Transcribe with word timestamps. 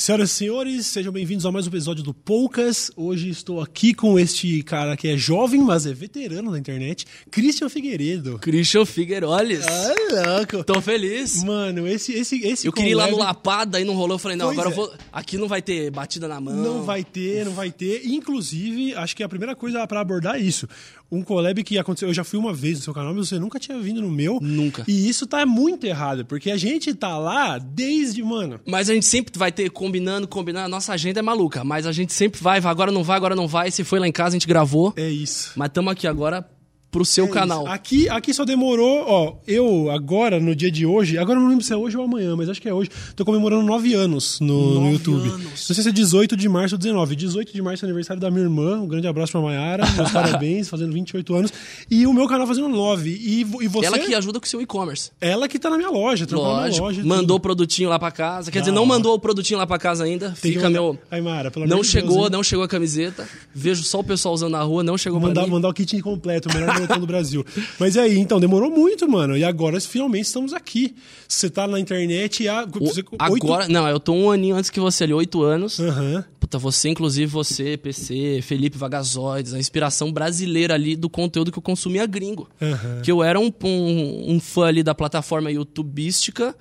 Senhoras 0.00 0.30
e 0.30 0.34
senhores, 0.34 0.86
sejam 0.86 1.12
bem-vindos 1.12 1.44
a 1.44 1.52
mais 1.52 1.66
um 1.66 1.68
episódio 1.68 2.02
do 2.02 2.14
Poucas. 2.14 2.90
Hoje 2.96 3.28
estou 3.28 3.60
aqui 3.60 3.92
com 3.92 4.18
este 4.18 4.62
cara 4.62 4.96
que 4.96 5.06
é 5.06 5.14
jovem, 5.14 5.60
mas 5.60 5.84
é 5.84 5.92
veterano 5.92 6.50
da 6.50 6.58
internet, 6.58 7.04
Christian 7.30 7.68
Figueiredo. 7.68 8.38
Christian 8.38 8.86
Figueiroles. 8.86 9.62
Ah, 9.66 10.38
louco. 10.38 10.64
Tô 10.64 10.80
feliz. 10.80 11.44
Mano, 11.44 11.86
esse 11.86 12.14
esse 12.14 12.40
esse 12.42 12.66
Eu 12.66 12.72
queria 12.72 12.92
ir 12.92 12.94
lá 12.94 13.10
no 13.10 13.18
Lapada, 13.18 13.76
aí 13.76 13.84
não 13.84 13.92
rolou. 13.92 14.14
Eu 14.14 14.18
falei, 14.18 14.38
não, 14.38 14.46
Pois 14.46 14.58
agora 14.58 14.70
é. 14.70 14.72
eu 14.72 14.76
vou. 14.86 14.94
Aqui 15.12 15.36
não 15.36 15.46
vai 15.46 15.60
ter 15.60 15.90
batida 15.90 16.26
na 16.26 16.40
mão. 16.40 16.54
Não 16.54 16.82
vai 16.82 17.04
ter, 17.04 17.44
não 17.44 17.52
vai 17.52 17.70
ter. 17.70 18.00
Inclusive, 18.06 18.94
acho 18.94 19.14
que 19.14 19.22
a 19.22 19.28
primeira 19.28 19.54
coisa 19.54 19.86
pra 19.86 20.00
abordar 20.00 20.36
é 20.36 20.40
isso. 20.40 20.66
Um 21.12 21.22
collab 21.22 21.62
que 21.64 21.76
aconteceu, 21.76 22.08
eu 22.08 22.14
já 22.14 22.22
fui 22.22 22.38
uma 22.38 22.54
vez 22.54 22.78
no 22.78 22.84
seu 22.84 22.94
canal, 22.94 23.12
mas 23.12 23.28
você 23.28 23.38
nunca 23.38 23.58
tinha 23.58 23.78
vindo 23.80 24.00
no 24.00 24.08
meu. 24.08 24.38
Nunca. 24.40 24.84
E 24.86 25.08
isso 25.08 25.26
tá 25.26 25.44
muito 25.44 25.84
errado, 25.84 26.24
porque 26.24 26.52
a 26.52 26.56
gente 26.56 26.94
tá 26.94 27.18
lá 27.18 27.58
desde, 27.58 28.22
mano, 28.22 28.60
Mas 28.64 28.88
a 28.88 28.94
gente 28.94 29.06
sempre 29.06 29.36
vai 29.36 29.50
ter 29.50 29.68
combinando, 29.90 30.28
combinando. 30.28 30.66
A 30.66 30.68
nossa 30.68 30.92
agenda 30.92 31.18
é 31.18 31.22
maluca. 31.22 31.64
Mas 31.64 31.84
a 31.84 31.92
gente 31.92 32.12
sempre 32.12 32.40
vai, 32.40 32.60
vai, 32.60 32.70
agora 32.70 32.92
não 32.92 33.02
vai, 33.02 33.16
agora 33.16 33.34
não 33.34 33.48
vai. 33.48 33.70
Se 33.72 33.82
foi 33.82 33.98
lá 33.98 34.06
em 34.06 34.12
casa, 34.12 34.28
a 34.28 34.38
gente 34.38 34.46
gravou. 34.46 34.94
é 34.96 35.10
isso. 35.10 35.52
Mas 35.56 35.68
estamos 35.68 35.92
aqui 35.92 36.06
agora 36.06 36.48
pro 36.90 37.04
seu 37.04 37.26
É 37.26 37.28
canal. 37.28 37.66
Aqui, 37.66 38.08
aqui 38.08 38.34
só 38.34 38.44
demorou, 38.44 39.04
ó, 39.06 39.34
eu 39.46 39.90
agora, 39.90 40.40
no 40.40 40.54
dia 40.56 40.70
de 40.70 40.84
hoje, 40.84 41.16
agora 41.18 41.38
eu 41.38 41.42
não 41.42 41.48
lembro 41.50 41.64
se 41.64 41.72
é 41.72 41.76
hoje 41.76 41.96
ou 41.96 42.04
amanhã, 42.04 42.34
mas 42.36 42.48
acho 42.48 42.60
que 42.60 42.68
é 42.68 42.74
hoje, 42.74 42.90
tô 43.14 43.24
comemorando 43.24 43.62
nove 43.62 43.94
anos 43.94 44.40
no, 44.40 44.74
no 44.74 44.80
Nove 44.80 44.92
YouTube. 44.94 45.28
anos. 45.28 45.68
Não 45.68 45.74
sei 45.74 45.82
se 45.82 45.88
é 45.88 45.92
18 45.92 46.36
de 46.36 46.48
março 46.48 46.74
ou 46.74 46.78
19. 46.78 47.14
18 47.14 47.52
de 47.52 47.62
março 47.62 47.84
é 47.84 47.88
aniversário 47.88 48.20
da 48.20 48.30
minha 48.30 48.42
irmã, 48.42 48.80
um 48.80 48.88
grande 48.88 49.06
abraço 49.06 49.32
pra 49.32 49.40
Mayara, 49.40 49.84
meus 49.92 50.10
parabéns, 50.12 50.68
fazendo 50.68 50.92
28 50.92 51.34
anos. 51.34 51.52
E 51.90 52.06
o 52.06 52.12
meu 52.12 52.26
canal 52.26 52.46
fazendo 52.46 52.68
9. 52.68 53.10
E, 53.10 53.40
e 53.40 53.68
você... 53.68 53.86
Ela 53.86 53.98
que 53.98 54.14
ajuda 54.14 54.40
com 54.40 54.46
o 54.46 54.48
seu 54.48 54.60
e-commerce. 54.60 55.10
Ela 55.20 55.46
que 55.48 55.58
tá 55.58 55.70
na 55.70 55.76
minha 55.76 55.90
loja, 55.90 56.26
trabalha 56.26 56.70
na 56.72 56.76
loja. 56.82 57.02
mandou 57.04 57.36
o 57.36 57.40
produtinho 57.40 57.88
lá 57.88 57.98
pra 57.98 58.10
casa. 58.10 58.50
Quer 58.50 58.58
Da 58.58 58.64
dizer, 58.64 58.72
não 58.74 58.84
mandou 58.84 59.14
o 59.14 59.18
produtinho 59.18 59.58
lá 59.58 59.66
pra 59.66 59.78
casa 59.78 60.04
ainda. 60.04 60.34
Tem 60.40 60.52
Fica 60.52 60.64
mandar- 60.64 60.70
meu. 60.80 60.98
Aí, 61.10 61.20
Mara, 61.20 61.50
pelo 61.50 61.66
Não 61.66 61.76
Deus, 61.76 61.86
chegou, 61.88 62.24
hein? 62.24 62.30
não 62.32 62.42
chegou 62.42 62.64
a 62.64 62.68
camiseta. 62.68 63.28
Vejo 63.54 63.82
só 63.84 64.00
o 64.00 64.04
pessoal 64.04 64.34
usando 64.34 64.52
na 64.52 64.62
rua, 64.62 64.82
não 64.82 64.98
chegou 64.98 65.20
pra 65.20 65.28
Mandar, 65.28 65.44
mim. 65.44 65.50
mandar 65.50 65.68
o 65.68 65.72
kit 65.74 65.96
incompleto, 65.96 66.48
o 66.48 66.52
melhor 66.54 66.74
moletom 66.80 67.00
do 67.00 67.06
Brasil. 67.06 67.44
Mas 67.78 67.96
aí, 67.96 68.18
então, 68.18 68.40
demorou 68.40 68.70
muito, 68.70 69.08
mano. 69.08 69.36
E 69.36 69.44
agora 69.44 69.80
finalmente 69.80 70.24
estamos 70.26 70.52
aqui. 70.52 70.94
Você 71.28 71.48
tá 71.50 71.66
na 71.66 71.78
internet 71.78 72.46
há. 72.48 72.64
você- 72.66 73.00
O- 73.02 73.16
Agora, 73.18 73.68
não, 73.68 73.88
eu 73.88 74.00
tô 74.00 74.12
um 74.12 74.30
aninho 74.30 74.56
antes 74.56 74.70
que 74.70 74.80
você 74.80 75.04
ali, 75.04 75.12
oito 75.12 75.42
anos. 75.42 75.78
Aham. 75.78 76.24
Puta, 76.38 76.58
você, 76.58 76.88
inclusive, 76.88 77.26
você, 77.26 77.76
PC, 77.76 78.40
Felipe 78.42 78.76
Vagazoides, 78.78 79.54
a 79.54 79.58
inspiração 79.58 80.10
brasileira 80.12 80.74
ali 80.74 80.96
do 80.96 81.08
conteúdo 81.08 81.52
que 81.52 81.58
eu 81.58 81.62
consumia 81.62 82.06
gringo. 82.06 82.48
Aham. 82.60 83.00
Que 83.02 83.12
eu 83.12 83.22
era 83.22 83.38
um, 83.38 83.52
um, 83.62 84.34
um 84.34 84.40
fã 84.40 84.66
ali 84.66 84.82
da 84.82 84.94
plataforma 84.94 85.50
youtubística 85.50 86.54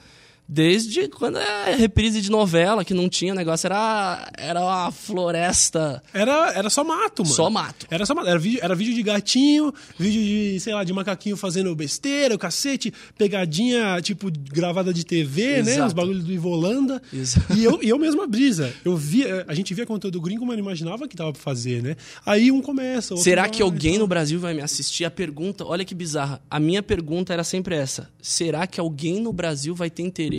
desde 0.52 1.08
quando 1.09 1.38
é 1.38 1.75
reprise 1.75 2.22
de 2.22 2.31
novela, 2.31 2.83
que 2.83 2.95
não 2.95 3.08
tinha 3.08 3.36
negócio, 3.36 3.67
era, 3.67 4.31
era 4.36 4.59
uma 4.59 4.91
floresta. 4.91 6.02
Era, 6.11 6.53
era 6.53 6.72
só 6.72 6.83
mato, 6.83 7.22
mano. 7.22 7.36
Só 7.36 7.50
mato. 7.52 7.86
Era 7.91 8.03
só 8.03 8.16
mato. 8.16 8.28
Era 8.28 8.39
vídeo, 8.39 8.59
era 8.64 8.73
vídeo 8.73 8.95
de 8.95 9.03
gatinho, 9.03 9.72
vídeo 9.97 10.23
de, 10.23 10.59
sei 10.59 10.73
lá, 10.73 10.83
de 10.83 10.91
macaquinho 10.91 11.38
fazendo 11.38 11.75
besteira, 11.75 12.33
o 12.33 12.39
cacete, 12.39 12.91
pegadinha, 13.16 14.02
tipo, 14.02 14.31
gravada 14.52 14.91
de 14.91 15.06
TV, 15.06 15.61
né? 15.61 15.73
Exato. 15.73 15.88
Os 15.88 15.94
bagulhos 15.94 16.23
do 16.23 16.33
Ivolanda. 16.33 17.00
Exato. 17.13 17.53
E 17.53 17.63
eu, 17.63 17.80
e 17.84 17.89
eu 17.89 18.00
mesma 18.00 18.25
brisa. 18.25 18.73
Eu 18.84 18.97
via, 18.97 19.45
a 19.47 19.53
gente 19.53 19.72
via 19.75 19.86
conteúdo 19.86 20.19
gringo, 20.19 20.47
mas 20.47 20.58
não 20.58 20.63
imaginava 20.63 21.08
que 21.08 21.16
tava 21.16 21.31
pra 21.31 21.41
fazer, 21.41 21.84
né? 21.84 21.95
Aí 22.25 22.52
um 22.52 22.59
começa. 22.59 23.13
outro 23.13 23.23
Será 23.23 23.47
que 23.47 23.61
alguém 23.61 23.95
e 23.95 24.00
no. 24.00 24.08
Brasil 24.08 24.39
vai 24.39 24.56
me 24.56 24.61
assistir? 24.61 25.06
A 25.06 25.11
pergunta, 25.11 25.63
olha 25.63 25.86
que 25.86 25.94
bizarra. 25.94 26.41
A 26.50 26.59
minha 26.59 26.81
pergunta 26.81 27.31
era 27.31 27.44
sempre 27.44 27.75
essa: 27.75 28.09
será 28.19 28.66
que 28.66 28.80
alguém 28.80 29.22
no 29.22 29.31
Brasil 29.31 29.75
vai 29.75 29.91
ter 29.91 30.02
interesse 30.02 30.39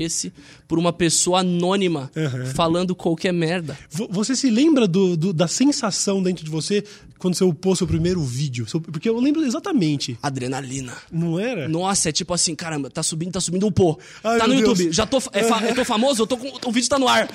por 0.68 0.78
uma 0.78 0.92
pessoa 0.92 1.40
anônima 1.40 2.10
Uhum. 2.16 2.46
falando 2.46 2.94
qualquer 2.94 3.32
merda? 3.32 3.76
Vo- 3.90 4.08
Você 4.10 4.34
se 4.36 4.48
lembra 4.50 4.86
do, 4.86 5.16
do- 5.16 5.32
da 5.32 5.48
sensação 5.48 6.22
dentro 6.22 6.44
de 6.44 6.50
você 6.50 6.84
quando 7.18 7.34
você 7.34 7.44
upou 7.44 7.74
seu 7.76 7.86
primeiro 7.86 8.22
vídeo? 8.22 8.66
Porque 8.90 9.08
eu 9.08 9.18
lembro 9.20 9.42
exatamente. 9.44 10.16
Adrenalina. 10.22 10.94
Não 11.12 11.38
era? 11.38 11.68
Nossa, 11.68 12.08
é 12.08 12.12
tipo 12.12 12.32
assim, 12.32 12.54
caramba, 12.54 12.88
tá 12.90 13.02
subindo, 13.02 13.32
tá 13.32 13.40
subindo 13.40 13.70
pô. 13.70 13.98
Ai, 14.24 14.38
tá 14.38 14.46
no 14.46 14.54
YouTube, 14.54 14.84
Deus. 14.84 14.96
já 14.96 15.06
tô, 15.06 15.18
é 15.32 15.42
fa- 15.44 15.62
eu 15.66 15.74
tô 15.74 15.84
famoso, 15.84 16.22
eu 16.22 16.26
tô 16.26 16.36
com, 16.36 16.50
o 16.68 16.72
vídeo 16.72 16.88
tá 16.88 16.98
no 16.98 17.06
ar. 17.08 17.28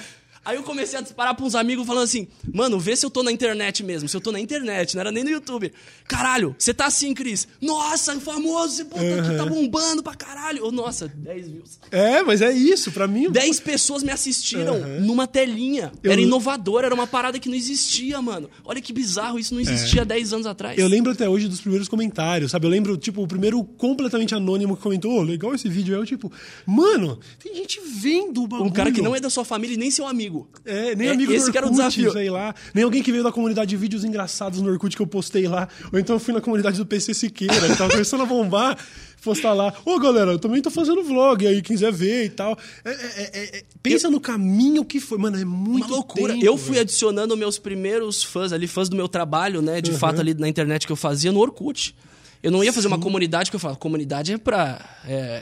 Aí 0.46 0.56
eu 0.58 0.64
comecei 0.64 0.98
a 1.00 1.02
disparar 1.02 1.34
pra 1.36 1.44
uns 1.44 1.56
amigos 1.56 1.86
falando 1.88 2.04
assim, 2.04 2.28
mano, 2.54 2.80
vê 2.80 2.96
se 2.96 3.04
eu 3.06 3.10
tô 3.10 3.24
na 3.24 3.32
internet 3.32 3.84
mesmo, 3.84 4.08
se 4.08 4.16
eu 4.16 4.22
tô 4.22 4.32
na 4.32 4.40
internet, 4.40 4.94
não 4.96 5.02
era 5.02 5.12
nem 5.12 5.24
no 5.24 5.30
YouTube. 5.32 5.74
Caralho, 6.08 6.56
você 6.58 6.72
tá 6.74 6.86
assim, 6.86 7.14
Cris. 7.16 7.48
Nossa, 7.60 8.18
famoso, 8.20 8.74
esse 8.74 8.86
pô 8.86 8.96
tá 8.96 9.02
aqui, 9.02 9.38
tá 9.38 9.46
bombando 9.46 10.04
pra 10.04 10.14
caralho. 10.14 10.60
Eu, 10.60 10.72
nossa, 10.72 11.08
10 11.08 11.48
views. 11.50 11.80
É, 11.92 12.22
mas 12.22 12.42
é 12.42 12.52
isso. 12.52 12.92
Pra 12.92 13.08
mim. 13.08 13.30
10 13.32 13.60
pessoas 13.60 14.04
me 14.04 14.12
assistiram 14.12 14.76
Uhum. 14.76 15.02
numa 15.02 15.26
telinha. 15.26 15.92
Eu- 16.04 16.12
Era 16.12 16.22
inovador, 16.22 16.84
era 16.84 16.94
uma 16.94 17.08
parada 17.08 17.40
que 17.40 17.50
não 17.50 17.56
existia, 17.56 18.22
mano. 18.22 18.50
Olha 18.64 18.80
que 18.80 18.94
bizarro, 18.94 19.40
isso 19.40 19.54
não 19.54 19.62
existia 19.62 20.06
10 20.06 20.32
anos 20.34 20.46
atrás. 20.46 20.78
É. 20.78 20.82
Eu 20.82 20.88
lembro 20.88 21.12
até 21.12 21.28
hoje 21.28 21.48
dos 21.48 21.60
primeiros 21.62 21.88
comentários, 21.88 22.52
sabe? 22.52 22.68
Eu 22.68 22.70
lembro, 22.70 22.96
tipo, 22.98 23.24
o 23.24 23.28
primeiro 23.28 23.64
completamente 23.64 24.36
anônimo 24.36 24.78
que 24.78 24.84
comentou, 24.84 25.12
"Ô, 25.20 25.22
legal 25.24 25.56
esse 25.56 25.68
vídeo. 25.68 25.96
Aí 25.96 26.02
eu, 26.02 26.06
tipo, 26.06 26.32
mano, 26.66 27.20
tem 27.44 27.56
gente 27.56 27.80
vendo 27.84 28.44
o 28.44 28.48
bagulho. 28.48 28.70
Um 28.70 28.74
cara 28.74 28.92
que 28.92 29.02
não 29.02 29.16
é 29.16 29.20
da 29.20 29.30
sua 29.30 29.44
família 29.46 29.74
e 29.74 29.78
nem 29.78 29.90
seu 29.90 30.06
amigo. 30.08 30.35
É, 30.66 30.96
nem 30.96 31.08
É, 31.08 31.12
amigo 31.12 31.32
esse 31.32 31.46
do 31.48 31.52
que 31.52 31.58
era 31.58 31.68
o 31.68 31.70
Orkut, 31.70 31.88
desafio. 31.90 32.12
sei 32.12 32.30
lá. 32.30 32.54
Nem 32.74 32.84
alguém 32.84 33.02
que 33.04 33.12
veio 33.12 33.24
da 33.24 33.32
comunidade 33.32 33.70
de 33.70 33.78
vídeos 33.78 34.04
engraçados 34.04 34.62
no 34.62 34.70
Orkut 34.72 34.96
que 34.96 35.02
eu 35.02 35.08
postei 35.08 35.48
lá. 35.48 35.68
Ou 35.92 36.00
então 36.00 36.16
eu 36.16 36.20
fui 36.20 36.34
na 36.34 36.42
comunidade 36.42 36.78
do 36.78 36.86
PC 36.86 37.14
Siqueira, 37.14 37.68
que 37.70 37.78
tava 37.78 37.92
começando 37.92 38.22
a 38.22 38.26
bombar, 38.26 38.78
postar 39.24 39.54
lá. 39.54 39.74
Ô, 39.86 40.00
galera, 40.00 40.32
eu 40.32 40.40
também 40.40 40.62
tô 40.62 40.70
fazendo 40.72 41.04
vlog 41.04 41.46
aí, 41.46 41.62
quem 41.62 41.76
quiser 41.76 41.92
ver 41.92 42.26
e 42.26 42.30
tal. 42.30 42.58
É, 42.84 42.90
é, 42.92 42.96
é, 43.34 43.58
é, 43.60 43.64
pensa 43.84 44.10
no 44.10 44.20
caminho 44.20 44.84
que 44.86 45.00
foi. 45.00 45.18
Mano, 45.18 45.38
é 45.40 45.46
muito 45.46 45.88
Uma 45.88 45.96
loucura. 45.98 46.34
tempo, 46.34 46.46
eu 46.46 46.58
fui 46.58 46.72
velho. 46.72 46.82
adicionando 46.82 47.36
meus 47.38 47.58
primeiros 47.60 48.24
fãs 48.24 48.52
ali, 48.52 48.68
fãs 48.68 48.90
do 48.90 48.96
meu 48.96 49.08
trabalho, 49.08 49.62
né? 49.62 49.82
De 49.82 49.92
fato, 49.92 50.20
ali 50.22 50.34
na 50.34 50.48
internet 50.48 50.86
que 50.86 50.92
eu 50.92 50.96
fazia 50.98 51.32
no 51.32 51.40
Orkut. 51.40 51.96
Eu 52.44 52.52
não 52.52 52.64
ia 52.64 52.72
fazer 52.72 52.88
uma 52.88 53.00
comunidade 53.00 53.50
que 53.50 53.56
eu 53.56 53.60
falava, 53.60 53.80
comunidade 53.80 54.34
é 54.34 54.38
pra. 54.38 54.80
é, 55.08 55.42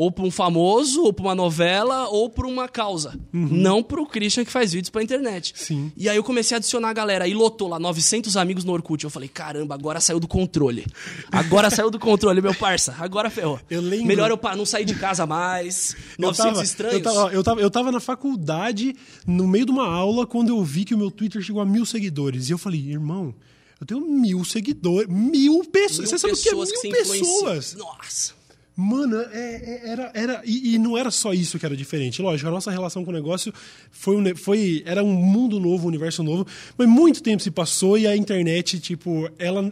ou 0.00 0.12
pra 0.12 0.24
um 0.24 0.30
famoso, 0.30 1.02
ou 1.02 1.12
pra 1.12 1.24
uma 1.24 1.34
novela, 1.34 2.06
ou 2.08 2.30
pra 2.30 2.46
uma 2.46 2.68
causa. 2.68 3.18
Não 3.32 3.82
pro 3.82 4.06
Christian 4.06 4.44
que 4.44 4.52
faz 4.52 4.72
vídeos 4.72 4.90
pra 4.90 5.02
internet. 5.02 5.52
Sim. 5.56 5.90
E 5.96 6.08
aí 6.08 6.16
eu 6.16 6.22
comecei 6.22 6.54
a 6.54 6.58
adicionar 6.58 6.90
a 6.90 6.92
galera. 6.92 7.24
Aí 7.24 7.34
lotou 7.34 7.66
lá 7.66 7.80
900 7.80 8.36
amigos 8.36 8.62
no 8.62 8.72
Orkut. 8.72 9.02
Eu 9.02 9.10
falei, 9.10 9.28
caramba, 9.28 9.74
agora 9.74 10.00
saiu 10.00 10.20
do 10.20 10.28
controle. 10.28 10.86
Agora 11.32 11.68
saiu 11.68 11.90
do 11.90 11.98
controle, 11.98 12.40
meu 12.40 12.54
parça. 12.54 12.94
Agora 13.00 13.28
ferrou. 13.28 13.58
Eu 13.68 13.80
lembro- 13.80 14.06
Melhor 14.06 14.30
eu 14.30 14.38
não 14.56 14.64
sair 14.64 14.84
de 14.84 14.94
casa 14.94 15.26
mais. 15.26 15.96
900 16.16 16.62
estranhos. 16.62 16.94
Eu 16.94 17.02
tava, 17.02 17.32
eu, 17.32 17.42
tava, 17.42 17.60
eu 17.60 17.70
tava 17.70 17.90
na 17.90 17.98
faculdade, 17.98 18.94
no 19.26 19.48
meio 19.48 19.66
de 19.66 19.72
uma 19.72 19.88
aula, 19.88 20.24
quando 20.28 20.50
eu 20.50 20.62
vi 20.62 20.84
que 20.84 20.94
o 20.94 20.98
meu 20.98 21.10
Twitter 21.10 21.42
chegou 21.42 21.60
a 21.60 21.66
mil 21.66 21.84
seguidores. 21.84 22.48
E 22.48 22.52
eu 22.52 22.58
falei, 22.58 22.80
irmão, 22.88 23.34
eu 23.80 23.86
tenho 23.86 24.00
mil 24.00 24.44
seguidores. 24.44 25.08
Mil 25.08 25.64
pessoas. 25.64 25.98
Mil 25.98 26.06
Você 26.08 26.18
sabe 26.18 26.34
o 26.34 26.36
que 26.36 26.48
é 26.48 26.52
mil 26.52 26.60
pessoas 26.60 26.80
que 26.80 26.88
pessoas? 26.92 27.74
Nossa. 27.74 28.37
Mano, 28.80 29.16
é- 29.16 29.26
é- 29.32 29.88
era. 29.90 30.10
era 30.14 30.42
e, 30.44 30.74
e 30.74 30.78
não 30.78 30.96
era 30.96 31.10
só 31.10 31.32
isso 31.32 31.58
que 31.58 31.66
era 31.66 31.76
diferente. 31.76 32.22
Lógico, 32.22 32.48
a 32.48 32.52
nossa 32.52 32.70
relação 32.70 33.04
com 33.04 33.10
o 33.10 33.12
negócio 33.14 33.52
foi, 33.90 34.34
foi 34.36 34.84
era 34.86 35.02
um 35.02 35.12
mundo 35.12 35.58
novo, 35.58 35.86
um 35.86 35.88
universo 35.88 36.22
novo. 36.22 36.46
Mas 36.76 36.88
muito 36.88 37.20
tempo 37.20 37.42
se 37.42 37.50
passou 37.50 37.98
e 37.98 38.06
a 38.06 38.16
internet, 38.16 38.78
tipo, 38.78 39.28
ela. 39.36 39.68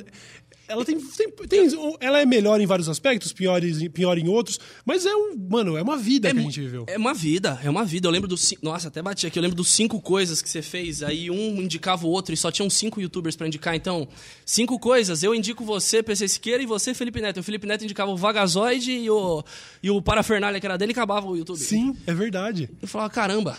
Ela 0.69 0.85
tem, 0.85 0.99
tem, 1.01 1.31
tem- 1.49 1.69
Ela 2.01 2.21
é 2.21 2.27
melhor 2.27 2.61
em 2.61 2.67
vários 2.67 2.89
aspectos, 2.89 3.33
piores, 3.33 3.87
pior 3.89 4.19
em 4.19 4.29
outros, 4.29 4.59
mas 4.85 5.07
é 5.07 5.15
um. 5.15 5.37
Mano, 5.49 5.77
é 5.77 5.83
uma 5.83 5.97
vida 5.97 6.31
que 6.33 6.39
a 6.39 6.43
gente 6.43 6.61
viveu. 6.61 6.85
É 6.89 6.97
uma 6.97 7.15
vida, 7.15 7.61
é 7.63 7.71
uma 7.71 7.85
vida. 7.85 8.09
Eu 8.09 8.13
lembro 8.13 8.29
dos. 8.29 8.53
Nossa, 8.63 8.89
até 8.89 9.01
bati 9.01 9.27
aqui. 9.27 9.39
Eu 9.39 9.43
lembro 9.43 9.57
dos 9.57 9.69
cinco 9.69 10.01
coisas 10.01 10.43
que 10.43 10.49
você 10.49 10.63
fez. 10.63 11.03
Aí 11.03 11.31
um 11.31 11.61
indicava 11.63 12.07
o 12.07 12.11
outro 12.11 12.35
e 12.35 12.37
só 12.37 12.51
tinham 12.51 12.69
cinco 12.69 13.01
youtubers 13.01 13.37
pra 13.37 13.47
indicar. 13.47 13.75
Então, 13.77 14.09
cinco 14.45 14.79
coisas. 14.79 15.23
Eu 15.23 15.35
indico 15.35 15.65
você, 15.65 16.03
PC 16.03 16.27
Siqueira, 16.29 16.63
e 16.63 16.67
você, 16.67 16.95
Felipe 16.95 17.21
Neto. 17.21 17.41
O 17.41 17.43
Felipe 17.43 17.67
Neto 17.67 17.85
indicava 17.85 18.11
o 18.11 18.17
Vagazoide 18.17 18.93
e 18.93 19.09
o, 19.11 19.45
e 19.83 19.91
o 19.91 20.03
Parafernália 20.03 20.59
que 20.61 20.67
era 20.67 20.77
dele 20.77 20.91
e 20.91 20.95
acabava 20.95 21.27
o 21.29 21.37
YouTube. 21.37 21.59
Sim, 21.59 21.95
é 22.07 22.15
verdade. 22.15 22.69
Eu 22.83 22.89
falava, 22.89 23.11
caramba. 23.11 23.57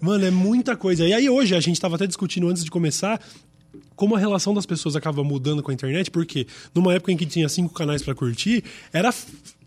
Mano, 0.00 0.24
é 0.24 0.30
muita 0.30 0.76
coisa. 0.76 1.06
E 1.06 1.12
aí 1.12 1.28
hoje 1.28 1.54
a 1.54 1.60
gente 1.60 1.80
tava 1.80 1.96
até 1.96 2.06
discutindo 2.06 2.48
antes 2.48 2.64
de 2.64 2.70
começar 2.70 3.20
como 3.98 4.14
a 4.14 4.18
relação 4.18 4.54
das 4.54 4.64
pessoas 4.64 4.94
acaba 4.94 5.24
mudando 5.24 5.60
com 5.60 5.72
a 5.72 5.74
internet, 5.74 6.08
porque 6.08 6.46
numa 6.72 6.94
época 6.94 7.10
em 7.10 7.16
que 7.16 7.26
tinha 7.26 7.48
cinco 7.48 7.74
canais 7.74 8.00
pra 8.00 8.14
curtir, 8.14 8.62
era 8.92 9.12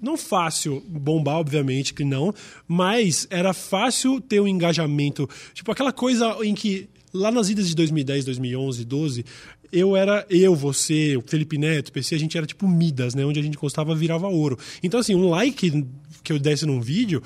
não 0.02 0.16
fácil 0.16 0.82
bombar, 0.88 1.36
obviamente 1.36 1.94
que 1.94 2.06
não, 2.06 2.34
mas 2.66 3.28
era 3.30 3.54
fácil 3.54 4.22
ter 4.22 4.40
um 4.40 4.48
engajamento, 4.48 5.30
tipo 5.54 5.70
aquela 5.70 5.92
coisa 5.92 6.38
em 6.44 6.56
que 6.56 6.88
lá 7.14 7.30
nas 7.30 7.50
idas 7.50 7.68
de 7.68 7.76
2010, 7.76 8.24
2011, 8.24 8.86
12, 8.86 9.26
eu 9.70 9.98
era 9.98 10.26
eu, 10.30 10.56
você, 10.56 11.18
o 11.18 11.22
Felipe 11.22 11.58
Neto, 11.58 11.92
PC, 11.92 12.16
a 12.16 12.20
gente 12.20 12.38
era 12.38 12.48
tipo 12.48 12.66
Midas, 12.70 13.14
né, 13.14 13.26
onde 13.26 13.40
a 13.42 13.44
gente 13.44 13.56
encostava 13.56 13.94
virava 13.94 14.30
ouro. 14.30 14.58
Então 14.82 15.02
assim, 15.02 15.14
um 15.14 15.28
like 15.30 15.86
que 16.24 16.32
eu 16.32 16.40
desse 16.40 16.66
num 16.66 16.80
vídeo, 16.80 17.22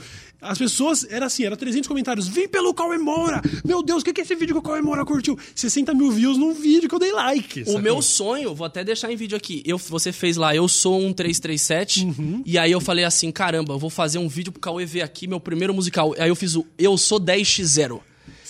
as 0.47 0.57
pessoas, 0.57 1.05
era 1.09 1.25
assim, 1.25 1.43
era 1.43 1.55
300 1.57 1.87
comentários, 1.87 2.27
vem 2.27 2.47
pelo 2.47 2.73
Cauê 2.73 2.97
Moura, 2.97 3.41
meu 3.63 3.81
Deus, 3.83 4.01
o 4.01 4.05
que 4.05 4.13
que 4.13 4.21
é 4.21 4.23
esse 4.23 4.35
vídeo 4.35 4.53
que 4.55 4.59
o 4.59 4.61
Cauê 4.61 4.81
Moura 4.81 5.03
curtiu? 5.05 5.37
60 5.53 5.93
mil 5.93 6.11
views 6.11 6.37
num 6.37 6.53
vídeo 6.53 6.87
que 6.87 6.95
eu 6.95 6.99
dei 6.99 7.11
like. 7.11 7.61
O 7.61 7.65
sacou? 7.65 7.81
meu 7.81 8.01
sonho, 8.01 8.53
vou 8.55 8.65
até 8.65 8.83
deixar 8.83 9.11
em 9.11 9.15
vídeo 9.15 9.35
aqui. 9.37 9.61
Eu, 9.65 9.77
você 9.77 10.11
fez 10.11 10.37
lá, 10.37 10.55
eu 10.55 10.67
sou 10.67 10.99
um 11.01 11.11
337. 11.13 12.07
E 12.45 12.57
aí 12.57 12.71
eu 12.71 12.81
falei 12.81 13.05
assim: 13.05 13.31
caramba, 13.31 13.73
eu 13.73 13.79
vou 13.79 13.89
fazer 13.89 14.17
um 14.17 14.27
vídeo 14.27 14.51
pro 14.51 14.61
Cauê 14.61 14.85
ver 14.85 15.01
aqui, 15.01 15.27
meu 15.27 15.39
primeiro 15.39 15.73
musical. 15.73 16.13
Aí 16.17 16.29
eu 16.29 16.35
fiz 16.35 16.55
o 16.55 16.65
Eu 16.77 16.97
sou 16.97 17.19
10x0. 17.19 17.99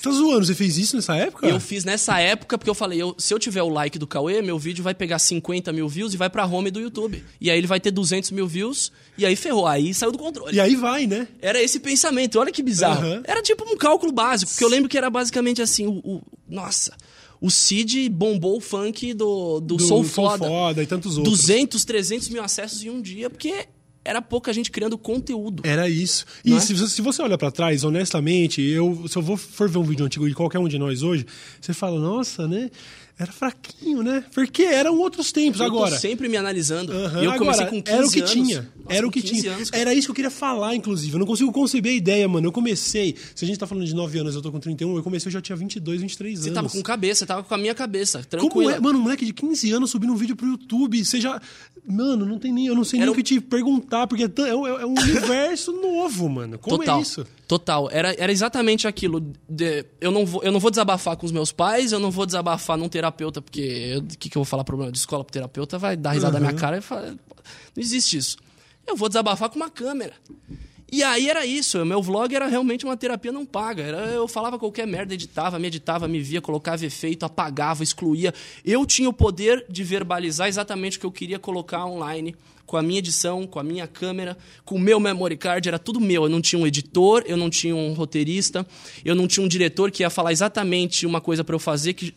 tá 0.01 0.11
zoando? 0.11 0.45
Você 0.45 0.53
fez 0.53 0.77
isso 0.77 0.95
nessa 0.95 1.15
época? 1.15 1.47
Eu 1.47 1.59
fiz 1.59 1.83
nessa 1.83 2.19
época 2.19 2.57
porque 2.59 2.69
eu 2.69 2.75
falei, 2.75 3.01
eu- 3.01 3.15
se 3.17 3.33
eu 3.33 3.39
tiver 3.39 3.63
o 3.63 3.69
like 3.69 3.97
do 3.97 4.05
Cauê, 4.05 4.39
meu 4.41 4.59
vídeo 4.59 4.83
vai 4.83 4.93
pegar 4.93 5.17
50 5.17 5.73
mil 5.73 5.87
views 5.89 6.13
e 6.13 6.17
vai 6.17 6.29
pra 6.29 6.45
home 6.45 6.69
do 6.69 6.79
YouTube. 6.79 7.23
E 7.41 7.49
aí 7.49 7.57
ele 7.57 7.65
vai 7.65 7.79
ter 7.79 7.89
200 7.91 8.29
mil 8.31 8.45
views 8.47 8.91
e 9.17 9.25
aí 9.25 9.35
ferrou. 9.35 9.65
Aí 9.67 9.93
saiu 9.93 10.11
do 10.11 10.17
controle. 10.17 10.55
E 10.55 10.59
aí 10.59 10.75
vai, 10.75 11.05
né? 11.07 11.27
Era 11.41 11.61
esse 11.61 11.79
pensamento, 11.79 12.39
olha 12.39 12.51
que 12.51 12.61
bizarro. 12.63 13.05
Aham. 13.05 13.21
Era 13.25 13.41
tipo 13.41 13.63
um 13.67 13.77
cálculo 13.77 14.11
básico, 14.11 14.51
porque 14.51 14.63
eu 14.63 14.69
lembro 14.69 14.89
que 14.89 14.97
era 14.97 15.09
basicamente 15.09 15.61
assim, 15.61 15.85
o, 15.87 15.99
o- 16.03 16.21
nossa, 16.49 16.93
o 17.41 17.49
Cid 17.51 18.09
bombou 18.09 18.57
o 18.57 18.61
funk 18.61 19.13
do, 19.13 19.59
do, 19.59 19.79
Sou 19.79 20.03
Foda. 20.03 20.47
Foda 20.47 20.83
e 20.83 20.85
tantos 20.87 21.17
outros. 21.17 21.39
200, 21.39 21.83
300 21.85 22.29
mil 22.29 22.43
acessos 22.43 22.83
em 22.83 22.89
um 22.89 23.01
dia, 23.01 23.29
porque 23.29 23.67
era 24.07 24.21
pouca 24.21 24.53
gente 24.53 24.69
criando 24.69 24.97
conteúdo. 24.99 25.63
Era 25.65 25.89
isso. 25.89 26.25
E 26.43 26.53
é? 26.53 26.59
se, 26.59 26.73
você- 26.73 26.87
se 26.95 27.01
você 27.01 27.21
olha 27.23 27.37
pra 27.37 27.49
trás, 27.49 27.83
honestamente, 27.83 28.61
eu, 28.61 29.05
se 29.07 29.17
eu 29.17 29.21
vou, 29.21 29.35
for 29.35 29.67
ver 29.67 29.79
um 29.79 29.83
vídeo 29.83 30.05
antigo 30.05 30.27
de 30.29 30.35
qualquer 30.35 30.59
um 30.59 30.67
de 30.67 30.77
nós 30.77 31.01
hoje, 31.01 31.25
você 31.59 31.73
fala, 31.73 31.99
nossa, 31.99 32.47
né? 32.47 32.69
Era 33.17 33.31
fraquinho, 33.31 34.03
né? 34.03 34.25
Porque 34.33 34.63
eram 34.63 34.97
outros 34.99 35.31
tempos. 35.31 35.61
Eu 35.61 35.67
tô 35.69 35.77
Agora, 35.77 35.97
sempre 35.97 36.27
me 36.27 36.35
analisando. 36.35 36.91
Aham, 36.91 37.23
eu 37.23 37.33
comecei 37.37 37.63
agora, 37.63 37.69
com 37.69 37.81
15 37.81 37.95
era 37.97 38.05
o 38.05 38.11
que 38.11 38.19
anos. 38.19 38.31
tinha. 38.31 38.61
Nossa, 38.75 38.93
era 38.97 39.07
o 39.07 39.11
que 39.11 39.21
15 39.21 39.41
tinha. 39.41 39.53
anos, 39.53 39.69
era 39.71 39.93
isso 39.93 40.07
que 40.07 40.11
eu 40.11 40.15
queria 40.15 40.29
falar, 40.29 40.75
inclusive. 40.75 41.13
Eu 41.15 41.19
não 41.19 41.25
consigo 41.25 41.49
conceber 41.53 41.93
a 41.93 41.95
ideia, 41.95 42.27
mano. 42.27 42.45
Eu 42.47 42.51
comecei. 42.51 43.15
Se 43.33 43.45
a 43.45 43.47
gente 43.47 43.57
tá 43.57 43.65
falando 43.65 43.85
de 43.85 43.95
9 43.95 44.19
anos, 44.19 44.35
eu 44.35 44.41
tô 44.41 44.51
com 44.51 44.59
31, 44.59 44.97
eu 44.97 45.01
comecei, 45.03 45.29
eu 45.29 45.31
já 45.31 45.41
tinha 45.41 45.55
22, 45.55 46.01
23 46.01 46.39
Você 46.39 46.49
anos. 46.49 46.55
tava 46.55 46.69
com 46.69 46.81
cabeça, 46.83 47.19
você 47.19 47.25
tava 47.25 47.43
com 47.43 47.53
a 47.53 47.57
minha 47.57 47.73
cabeça, 47.73 48.17
Como 48.19 48.27
tranquilo. 48.49 48.71
é, 48.71 48.79
mano, 48.81 48.99
um 48.99 49.03
moleque 49.03 49.25
de 49.25 49.31
15 49.31 49.71
anos 49.71 49.91
subindo 49.91 50.11
um 50.11 50.17
vídeo 50.17 50.35
pro 50.35 50.45
YouTube, 50.47 51.03
você 51.05 51.21
já. 51.21 51.41
Mano, 51.87 52.25
não 52.25 52.37
tem 52.37 52.51
nem. 52.51 52.67
Eu 52.67 52.75
não 52.75 52.83
sei 52.83 52.99
Era 52.99 53.05
nem 53.05 53.09
o 53.11 53.13
um- 53.13 53.15
que 53.15 53.23
te 53.23 53.39
perguntar, 53.39 54.07
porque 54.07 54.23
é, 54.23 54.49
é 54.49 54.55
um- 54.55 54.67
é 54.67 54.83
um 54.85 54.93
universo 54.93 55.71
novo, 55.71 56.27
mano. 56.27 56.57
Como 56.57 56.79
Total. 56.79 56.99
é 56.99 57.01
isso? 57.01 57.25
Total. 57.47 57.89
Era, 57.91 58.15
era 58.17 58.31
exatamente 58.31 58.87
aquilo. 58.87 59.19
de- 59.47 59.85
eu, 60.01 60.11
não 60.11 60.25
vou, 60.25 60.43
eu 60.43 60.51
não 60.51 60.59
vou 60.59 60.71
desabafar 60.71 61.15
com 61.15 61.25
os 61.25 61.31
meus 61.31 61.51
pais, 61.51 61.91
eu 61.91 61.99
não 61.99 62.09
vou 62.09 62.25
desabafar 62.25 62.77
num 62.77 62.89
terapeuta, 62.89 63.41
porque 63.41 63.97
o 63.97 64.17
que, 64.17 64.29
que 64.29 64.37
eu 64.37 64.41
vou 64.41 64.45
falar 64.45 64.63
problema 64.63 64.91
de 64.91 64.97
escola 64.97 65.23
pro 65.23 65.31
terapeuta? 65.33 65.77
Vai 65.77 65.95
dar 65.95 66.11
risada 66.11 66.39
na 66.39 66.47
minha 66.47 66.53
cara 66.59 66.77
e 66.77 66.81
falar. 66.81 67.09
Não 67.11 67.17
existe 67.77 68.17
isso. 68.17 68.37
Eu 68.87 68.95
vou 68.95 69.07
desabafar 69.07 69.49
com 69.49 69.57
uma 69.57 69.69
câmera. 69.69 70.13
E 70.91 71.03
aí 71.03 71.29
era 71.29 71.45
isso, 71.45 71.81
o 71.81 71.85
meu 71.85 72.01
vlog 72.01 72.33
era 72.33 72.47
realmente 72.47 72.85
uma 72.85 72.95
terapia 72.95 73.31
não 73.31 73.45
paga. 73.45 73.81
Era, 73.83 73.97
eu 74.11 74.27
falava 74.27 74.57
qualquer 74.57 74.85
merda, 74.87 75.13
editava, 75.15 75.57
me 75.59 75.67
editava, 75.67 76.07
me 76.07 76.21
via, 76.21 76.39
colocava 76.41 76.85
efeito, 76.85 77.25
apagava, 77.25 77.83
excluía. 77.83 78.33
Eu 78.63 78.85
tinha 78.85 79.09
o 79.09 79.13
poder 79.13 79.65
de 79.67 79.83
verbalizar 79.83 80.47
exatamente 80.47 80.97
o 80.97 80.99
que 81.01 81.05
eu 81.05 81.11
queria 81.11 81.39
colocar 81.39 81.85
online, 81.85 82.35
com 82.65 82.77
a 82.77 82.81
minha 82.81 82.99
edição, 82.99 83.45
com 83.45 83.59
a 83.59 83.63
minha 83.63 83.85
câmera, 83.87 84.37
com 84.63 84.75
o 84.75 84.79
meu 84.79 84.99
memory 84.99 85.37
card, 85.37 85.67
era 85.67 85.77
tudo 85.79 85.99
meu. 85.99 86.23
Eu 86.23 86.29
não 86.29 86.41
tinha 86.41 86.59
um 86.59 86.65
editor, 86.65 87.23
eu 87.27 87.37
não 87.37 87.49
tinha 87.49 87.75
um 87.75 87.93
roteirista, 87.93 88.65
eu 89.03 89.13
não 89.15 89.27
tinha 89.27 89.43
um 89.45 89.47
diretor 89.47 89.91
que 89.91 90.03
ia 90.03 90.09
falar 90.09 90.31
exatamente 90.31 91.05
uma 91.05 91.21
coisa 91.21 91.43
para 91.43 91.55
eu 91.55 91.59
fazer 91.59 91.93
que 91.93 92.13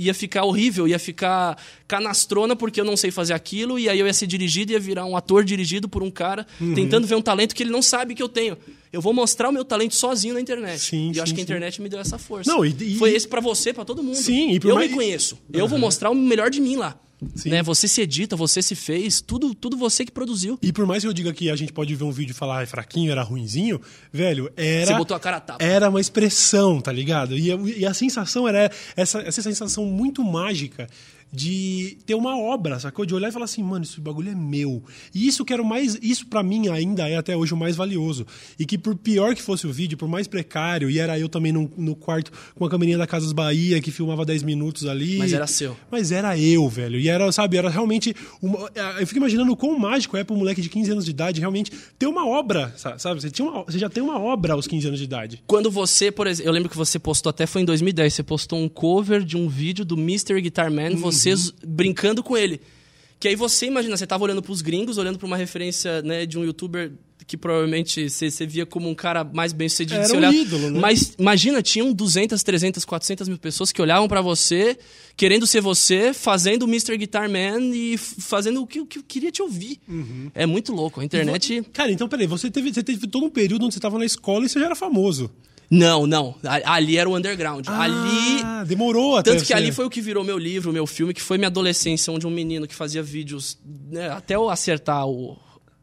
ia 0.00 0.14
ficar 0.14 0.44
horrível, 0.44 0.86
ia 0.86 0.96
ficar 0.98 1.58
canastrona 1.88 2.54
porque 2.54 2.80
eu 2.80 2.84
não 2.84 2.96
sei 2.96 3.10
fazer 3.10 3.32
aquilo, 3.34 3.80
e 3.80 3.88
aí 3.88 3.98
eu 3.98 4.06
ia 4.06 4.12
ser 4.14 4.28
dirigido, 4.28 4.70
ia 4.70 4.78
virar 4.78 5.04
um 5.04 5.16
ator 5.16 5.42
dirigido 5.42 5.88
por 5.88 6.04
um 6.04 6.10
cara, 6.10 6.46
Uhum. 6.60 6.72
tentando 6.72 7.04
ver 7.04 7.16
um 7.16 7.20
talento 7.22 7.52
que 7.52 7.64
ele 7.64 7.70
não 7.70 7.82
sabe 7.82 8.14
que 8.14 8.22
eu 8.22 8.28
tenho. 8.28 8.56
Eu 8.92 9.00
vou 9.00 9.12
mostrar 9.12 9.48
o 9.48 9.52
meu 9.52 9.64
talento 9.64 9.96
sozinho 9.96 10.34
na 10.34 10.40
internet. 10.40 10.78
Sim, 10.78 11.10
e 11.12 11.16
eu 11.16 11.22
acho 11.24 11.30
sim, 11.30 11.34
que 11.34 11.40
a 11.40 11.44
sim. 11.44 11.50
internet 11.50 11.82
me 11.82 11.88
deu 11.88 11.98
essa 11.98 12.16
força. 12.16 12.48
Não, 12.50 12.64
e- 12.64 12.68
e- 12.78 12.94
Foi 12.96 13.10
esse 13.12 13.26
pra 13.26 13.40
você, 13.40 13.72
pra 13.72 13.84
todo 13.84 14.00
mundo. 14.00 14.14
Sim, 14.14 14.52
e 14.52 14.60
por 14.60 14.68
eu 14.68 14.74
mais- 14.76 14.88
me 14.88 14.96
conheço. 14.96 15.36
Eu 15.52 15.66
vou 15.66 15.80
mostrar 15.80 16.10
o 16.10 16.14
melhor 16.14 16.48
de 16.48 16.60
mim 16.60 16.76
lá. 16.76 16.96
Sim. 17.34 17.50
Né? 17.50 17.62
Você 17.62 17.88
se 17.88 18.00
edita, 18.00 18.36
você 18.36 18.62
se 18.62 18.74
fez, 18.74 19.20
tudo, 19.20 19.54
tudo 19.54 19.76
você 19.76 20.04
que 20.04 20.12
produziu. 20.12 20.58
E 20.62 20.72
por 20.72 20.86
mais 20.86 21.02
que 21.02 21.08
eu 21.08 21.12
diga 21.12 21.32
que 21.32 21.50
a 21.50 21.56
gente 21.56 21.72
pode 21.72 21.94
ver 21.94 22.04
um 22.04 22.12
vídeo 22.12 22.30
e 22.30 22.34
falar, 22.34 22.58
ah, 22.58 22.62
é 22.62 22.66
fraquinho, 22.66 23.10
era 23.10 23.22
ruinzinho, 23.22 23.80
velho, 24.12 24.50
era. 24.56 24.86
Você 24.86 24.94
botou 24.94 25.16
a 25.16 25.20
cara 25.20 25.38
a 25.38 25.40
tapa. 25.40 25.64
Era 25.64 25.88
uma 25.90 26.00
expressão, 26.00 26.80
tá 26.80 26.92
ligado? 26.92 27.36
E, 27.36 27.50
a- 27.52 27.56
e 27.78 27.84
a 27.86 27.92
sensação 27.92 28.46
era 28.46 28.70
essa, 28.96 29.20
essa 29.20 29.42
sensação 29.42 29.84
muito 29.84 30.22
mágica 30.22 30.86
de 31.32 31.98
ter 32.06 32.14
uma 32.14 32.38
obra, 32.38 32.78
sacou? 32.80 33.04
De 33.04 33.14
olhar 33.14 33.28
e 33.28 33.32
falar 33.32 33.44
assim, 33.44 33.62
mano, 33.62 33.84
esse 33.84 34.00
bagulho 34.00 34.30
é 34.30 34.34
meu. 34.34 34.82
E 35.14 35.26
isso 35.26 35.44
que 35.44 35.52
era 35.52 35.62
o 35.62 35.64
mais. 35.66 35.98
Isso 36.02 36.26
para 36.26 36.42
mim 36.42 36.68
ainda 36.68 37.08
é 37.08 37.16
até 37.16 37.36
hoje 37.36 37.52
o 37.54 37.56
mais 37.56 37.76
valioso. 37.76 38.26
E 38.58 38.64
que 38.64 38.78
por 38.78 38.94
pior 38.96 39.34
que 39.34 39.42
fosse 39.42 39.66
o 39.66 39.72
vídeo, 39.72 39.96
por 39.98 40.08
mais 40.08 40.26
precário, 40.26 40.90
e 40.90 40.98
era 40.98 41.18
eu 41.18 41.28
também 41.28 41.52
no, 41.52 41.70
no 41.76 41.94
quarto 41.94 42.32
com 42.54 42.64
a 42.64 42.70
câmerinha 42.70 42.98
da 42.98 43.06
Casas 43.06 43.32
Bahia 43.32 43.80
que 43.80 43.90
filmava 43.90 44.24
10 44.24 44.42
minutos 44.42 44.86
ali. 44.86 45.18
Mas 45.18 45.32
era 45.32 45.46
seu. 45.46 45.76
Mas 45.90 46.10
era 46.12 46.38
eu, 46.38 46.68
velho. 46.68 46.98
E 46.98 47.08
era, 47.08 47.30
sabe, 47.32 47.56
era 47.56 47.68
realmente. 47.68 48.14
Uma... 48.40 48.70
Eu 48.98 49.06
fico 49.06 49.18
imaginando 49.18 49.52
o 49.52 49.56
quão 49.56 49.78
mágico 49.78 50.16
é 50.16 50.24
pro 50.24 50.36
moleque 50.36 50.60
de 50.62 50.68
15 50.68 50.90
anos 50.92 51.04
de 51.04 51.10
idade 51.10 51.40
realmente 51.40 51.70
ter 51.98 52.06
uma 52.06 52.26
obra, 52.26 52.72
sa- 52.76 52.98
sabe? 52.98 53.20
Você, 53.20 53.30
tinha 53.30 53.46
uma- 53.48 53.64
você 53.64 53.78
já 53.78 53.88
tem 53.88 54.02
uma 54.02 54.18
obra 54.18 54.54
aos 54.54 54.66
15 54.66 54.86
anos 54.86 54.98
de 54.98 55.04
idade. 55.04 55.42
Quando 55.46 55.70
você, 55.70 56.10
por 56.10 56.26
exemplo, 56.26 56.48
eu 56.48 56.52
lembro 56.52 56.68
que 56.68 56.76
você 56.76 56.98
postou 56.98 57.30
até 57.30 57.46
foi 57.46 57.62
em 57.62 57.64
2010, 57.64 58.14
você 58.14 58.22
postou 58.22 58.58
um 58.58 58.68
cover 58.68 59.22
de 59.24 59.36
um 59.36 59.48
vídeo 59.48 59.84
do 59.84 59.94
Mr. 59.96 60.40
Guitar 60.40 60.70
Man, 60.72 60.90
Uhum. 60.90 60.96
Você 61.18 61.34
z- 61.36 61.52
brincando 61.66 62.22
com 62.22 62.36
ele. 62.36 62.60
Que 63.20 63.26
aí 63.28 63.34
você 63.34 63.66
imagina, 63.66 63.96
você 63.96 64.06
tava 64.06 64.22
olhando 64.24 64.40
pros 64.42 64.62
gringos, 64.62 64.96
olhando 64.96 65.18
pra 65.18 65.26
uma 65.26 65.36
referência, 65.36 66.00
né, 66.02 66.24
de 66.24 66.38
um 66.38 66.44
youtuber 66.44 66.92
que 67.26 67.36
provavelmente 67.36 68.08
você, 68.08 68.30
você 68.30 68.46
via 68.46 68.64
como 68.64 68.88
um 68.88 68.94
cara 68.94 69.22
mais 69.24 69.52
bem 69.52 69.68
sucedido. 69.68 70.00
Era 70.00 70.14
um 70.14 70.16
olhava- 70.16 70.34
ídolo, 70.34 70.70
né? 70.70 70.80
Mas 70.80 71.14
imagina, 71.18 71.60
tinham 71.60 71.92
200, 71.92 72.42
300, 72.42 72.84
400 72.86 73.28
mil 73.28 73.36
pessoas 73.36 73.70
que 73.72 73.82
olhavam 73.82 74.06
pra 74.08 74.22
você, 74.22 74.78
querendo 75.16 75.46
ser 75.46 75.60
você, 75.60 76.14
fazendo 76.14 76.62
o 76.62 76.68
Mr. 76.68 76.96
Guitar 76.96 77.28
Man 77.28 77.74
e 77.74 77.98
fazendo 77.98 78.62
o 78.62 78.66
que, 78.66 78.80
o 78.80 78.86
que 78.86 79.00
eu 79.00 79.02
queria 79.06 79.30
te 79.32 79.42
ouvir. 79.42 79.78
Uhum. 79.88 80.30
É 80.34 80.46
muito 80.46 80.72
louco. 80.72 81.00
A 81.00 81.04
internet... 81.04 81.62
Cara, 81.72 81.90
então 81.92 82.08
peraí, 82.08 82.26
você 82.26 82.50
teve, 82.50 82.72
você 82.72 82.82
teve 82.84 83.06
todo 83.08 83.26
um 83.26 83.30
período 83.30 83.64
onde 83.66 83.74
você 83.74 83.80
tava 83.80 83.98
na 83.98 84.06
escola 84.06 84.46
e 84.46 84.48
você 84.48 84.58
já 84.60 84.66
era 84.66 84.76
famoso. 84.76 85.28
Não, 85.70 86.06
não. 86.06 86.34
A- 86.44 86.74
Ali 86.74 86.96
era 86.96 87.08
o 87.08 87.14
underground. 87.16 87.66
ali 87.68 88.40
Ah, 88.42 88.64
demorou 88.64 89.16
até. 89.16 89.32
Tanto 89.32 89.44
que 89.44 89.52
ali 89.52 89.70
foi 89.70 89.84
o 89.84 89.90
que 89.90 90.00
virou 90.00 90.24
meu 90.24 90.38
livro, 90.38 90.72
meu 90.72 90.86
filme, 90.86 91.12
que 91.12 91.20
foi 91.20 91.36
minha 91.36 91.48
adolescência, 91.48 92.12
onde 92.12 92.26
um 92.26 92.30
menino 92.30 92.66
que 92.66 92.74
fazia 92.74 93.02
vídeos, 93.02 93.58
né, 93.90 94.08
até 94.10 94.34
eu 94.36 94.48
acertar 94.48 95.06
o, 95.06 95.36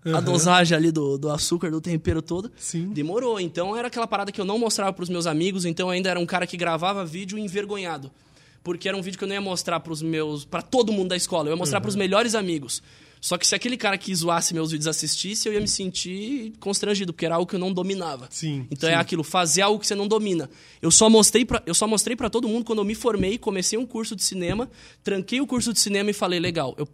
a 0.04 0.10
Aham. 0.10 0.24
dosagem 0.24 0.76
ali 0.76 0.92
do, 0.92 1.18
do 1.20 1.30
açúcar, 1.30 1.70
do 1.70 1.80
tempero 1.80 2.22
todo, 2.22 2.52
Sim. 2.58 2.90
demorou. 2.90 3.40
Então 3.40 3.76
era 3.78 3.88
aquela 3.88 4.08
parada 4.08 4.32
que 4.32 4.42
eu 4.42 4.46
não 4.46 4.58
mostrava 4.58 4.92
pros 4.92 5.08
meus 5.10 5.28
amigos, 5.28 5.66
então 5.66 5.88
eu 5.88 5.92
ainda 5.92 6.10
era 6.10 6.20
um 6.20 6.26
cara 6.26 6.48
que 6.48 6.58
gravava 6.58 7.06
vídeo 7.06 7.38
envergonhado. 7.38 8.12
Porque 8.64 8.88
era 8.88 8.98
um 8.98 9.02
vídeo 9.04 9.20
que 9.20 9.24
eu 9.24 9.28
não 9.28 9.36
ia 9.36 9.42
mostrar 9.42 9.80
pros 9.80 10.02
meus. 10.02 10.44
para 10.44 10.64
todo 10.64 10.92
mundo 10.92 11.10
da 11.10 11.16
escola, 11.16 11.48
eu 11.48 11.52
ia 11.52 11.56
mostrar 11.56 11.80
pros 11.80 11.96
melhores 11.96 12.34
amigos. 12.34 12.82
Só 13.26 13.40
que 13.40 13.48
se 13.48 13.56
aquele 13.56 13.76
cara 13.76 13.98
que 13.98 14.14
zoasse 14.14 14.54
meus 14.54 14.70
vídeos 14.70 14.86
assistisse, 14.86 15.48
eu 15.50 15.54
ia 15.54 15.60
me 15.60 15.68
sentir 15.68 16.54
constrangido, 16.60 17.12
porque 17.12 17.26
era 17.26 17.34
algo 17.34 17.48
que 17.50 17.56
eu 17.56 17.60
não 17.60 17.74
dominava. 17.74 18.28
Sim, 18.30 18.68
Então 18.70 18.88
sim. 18.88 18.94
é 18.96 19.00
aquilo, 19.00 19.24
fazer 19.24 19.64
algo 19.64 19.80
que 19.80 19.88
você 19.88 19.96
não 19.96 20.08
domina. 20.08 20.48
Eu 20.80 20.92
só 20.92 21.10
mostrei 21.10 21.44
pra, 21.44 21.60
eu 21.66 21.74
só 21.74 21.88
mostrei 21.88 22.16
para 22.16 22.30
todo 22.30 22.48
mundo 22.48 22.64
quando 22.64 22.78
eu 22.78 22.86
me 22.86 22.94
formei, 22.94 23.40
comecei 23.40 23.80
um 23.80 23.86
curso 23.88 24.16
de 24.16 24.24
cinema, 24.24 24.70
tranquei 25.04 25.42
o 25.42 25.48
curso 25.48 25.74
de 25.74 25.80
cinema 25.80 26.12
e 26.12 26.14
falei, 26.14 26.40
legal, 26.40 26.76
eu, 26.78 26.88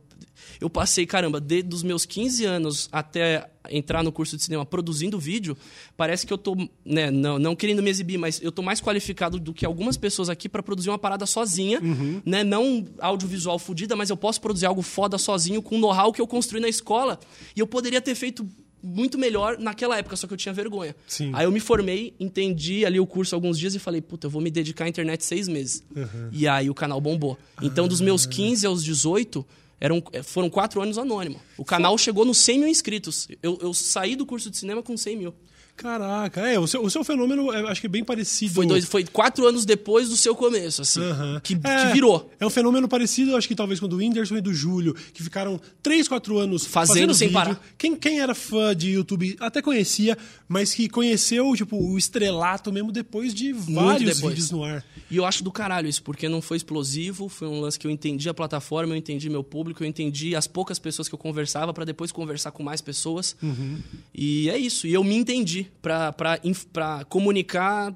eu 0.62 0.70
passei, 0.70 1.06
caramba, 1.06 1.42
desde 1.42 1.74
os 1.76 1.82
meus 1.84 2.06
15 2.06 2.46
anos 2.46 2.88
até 2.92 3.50
entrar 3.70 4.04
no 4.04 4.12
curso 4.12 4.38
de 4.38 4.44
cinema 4.44 4.66
produzindo 4.66 5.20
vídeo, 5.20 5.58
parece 5.98 6.26
que 6.26 6.32
eu 6.32 6.38
tô, 6.38 6.56
né, 6.86 7.10
não, 7.12 7.38
não 7.40 7.56
querendo 7.56 7.82
me 7.82 7.90
exibir, 7.90 8.18
mas 8.18 8.40
eu 8.42 8.52
tô 8.52 8.62
mais 8.62 8.80
qualificado 8.80 9.40
do 9.40 9.54
que 9.54 9.66
algumas 9.66 9.98
pessoas 9.98 10.30
aqui 10.30 10.48
para 10.48 10.64
produzir 10.64 10.90
uma 10.90 10.98
parada 11.00 11.26
sozinha, 11.26 11.80
Uhum. 11.82 12.22
né, 12.26 12.44
não 12.44 12.86
audiovisual 13.00 13.58
fodida, 13.60 13.96
mas 13.96 14.10
eu 14.10 14.18
posso 14.18 14.40
produzir 14.40 14.66
algo 14.68 14.82
foda 14.82 15.18
sozinho 15.18 15.62
com 15.62 15.76
o 15.78 15.80
know-how 15.80 16.14
que 16.14 16.22
eu 16.22 16.28
construí 16.28 16.62
na 16.62 16.70
escola, 16.70 17.20
e 17.56 17.60
eu 17.60 17.68
poderia 17.68 18.00
ter 18.02 18.16
feito 18.16 18.48
muito 18.84 19.16
melhor 19.16 19.60
naquela 19.60 19.96
época, 19.98 20.16
só 20.16 20.26
que 20.26 20.34
eu 20.34 20.38
tinha 20.38 20.52
vergonha. 20.54 20.96
Sim. 21.08 21.30
Aí 21.36 21.46
eu 21.46 21.52
me 21.52 21.60
formei, 21.60 22.16
entendi 22.20 22.84
ali 22.84 23.00
o 23.00 23.06
curso 23.06 23.36
alguns 23.36 23.60
dias 23.60 23.76
e 23.76 23.80
falei, 23.80 24.02
puta, 24.02 24.26
eu 24.26 24.32
vou 24.32 24.42
me 24.42 24.50
dedicar 24.50 24.86
à 24.86 24.90
internet 24.90 25.24
seis 25.24 25.48
meses. 25.48 25.84
E 26.32 26.48
aí 26.48 26.68
o 26.68 26.74
canal 26.74 27.00
bombou. 27.00 27.38
Então, 27.62 27.88
dos 27.88 28.02
meus 28.02 28.26
15 28.26 28.66
aos 28.66 28.84
18, 28.84 29.46
eram, 29.82 30.02
foram 30.24 30.48
quatro 30.48 30.80
anos 30.80 31.00
anônimo. 31.00 31.42
O 31.58 31.66
canal 31.66 31.98
chegou 31.98 32.24
nos 32.24 32.38
100 32.38 32.60
mil 32.60 32.68
inscritos. 32.68 33.28
Eu, 33.42 33.58
eu 33.60 33.74
saí 33.74 34.16
do 34.16 34.28
curso 34.28 34.52
de 34.52 34.58
cinema 34.58 34.84
com 34.84 34.96
100 34.96 35.18
mil. 35.18 35.34
Caraca, 35.82 36.42
é, 36.42 36.60
o 36.60 36.68
seu, 36.68 36.84
o 36.84 36.90
seu 36.92 37.04
fenômeno 37.04 37.52
é, 37.52 37.72
acho 37.72 37.82
que 37.82 37.88
é 37.88 37.90
bem 37.90 38.04
parecido. 38.04 38.54
Foi, 38.54 38.68
dois, 38.68 38.86
foi 38.86 39.04
quatro 39.04 39.48
anos 39.48 39.66
depois 39.66 40.10
do 40.10 40.16
seu 40.16 40.36
começo, 40.36 40.84
assim. 40.84 41.02
Aham. 41.02 41.42
Que, 41.44 41.60
É, 41.64 41.88
que 41.88 41.94
virou. 41.94 42.32
É 42.40 42.46
um 42.46 42.52
fenômeno 42.52 42.88
parecido, 42.88 43.36
acho 43.36 43.48
que 43.48 43.56
talvez 43.56 43.80
com 43.80 43.88
o 43.88 43.90
do 43.90 43.98
Whindersson 43.98 44.38
e 44.38 44.42
do 44.42 44.54
Júlio, 44.54 44.94
que 45.12 45.24
ficaram 45.24 45.60
3, 45.82 46.08
4 46.08 46.38
anos 46.38 46.66
Fazendo 46.68 47.16
sem 47.16 47.30
vídeo. 47.30 47.34
parar. 47.42 47.62
Quem, 47.80 47.96
quem 47.96 48.20
era 48.20 48.36
fã 48.36 48.76
de 48.76 48.92
YouTube 48.92 49.36
até 49.40 49.60
conhecia, 49.60 50.16
mas 50.48 50.72
que 50.76 50.88
conheceu 50.88 51.56
tipo, 51.56 51.76
o 51.76 51.98
estrelato 51.98 52.72
mesmo 52.72 52.92
depois 52.92 53.34
de 53.34 53.52
vários 53.52 54.16
depois. 54.16 54.36
vídeos 54.36 54.52
no 54.52 54.64
ar. 54.64 54.86
E 55.10 55.18
eu 55.18 55.26
acho 55.26 55.44
do 55.44 55.52
caralho 55.52 55.88
isso, 55.88 56.04
porque 56.04 56.30
não 56.30 56.44
foi 56.44 56.58
explosivo, 56.58 57.28
foi 57.28 57.48
um 57.48 57.60
lance 57.60 57.80
que 57.80 57.88
eu 57.88 57.92
entendi 57.92 58.30
a 58.30 58.34
plataforma, 58.36 58.94
eu 58.94 58.98
entendi 58.98 59.32
meu 59.32 59.44
público, 59.44 59.84
eu 59.84 59.88
entendi 59.88 60.36
as 60.36 60.46
poucas 60.46 60.78
pessoas 60.78 61.10
que 61.10 61.16
eu 61.16 61.20
conversava 61.20 61.74
para 61.74 61.86
depois 61.86 62.12
conversar 62.12 62.52
com 62.52 62.62
mais 62.62 62.82
pessoas. 62.82 63.36
Uhum. 63.42 63.80
E 64.14 64.48
é 64.48 64.58
isso. 64.60 64.86
E 64.86 64.94
eu 64.94 65.04
me 65.04 65.16
entendi 65.16 65.71
pra 65.82 67.06
comunicar 67.06 67.94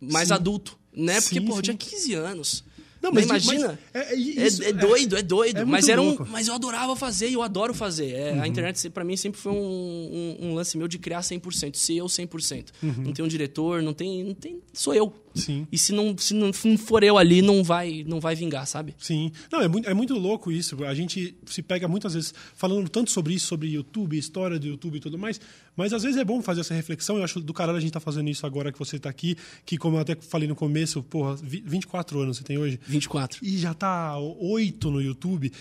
mais 0.00 0.28
Sim. 0.28 0.34
adulto, 0.34 0.78
né? 0.94 1.20
Porque, 1.20 1.40
Sim, 1.40 1.46
pô, 1.46 1.56
eu 1.56 1.62
tinha 1.62 1.76
15 1.76 2.14
anos. 2.14 2.64
Não, 3.02 3.12
mas- 3.12 3.24
imagina. 3.24 3.78
mas 3.94 4.02
é- 4.02 4.08
é 4.08 4.12
é, 4.14 4.16
isso, 4.46 4.62
é 4.64 4.68
é- 4.68 4.72
doido, 4.72 5.16
é 5.16 5.22
doido. 5.22 5.58
é 5.58 5.64
mas, 5.64 5.84
muito 5.84 5.92
era 5.92 6.02
um. 6.02 6.10
Uhum. 6.16 6.26
mas 6.28 6.48
eu 6.48 6.54
adorava 6.54 6.96
fazer 6.96 7.28
e 7.28 7.34
eu 7.34 7.42
adoro 7.42 7.72
fazer. 7.72 8.10
É, 8.12 8.40
A 8.40 8.48
internet, 8.48 8.90
pra 8.90 9.04
mim, 9.04 9.16
sempre 9.16 9.40
foi 9.40 9.52
um, 9.52 9.56
um- 9.56 10.36
um 10.48 10.54
lance 10.54 10.76
meu 10.76 10.88
de 10.88 10.98
criar 10.98 11.22
100%, 11.22 11.76
ser 11.76 11.94
eu 11.96 12.08
100%. 12.08 12.72
Uhum. 12.82 12.94
Não 13.04 13.12
tem 13.12 13.24
um 13.24 13.28
diretor, 13.28 13.80
não 13.82 13.92
tem, 13.92 14.24
não 14.24 14.34
tem. 14.34 14.60
Sou 14.72 14.92
eu. 14.94 15.12
Sim. 15.36 15.66
E 15.70 15.78
se 15.78 15.92
não, 15.92 16.16
se 16.16 16.34
não 16.34 16.52
for 16.78 17.02
eu 17.02 17.18
ali, 17.18 17.42
não 17.42 17.62
vai, 17.62 18.04
não 18.06 18.20
vai 18.20 18.34
vingar, 18.34 18.66
sabe? 18.66 18.94
Sim. 18.98 19.30
Não, 19.50 19.60
é 19.60 19.68
muito, 19.68 19.88
é 19.88 19.94
muito 19.94 20.14
louco 20.14 20.50
isso. 20.50 20.84
A 20.84 20.94
gente 20.94 21.36
se 21.46 21.62
pega 21.62 21.86
muitas 21.86 22.14
vezes 22.14 22.34
falando 22.54 22.88
tanto 22.88 23.10
sobre 23.10 23.34
isso, 23.34 23.46
sobre 23.46 23.68
YouTube, 23.68 24.16
história 24.16 24.58
do 24.58 24.66
YouTube 24.66 24.96
e 24.96 25.00
tudo 25.00 25.18
mais, 25.18 25.40
mas 25.76 25.92
às 25.92 26.02
vezes 26.02 26.18
é 26.18 26.24
bom 26.24 26.40
fazer 26.42 26.60
essa 26.62 26.74
reflexão. 26.74 27.18
Eu 27.18 27.24
acho 27.24 27.40
do 27.40 27.52
caralho 27.52 27.78
a 27.78 27.80
gente 27.80 27.92
tá 27.92 28.00
fazendo 28.00 28.28
isso 28.28 28.46
agora 28.46 28.72
que 28.72 28.78
você 28.78 28.98
tá 28.98 29.10
aqui, 29.10 29.36
que 29.64 29.76
como 29.76 29.96
eu 29.96 30.00
até 30.00 30.16
falei 30.16 30.48
no 30.48 30.56
começo, 30.56 31.02
porra, 31.02 31.36
24 31.36 32.20
anos 32.20 32.38
você 32.38 32.44
tem 32.44 32.58
hoje. 32.58 32.80
24. 32.86 33.44
E 33.44 33.58
já 33.58 33.74
tá 33.74 34.18
8 34.18 34.90
no 34.90 35.02
YouTube 35.02 35.52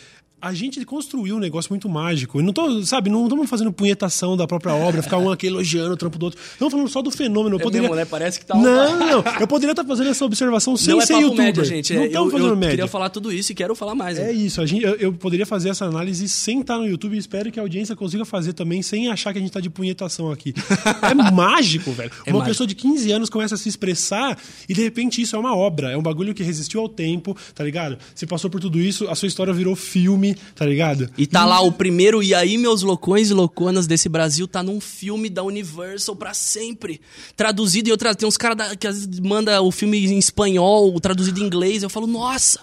a 0.46 0.54
gente 0.54 0.84
construiu 0.86 1.38
um 1.38 1.40
negócio 1.40 1.72
muito 1.72 1.90
mágico. 1.90 2.40
E 2.40 2.44
não 2.44 2.54
tô, 2.54 2.84
sabe, 2.84 3.10
não 3.10 3.24
estamos 3.24 3.50
fazendo 3.50 3.74
punhetação 3.74 4.38
da 4.38 4.46
própria 4.46 4.76
obra, 4.76 5.02
ficar 5.02 5.18
um 5.18 5.32
aqui 5.32 5.48
elogiando 5.48 5.94
o 5.94 5.98
trampo 5.98 6.20
do 6.20 6.26
outro. 6.26 6.40
Estamos 6.40 6.72
falando 6.72 6.88
só 6.88 7.02
do 7.02 7.10
fenômeno. 7.10 7.56
Eu 7.56 7.60
É 7.60 7.64
poderia... 7.64 7.82
mesmo, 7.90 7.96
né? 7.96 8.06
Parece 8.06 8.40
que 8.40 8.46
tá 8.46 8.56
Não, 8.56 9.00
não. 9.00 9.24
Eu 9.40 9.48
poderia 9.48 9.72
estar 9.72 9.84
fazendo 9.84 10.10
essa 10.10 10.24
observação 10.24 10.78
sem 10.78 10.94
não 10.94 11.02
é 11.02 11.06
ser 11.06 11.14
youtuber. 11.16 11.46
média, 11.46 11.64
gente. 11.64 11.94
Não 11.96 12.04
É, 12.04 12.06
estamos 12.06 12.32
fazendo 12.32 12.50
eu 12.50 12.56
média. 12.56 12.70
queria 12.70 12.88
falar 12.88 13.10
tudo 13.10 13.32
isso 13.34 13.52
e 13.52 13.56
quero 13.56 13.74
falar 13.74 13.96
mais. 13.96 14.20
É 14.20 14.26
né? 14.26 14.34
isso, 14.34 14.62
a 14.62 14.68
gente, 14.68 14.84
eu, 14.84 14.94
eu 14.98 15.14
poderia 15.14 15.48
fazer 15.48 15.70
essa 15.70 15.86
análise 15.86 16.30
sem 16.30 16.62
estar 16.62 16.78
no 16.78 16.86
YouTube 16.88 17.16
e 17.16 17.18
espero 17.18 17.52
que 17.52 17.60
a 17.60 17.64
audiência 17.64 17.96
consiga 17.96 18.24
fazer 18.24 18.54
também, 18.54 18.84
sem 18.84 19.10
achar 19.10 19.34
que 19.34 19.40
a 19.40 19.42
gente 19.42 19.50
está 19.50 19.60
de 19.60 19.70
punhetação 19.72 20.32
aqui. 20.32 20.54
É 21.02 21.32
mágico, 21.32 21.92
velho. 21.92 22.12
É 22.26 22.30
uma 22.30 22.40
mágico. 22.40 22.50
pessoa 22.52 22.68
de 22.68 22.76
15 22.76 23.12
anos 23.12 23.30
começa 23.30 23.56
a 23.56 23.58
se 23.58 23.68
expressar 23.70 24.38
e 24.70 24.74
de 24.74 24.82
repente 24.84 25.22
isso 25.22 25.36
é 25.36 25.40
uma 25.40 25.56
obra, 25.56 25.92
é 25.92 25.98
um 25.98 26.02
bagulho 26.02 26.34
que 26.34 26.44
resistiu 26.44 26.82
ao 26.82 26.90
tempo, 26.90 27.36
tá 27.54 27.64
ligado? 27.64 27.98
Você 28.14 28.26
passou 28.28 28.50
por 28.50 28.60
tudo 28.60 28.80
isso, 28.80 29.08
a 29.08 29.16
sua 29.16 29.28
história 29.28 29.54
virou 29.54 29.76
filme, 29.76 30.35
tá 30.56 30.66
ligado? 30.66 31.10
E 31.18 31.26
tá 31.28 31.46
lá 31.46 31.62
o 31.62 31.72
primeiro, 31.72 32.22
e 32.24 32.34
aí, 32.34 32.58
meus 32.58 32.82
loucões 32.82 33.30
e 33.30 33.34
louconas 33.34 33.88
desse 33.88 34.08
Brasil, 34.10 34.48
tá 34.48 34.62
num 34.64 34.80
filme 34.80 35.30
da 35.30 35.44
Universal 35.44 36.16
pra 36.16 36.34
sempre. 36.34 37.02
Traduzido 37.36 37.90
em 37.90 37.92
outras. 37.92 38.16
Tem 38.16 38.28
uns 38.28 38.38
caras 38.38 38.76
que 38.76 38.88
às 38.88 39.06
vezes 39.06 39.20
manda 39.20 39.62
o 39.62 39.72
filme 39.72 40.06
em 40.06 40.18
espanhol, 40.18 41.00
traduzido 41.00 41.40
em 41.40 41.44
inglês. 41.46 41.84
Eu 41.84 41.90
falo, 41.90 42.08
nossa, 42.08 42.60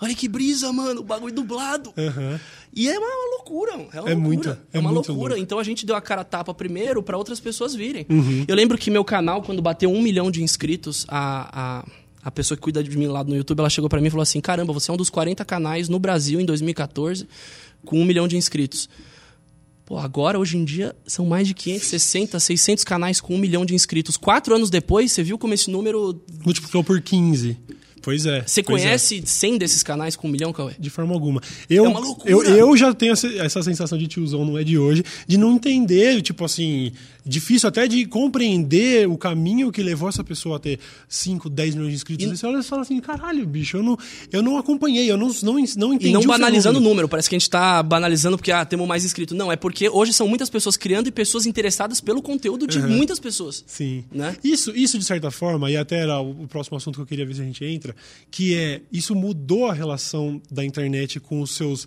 olha 0.00 0.14
que 0.14 0.28
brisa, 0.28 0.72
mano, 0.72 1.00
o 1.00 1.04
bagulho 1.04 1.34
dublado. 1.34 1.92
Aham. 1.96 2.40
E 2.74 2.86
é 2.88 2.98
uma 2.98 3.36
loucura, 3.36 3.72
é 3.72 3.76
uma 3.76 3.86
É 3.88 3.96
loucura. 3.98 4.16
muito, 4.16 4.48
é, 4.50 4.58
é 4.74 4.78
uma 4.78 4.90
loucura. 4.90 5.16
louco. 5.34 5.36
Então 5.38 5.58
a 5.58 5.64
gente 5.64 5.86
deu 5.86 5.96
a 5.96 6.00
cara 6.00 6.20
a 6.20 6.24
tapa 6.24 6.52
primeiro 6.54 7.02
pra 7.02 7.16
outras 7.16 7.40
pessoas 7.40 7.74
virem. 7.74 8.06
Uhum. 8.08 8.44
Eu 8.46 8.54
lembro 8.54 8.76
que 8.76 8.90
meu 8.90 9.02
canal, 9.04 9.42
quando 9.42 9.60
bateu 9.62 9.90
um 9.90 10.00
milhão 10.02 10.30
de 10.30 10.42
inscritos, 10.42 11.04
a, 11.08 11.80
a, 11.80 11.84
a 12.28 12.30
pessoa 12.30 12.56
que 12.56 12.62
cuida 12.62 12.84
de 12.84 12.96
mim 12.96 13.06
lá 13.06 13.24
no 13.24 13.34
YouTube, 13.34 13.60
ela 13.60 13.70
chegou 13.70 13.88
pra 13.88 14.00
mim 14.00 14.08
e 14.08 14.10
falou 14.10 14.22
assim: 14.22 14.38
caramba, 14.38 14.70
você 14.70 14.90
é 14.90 14.94
um 14.94 14.98
dos 14.98 15.08
40 15.08 15.44
canais 15.46 15.88
no 15.88 15.98
Brasil 15.98 16.38
em 16.38 16.44
2014 16.44 17.26
com 17.84 17.98
um 17.98 18.04
milhão 18.04 18.28
de 18.28 18.36
inscritos. 18.36 18.88
Pô, 19.86 19.96
agora, 19.96 20.38
hoje 20.38 20.58
em 20.58 20.64
dia, 20.64 20.94
são 21.06 21.24
mais 21.24 21.48
de 21.48 21.54
560, 21.54 22.38
600 22.38 22.84
canais 22.84 23.18
com 23.18 23.34
um 23.34 23.38
milhão 23.38 23.64
de 23.64 23.74
inscritos. 23.74 24.18
Quatro 24.18 24.54
anos 24.54 24.68
depois, 24.68 25.10
você 25.10 25.22
viu 25.22 25.38
como 25.38 25.54
esse 25.54 25.70
número... 25.70 26.20
Multiplicou 26.44 26.84
por 26.84 27.00
15. 27.00 27.56
Pois 28.02 28.26
é. 28.26 28.42
Você 28.46 28.62
pois 28.62 28.82
é. 28.82 28.86
conhece 28.86 29.22
100 29.24 29.58
desses 29.58 29.82
canais 29.82 30.16
com 30.16 30.28
um 30.28 30.30
milhão, 30.30 30.52
Cauê? 30.52 30.72
De 30.78 30.90
forma 30.90 31.14
alguma. 31.14 31.40
Eu, 31.68 31.84
É 31.84 31.88
uma 31.88 32.00
loucura. 32.00 32.30
Eu, 32.30 32.42
eu 32.42 32.76
já 32.76 32.92
tenho 32.94 33.12
essa, 33.12 33.62
sensação 33.62 33.98
de 33.98 34.06
tiozão, 34.06 34.44
não 34.44 34.58
é 34.58 34.64
de 34.64 34.78
hoje, 34.78 35.04
de 35.26 35.36
não 35.36 35.54
entender, 35.54 36.20
tipo 36.22 36.44
assim, 36.44 36.92
difícil 37.24 37.68
até 37.68 37.86
de 37.86 38.06
compreender 38.06 39.06
o 39.06 39.18
caminho 39.18 39.70
que 39.70 39.82
levou 39.82 40.08
essa 40.08 40.24
pessoa 40.24 40.56
a 40.56 40.58
ter 40.58 40.78
5, 41.08 41.50
10 41.50 41.74
milhões 41.74 41.90
de 41.90 41.96
inscritos. 41.96 42.26
E 42.26 42.36
você 42.36 42.46
olha 42.46 42.60
e 42.60 42.62
fala 42.62 42.82
assim, 42.82 42.98
caralho, 43.00 43.46
bicho, 43.46 43.76
eu 43.76 43.82
não, 43.82 43.98
eu 44.32 44.42
não 44.42 44.56
acompanhei, 44.56 45.10
eu 45.10 45.16
não, 45.16 45.28
não, 45.42 45.54
não 45.76 45.94
entendi 45.94 46.08
E 46.08 46.12
não 46.12 46.22
o 46.22 46.26
banalizando 46.26 46.78
o 46.78 46.80
fenômeno. 46.80 46.88
número, 46.88 47.08
parece 47.08 47.28
que 47.28 47.36
a 47.36 47.38
gente 47.38 47.50
tá 47.50 47.82
banalizando 47.82 48.38
porque 48.38 48.50
ah, 48.50 48.64
temos 48.64 48.88
mais 48.88 49.04
inscritos. 49.04 49.36
Não, 49.36 49.52
é 49.52 49.56
porque 49.56 49.88
hoje 49.88 50.12
são 50.12 50.26
muitas 50.26 50.48
pessoas 50.48 50.76
criando 50.76 51.08
e 51.08 51.10
pessoas 51.10 51.44
interessadas 51.46 52.00
pelo 52.00 52.22
conteúdo 52.22 52.66
de 52.66 52.80
muitas 52.80 53.18
pessoas. 53.18 53.62
Sim. 53.66 54.04
Né? 54.10 54.36
Isso, 54.42 54.74
isso, 54.74 54.98
de 54.98 55.04
certa 55.04 55.30
forma, 55.30 55.70
e 55.70 55.76
até 55.76 55.98
era 55.98 56.20
o, 56.20 56.44
o 56.44 56.48
próximo 56.48 56.76
assunto 56.76 56.96
que 56.96 57.02
eu 57.02 57.06
queria 57.06 57.26
ver 57.26 57.34
se 57.34 57.42
a 57.42 57.44
gente 57.44 57.64
entra, 57.64 57.87
que 58.30 58.54
é 58.54 58.82
isso 58.92 59.14
mudou 59.14 59.66
a 59.66 59.72
relação 59.72 60.40
da 60.50 60.64
internet 60.64 61.20
com 61.20 61.40
os 61.40 61.52
seus 61.52 61.86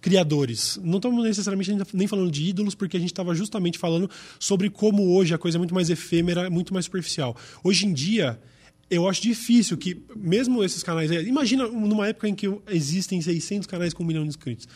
criadores. 0.00 0.78
Não 0.82 0.96
estamos 0.96 1.24
necessariamente 1.24 1.76
nem 1.92 2.06
falando 2.06 2.30
de 2.30 2.44
ídolos, 2.44 2.74
porque 2.74 2.96
a 2.96 3.00
gente 3.00 3.12
estava 3.12 3.34
justamente 3.34 3.78
falando 3.78 4.08
sobre 4.38 4.70
como 4.70 5.14
hoje 5.14 5.34
a 5.34 5.38
coisa 5.38 5.58
é 5.58 5.60
muito 5.60 5.74
mais 5.74 5.90
efêmera, 5.90 6.48
muito 6.48 6.72
mais 6.72 6.84
superficial. 6.84 7.36
Hoje 7.64 7.86
em 7.86 7.92
dia, 7.92 8.40
eu 8.88 9.08
acho 9.08 9.22
difícil 9.22 9.76
que, 9.76 10.00
mesmo 10.14 10.62
esses 10.62 10.82
canais. 10.82 11.10
Imagina 11.10 11.66
numa 11.66 12.08
época 12.08 12.28
em 12.28 12.34
que 12.34 12.48
existem 12.68 13.20
600 13.20 13.66
canais 13.66 13.92
com 13.92 14.02
um 14.02 14.06
milhão 14.06 14.22
de 14.22 14.28
inscritos 14.28 14.68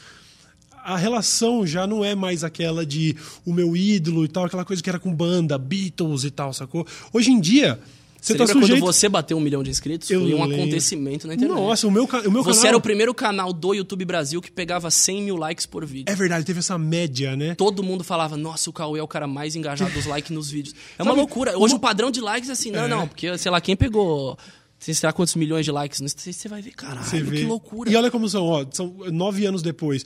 a 0.87 0.97
relação 0.97 1.67
já 1.67 1.85
não 1.85 2.05
é 2.05 2.15
mais 2.15 2.45
aquela 2.45 2.87
de 2.87 3.17
o 3.45 3.53
meu 3.53 3.77
ídolo 3.77 4.25
e 4.25 4.29
tal, 4.29 4.45
aquela 4.45 4.65
coisa 4.65 4.81
que 4.81 4.89
era 4.89 5.01
com 5.01 5.13
banda, 5.13 5.59
Beatles 5.59 6.23
e 6.23 6.31
tal, 6.31 6.53
sacou? 6.53 6.87
Hoje 7.13 7.33
em 7.33 7.41
dia, 7.41 7.81
você, 8.27 8.33
Você 8.33 8.39
tá 8.39 8.47
sujeito... 8.47 8.81
quando 8.81 8.93
você 8.93 9.09
bateu 9.09 9.37
um 9.37 9.41
milhão 9.41 9.63
de 9.63 9.71
inscritos? 9.71 10.11
Eu 10.11 10.21
Foi 10.23 10.35
um 10.35 10.41
lembro. 10.43 10.57
acontecimento 10.57 11.27
na 11.29 11.35
internet. 11.35 11.57
Nossa, 11.57 11.87
o 11.87 11.91
meu, 11.91 12.05
o 12.05 12.31
meu 12.31 12.43
Você 12.43 12.59
canal... 12.61 12.67
era 12.69 12.77
o 12.77 12.81
primeiro 12.81 13.15
canal 13.15 13.53
do 13.53 13.73
YouTube 13.75 14.05
Brasil 14.05 14.41
que 14.43 14.51
pegava 14.51 14.91
100 14.91 15.23
mil 15.23 15.37
likes 15.37 15.65
por 15.67 15.87
vídeo. 15.87 16.11
É 16.13 16.15
verdade, 16.17 16.45
teve 16.45 16.59
essa 16.59 16.77
média, 16.77 17.37
né? 17.37 17.55
Todo 17.55 17.83
mundo 17.83 18.03
falava, 18.03 18.37
nossa, 18.37 18.69
o 18.69 18.73
Cauê 18.73 18.99
é 18.99 19.03
o 19.03 19.09
cara 19.09 19.27
mais 19.27 19.55
engajado 19.55 19.93
dos 19.93 20.07
likes 20.07 20.31
nos 20.33 20.51
vídeos. 20.51 20.75
É 20.99 21.03
uma 21.03 21.11
Sabe, 21.13 21.21
loucura. 21.21 21.57
Hoje 21.59 21.75
uma- 21.75 21.79
o 21.79 21.81
padrão 21.81 22.11
de 22.11 22.21
likes 22.21 22.49
é 22.49 22.53
assim, 22.53 22.71
não, 22.71 22.85
É. 22.85 22.89
não, 22.89 23.07
porque, 23.07 23.39
sei 23.39 23.51
lá, 23.51 23.61
quem 23.61 23.77
pegou, 23.77 24.37
sei 24.79 24.95
lá 25.05 25.13
quantos 25.13 25.35
milhões 25.37 25.65
de 25.65 25.71
likes, 25.71 26.01
não 26.01 26.09
sei, 26.09 26.33
você 26.33 26.49
vai 26.49 26.61
ver, 26.61 26.73
caralho, 26.73 27.31
que 27.31 27.45
loucura. 27.45 27.91
E 27.91 27.97
olha 27.97 28.11
como 28.11 28.29
são, 28.29 28.45
ó, 28.45 28.65
são 28.71 28.93
nove 29.13 29.47
anos 29.47 29.63
depois. 29.63 30.05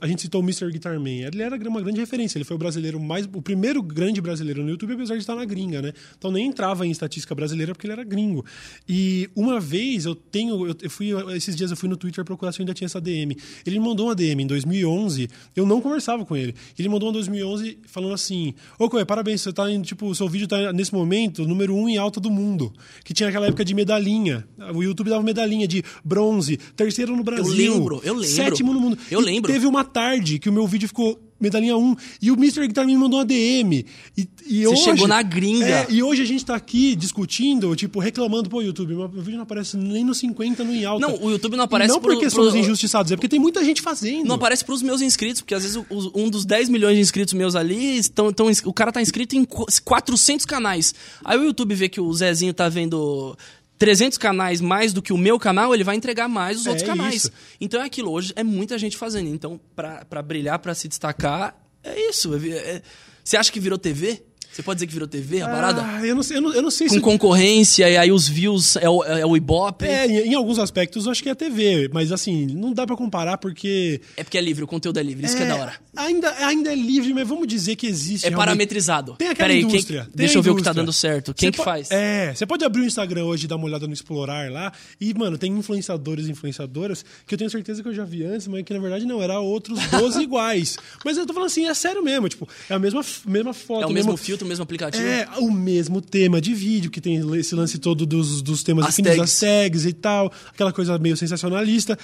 A 0.00 0.06
gente 0.06 0.22
citou 0.22 0.40
o 0.40 0.44
Mr. 0.44 0.70
Guitar 0.70 0.98
Man. 0.98 1.10
Ele 1.10 1.42
era 1.42 1.56
uma 1.68 1.80
grande 1.80 2.00
referência. 2.00 2.38
Ele 2.38 2.44
foi 2.44 2.56
o 2.56 2.58
brasileiro 2.58 2.98
mais. 2.98 3.28
O 3.32 3.42
primeiro 3.42 3.82
grande 3.82 4.20
brasileiro 4.20 4.62
no 4.62 4.70
YouTube, 4.70 4.94
apesar 4.94 5.14
de 5.14 5.20
estar 5.20 5.34
na 5.34 5.44
gringa, 5.44 5.80
né? 5.82 5.92
Então 6.18 6.30
nem 6.30 6.46
entrava 6.46 6.86
em 6.86 6.90
estatística 6.90 7.34
brasileira 7.34 7.72
porque 7.72 7.86
ele 7.86 7.92
era 7.92 8.04
gringo. 8.04 8.44
E 8.88 9.28
uma 9.34 9.60
vez 9.60 10.04
eu 10.04 10.14
tenho. 10.14 10.66
Eu, 10.66 10.76
eu 10.82 10.90
fui. 10.90 11.10
Esses 11.36 11.54
dias 11.56 11.70
eu 11.70 11.76
fui 11.76 11.88
no 11.88 11.96
Twitter 11.96 12.24
procurar 12.24 12.52
se 12.52 12.60
eu 12.60 12.62
ainda 12.62 12.74
tinha 12.74 12.86
essa 12.86 13.00
DM. 13.00 13.36
Ele 13.66 13.78
me 13.78 13.84
mandou 13.84 14.06
uma 14.06 14.14
DM 14.14 14.42
em 14.42 14.46
2011. 14.46 15.28
Eu 15.54 15.66
não 15.66 15.80
conversava 15.80 16.24
com 16.24 16.36
ele. 16.36 16.54
Ele 16.78 16.88
mandou 16.88 17.08
uma 17.08 17.12
em 17.12 17.14
2011 17.14 17.78
falando 17.86 18.14
assim: 18.14 18.54
Ô, 18.78 18.88
Coé, 18.88 19.04
parabéns, 19.04 19.40
você 19.40 19.52
tá 19.52 19.70
indo. 19.70 19.84
Tipo, 19.84 20.06
o 20.06 20.14
seu 20.14 20.28
vídeo 20.28 20.48
tá 20.48 20.72
nesse 20.72 20.92
momento 20.94 21.46
número 21.46 21.74
um 21.74 21.88
em 21.88 21.96
alta 21.96 22.20
do 22.20 22.30
mundo. 22.30 22.72
Que 23.04 23.12
tinha 23.12 23.28
aquela 23.28 23.46
época 23.46 23.64
de 23.64 23.74
medalhinha. 23.74 24.46
O 24.74 24.82
YouTube 24.82 25.10
dava 25.10 25.22
medalhinha 25.22 25.66
de 25.66 25.82
bronze, 26.04 26.56
terceiro 26.76 27.16
no 27.16 27.22
Brasil. 27.24 27.52
lembro, 27.52 28.00
eu 28.04 28.14
lembro. 28.14 28.34
Sétimo 28.34 28.72
no 28.72 28.80
mundo. 28.80 28.98
Eu 29.10 29.20
E 29.20 29.24
lembro. 29.24 29.52
Teve 29.52 29.66
uma 29.70 29.84
tarde 29.84 30.38
que 30.38 30.48
o 30.48 30.52
meu 30.52 30.66
vídeo 30.66 30.86
ficou 30.88 31.18
medalhinha 31.40 31.74
1 31.74 31.96
e 32.20 32.30
o 32.30 32.34
Mr. 32.34 32.66
Guitar 32.68 32.84
me 32.84 32.94
mandou 32.94 33.18
uma 33.18 33.24
DM. 33.24 33.86
E, 34.14 34.28
e 34.46 34.60
Você 34.64 34.66
hoje, 34.68 34.82
chegou 34.84 35.08
na 35.08 35.22
gringa. 35.22 35.64
É, 35.66 35.86
e 35.88 36.02
hoje 36.02 36.20
a 36.20 36.24
gente 36.26 36.44
tá 36.44 36.54
aqui 36.54 36.94
discutindo, 36.94 37.74
tipo, 37.74 37.98
reclamando, 37.98 38.50
pô, 38.50 38.60
YouTube, 38.60 38.94
meu 38.94 39.08
vídeo 39.08 39.36
não 39.36 39.44
aparece 39.44 39.74
nem 39.78 40.04
no 40.04 40.14
50 40.14 40.62
no 40.64 40.74
em 40.74 40.84
alta. 40.84 41.06
Não, 41.06 41.16
o 41.22 41.30
YouTube 41.30 41.56
não 41.56 41.64
E 41.64 41.66
aparece 41.66 41.94
não 41.94 41.98
pro- 41.98 42.10
porque 42.12 42.26
pro- 42.26 42.34
somos 42.34 42.54
injustiçados, 42.54 43.10
é 43.10 43.16
porque 43.16 43.28
tem 43.28 43.40
muita 43.40 43.64
gente 43.64 43.80
fazendo. 43.80 44.26
Não 44.26 44.34
aparece 44.34 44.62
pros 44.62 44.82
meus 44.82 45.00
inscritos, 45.00 45.40
porque 45.40 45.54
às 45.54 45.62
vezes 45.62 45.76
o- 45.78 45.86
o- 45.88 46.12
um 46.24 46.28
dos 46.28 46.44
10 46.44 46.68
milhões 46.68 46.96
de 46.96 47.00
inscritos 47.00 47.32
meus 47.32 47.56
ali, 47.56 47.96
estão, 47.96 48.30
ins- 48.50 48.62
o 48.66 48.72
cara 48.74 48.92
tá 48.92 49.00
inscrito 49.00 49.34
em 49.34 49.44
qu- 49.46 49.64
400 49.82 50.44
canais. 50.44 50.94
Aí 51.24 51.38
o 51.38 51.44
YouTube 51.44 51.74
vê 51.74 51.88
que 51.88 52.02
o 52.02 52.12
Zezinho 52.12 52.52
tá 52.52 52.68
vendo 52.68 53.34
300 53.80 54.18
canais 54.18 54.60
mais 54.60 54.92
do 54.92 55.00
que 55.00 55.10
o 55.12 55.16
meu 55.16 55.38
canal, 55.38 55.74
ele 55.74 55.82
vai 55.82 55.96
entregar 55.96 56.28
mais 56.28 56.60
os 56.60 56.66
É 56.66 56.70
outros 56.70 56.86
canais. 56.86 57.14
isso. 57.14 57.32
Então 57.58 57.80
é 57.80 57.86
aquilo, 57.86 58.10
hoje 58.12 58.32
é 58.36 58.44
muita 58.44 58.78
gente 58.78 58.94
fazendo. 58.96 59.28
Então, 59.28 59.58
pra, 59.74 60.04
pra 60.04 60.20
brilhar, 60.22 60.58
pra 60.58 60.74
se 60.74 60.86
destacar, 60.86 61.58
é 61.82 61.98
isso. 62.10 62.32
É- 62.34 62.48
é- 62.76 62.82
Você 63.24 63.36
acha 63.38 63.50
que 63.50 63.58
virou 63.58 63.78
TV? 63.78 64.22
Você 64.60 64.64
pode 64.64 64.76
dizer 64.76 64.86
que 64.88 64.92
virou 64.92 65.08
TV 65.08 65.40
a 65.40 65.48
parada? 65.48 65.82
Ah, 65.82 66.06
eu 66.06 66.14
não 66.14 66.22
sei, 66.22 66.36
eu 66.36 66.40
não, 66.42 66.52
eu 66.54 66.60
não 66.62 66.70
sei 66.70 66.86
Com 66.88 66.94
se. 66.94 67.00
concorrência, 67.00 67.88
e 67.88 67.96
aí 67.96 68.12
os 68.12 68.28
views 68.28 68.76
é 68.76 68.88
o, 68.88 69.02
é 69.04 69.24
o 69.24 69.34
Ibope. 69.36 69.86
É, 69.86 70.06
em, 70.06 70.30
em 70.30 70.34
alguns 70.34 70.58
aspectos 70.58 71.06
eu 71.06 71.12
acho 71.12 71.22
que 71.22 71.28
é 71.28 71.34
TV, 71.34 71.88
mas 71.92 72.12
assim, 72.12 72.46
não 72.46 72.72
dá 72.72 72.86
pra 72.86 72.94
comparar 72.96 73.38
porque. 73.38 74.00
É 74.16 74.22
porque 74.24 74.36
é 74.36 74.40
livre, 74.40 74.62
o 74.64 74.66
conteúdo 74.66 74.98
é 74.98 75.02
livre, 75.02 75.24
isso 75.26 75.36
que 75.36 75.42
é 75.42 75.46
da 75.46 75.56
hora. 75.56 75.74
Ainda, 75.96 76.30
ainda 76.46 76.72
é 76.72 76.74
livre, 76.74 77.12
mas 77.14 77.26
vamos 77.26 77.46
dizer 77.48 77.76
que 77.76 77.86
existe. 77.86 78.24
É 78.26 78.28
realmente- 78.28 78.46
parametrizado. 78.46 79.14
Tem 79.16 79.28
aquela 79.28 79.48
Peraí, 79.48 79.62
quem- 79.64 79.70
indústria. 79.70 80.02
tem 80.04 80.10
deixa 80.14 80.38
eu 80.38 80.42
ver 80.42 80.50
o 80.50 80.56
que 80.56 80.62
tá 80.62 80.72
dando 80.72 80.92
certo. 80.92 81.32
Quem 81.34 81.50
que 81.50 81.62
faz? 81.62 81.90
É, 81.90 82.34
você 82.34 82.44
pode 82.46 82.64
abrir 82.64 82.82
o 82.82 82.84
Instagram 82.84 83.24
hoje 83.24 83.44
e 83.44 83.48
dar 83.48 83.56
uma 83.56 83.64
olhada 83.66 83.86
no 83.86 83.94
Explorar 83.94 84.50
lá. 84.50 84.72
E, 85.00 85.12
mano, 85.14 85.36
tem 85.38 85.50
influenciadores 85.52 86.26
e 86.26 86.30
influenciadoras 86.30 87.04
que 87.26 87.34
eu 87.34 87.38
tenho 87.38 87.50
certeza 87.50 87.82
que 87.82 87.88
eu 87.88 87.94
já 87.94 88.04
vi 88.04 88.24
antes, 88.24 88.46
mas 88.46 88.62
que 88.64 88.72
na 88.74 88.80
verdade 88.80 89.04
não, 89.06 89.22
era 89.22 89.38
outros 89.40 89.78
12 89.90 90.20
iguais. 90.22 90.76
Mas 91.04 91.16
eu 91.16 91.26
tô 91.26 91.32
falando 91.32 91.46
assim, 91.48 91.66
é 91.66 91.74
sério 91.74 92.02
mesmo. 92.02 92.28
Tipo, 92.28 92.48
é 92.68 92.74
a 92.74 92.78
mesma, 92.78 93.02
mesma 93.26 93.52
foto. 93.54 93.82
É 93.82 93.86
o 93.86 93.90
mesmo 93.90 94.10
mesmo- 94.12 94.16
filtro, 94.16 94.46
mesmo 94.50 94.62
aplicativo? 94.64 95.02
É, 95.06 95.26
o 95.38 95.50
mesmo 95.50 96.00
tema 96.00 96.40
de 96.40 96.52
vídeo, 96.54 96.90
que 96.90 97.00
tem 97.00 97.16
esse 97.38 97.54
lance 97.54 97.78
todo 97.78 98.04
dos, 98.04 98.42
dos 98.42 98.62
temas 98.62 98.84
As 98.86 98.90
definidos, 98.96 99.16
tags. 99.16 99.32
as 99.32 99.40
tags 99.40 99.84
e 99.86 99.92
tal, 99.92 100.32
aquela 100.52 100.72
coisa 100.72 100.98
meio 100.98 101.16
sensacionalista. 101.16 101.98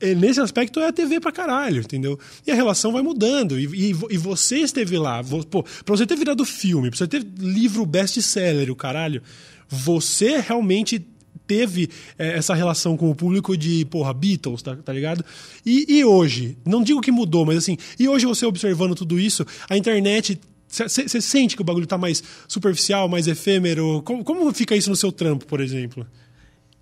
É, 0.00 0.14
Nesse 0.16 0.40
aspecto 0.40 0.80
é 0.80 0.88
a 0.88 0.92
TV 0.92 1.20
pra 1.20 1.30
caralho, 1.30 1.80
entendeu? 1.80 2.18
E 2.44 2.50
a 2.50 2.54
relação 2.56 2.90
vai 2.92 3.02
mudando. 3.02 3.58
E, 3.58 3.90
e, 3.90 3.96
e 4.10 4.18
você 4.18 4.58
esteve 4.58 4.98
lá. 4.98 5.22
vo- 5.22 5.46
Pô, 5.46 5.62
pra 5.62 5.96
você 5.96 6.04
ter 6.04 6.16
virado 6.16 6.44
filme, 6.44 6.90
pra 6.90 6.98
você 6.98 7.06
ter 7.06 7.24
livro 7.38 7.86
best-seller, 7.86 8.68
o 8.70 8.74
caralho, 8.76 9.22
você 9.68 10.38
realmente 10.40 11.06
teve 11.46 11.88
é, 12.18 12.36
essa 12.36 12.54
relação 12.54 12.96
com 12.96 13.10
o 13.10 13.14
público 13.14 13.56
de, 13.56 13.84
porra, 13.86 14.12
Beatles, 14.14 14.62
tá, 14.62 14.74
tá 14.76 14.92
ligado? 14.92 15.24
E, 15.66 15.86
e 15.98 16.04
hoje, 16.04 16.56
não 16.64 16.82
digo 16.82 17.00
que 17.00 17.10
mudou, 17.12 17.44
mas 17.44 17.58
assim, 17.58 17.76
e 17.98 18.08
hoje 18.08 18.26
você 18.26 18.46
observando 18.46 18.94
tudo 18.94 19.18
isso, 19.20 19.44
a 19.68 19.76
internet 19.76 20.40
Você 20.72 21.20
sente 21.20 21.54
que 21.54 21.60
o 21.60 21.64
bagulho 21.64 21.86
tá 21.86 21.98
mais 21.98 22.22
superficial, 22.48 23.06
mais 23.06 23.26
efêmero? 23.26 24.00
Como, 24.02 24.24
como 24.24 24.52
fica 24.54 24.74
isso 24.74 24.88
no 24.88 24.96
seu 24.96 25.12
trampo, 25.12 25.44
por 25.44 25.60
exemplo? 25.60 26.06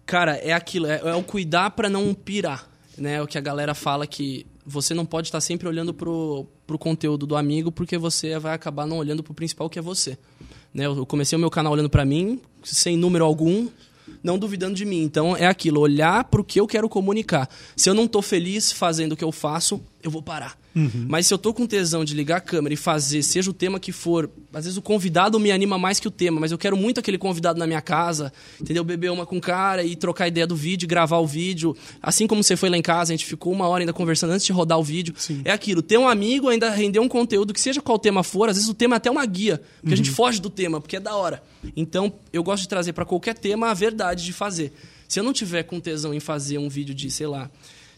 Cara, 0.06 0.36
é 0.36 0.52
aquilo, 0.52 0.86
é, 0.86 1.00
é 1.04 1.14
o 1.14 1.24
cuidar 1.24 1.70
para 1.70 1.88
não 1.88 2.14
pirar, 2.14 2.70
né? 2.96 3.14
É 3.14 3.22
o 3.22 3.26
que 3.26 3.36
a 3.36 3.40
galera 3.40 3.74
fala 3.74 4.06
que 4.06 4.46
você 4.64 4.94
não 4.94 5.04
pode 5.04 5.26
estar 5.26 5.40
sempre 5.40 5.66
olhando 5.66 5.92
pro, 5.92 6.46
pro 6.66 6.78
conteúdo 6.78 7.26
do 7.26 7.36
amigo, 7.36 7.72
porque 7.72 7.98
você 7.98 8.38
vai 8.38 8.54
acabar 8.54 8.86
não 8.86 8.98
olhando 8.98 9.24
pro 9.24 9.34
principal 9.34 9.68
que 9.68 9.78
é 9.78 9.82
você. 9.82 10.16
Né? 10.72 10.86
Eu 10.86 11.04
comecei 11.04 11.36
o 11.36 11.40
meu 11.40 11.50
canal 11.50 11.72
olhando 11.72 11.90
para 11.90 12.04
mim, 12.04 12.40
sem 12.62 12.96
número 12.96 13.24
algum, 13.24 13.68
não 14.22 14.38
duvidando 14.38 14.74
de 14.74 14.84
mim. 14.84 15.02
Então 15.02 15.36
é 15.36 15.46
aquilo, 15.46 15.80
olhar 15.80 16.24
para 16.24 16.40
o 16.40 16.44
que 16.44 16.60
eu 16.60 16.66
quero 16.66 16.88
comunicar. 16.88 17.48
Se 17.74 17.90
eu 17.90 17.94
não 17.94 18.04
estou 18.04 18.22
feliz 18.22 18.70
fazendo 18.70 19.12
o 19.12 19.16
que 19.16 19.24
eu 19.24 19.32
faço, 19.32 19.82
eu 20.00 20.10
vou 20.10 20.22
parar. 20.22 20.59
Uhum. 20.74 21.06
Mas 21.08 21.26
se 21.26 21.34
eu 21.34 21.38
tô 21.38 21.52
com 21.52 21.66
tesão 21.66 22.04
de 22.04 22.14
ligar 22.14 22.36
a 22.36 22.40
câmera 22.40 22.72
e 22.72 22.76
fazer, 22.76 23.22
seja 23.22 23.50
o 23.50 23.54
tema 23.54 23.80
que 23.80 23.92
for, 23.92 24.30
às 24.52 24.64
vezes 24.64 24.76
o 24.76 24.82
convidado 24.82 25.38
me 25.40 25.50
anima 25.50 25.78
mais 25.78 25.98
que 25.98 26.06
o 26.06 26.10
tema, 26.10 26.40
mas 26.40 26.52
eu 26.52 26.58
quero 26.58 26.76
muito 26.76 27.00
aquele 27.00 27.18
convidado 27.18 27.58
na 27.58 27.66
minha 27.66 27.80
casa, 27.80 28.32
entendeu? 28.60 28.84
Beber 28.84 29.10
uma 29.10 29.26
com 29.26 29.38
o 29.38 29.40
cara 29.40 29.82
e 29.82 29.96
trocar 29.96 30.28
ideia 30.28 30.46
do 30.46 30.54
vídeo, 30.54 30.88
gravar 30.88 31.18
o 31.18 31.26
vídeo. 31.26 31.76
Assim 32.02 32.26
como 32.26 32.42
você 32.42 32.56
foi 32.56 32.70
lá 32.70 32.76
em 32.76 32.82
casa, 32.82 33.12
a 33.12 33.16
gente 33.16 33.26
ficou 33.26 33.52
uma 33.52 33.66
hora 33.66 33.82
ainda 33.82 33.92
conversando 33.92 34.32
antes 34.32 34.46
de 34.46 34.52
rodar 34.52 34.78
o 34.78 34.82
vídeo. 34.82 35.14
Sim. 35.16 35.42
É 35.44 35.50
aquilo, 35.50 35.82
ter 35.82 35.98
um 35.98 36.08
amigo, 36.08 36.48
ainda 36.48 36.70
render 36.70 37.00
um 37.00 37.08
conteúdo, 37.08 37.52
que 37.52 37.60
seja 37.60 37.80
qual 37.80 37.98
tema 37.98 38.22
for, 38.22 38.48
às 38.48 38.56
vezes 38.56 38.68
o 38.68 38.74
tema 38.74 38.96
é 38.96 38.98
até 38.98 39.10
uma 39.10 39.24
guia, 39.26 39.58
porque 39.58 39.88
uhum. 39.88 39.92
a 39.92 39.96
gente 39.96 40.10
uhum. 40.10 40.16
foge 40.16 40.40
do 40.40 40.50
tema, 40.50 40.80
porque 40.80 40.96
é 40.96 41.00
da 41.00 41.14
hora. 41.14 41.42
Então, 41.76 42.12
eu 42.32 42.42
gosto 42.42 42.62
de 42.62 42.68
trazer 42.68 42.92
para 42.92 43.04
qualquer 43.04 43.34
tema 43.34 43.70
a 43.70 43.74
verdade 43.74 44.24
de 44.24 44.32
fazer. 44.32 44.72
Se 45.08 45.18
eu 45.18 45.24
não 45.24 45.32
tiver 45.32 45.64
com 45.64 45.80
tesão 45.80 46.14
em 46.14 46.20
fazer 46.20 46.58
um 46.58 46.68
vídeo 46.68 46.94
de, 46.94 47.10
sei 47.10 47.26
lá, 47.26 47.50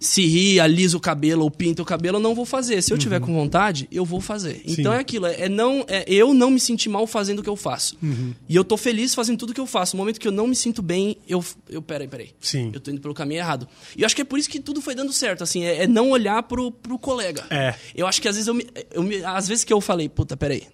se 0.03 0.27
rir, 0.27 0.61
alisa 0.61 0.97
o 0.97 1.01
cabelo 1.01 1.45
ou 1.45 1.51
pinta 1.51 1.81
o 1.81 1.85
cabelo, 1.85 2.19
eu 2.19 2.21
não 2.21 2.35
vou 2.35 2.45
fazer. 2.45 2.83
Se 2.83 2.93
eu 2.93 2.99
tiver 2.99 3.21
uhum. 3.21 3.27
com 3.27 3.35
vontade, 3.35 3.89
eu 3.91 4.05
vou 4.05 4.21
fazer. 4.21 4.63
Sim. 4.67 4.81
Então 4.81 4.93
é 4.93 4.99
aquilo, 4.99 5.27
é, 5.27 5.43
é, 5.43 5.49
não, 5.49 5.85
é 5.89 6.05
eu 6.09 6.35
não 6.35 6.51
me 6.51 6.59
sentir 6.59 6.89
mal 6.89 7.07
fazendo 7.07 7.39
o 7.39 7.43
que 7.43 7.49
eu 7.49 7.57
faço. 7.57 7.97
Uhum. 8.03 8.35
E 8.49 8.57
eu 8.57 8.65
tô 8.65 8.77
feliz 8.77 9.15
fazendo 9.15 9.39
tudo 9.39 9.51
o 9.51 9.55
que 9.55 9.61
eu 9.61 9.67
faço. 9.67 9.97
No 9.97 10.03
momento 10.03 10.19
que 10.19 10.27
eu 10.27 10.33
não 10.33 10.47
me 10.47 10.57
sinto 10.57 10.83
bem, 10.83 11.17
eu, 11.29 11.45
eu 11.69 11.81
peraí, 11.81 12.09
peraí. 12.09 12.31
Sim. 12.41 12.71
Eu 12.75 12.81
tô 12.81 12.91
indo 12.91 13.01
pelo 13.01 13.15
caminho 13.15 13.39
errado. 13.39 13.69
E 13.97 14.03
eu 14.03 14.07
acho 14.07 14.17
que 14.17 14.23
é 14.23 14.25
por 14.25 14.39
isso 14.39 14.51
que 14.51 14.61
tudo 14.61 14.83
foi 14.83 14.95
dando 14.95 15.13
certo, 15.13 15.45
assim, 15.45 15.65
é, 15.65 15.85
é 15.85 15.87
não 15.87 16.11
olhar 16.11 16.43
pro, 16.43 16.73
pro 16.73 16.99
colega. 16.99 17.47
É. 17.49 17.75
Eu 17.95 18.07
acho 18.07 18.21
que 18.21 18.29
às 18.29 18.35
vezes 18.35 18.49
eu, 18.49 18.55
me, 18.55 18.67
eu 18.91 19.03
me, 19.03 19.25
às 19.25 19.47
vezes 19.47 19.63
que 19.63 19.73
eu 19.73 19.81
falei, 19.81 20.09
puta, 20.09 20.37
peraí, 20.37 20.65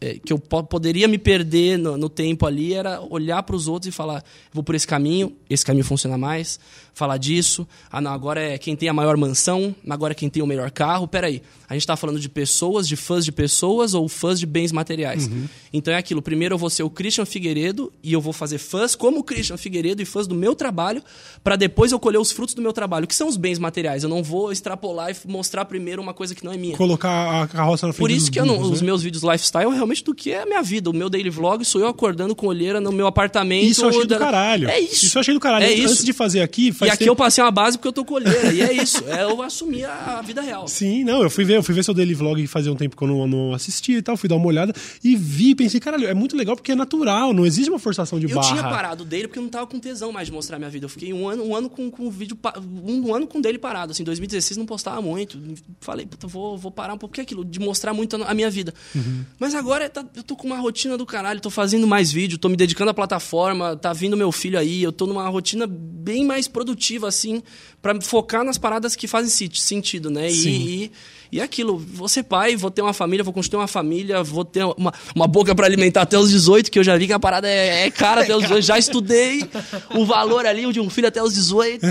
é, 0.00 0.18
que 0.18 0.32
eu 0.32 0.38
poderia 0.38 1.08
me 1.08 1.18
perder 1.18 1.76
no, 1.76 1.96
no 1.96 2.08
tempo 2.08 2.46
ali 2.46 2.72
era 2.72 3.00
olhar 3.00 3.42
para 3.42 3.56
os 3.56 3.66
outros 3.66 3.92
e 3.92 3.96
falar: 3.96 4.22
vou 4.52 4.62
por 4.62 4.74
esse 4.74 4.86
caminho, 4.86 5.36
esse 5.50 5.64
caminho 5.64 5.84
funciona 5.84 6.16
mais. 6.16 6.60
Falar 6.94 7.16
disso, 7.16 7.66
ah, 7.90 8.00
não, 8.00 8.12
agora 8.12 8.40
é 8.40 8.58
quem 8.58 8.76
tem 8.76 8.88
a 8.88 8.92
maior 8.92 9.16
mansão, 9.16 9.74
agora 9.88 10.12
é 10.12 10.14
quem 10.14 10.28
tem 10.28 10.42
o 10.42 10.46
melhor 10.46 10.70
carro. 10.70 11.08
Peraí, 11.08 11.42
a 11.68 11.74
gente 11.74 11.82
está 11.82 11.96
falando 11.96 12.20
de 12.20 12.28
pessoas, 12.28 12.86
de 12.88 12.96
fãs 12.96 13.24
de 13.24 13.32
pessoas 13.32 13.92
ou 13.92 14.08
fãs 14.08 14.38
de 14.38 14.46
bens 14.46 14.72
materiais. 14.72 15.26
Uhum. 15.26 15.46
Então 15.72 15.92
é 15.92 15.96
aquilo: 15.96 16.22
primeiro 16.22 16.54
eu 16.54 16.58
vou 16.58 16.70
ser 16.70 16.84
o 16.84 16.90
Christian 16.90 17.24
Figueiredo 17.24 17.92
e 18.02 18.12
eu 18.12 18.20
vou 18.20 18.32
fazer 18.32 18.58
fãs 18.58 18.94
como 18.94 19.18
o 19.18 19.24
Christian 19.24 19.56
Figueiredo 19.56 20.00
e 20.00 20.04
fãs 20.04 20.26
do 20.26 20.34
meu 20.34 20.54
trabalho, 20.54 21.02
para 21.42 21.56
depois 21.56 21.92
eu 21.92 21.98
colher 21.98 22.18
os 22.18 22.32
frutos 22.32 22.54
do 22.54 22.62
meu 22.62 22.72
trabalho, 22.72 23.06
que 23.06 23.14
são 23.14 23.28
os 23.28 23.36
bens 23.36 23.58
materiais. 23.58 24.04
Eu 24.04 24.08
não 24.08 24.22
vou 24.22 24.52
extrapolar 24.52 25.10
e 25.10 25.16
mostrar 25.30 25.64
primeiro 25.64 26.00
uma 26.00 26.14
coisa 26.14 26.34
que 26.34 26.44
não 26.44 26.52
é 26.52 26.56
minha. 26.56 26.76
Colocar 26.76 27.42
a 27.42 27.46
carroça 27.48 27.86
na 27.86 27.92
frente 27.92 28.00
Por 28.00 28.10
isso 28.10 28.30
que 28.30 28.40
não, 28.40 28.60
né? 28.60 28.68
os 28.68 28.80
meus 28.80 29.02
vídeos 29.02 29.22
lifestyle 29.22 29.70
realmente 29.70 29.88
realmente 29.88 30.04
do 30.04 30.14
que 30.14 30.32
é 30.32 30.42
a 30.42 30.46
minha 30.46 30.62
vida. 30.62 30.90
O 30.90 30.92
meu 30.92 31.08
daily 31.08 31.30
vlog 31.30 31.64
sou 31.64 31.80
eu 31.80 31.88
acordando 31.88 32.34
com 32.34 32.46
olheira 32.46 32.80
no 32.80 32.92
meu 32.92 33.06
apartamento. 33.06 33.66
Isso 33.66 33.84
eu 33.84 33.88
achei 33.88 34.06
do 34.06 34.18
caralho. 34.18 34.68
É 34.68 34.80
isso. 34.80 35.06
Isso 35.06 35.18
eu 35.18 35.20
achei 35.20 35.34
do 35.34 35.40
caralho. 35.40 35.64
É 35.64 35.68
Antes 35.68 35.92
isso. 35.92 36.04
de 36.04 36.12
fazer 36.12 36.40
aqui... 36.40 36.72
Faz 36.72 36.90
e 36.90 36.92
aqui 36.92 36.98
tempo... 37.00 37.12
eu 37.12 37.16
passei 37.16 37.42
uma 37.42 37.50
base 37.50 37.78
porque 37.78 37.88
eu 37.88 37.92
tô 37.92 38.04
com 38.04 38.14
olheira. 38.14 38.52
e 38.52 38.60
é 38.60 38.72
isso. 38.72 39.04
É 39.08 39.22
eu 39.24 39.40
assumir 39.42 39.84
a 39.84 40.22
vida 40.24 40.40
real. 40.40 40.68
Sim, 40.68 41.04
não. 41.04 41.22
Eu 41.22 41.30
fui 41.30 41.44
ver, 41.44 41.57
eu 41.58 41.62
fui 41.62 41.74
ver 41.74 41.84
seu 41.84 41.94
daily 41.94 42.14
vlog 42.14 42.46
fazia 42.46 42.72
um 42.72 42.76
tempo 42.76 42.96
que 42.96 43.02
eu 43.02 43.08
não, 43.08 43.26
não 43.26 43.52
assistia 43.52 43.98
e 43.98 44.02
tal. 44.02 44.16
Fui 44.16 44.28
dar 44.28 44.36
uma 44.36 44.46
olhada 44.46 44.72
e 45.02 45.16
vi 45.16 45.54
pensei, 45.54 45.80
caralho, 45.80 46.06
é 46.06 46.14
muito 46.14 46.36
legal 46.36 46.56
porque 46.56 46.72
é 46.72 46.74
natural. 46.74 47.32
Não 47.32 47.44
existe 47.44 47.68
uma 47.70 47.78
forçação 47.78 48.18
de 48.18 48.26
eu 48.26 48.34
barra. 48.34 48.48
Eu 48.48 48.52
tinha 48.54 48.62
parado 48.62 49.04
dele 49.04 49.28
porque 49.28 49.38
eu 49.38 49.42
não 49.42 49.50
tava 49.50 49.66
com 49.66 49.78
tesão 49.78 50.12
mais 50.12 50.28
de 50.28 50.32
mostrar 50.32 50.58
minha 50.58 50.70
vida. 50.70 50.86
Eu 50.86 50.90
fiquei 50.90 51.12
um 51.12 51.28
ano, 51.28 51.44
um 51.44 51.54
ano 51.54 51.68
com, 51.68 51.90
com 51.90 52.06
o 52.06 52.10
vídeo... 52.10 52.38
Um 52.84 53.14
ano 53.14 53.26
com 53.26 53.40
dele 53.40 53.58
parado. 53.58 53.92
Assim, 53.92 54.04
2016 54.04 54.56
não 54.56 54.66
postava 54.66 55.00
muito. 55.02 55.38
Falei, 55.80 56.06
puta, 56.06 56.26
vou, 56.26 56.56
vou 56.56 56.70
parar 56.70 56.94
um 56.94 56.98
pouco. 56.98 57.10
Porque 57.10 57.20
é 57.20 57.24
aquilo, 57.24 57.44
de 57.44 57.58
mostrar 57.58 57.92
muito 57.92 58.16
a 58.22 58.34
minha 58.34 58.50
vida. 58.50 58.72
Uhum. 58.94 59.24
Mas 59.38 59.54
agora 59.54 59.88
tá, 59.88 60.04
eu 60.14 60.22
tô 60.22 60.36
com 60.36 60.46
uma 60.46 60.58
rotina 60.58 60.96
do 60.96 61.06
caralho, 61.06 61.40
tô 61.40 61.50
fazendo 61.50 61.86
mais 61.86 62.12
vídeo, 62.12 62.38
tô 62.38 62.48
me 62.48 62.56
dedicando 62.56 62.90
à 62.90 62.94
plataforma, 62.94 63.76
tá 63.76 63.92
vindo 63.92 64.16
meu 64.16 64.30
filho 64.30 64.58
aí, 64.58 64.82
eu 64.82 64.92
tô 64.92 65.06
numa 65.06 65.28
rotina 65.28 65.66
bem 65.66 66.24
mais 66.24 66.46
produtiva, 66.48 67.08
assim, 67.08 67.42
para 67.82 68.00
focar 68.00 68.44
nas 68.44 68.58
paradas 68.58 68.94
que 68.94 69.06
fazem 69.06 69.50
sentido, 69.52 70.10
né? 70.10 70.30
Sim. 70.30 70.50
E, 70.50 70.84
e, 70.84 70.92
é 71.32 71.42
aquilo, 71.42 71.78
vou 71.78 72.08
ser 72.08 72.22
pai, 72.22 72.56
vou 72.56 72.70
ter 72.70 72.82
uma 72.82 72.92
família, 72.92 73.22
vou 73.22 73.32
construir 73.32 73.60
uma 73.60 73.68
família, 73.68 74.22
vou 74.22 74.44
ter 74.44 74.64
uma, 74.76 74.92
uma 75.14 75.26
boca 75.26 75.54
para 75.54 75.66
alimentar 75.66 76.02
até 76.02 76.18
os 76.18 76.30
18, 76.30 76.70
que 76.70 76.78
eu 76.78 76.84
já 76.84 76.96
vi 76.96 77.06
que 77.06 77.12
a 77.12 77.18
parada 77.18 77.48
é, 77.48 77.86
é 77.86 77.90
cara 77.90 78.22
até 78.22 78.34
os 78.34 78.42
18, 78.42 78.62
já 78.62 78.78
estudei 78.78 79.44
o 79.94 80.06
valor 80.06 80.46
ali 80.46 80.70
de 80.72 80.80
um 80.80 80.88
filho 80.88 81.08
até 81.08 81.22
os 81.22 81.34
18. 81.34 81.84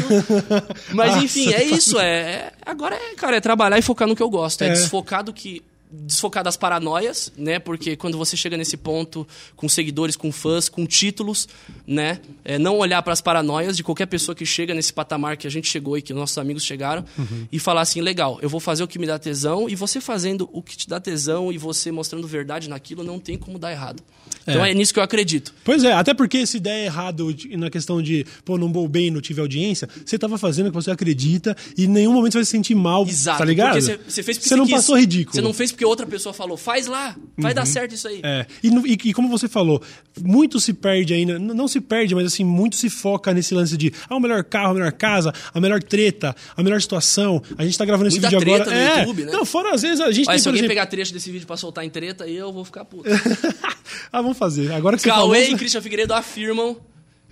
Mas 0.93 1.17
enfim, 1.23 1.53
é 1.53 1.63
isso, 1.63 1.99
é, 1.99 2.07
é, 2.07 2.51
agora 2.65 2.95
é, 2.95 3.15
cara, 3.15 3.37
é 3.37 3.41
trabalhar 3.41 3.77
e 3.77 3.81
focar 3.81 4.07
no 4.07 4.15
que 4.15 4.23
eu 4.23 4.29
gosto, 4.29 4.63
é, 4.63 4.67
é 4.67 4.69
desfocar 4.71 5.23
do 5.23 5.31
que 5.31 5.61
desfocar 5.91 6.43
das 6.43 6.57
paranoias, 6.57 7.31
né? 7.37 7.59
Porque 7.59 7.95
quando 7.95 8.17
você 8.17 8.35
chega 8.35 8.57
nesse 8.57 8.75
ponto 8.75 9.27
com 9.55 9.69
seguidores, 9.69 10.15
com 10.15 10.31
fãs, 10.31 10.67
com 10.67 10.85
títulos, 10.85 11.47
né? 11.85 12.19
É 12.43 12.57
não 12.57 12.77
olhar 12.77 13.01
para 13.01 13.13
as 13.13 13.21
paranoias 13.21 13.77
de 13.77 13.83
qualquer 13.83 14.05
pessoa 14.07 14.35
que 14.35 14.45
chega 14.45 14.73
nesse 14.73 14.91
patamar 14.91 15.37
que 15.37 15.47
a 15.47 15.49
gente 15.49 15.69
chegou 15.69 15.97
e 15.97 16.01
que 16.01 16.13
nossos 16.13 16.37
amigos 16.37 16.63
chegaram 16.63 17.05
uhum. 17.17 17.47
e 17.51 17.59
falar 17.59 17.81
assim, 17.81 18.01
legal, 18.01 18.37
eu 18.41 18.49
vou 18.49 18.59
fazer 18.59 18.83
o 18.83 18.87
que 18.87 18.99
me 18.99 19.07
dá 19.07 19.17
tesão 19.17 19.69
e 19.69 19.75
você 19.75 20.01
fazendo 20.01 20.49
o 20.51 20.61
que 20.61 20.75
te 20.75 20.87
dá 20.89 20.99
tesão 20.99 21.51
e 21.51 21.57
você 21.57 21.91
mostrando 21.91 22.27
verdade 22.27 22.69
naquilo 22.69 23.03
não 23.03 23.19
tem 23.19 23.37
como 23.37 23.57
dar 23.57 23.71
errado. 23.71 24.03
Então 24.47 24.63
é, 24.63 24.71
é 24.71 24.73
nisso 24.73 24.93
que 24.93 24.99
eu 24.99 25.03
acredito. 25.03 25.53
Pois 25.63 25.83
é, 25.83 25.91
até 25.91 26.13
porque 26.13 26.45
se 26.45 26.59
der 26.59 26.85
errado 26.85 27.35
na 27.51 27.69
questão 27.69 28.01
de, 28.01 28.25
pô, 28.45 28.57
não 28.57 28.71
vou 28.71 28.87
bem, 28.87 29.11
não 29.11 29.19
tive 29.19 29.41
audiência, 29.41 29.89
você 30.05 30.15
estava 30.15 30.37
fazendo 30.37 30.67
o 30.67 30.69
que 30.69 30.75
você 30.75 30.89
acredita 30.89 31.55
e 31.77 31.85
em 31.85 31.87
nenhum 31.87 32.13
momento 32.13 32.33
você 32.33 32.39
vai 32.39 32.45
se 32.45 32.51
sentir 32.51 32.75
mal, 32.75 33.05
Exato, 33.07 33.39
tá 33.39 33.45
ligado? 33.45 33.73
Porque 33.73 33.99
você, 34.07 34.23
fez 34.23 34.37
porque 34.37 34.49
você, 34.49 34.49
você 34.49 34.55
não 34.55 34.65
quis. 34.65 34.75
passou 34.75 34.97
ridículo. 34.97 35.35
Você 35.35 35.41
não 35.41 35.53
fez 35.53 35.71
porque 35.71 35.85
outra 35.85 36.05
pessoa 36.05 36.33
falou, 36.33 36.55
faz 36.55 36.87
lá, 36.87 37.15
vai 37.37 37.51
uhum. 37.51 37.55
dar 37.55 37.65
certo 37.65 37.93
isso 37.93 38.07
aí. 38.07 38.21
É. 38.23 38.45
E, 38.63 38.69
e, 38.69 39.09
e, 39.09 39.13
como 39.13 39.27
você 39.27 39.47
falou, 39.47 39.81
muito 40.21 40.59
se 40.59 40.73
perde 40.73 41.13
ainda, 41.13 41.37
não 41.37 41.67
se 41.67 41.81
perde, 41.81 42.15
mas 42.15 42.25
assim, 42.25 42.43
muito 42.43 42.75
se 42.75 42.89
foca 42.89 43.33
nesse 43.33 43.53
lance 43.53 43.75
de 43.75 43.91
ah, 44.09 44.15
o 44.15 44.19
melhor 44.19 44.43
carro, 44.43 44.71
a 44.71 44.73
melhor 44.73 44.91
casa, 44.93 45.33
a 45.53 45.59
melhor 45.59 45.83
treta, 45.83 46.35
a 46.55 46.63
melhor 46.63 46.81
situação. 46.81 47.41
A 47.57 47.65
gente 47.65 47.77
tá 47.77 47.85
gravando 47.85 48.07
esse 48.07 48.19
Muita 48.19 48.39
vídeo 48.39 48.53
agora. 48.55 48.71
No 48.71 48.77
é. 48.77 48.99
YouTube, 48.99 49.25
né? 49.25 49.31
Não, 49.31 49.45
fora 49.45 49.73
às 49.73 49.81
vezes 49.81 49.99
a 49.99 50.11
gente 50.11 50.27
Olha, 50.27 50.35
tem, 50.35 50.41
se 50.41 50.47
alguém 50.47 50.59
exemplo... 50.59 50.69
pegar 50.69 50.85
trecho 50.85 51.13
desse 51.13 51.31
vídeo 51.31 51.45
pra 51.45 51.57
soltar 51.57 51.83
em 51.83 51.89
treta, 51.89 52.27
eu 52.27 52.51
vou 52.53 52.63
ficar 52.63 52.85
puto. 52.85 53.09
ah, 54.11 54.21
vamos 54.21 54.37
fazer. 54.37 54.71
Agora 54.71 54.97
que 54.97 55.03
Cauê 55.03 55.41
falou... 55.43 55.55
e 55.55 55.57
Christian 55.57 55.81
Figueiredo 55.81 56.13
afirmam 56.13 56.77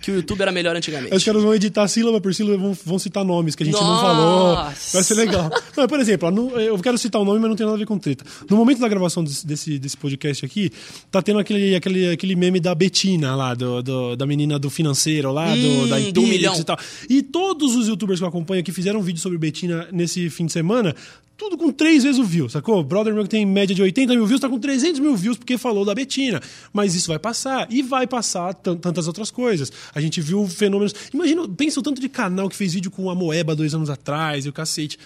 que 0.00 0.10
o 0.10 0.16
YouTube 0.16 0.42
era 0.42 0.52
melhor 0.52 0.76
antigamente. 0.76 1.14
Os 1.14 1.24
caras 1.24 1.42
vão 1.42 1.54
editar 1.54 1.88
sílaba 1.88 2.20
por 2.20 2.34
sílaba, 2.34 2.58
vão, 2.58 2.76
vão 2.84 2.98
citar 2.98 3.24
nomes 3.24 3.54
que 3.54 3.62
a 3.62 3.66
gente 3.66 3.74
Nossa. 3.74 3.86
não 3.86 4.00
falou. 4.00 4.54
Vai 4.92 5.02
ser 5.02 5.14
legal. 5.14 5.50
Não, 5.76 5.88
por 5.88 5.98
exemplo, 5.98 6.28
eu 6.60 6.78
quero 6.78 6.98
citar 6.98 7.20
o 7.20 7.24
um 7.24 7.26
nome, 7.26 7.40
mas 7.40 7.48
não 7.48 7.56
tem 7.56 7.64
nada 7.64 7.76
a 7.76 7.78
ver 7.78 7.86
com 7.86 7.98
treta. 7.98 8.24
No 8.48 8.56
momento 8.56 8.78
da 8.78 8.88
gravação 8.88 9.24
desse, 9.24 9.78
desse 9.78 9.96
podcast 9.96 10.44
aqui, 10.44 10.70
tá 11.10 11.22
tendo 11.22 11.38
aquele, 11.38 11.74
aquele, 11.74 12.10
aquele 12.10 12.36
meme 12.36 12.60
da 12.60 12.74
Betina 12.74 13.34
lá, 13.34 13.54
do, 13.54 13.82
do 13.82 14.16
da 14.16 14.26
menina 14.26 14.58
do 14.58 14.68
financeiro 14.68 15.32
lá, 15.32 15.48
hum, 15.48 15.60
do, 15.60 15.88
da 15.88 15.98
do 16.10 16.22
milhão. 16.22 16.54
e 16.58 16.64
tal. 16.64 16.78
E 17.08 17.22
todos 17.22 17.74
os 17.74 17.88
youtubers 17.88 18.20
que 18.20 18.24
eu 18.24 18.28
acompanho 18.28 18.60
aqui 18.60 18.72
fizeram 18.72 19.00
um 19.00 19.02
vídeo 19.02 19.20
sobre 19.20 19.38
Betina 19.38 19.88
nesse 19.90 20.28
fim 20.28 20.44
de 20.44 20.52
semana 20.52 20.94
tudo 21.36 21.58
com 21.58 21.70
três 21.70 22.02
vezes 22.02 22.18
o 22.18 22.24
view, 22.24 22.48
sacou? 22.48 22.82
Brother 22.82 23.12
meu 23.12 23.22
que 23.24 23.28
tem 23.28 23.44
média 23.44 23.74
de 23.74 23.82
80 23.82 24.14
mil 24.14 24.26
views, 24.26 24.40
tá 24.40 24.48
com 24.48 24.58
300 24.58 25.00
mil 25.00 25.14
views 25.14 25.36
porque 25.36 25.58
falou 25.58 25.84
da 25.84 25.94
Betina. 25.94 26.40
Mas 26.72 26.94
isso 26.94 27.08
vai 27.08 27.18
passar. 27.18 27.66
E 27.70 27.82
vai 27.82 28.06
passar 28.06 28.54
tantas 28.54 29.06
outras 29.06 29.30
coisas. 29.30 29.70
A 29.94 30.00
gente 30.00 30.20
viu 30.20 30.46
fenômenos. 30.48 30.94
Imagina, 31.12 31.46
pensa 31.48 31.78
o 31.78 31.82
tanto 31.82 32.00
de 32.00 32.08
canal 32.08 32.48
que 32.48 32.56
fez 32.56 32.72
vídeo 32.72 32.90
com 32.90 33.10
a 33.10 33.14
Moeba 33.14 33.54
dois 33.54 33.74
anos 33.74 33.90
atrás 33.90 34.46
e 34.46 34.48
o 34.48 34.52
cacete. 34.52 34.98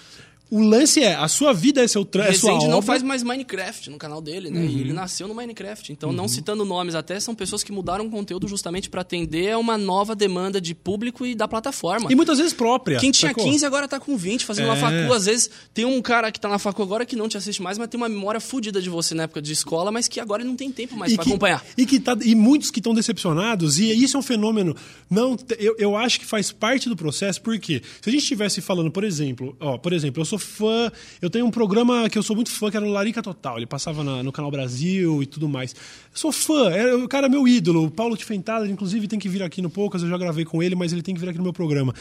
O 0.50 0.60
lance 0.60 1.00
é, 1.00 1.14
a 1.14 1.28
sua 1.28 1.52
vida 1.52 1.80
é 1.80 1.86
seu 1.86 2.04
tra 2.04 2.26
é 2.26 2.32
sua 2.32 2.54
obra. 2.54 2.68
não 2.68 2.82
faz 2.82 3.04
mais 3.04 3.22
Minecraft 3.22 3.88
no 3.88 3.96
canal 3.96 4.20
dele, 4.20 4.50
né? 4.50 4.60
Uhum. 4.60 4.66
E 4.66 4.80
ele 4.80 4.92
nasceu 4.92 5.28
no 5.28 5.34
Minecraft. 5.34 5.92
Então, 5.92 6.10
uhum. 6.10 6.16
não 6.16 6.26
citando 6.26 6.64
nomes 6.64 6.96
até, 6.96 7.20
são 7.20 7.36
pessoas 7.36 7.62
que 7.62 7.70
mudaram 7.70 8.06
o 8.06 8.10
conteúdo 8.10 8.48
justamente 8.48 8.90
para 8.90 9.02
atender 9.02 9.52
a 9.52 9.58
uma 9.58 9.78
nova 9.78 10.16
demanda 10.16 10.60
de 10.60 10.74
público 10.74 11.24
e 11.24 11.36
da 11.36 11.46
plataforma. 11.46 12.10
E 12.10 12.16
muitas 12.16 12.38
vezes 12.38 12.52
própria. 12.52 12.98
Quem 12.98 13.12
tinha 13.12 13.30
sacou? 13.30 13.44
15 13.44 13.64
agora 13.64 13.86
tá 13.86 14.00
com 14.00 14.16
20, 14.16 14.44
fazendo 14.44 14.66
é. 14.66 14.70
uma 14.70 14.76
facu. 14.76 15.12
Às 15.12 15.26
vezes 15.26 15.50
tem 15.72 15.84
um 15.84 16.02
cara 16.02 16.32
que 16.32 16.40
tá 16.40 16.48
na 16.48 16.58
facu 16.58 16.82
agora 16.82 17.06
que 17.06 17.14
não 17.14 17.28
te 17.28 17.36
assiste 17.36 17.62
mais, 17.62 17.78
mas 17.78 17.86
tem 17.86 17.96
uma 17.96 18.08
memória 18.08 18.40
fodida 18.40 18.82
de 18.82 18.90
você 18.90 19.14
na 19.14 19.24
época 19.24 19.40
de 19.40 19.52
escola, 19.52 19.92
mas 19.92 20.08
que 20.08 20.18
agora 20.18 20.42
não 20.42 20.56
tem 20.56 20.72
tempo 20.72 20.96
mais 20.96 21.14
para 21.14 21.22
acompanhar. 21.22 21.64
E, 21.78 21.86
que 21.86 22.00
tá, 22.00 22.16
e 22.24 22.34
muitos 22.34 22.72
que 22.72 22.80
estão 22.80 22.92
decepcionados, 22.92 23.78
e 23.78 23.92
isso 23.92 24.16
é 24.16 24.20
um 24.20 24.22
fenômeno. 24.22 24.74
não 25.08 25.36
eu, 25.60 25.76
eu 25.78 25.96
acho 25.96 26.18
que 26.18 26.26
faz 26.26 26.50
parte 26.50 26.88
do 26.88 26.96
processo, 26.96 27.40
porque 27.40 27.82
se 28.00 28.08
a 28.08 28.12
gente 28.12 28.22
estivesse 28.22 28.60
falando, 28.60 28.90
por 28.90 29.04
exemplo, 29.04 29.56
ó, 29.60 29.78
por 29.78 29.92
exemplo, 29.92 30.20
eu 30.20 30.24
sou 30.24 30.39
fã 30.40 30.90
eu 31.20 31.30
tenho 31.30 31.46
um 31.46 31.50
programa 31.50 32.08
que 32.08 32.18
eu 32.18 32.22
sou 32.22 32.34
muito 32.34 32.50
fã, 32.50 32.70
que 32.70 32.76
era 32.76 32.86
o 32.86 32.90
Larica 32.90 33.22
Total. 33.22 33.56
Ele 33.58 33.66
passava 33.66 34.02
na, 34.02 34.22
no 34.22 34.32
Canal 34.32 34.50
Brasil 34.50 35.22
e 35.22 35.26
tudo 35.26 35.48
mais. 35.48 35.72
Eu 35.72 36.18
sou 36.18 36.32
fã, 36.32 36.70
é, 36.70 36.94
o 36.94 37.06
cara 37.06 37.26
é 37.26 37.30
meu 37.30 37.46
ídolo. 37.46 37.84
O 37.84 37.90
Paulo 37.90 38.16
Tifentada, 38.16 38.68
inclusive, 38.68 39.06
tem 39.06 39.18
que 39.18 39.28
vir 39.28 39.42
aqui 39.42 39.62
no 39.62 39.70
Poucas. 39.70 40.02
Eu 40.02 40.08
já 40.08 40.18
gravei 40.18 40.44
com 40.44 40.62
ele, 40.62 40.74
mas 40.74 40.92
ele 40.92 41.02
tem 41.02 41.14
que 41.14 41.20
vir 41.20 41.28
aqui 41.28 41.38
no 41.38 41.44
meu 41.44 41.52
programa. 41.52 41.94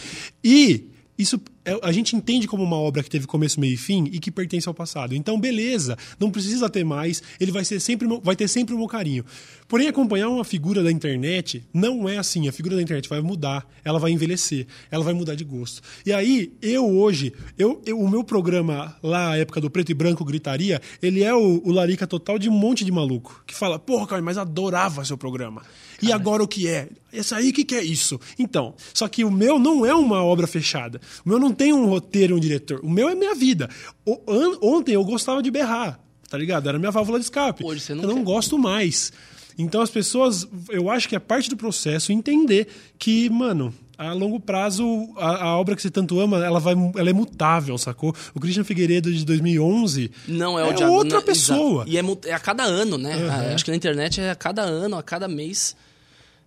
E 0.43 0.87
isso 1.17 1.39
a 1.81 1.91
gente 1.91 2.15
entende 2.15 2.47
como 2.47 2.63
uma 2.63 2.75
obra 2.77 3.03
que 3.03 3.09
teve 3.09 3.27
começo, 3.27 3.59
meio 3.59 3.73
e 3.73 3.77
fim 3.77 4.05
e 4.11 4.19
que 4.19 4.31
pertence 4.31 4.67
ao 4.67 4.73
passado. 4.73 5.15
Então, 5.15 5.39
beleza, 5.39 5.97
não 6.19 6.31
precisa 6.31 6.69
ter 6.69 6.83
mais, 6.83 7.21
ele 7.39 7.51
vai, 7.51 7.65
ser 7.65 7.79
sempre, 7.79 8.07
vai 8.23 8.35
ter 8.35 8.47
sempre 8.47 8.73
o 8.73 8.77
meu 8.77 8.87
carinho. 8.87 9.23
Porém, 9.67 9.87
acompanhar 9.87 10.29
uma 10.29 10.43
figura 10.43 10.81
da 10.83 10.91
internet 10.91 11.63
não 11.73 12.09
é 12.09 12.17
assim. 12.17 12.47
A 12.47 12.51
figura 12.51 12.75
da 12.75 12.81
internet 12.81 13.07
vai 13.07 13.21
mudar, 13.21 13.67
ela 13.83 13.99
vai 13.99 14.11
envelhecer, 14.11 14.65
ela 14.89 15.03
vai 15.03 15.13
mudar 15.13 15.35
de 15.35 15.43
gosto. 15.43 15.81
E 16.05 16.11
aí, 16.11 16.51
eu 16.61 16.87
hoje, 16.89 17.31
eu, 17.57 17.79
eu- 17.85 17.99
o 17.99 18.09
meu 18.09 18.23
programa 18.23 18.95
lá, 19.03 19.31
a 19.33 19.37
época 19.37 19.61
do 19.61 19.69
preto 19.69 19.91
e 19.91 19.93
branco 19.93 20.25
gritaria, 20.25 20.81
ele 21.01 21.21
é 21.23 21.33
o, 21.35 21.61
o 21.63 21.71
larica 21.71 22.07
total 22.07 22.39
de 22.39 22.49
um 22.49 22.53
monte 22.53 22.83
de 22.83 22.91
maluco. 22.91 23.43
Que 23.45 23.53
fala, 23.53 23.77
porra, 23.77 24.07
cara, 24.07 24.21
mas 24.21 24.37
adorava 24.39 25.05
seu 25.05 25.17
programa. 25.17 25.61
E 26.01 26.11
agora 26.13 26.41
o 26.41 26.47
que 26.47 26.65
é? 26.67 26.87
Esse 27.11 27.33
aí, 27.35 27.49
o 27.49 27.53
que, 27.53 27.65
que 27.65 27.75
é 27.75 27.83
isso? 27.83 28.19
Então, 28.39 28.73
só 28.93 29.07
que 29.07 29.23
o 29.25 29.29
meu 29.31 29.59
não 29.59 29.85
é 29.85 29.93
uma 29.93 30.23
obra 30.23 30.47
fechada. 30.47 31.01
O 31.25 31.29
meu 31.29 31.37
não 31.37 31.51
tem 31.59 31.73
um 31.73 31.85
roteiro 31.87 32.37
um 32.37 32.39
diretor. 32.39 32.79
O 32.81 32.89
meu 32.89 33.09
é 33.09 33.13
minha 33.15 33.35
vida. 33.35 33.69
O- 34.05 34.19
an- 34.27 34.57
ontem 34.63 34.93
eu 34.95 35.03
gostava 35.03 35.43
de 35.43 35.51
berrar, 35.51 35.99
tá 36.29 36.37
ligado? 36.37 36.69
Era 36.69 36.79
minha 36.79 36.89
válvula 36.89 37.19
de 37.19 37.25
escape. 37.25 37.65
Hoje 37.65 37.81
você 37.81 37.93
não 37.93 38.03
eu 38.03 38.07
não 38.09 38.15
quer. 38.19 38.23
gosto 38.23 38.57
mais. 38.57 39.11
Então 39.57 39.81
as 39.81 39.89
pessoas, 39.89 40.47
eu 40.69 40.89
acho 40.89 41.09
que 41.09 41.15
é 41.15 41.19
parte 41.19 41.49
do 41.49 41.57
processo 41.57 42.13
entender 42.13 42.67
que, 42.97 43.29
mano, 43.29 43.73
a 43.97 44.13
longo 44.13 44.39
prazo, 44.39 44.85
a, 45.17 45.43
a 45.47 45.57
obra 45.57 45.75
que 45.75 45.81
você 45.81 45.89
tanto 45.91 46.17
ama, 46.17 46.37
ela, 46.45 46.61
vai, 46.61 46.73
ela 46.95 47.09
é 47.09 47.13
mutável, 47.13 47.77
sacou? 47.77 48.15
O 48.33 48.39
Christian 48.39 48.63
Figueiredo 48.63 49.11
de 49.11 49.25
2011 49.25 50.09
Não 50.29 50.57
é 50.57 50.63
o 50.63 50.71
é 50.71 50.87
outra 50.89 51.17
não- 51.17 51.25
pessoa. 51.25 51.83
exato. 51.85 51.89
E 51.89 51.97
é, 51.97 52.29
é 52.31 52.33
a 52.33 52.39
cada 52.39 52.63
ano, 52.63 52.97
né? 52.97 53.17
Uhum. 53.17 53.53
Acho 53.53 53.65
que 53.65 53.71
na 53.71 53.75
internet 53.75 54.21
é 54.21 54.29
a 54.31 54.35
cada 54.35 54.61
ano, 54.61 54.95
a 54.97 55.03
cada 55.03 55.27
mês. 55.27 55.75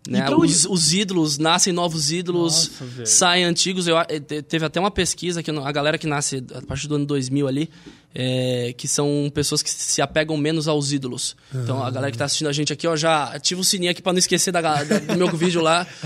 Né? 0.08 0.18
E 0.18 0.22
pra 0.22 0.36
Os, 0.36 0.64
os 0.66 0.92
ídolos, 0.92 1.38
nascem 1.38 1.72
novos 1.72 2.10
ídolos, 2.10 2.70
Nossa, 2.80 3.06
saem 3.06 3.44
antigos. 3.44 3.86
Eu, 3.86 3.96
eh, 3.98 4.18
te- 4.18 4.42
teve 4.42 4.64
até 4.64 4.80
uma 4.80 4.90
pesquisa 4.90 5.42
que 5.42 5.50
a 5.50 5.72
galera 5.72 5.96
que 5.96 6.06
nasce 6.08 6.44
a 6.54 6.60
partir 6.62 6.88
do 6.88 6.96
ano 6.96 7.06
2000 7.06 7.46
ali, 7.46 7.70
é, 8.14 8.74
que 8.76 8.86
são 8.88 9.30
pessoas 9.34 9.62
que 9.62 9.70
se 9.70 10.00
apegam 10.02 10.36
menos 10.36 10.68
aos 10.68 10.92
ídolos. 10.92 11.36
Então 11.54 11.82
a 11.82 11.90
galera 11.90 12.10
que 12.12 12.18
tá 12.18 12.24
assistindo 12.24 12.48
a 12.48 12.52
gente 12.52 12.72
aqui, 12.72 12.86
ó, 12.86 12.96
já 12.96 13.24
ativa 13.24 13.60
o 13.60 13.64
sininho 13.64 13.90
aqui 13.90 14.00
pra 14.02 14.12
não 14.12 14.18
esquecer 14.18 14.50
da, 14.52 14.60
da- 14.60 14.82
do 14.98 15.16
meu 15.16 15.28
vídeo 15.36 15.60
lá. 15.60 15.86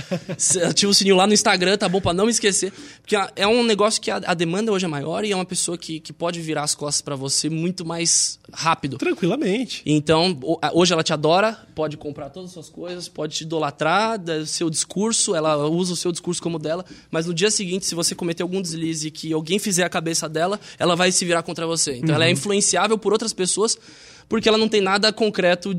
Ativa 0.68 0.90
o 0.90 0.94
sininho 0.94 1.16
lá 1.16 1.26
no 1.26 1.32
Instagram, 1.32 1.76
tá 1.76 1.88
bom? 1.88 2.00
Pra 2.00 2.12
não 2.12 2.24
me 2.26 2.30
esquecer. 2.30 2.72
Porque 3.00 3.16
é 3.36 3.46
um 3.46 3.62
negócio 3.64 4.00
que 4.00 4.10
a, 4.10 4.16
a 4.24 4.34
demanda 4.34 4.72
hoje 4.72 4.84
é 4.84 4.88
maior 4.88 5.24
e 5.24 5.32
é 5.32 5.34
uma 5.36 5.44
pessoa 5.44 5.76
que, 5.78 6.00
que 6.00 6.12
pode 6.12 6.40
virar 6.40 6.62
as 6.62 6.74
costas 6.74 7.00
pra 7.00 7.16
você 7.16 7.48
muito 7.48 7.84
mais 7.84 8.38
rápido. 8.52 8.98
Tranquilamente. 8.98 9.82
Então, 9.86 10.38
hoje 10.72 10.92
ela 10.92 11.02
te 11.02 11.12
adora, 11.12 11.58
pode 11.74 11.96
comprar 11.96 12.30
todas 12.30 12.48
as 12.50 12.54
suas 12.54 12.68
coisas, 12.68 13.08
pode 13.08 13.36
te 13.36 13.42
idolatrar, 13.44 14.18
do 14.18 14.46
seu 14.46 14.68
discurso, 14.70 15.34
ela 15.34 15.56
usa 15.68 15.92
o 15.92 15.96
seu 15.96 16.12
discurso 16.12 16.42
como 16.42 16.58
dela, 16.58 16.84
mas 17.10 17.26
no 17.26 17.34
dia 17.34 17.50
seguinte, 17.50 17.86
se 17.86 17.94
você 17.94 18.14
cometer 18.14 18.42
algum 18.42 18.60
deslize 18.62 19.10
que 19.10 19.32
alguém 19.32 19.58
fizer 19.58 19.84
a 19.84 19.88
cabeça 19.88 20.28
dela, 20.28 20.58
ela 20.78 20.94
vai 20.96 21.10
se 21.12 21.24
virar 21.24 21.42
contra 21.42 21.66
você. 21.66 21.95
Então, 21.96 22.10
Uhum. 22.10 22.14
ela 22.16 22.24
é 22.26 22.30
influenciável 22.30 22.96
por 22.98 23.12
outras 23.12 23.32
pessoas, 23.32 23.78
porque 24.28 24.48
ela 24.48 24.58
não 24.58 24.68
tem 24.68 24.80
nada 24.80 25.12
concreto 25.12 25.74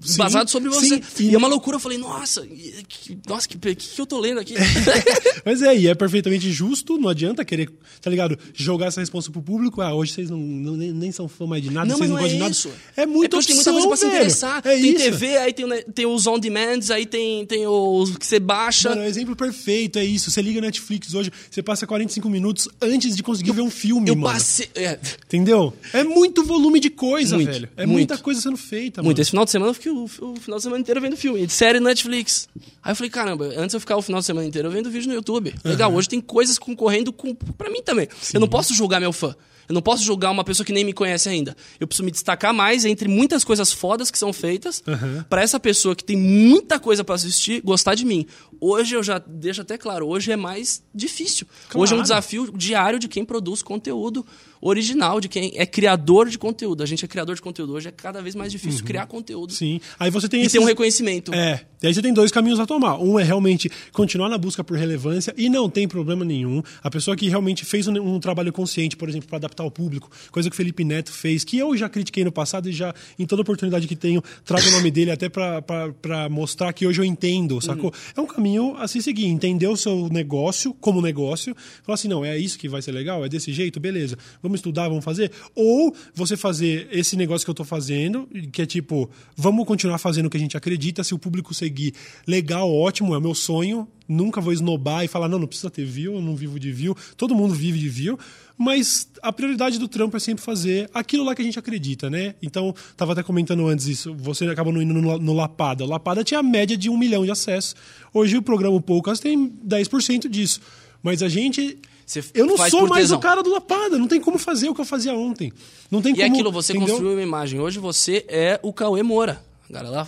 Sim, 0.00 0.18
basado 0.18 0.50
sobre 0.50 0.68
você. 0.68 1.00
sim. 1.14 1.30
E 1.30 1.34
é 1.34 1.38
uma 1.38 1.48
loucura, 1.48 1.76
eu 1.76 1.80
falei, 1.80 1.96
nossa, 1.98 2.46
que, 2.46 3.18
nossa, 3.26 3.48
que, 3.48 3.56
que, 3.58 3.74
que 3.74 4.00
eu 4.00 4.06
tô 4.06 4.20
lendo 4.20 4.40
aqui? 4.40 4.54
Mas 5.44 5.62
é, 5.62 5.76
e 5.76 5.88
é 5.88 5.94
perfeitamente 5.94 6.50
justo, 6.52 6.98
não 6.98 7.08
adianta 7.08 7.44
querer, 7.44 7.70
tá 8.00 8.10
ligado? 8.10 8.38
Jogar 8.54 8.86
essa 8.86 9.00
resposta 9.00 9.30
pro 9.30 9.42
público. 9.42 9.80
Ah, 9.80 9.94
hoje 9.94 10.12
vocês 10.12 10.30
não, 10.30 10.38
não- 10.38 10.76
nem, 10.76 10.92
nem 10.92 11.10
são 11.12 11.28
fã 11.28 11.46
mais 11.46 11.62
de 11.62 11.70
nada, 11.70 11.86
Não, 11.88 11.96
vocês 11.96 12.10
não 12.10 12.16
não 12.16 12.22
gostam 12.22 12.36
de 12.38 12.42
é 12.42 12.44
nada. 12.44 12.52
isso. 12.52 12.70
É 12.96 13.06
muito 13.06 13.24
é 13.36 13.38
porque 13.40 13.46
tem 13.46 13.54
muita 13.56 13.72
coisa 13.72 13.88
pra 13.88 13.96
se 13.96 14.04
velho. 14.04 14.16
interessar. 14.16 14.58
É 14.58 14.76
tem 14.76 14.94
isso. 14.94 15.04
TV, 15.04 15.36
aí 15.38 15.52
tem, 15.52 15.66
tem 15.94 16.06
os 16.06 16.26
on-demands, 16.26 16.90
aí 16.90 17.06
tem, 17.06 17.46
tem 17.46 17.66
os 17.66 18.16
que 18.16 18.26
você 18.26 18.38
baixa. 18.38 18.90
Mano, 18.90 19.02
é 19.02 19.06
o 19.06 19.08
exemplo 19.08 19.34
perfeito, 19.34 19.98
é 19.98 20.04
isso. 20.04 20.30
Você 20.30 20.42
liga 20.42 20.60
Netflix 20.60 21.14
hoje, 21.14 21.30
você 21.50 21.62
passa 21.62 21.86
45 21.86 22.28
minutos 22.28 22.68
antes 22.82 23.16
de 23.16 23.22
conseguir 23.22 23.52
ver 23.52 23.62
um 23.62 23.70
filme, 23.70 24.08
eu 24.10 24.16
mano. 24.16 24.32
passei... 24.34 24.68
é, 24.74 24.98
Entendeu? 25.26 25.72
É 25.92 26.04
muito 26.04 26.44
volume 26.44 26.80
de 26.80 26.90
coisa, 26.90 27.36
Muito, 27.36 27.50
velho. 27.52 27.68
É 27.76 27.86
muito. 27.86 27.96
muita 27.98 28.18
coisa 28.18 28.40
sendo 28.40 28.56
feita, 28.56 29.02
Muito. 29.02 29.14
mano. 29.16 29.22
Esse 29.22 29.30
final 29.30 29.44
de 29.44 29.50
semana 29.50 29.70
eu 29.70 29.74
fiquei 29.74 29.85
o, 29.90 30.04
o 30.04 30.36
final 30.36 30.56
de 30.58 30.62
semana 30.62 30.80
inteiro 30.80 31.00
vendo 31.00 31.16
filme. 31.16 31.46
De 31.46 31.52
série 31.52 31.78
no 31.80 31.86
Netflix. 31.86 32.48
Aí 32.82 32.92
eu 32.92 32.96
falei, 32.96 33.10
caramba, 33.10 33.46
antes 33.56 33.74
eu 33.74 33.80
ficava 33.80 33.98
o 33.98 34.02
final 34.02 34.20
de 34.20 34.26
semana 34.26 34.46
inteiro 34.46 34.70
vendo 34.70 34.90
vídeo 34.90 35.08
no 35.08 35.14
YouTube. 35.14 35.54
Legal, 35.64 35.92
hoje 35.94 36.08
tem 36.08 36.20
coisas 36.20 36.58
concorrendo 36.58 37.12
com, 37.12 37.34
pra 37.34 37.70
mim 37.70 37.82
também. 37.82 38.08
Eu 38.32 38.40
não 38.40 38.48
posso 38.48 38.74
julgar 38.74 39.00
meu 39.00 39.12
fã. 39.12 39.34
Eu 39.68 39.74
não 39.74 39.82
posso 39.82 40.04
julgar 40.04 40.30
uma 40.30 40.44
pessoa 40.44 40.64
que 40.64 40.72
nem 40.72 40.84
me 40.84 40.92
conhece 40.92 41.28
ainda. 41.28 41.56
Eu 41.80 41.88
preciso 41.88 42.04
me 42.04 42.12
destacar 42.12 42.54
mais 42.54 42.84
entre 42.84 43.08
muitas 43.08 43.42
coisas 43.42 43.72
fodas 43.72 44.12
que 44.12 44.18
são 44.18 44.32
feitas 44.32 44.80
pra 45.28 45.42
essa 45.42 45.58
pessoa 45.58 45.96
que 45.96 46.04
tem 46.04 46.16
muita 46.16 46.78
coisa 46.78 47.02
pra 47.02 47.16
assistir 47.16 47.60
gostar 47.62 47.96
de 47.96 48.04
mim. 48.04 48.24
Hoje 48.60 48.94
eu 48.94 49.02
já 49.02 49.18
deixo 49.18 49.62
até 49.62 49.76
claro, 49.76 50.06
hoje 50.06 50.30
é 50.30 50.36
mais 50.36 50.84
difícil. 50.94 51.48
Hoje 51.74 51.92
é 51.92 51.96
um 51.96 51.98
Claro. 51.98 52.02
desafio 52.02 52.52
diário 52.56 52.96
de 53.00 53.08
quem 53.08 53.24
produz 53.24 53.60
conteúdo 53.60 54.24
original, 54.66 55.20
de 55.20 55.28
quem 55.28 55.52
é 55.56 55.66
criador 55.66 56.28
de 56.28 56.38
conteúdo. 56.38 56.82
A 56.82 56.86
gente 56.86 57.04
é 57.04 57.08
criador 57.08 57.34
de 57.34 57.42
conteúdo. 57.42 57.74
Hoje 57.74 57.88
é 57.88 57.92
cada 57.92 58.20
vez 58.22 58.34
mais 58.34 58.52
difícil 58.52 58.84
criar 58.84 59.06
conteúdo 59.06 59.52
Sim. 59.52 59.80
Aí 59.98 60.10
você 60.10 60.28
tem 60.28 60.40
e 60.40 60.42
esses... 60.42 60.52
ter 60.52 60.58
um 60.58 60.64
reconhecimento. 60.64 61.32
É, 61.32 61.64
e 61.82 61.86
aí 61.86 61.94
você 61.94 62.02
tem 62.02 62.12
dois 62.12 62.30
caminhos 62.30 62.58
a 62.58 62.66
tomar. 62.66 62.98
Um 62.98 63.18
é 63.18 63.22
realmente 63.22 63.70
continuar 63.92 64.28
na 64.28 64.38
busca 64.38 64.64
por 64.64 64.76
relevância 64.76 65.34
e 65.36 65.48
não 65.48 65.68
tem 65.68 65.86
problema 65.86 66.24
nenhum. 66.24 66.62
A 66.82 66.90
pessoa 66.90 67.16
que 67.16 67.28
realmente 67.28 67.64
fez 67.64 67.86
um, 67.86 67.92
um 67.92 68.20
trabalho 68.20 68.52
consciente, 68.52 68.96
por 68.96 69.08
exemplo, 69.08 69.28
para 69.28 69.38
adaptar 69.38 69.62
ao 69.62 69.70
público, 69.70 70.10
coisa 70.30 70.48
que 70.48 70.54
o 70.54 70.56
Felipe 70.56 70.84
Neto 70.84 71.12
fez, 71.12 71.44
que 71.44 71.58
eu 71.58 71.76
já 71.76 71.88
critiquei 71.88 72.24
no 72.24 72.32
passado 72.32 72.68
e 72.68 72.72
já, 72.72 72.94
em 73.18 73.26
toda 73.26 73.42
oportunidade 73.42 73.86
que 73.86 73.96
tenho, 73.96 74.22
trago 74.44 74.66
o 74.68 74.70
nome 74.72 74.90
dele 74.90 75.10
até 75.10 75.28
para 75.28 76.28
mostrar 76.30 76.72
que 76.72 76.86
hoje 76.86 77.00
eu 77.00 77.04
entendo, 77.04 77.60
sacou? 77.60 77.92
É 78.16 78.20
um 78.20 78.26
caminho 78.26 78.76
a 78.76 78.88
se 78.88 79.02
seguir, 79.02 79.26
entender 79.26 79.68
o 79.68 79.76
seu 79.76 80.08
negócio 80.08 80.74
como 80.74 81.00
negócio, 81.00 81.54
falar 81.82 81.94
assim, 81.94 82.08
não, 82.08 82.24
é 82.24 82.38
isso 82.38 82.58
que 82.58 82.68
vai 82.68 82.80
ser 82.82 82.92
legal, 82.92 83.24
é 83.24 83.28
desse 83.28 83.52
jeito, 83.52 83.78
beleza, 83.78 84.16
vamos 84.42 84.55
estudar, 84.56 84.88
vamos 84.88 85.04
fazer. 85.04 85.30
Ou 85.54 85.94
você 86.14 86.36
fazer 86.36 86.88
esse 86.90 87.16
negócio 87.16 87.44
que 87.44 87.50
eu 87.50 87.54
tô 87.54 87.64
fazendo, 87.64 88.28
que 88.52 88.62
é 88.62 88.66
tipo, 88.66 89.08
vamos 89.36 89.64
continuar 89.66 89.98
fazendo 89.98 90.26
o 90.26 90.30
que 90.30 90.36
a 90.36 90.40
gente 90.40 90.56
acredita, 90.56 91.04
se 91.04 91.14
o 91.14 91.18
público 91.18 91.54
seguir, 91.54 91.94
legal, 92.26 92.72
ótimo, 92.72 93.14
é 93.14 93.18
o 93.18 93.20
meu 93.20 93.34
sonho, 93.34 93.86
nunca 94.08 94.40
vou 94.40 94.52
esnobar 94.52 95.04
e 95.04 95.08
falar, 95.08 95.28
não, 95.28 95.38
não 95.38 95.46
precisa 95.46 95.70
ter 95.70 95.84
view, 95.84 96.14
eu 96.14 96.22
não 96.22 96.36
vivo 96.36 96.58
de 96.58 96.72
view, 96.72 96.96
todo 97.16 97.34
mundo 97.34 97.54
vive 97.54 97.78
de 97.78 97.88
view, 97.88 98.18
mas 98.58 99.08
a 99.22 99.32
prioridade 99.32 99.78
do 99.78 99.86
trampo 99.86 100.16
é 100.16 100.20
sempre 100.20 100.42
fazer 100.42 100.88
aquilo 100.94 101.24
lá 101.24 101.34
que 101.34 101.42
a 101.42 101.44
gente 101.44 101.58
acredita, 101.58 102.08
né? 102.08 102.34
Então, 102.40 102.74
tava 102.96 103.12
até 103.12 103.22
comentando 103.22 103.66
antes 103.66 103.86
isso, 103.86 104.14
você 104.14 104.46
acabou 104.46 104.72
não 104.72 104.80
indo 104.80 104.94
no, 104.94 105.18
no 105.18 105.32
Lapada. 105.34 105.84
O 105.84 105.86
Lapada 105.86 106.24
tinha 106.24 106.40
a 106.40 106.42
média 106.42 106.76
de 106.76 106.88
um 106.88 106.96
milhão 106.96 107.24
de 107.24 107.30
acessos. 107.30 107.76
Hoje 108.14 108.36
o 108.36 108.42
programa 108.42 108.80
Poucas 108.80 109.20
tem 109.20 109.50
10% 109.50 110.28
disso. 110.28 110.60
Mas 111.02 111.22
a 111.22 111.28
gente. 111.28 111.78
Você 112.06 112.22
eu 112.34 112.46
não 112.46 112.56
sou 112.56 112.86
mais 112.88 113.02
tesão. 113.02 113.18
o 113.18 113.20
cara 113.20 113.42
do 113.42 113.50
Lapada, 113.50 113.98
não 113.98 114.06
tem 114.06 114.20
como 114.20 114.38
fazer 114.38 114.68
o 114.68 114.74
que 114.74 114.80
eu 114.80 114.84
fazia 114.84 115.12
ontem. 115.12 115.52
Não 115.90 116.00
tem 116.00 116.12
E 116.12 116.16
como. 116.16 116.32
aquilo, 116.32 116.52
você 116.52 116.72
entendeu? 116.72 116.94
construiu 116.94 117.16
uma 117.16 117.22
imagem. 117.22 117.58
Hoje 117.60 117.80
você 117.80 118.24
é 118.28 118.60
o 118.62 118.72
Cauê 118.72 119.02
Moura. 119.02 119.44
Cara, 119.72 119.90
lá, 119.90 120.06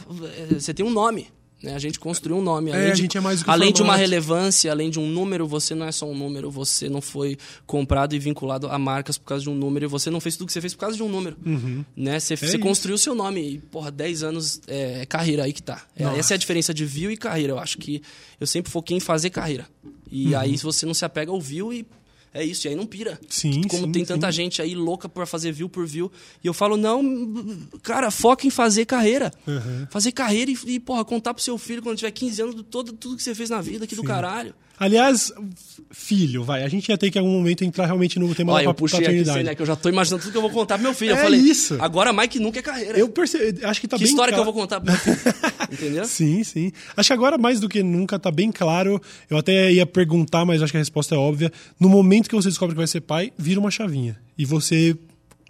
é, 0.51 0.55
você 0.55 0.73
tem 0.73 0.87
um 0.87 0.91
nome. 0.91 1.27
Né? 1.63 1.75
A 1.75 1.79
gente 1.79 1.99
construiu 1.99 2.37
um 2.39 2.43
nome. 2.43 2.71
Além 2.73 2.91
a 2.91 2.95
de, 2.95 3.03
é 3.17 3.21
o 3.21 3.51
Além 3.51 3.73
de 3.73 3.83
uma 3.83 3.97
relevância, 3.97 4.71
além 4.71 4.91
de 4.91 5.01
um 5.01 5.09
número, 5.09 5.47
você 5.47 5.75
não 5.75 5.87
é 5.87 5.93
só 5.93 6.07
um 6.07 6.17
número. 6.17 6.51
Você 6.51 6.89
não 6.89 7.01
foi 7.01 7.37
comprado 7.67 8.15
e 8.15 8.19
vinculado 8.19 8.69
a 8.69 8.79
marcas 8.79 9.19
por 9.19 9.25
causa 9.27 9.43
de 9.43 9.51
um 9.51 9.55
número. 9.55 9.87
E 9.87 9.89
você 9.89 10.09
não 10.11 10.21
fez 10.21 10.37
tudo 10.37 10.47
que 10.47 10.53
você 10.53 10.61
fez 10.61 10.73
por 10.75 10.81
causa 10.81 10.97
de 10.97 11.03
um 11.03 11.09
número. 11.09 11.37
Né? 11.97 12.21
Você, 12.21 12.37
você 12.37 12.45
Uhum. 12.45 12.51
É 12.53 12.55
isso. 12.55 12.59
construiu 12.61 12.95
o 12.95 12.99
seu 12.99 13.15
nome. 13.15 13.41
E, 13.55 13.59
porra, 13.59 13.91
10 13.91 14.23
anos 14.23 14.61
é, 14.69 15.03
é 15.03 15.07
carreira 15.07 15.45
aí 15.45 15.53
que 15.53 15.63
tá. 15.63 15.83
É, 15.97 16.05
essa 16.19 16.35
é 16.35 16.37
a 16.37 16.39
diferença 16.39 16.73
de 16.73 16.85
view 16.85 17.11
e 17.11 17.17
carreira. 17.17 17.53
Eu 17.55 17.59
acho 17.59 17.77
que 17.79 18.03
eu 18.41 18.47
sempre 18.47 18.71
foquei 18.71 18.97
em 18.97 19.01
fazer 19.01 19.31
carreira. 19.31 19.67
E 20.11 20.29
Uhum. 20.35 20.39
aí 20.41 20.57
você 20.57 20.87
não 20.87 20.95
se 20.95 21.05
apega 21.05 21.31
ao 21.33 21.41
view 21.41 21.73
e 21.73 21.85
é 22.33 22.45
isso. 22.45 22.67
E 22.67 22.71
aí 22.71 22.75
não 22.75 22.87
pira. 22.87 23.19
Sim, 23.29 23.63
Como 23.63 23.87
sim, 23.87 23.93
tem 23.93 24.05
tanta 24.05 24.31
sim. 24.31 24.37
gente 24.37 24.63
aí 24.63 24.75
louca 24.75 25.09
por 25.09 25.27
fazer 25.27 25.53
view 25.53 25.69
por 25.69 25.87
view. 25.87 26.11
E 26.43 26.47
eu 26.47 26.55
falo, 26.55 26.77
não, 26.77 27.03
cara, 27.83 28.11
foca 28.11 28.47
em 28.47 28.51
fazer 28.51 28.85
carreira. 28.85 29.33
Fazer 29.91 30.13
carreira 30.13 30.51
e, 30.51 30.59
e, 30.67 30.81
porra, 30.81 31.05
contar 31.05 31.35
pro 31.35 31.43
seu 31.43 31.57
filho 31.59 31.83
quando 31.83 31.97
tiver 31.97 32.11
15 32.11 32.43
anos 32.43 32.65
todo, 32.71 32.93
tudo 32.93 33.17
que 33.17 33.23
você 33.23 33.35
fez 33.35 33.51
na 33.51 33.61
vida 33.61 33.85
aqui 33.85 33.97
do 33.97 34.03
caralho. 34.05 34.55
Aliás, 34.79 35.33
filho, 35.91 36.45
vai. 36.45 36.63
A 36.63 36.69
gente 36.69 36.89
ia 36.89 36.97
ter 36.99 37.11
que 37.11 37.19
em 37.19 37.21
algum 37.21 37.33
momento 37.33 37.65
entrar 37.65 37.87
realmente 37.87 38.19
no 38.19 38.33
tema 38.35 38.53
Olha, 38.53 38.65
da 38.65 38.71
eu 38.71 38.75
puxei 38.75 38.99
aqui, 38.99 39.07
paternidade. 39.07 39.35
sei, 39.39 39.45
né, 39.45 39.55
que 39.55 39.63
eu 39.63 39.67
já 39.67 39.75
tô 39.77 39.89
imaginando 39.89 40.23
tudo 40.23 40.33
que 40.33 40.39
eu 40.39 40.43
vou 40.43 40.51
contar 40.51 40.75
pro 40.77 40.85
meu 40.85 40.95
filho. 40.95 41.11
É 41.11 41.15
eu 41.15 41.17
falei, 41.23 41.41
isso. 41.41 41.77
agora 41.81 42.13
mais 42.13 42.29
que 42.29 42.39
nunca 42.39 42.59
é 42.59 42.63
carreira. 42.63 42.99
Eu 42.99 43.09
percebi, 43.09 43.65
acho 43.65 43.81
que 43.81 43.89
tá 43.89 43.97
que 43.97 44.05
bem 44.05 44.11
história 44.11 44.33
que 44.33 44.39
eu 44.39 44.45
claro- 44.45 44.53
vou 44.53 44.63
contar 44.63 44.81
pro 44.81 44.91
meu 44.93 45.01
filho? 45.01 45.17
Entendeu? 45.73 46.05
Sim, 46.05 46.45
sim. 46.45 46.73
Acho 46.97 47.09
que 47.09 47.13
agora, 47.13 47.37
mais 47.37 47.61
do 47.61 47.69
que 47.69 47.83
nunca, 47.83 48.19
tá 48.19 48.31
bem 48.31 48.51
claro. 48.53 49.01
Eu 49.29 49.37
até 49.39 49.73
ia 49.73 49.85
perguntar, 49.87 50.45
mas 50.45 50.63
acho 50.63 50.73
que 50.73 50.77
a 50.77 50.81
resposta 50.81 51.15
é 51.15 51.19
óbvia. 51.19 51.53
No 51.79 51.89
momento 51.89 52.29
que 52.29 52.35
você 52.35 52.49
descobre 52.49 52.75
que 52.75 52.79
vai 52.79 52.87
ser 52.87 53.01
pai, 53.01 53.33
vira 53.37 53.59
uma 53.61 53.71
chavinha. 53.71 54.19
E 54.37 54.45
você 54.45 54.97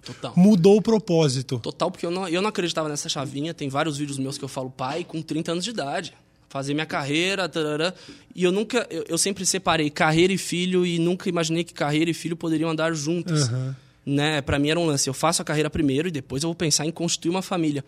Total. 0.04 0.32
mudou 0.36 0.76
o 0.78 0.82
propósito. 0.82 1.58
Total, 1.58 1.90
porque 1.90 2.06
eu 2.06 2.10
não, 2.10 2.26
eu 2.28 2.40
não 2.40 2.48
acreditava 2.48 2.88
nessa 2.88 3.08
chavinha. 3.08 3.52
Tem 3.52 3.68
vários 3.68 3.98
vídeos 3.98 4.18
meus 4.18 4.38
que 4.38 4.44
eu 4.44 4.48
falo 4.48 4.70
pai 4.70 5.04
com 5.04 5.20
30 5.20 5.52
anos 5.52 5.64
de 5.64 5.70
idade. 5.70 6.14
Fazer 6.48 6.72
minha 6.74 6.86
carreira, 6.86 7.48
tarará. 7.48 7.92
e 8.34 8.42
eu 8.42 8.50
nunca, 8.50 8.86
eu, 8.90 9.04
eu 9.08 9.18
sempre 9.18 9.44
separei 9.44 9.90
carreira 9.90 10.32
e 10.32 10.38
filho 10.38 10.86
e 10.86 10.98
nunca 10.98 11.28
imaginei 11.28 11.62
que 11.62 11.74
carreira 11.74 12.10
e 12.10 12.14
filho 12.14 12.36
poderiam 12.36 12.70
andar 12.70 12.92
juntos. 12.94 13.48
Aham. 13.48 13.76
Né? 14.06 14.40
Para 14.40 14.58
mim 14.58 14.70
era 14.70 14.80
um 14.80 14.86
lance, 14.86 15.08
eu 15.08 15.12
faço 15.12 15.42
a 15.42 15.44
carreira 15.44 15.68
primeiro 15.68 16.08
e 16.08 16.10
depois 16.10 16.42
eu 16.42 16.48
vou 16.48 16.54
pensar 16.54 16.86
em 16.86 16.90
constituir 16.90 17.28
uma 17.30 17.42
família. 17.42 17.84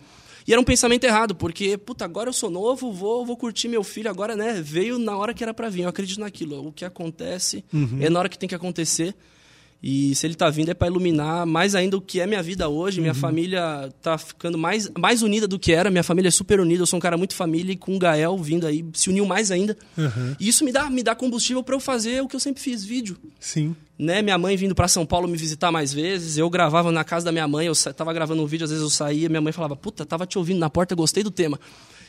E 0.47 0.51
era 0.51 0.61
um 0.61 0.63
pensamento 0.63 1.03
errado, 1.03 1.33
porque, 1.35 1.77
puta, 1.77 2.05
agora 2.05 2.29
eu 2.29 2.33
sou 2.33 2.49
novo, 2.51 2.91
vou, 2.91 3.25
vou 3.25 3.35
curtir 3.37 3.67
meu 3.67 3.83
filho, 3.83 4.09
agora, 4.09 4.35
né? 4.35 4.59
Veio 4.63 4.97
na 4.99 5.15
hora 5.17 5.33
que 5.33 5.43
era 5.43 5.53
para 5.53 5.69
vir. 5.69 5.81
Eu 5.83 5.89
acredito 5.89 6.19
naquilo. 6.19 6.67
O 6.67 6.71
que 6.71 6.83
acontece 6.85 7.63
Uhum. 7.73 7.97
é 8.01 8.09
na 8.09 8.19
hora 8.19 8.29
que 8.29 8.37
tem 8.39 8.49
que 8.49 8.55
acontecer. 8.55 9.15
E 9.83 10.13
se 10.13 10.27
ele 10.27 10.35
tá 10.35 10.49
vindo 10.49 10.69
é 10.69 10.73
para 10.75 10.87
iluminar 10.87 11.45
mais 11.45 11.73
ainda 11.73 11.97
o 11.97 12.01
que 12.01 12.19
é 12.19 12.27
minha 12.27 12.43
vida 12.43 12.69
hoje. 12.69 12.99
Uhum. 12.99 13.03
Minha 13.03 13.13
família 13.15 13.91
tá 14.01 14.17
ficando 14.17 14.57
mais, 14.57 14.89
mais 14.97 15.23
unida 15.23 15.47
do 15.47 15.57
que 15.57 15.71
era. 15.71 15.89
Minha 15.89 16.03
família 16.03 16.27
é 16.27 16.31
super 16.31 16.59
unida. 16.59 16.83
Eu 16.83 16.85
sou 16.85 16.97
um 16.97 17.01
cara 17.01 17.17
muito 17.17 17.33
família 17.33 17.73
e 17.73 17.75
com 17.75 17.95
o 17.95 17.99
Gael 17.99 18.37
vindo 18.37 18.67
aí, 18.67 18.85
se 18.93 19.09
uniu 19.09 19.25
mais 19.25 19.49
ainda. 19.49 19.75
Aham. 19.97 20.35
E 20.39 20.47
isso 20.47 20.63
me 20.63 20.71
dá, 20.71 20.87
me 20.89 21.01
dá 21.01 21.15
combustível 21.15 21.63
para 21.63 21.75
eu 21.75 21.79
fazer 21.79 22.21
o 22.21 22.27
que 22.27 22.35
eu 22.35 22.39
sempre 22.39 22.61
fiz, 22.61 22.83
vídeo 22.83 23.17
Sim. 23.39 23.75
né, 23.97 24.21
minha 24.21 24.37
mãe 24.37 24.55
vindo 24.55 24.75
para 24.75 24.87
São 24.87 25.05
Paulo 25.05 25.27
me 25.27 25.37
visitar 25.37 25.71
mais 25.71 25.93
vezes, 25.93 26.37
eu 26.37 26.49
gravava 26.49 26.91
na 26.91 27.03
casa 27.03 27.25
da 27.25 27.31
minha 27.31 27.47
mãe, 27.47 27.67
eu 27.67 27.73
tava 27.93 28.13
gravando 28.13 28.41
um 28.41 28.45
vídeo, 28.45 28.63
às 28.63 28.69
vezes 28.69 28.83
eu 28.83 28.89
saía, 28.89 29.29
minha 29.29 29.41
mãe 29.41 29.51
falava, 29.51 29.75
puta, 29.75 30.05
tava 30.05 30.25
te 30.25 30.37
ouvindo 30.37 30.59
na 30.59 30.69
porta, 30.69 30.95
gostei 30.95 31.23
do 31.23 31.31
tema. 31.31 31.59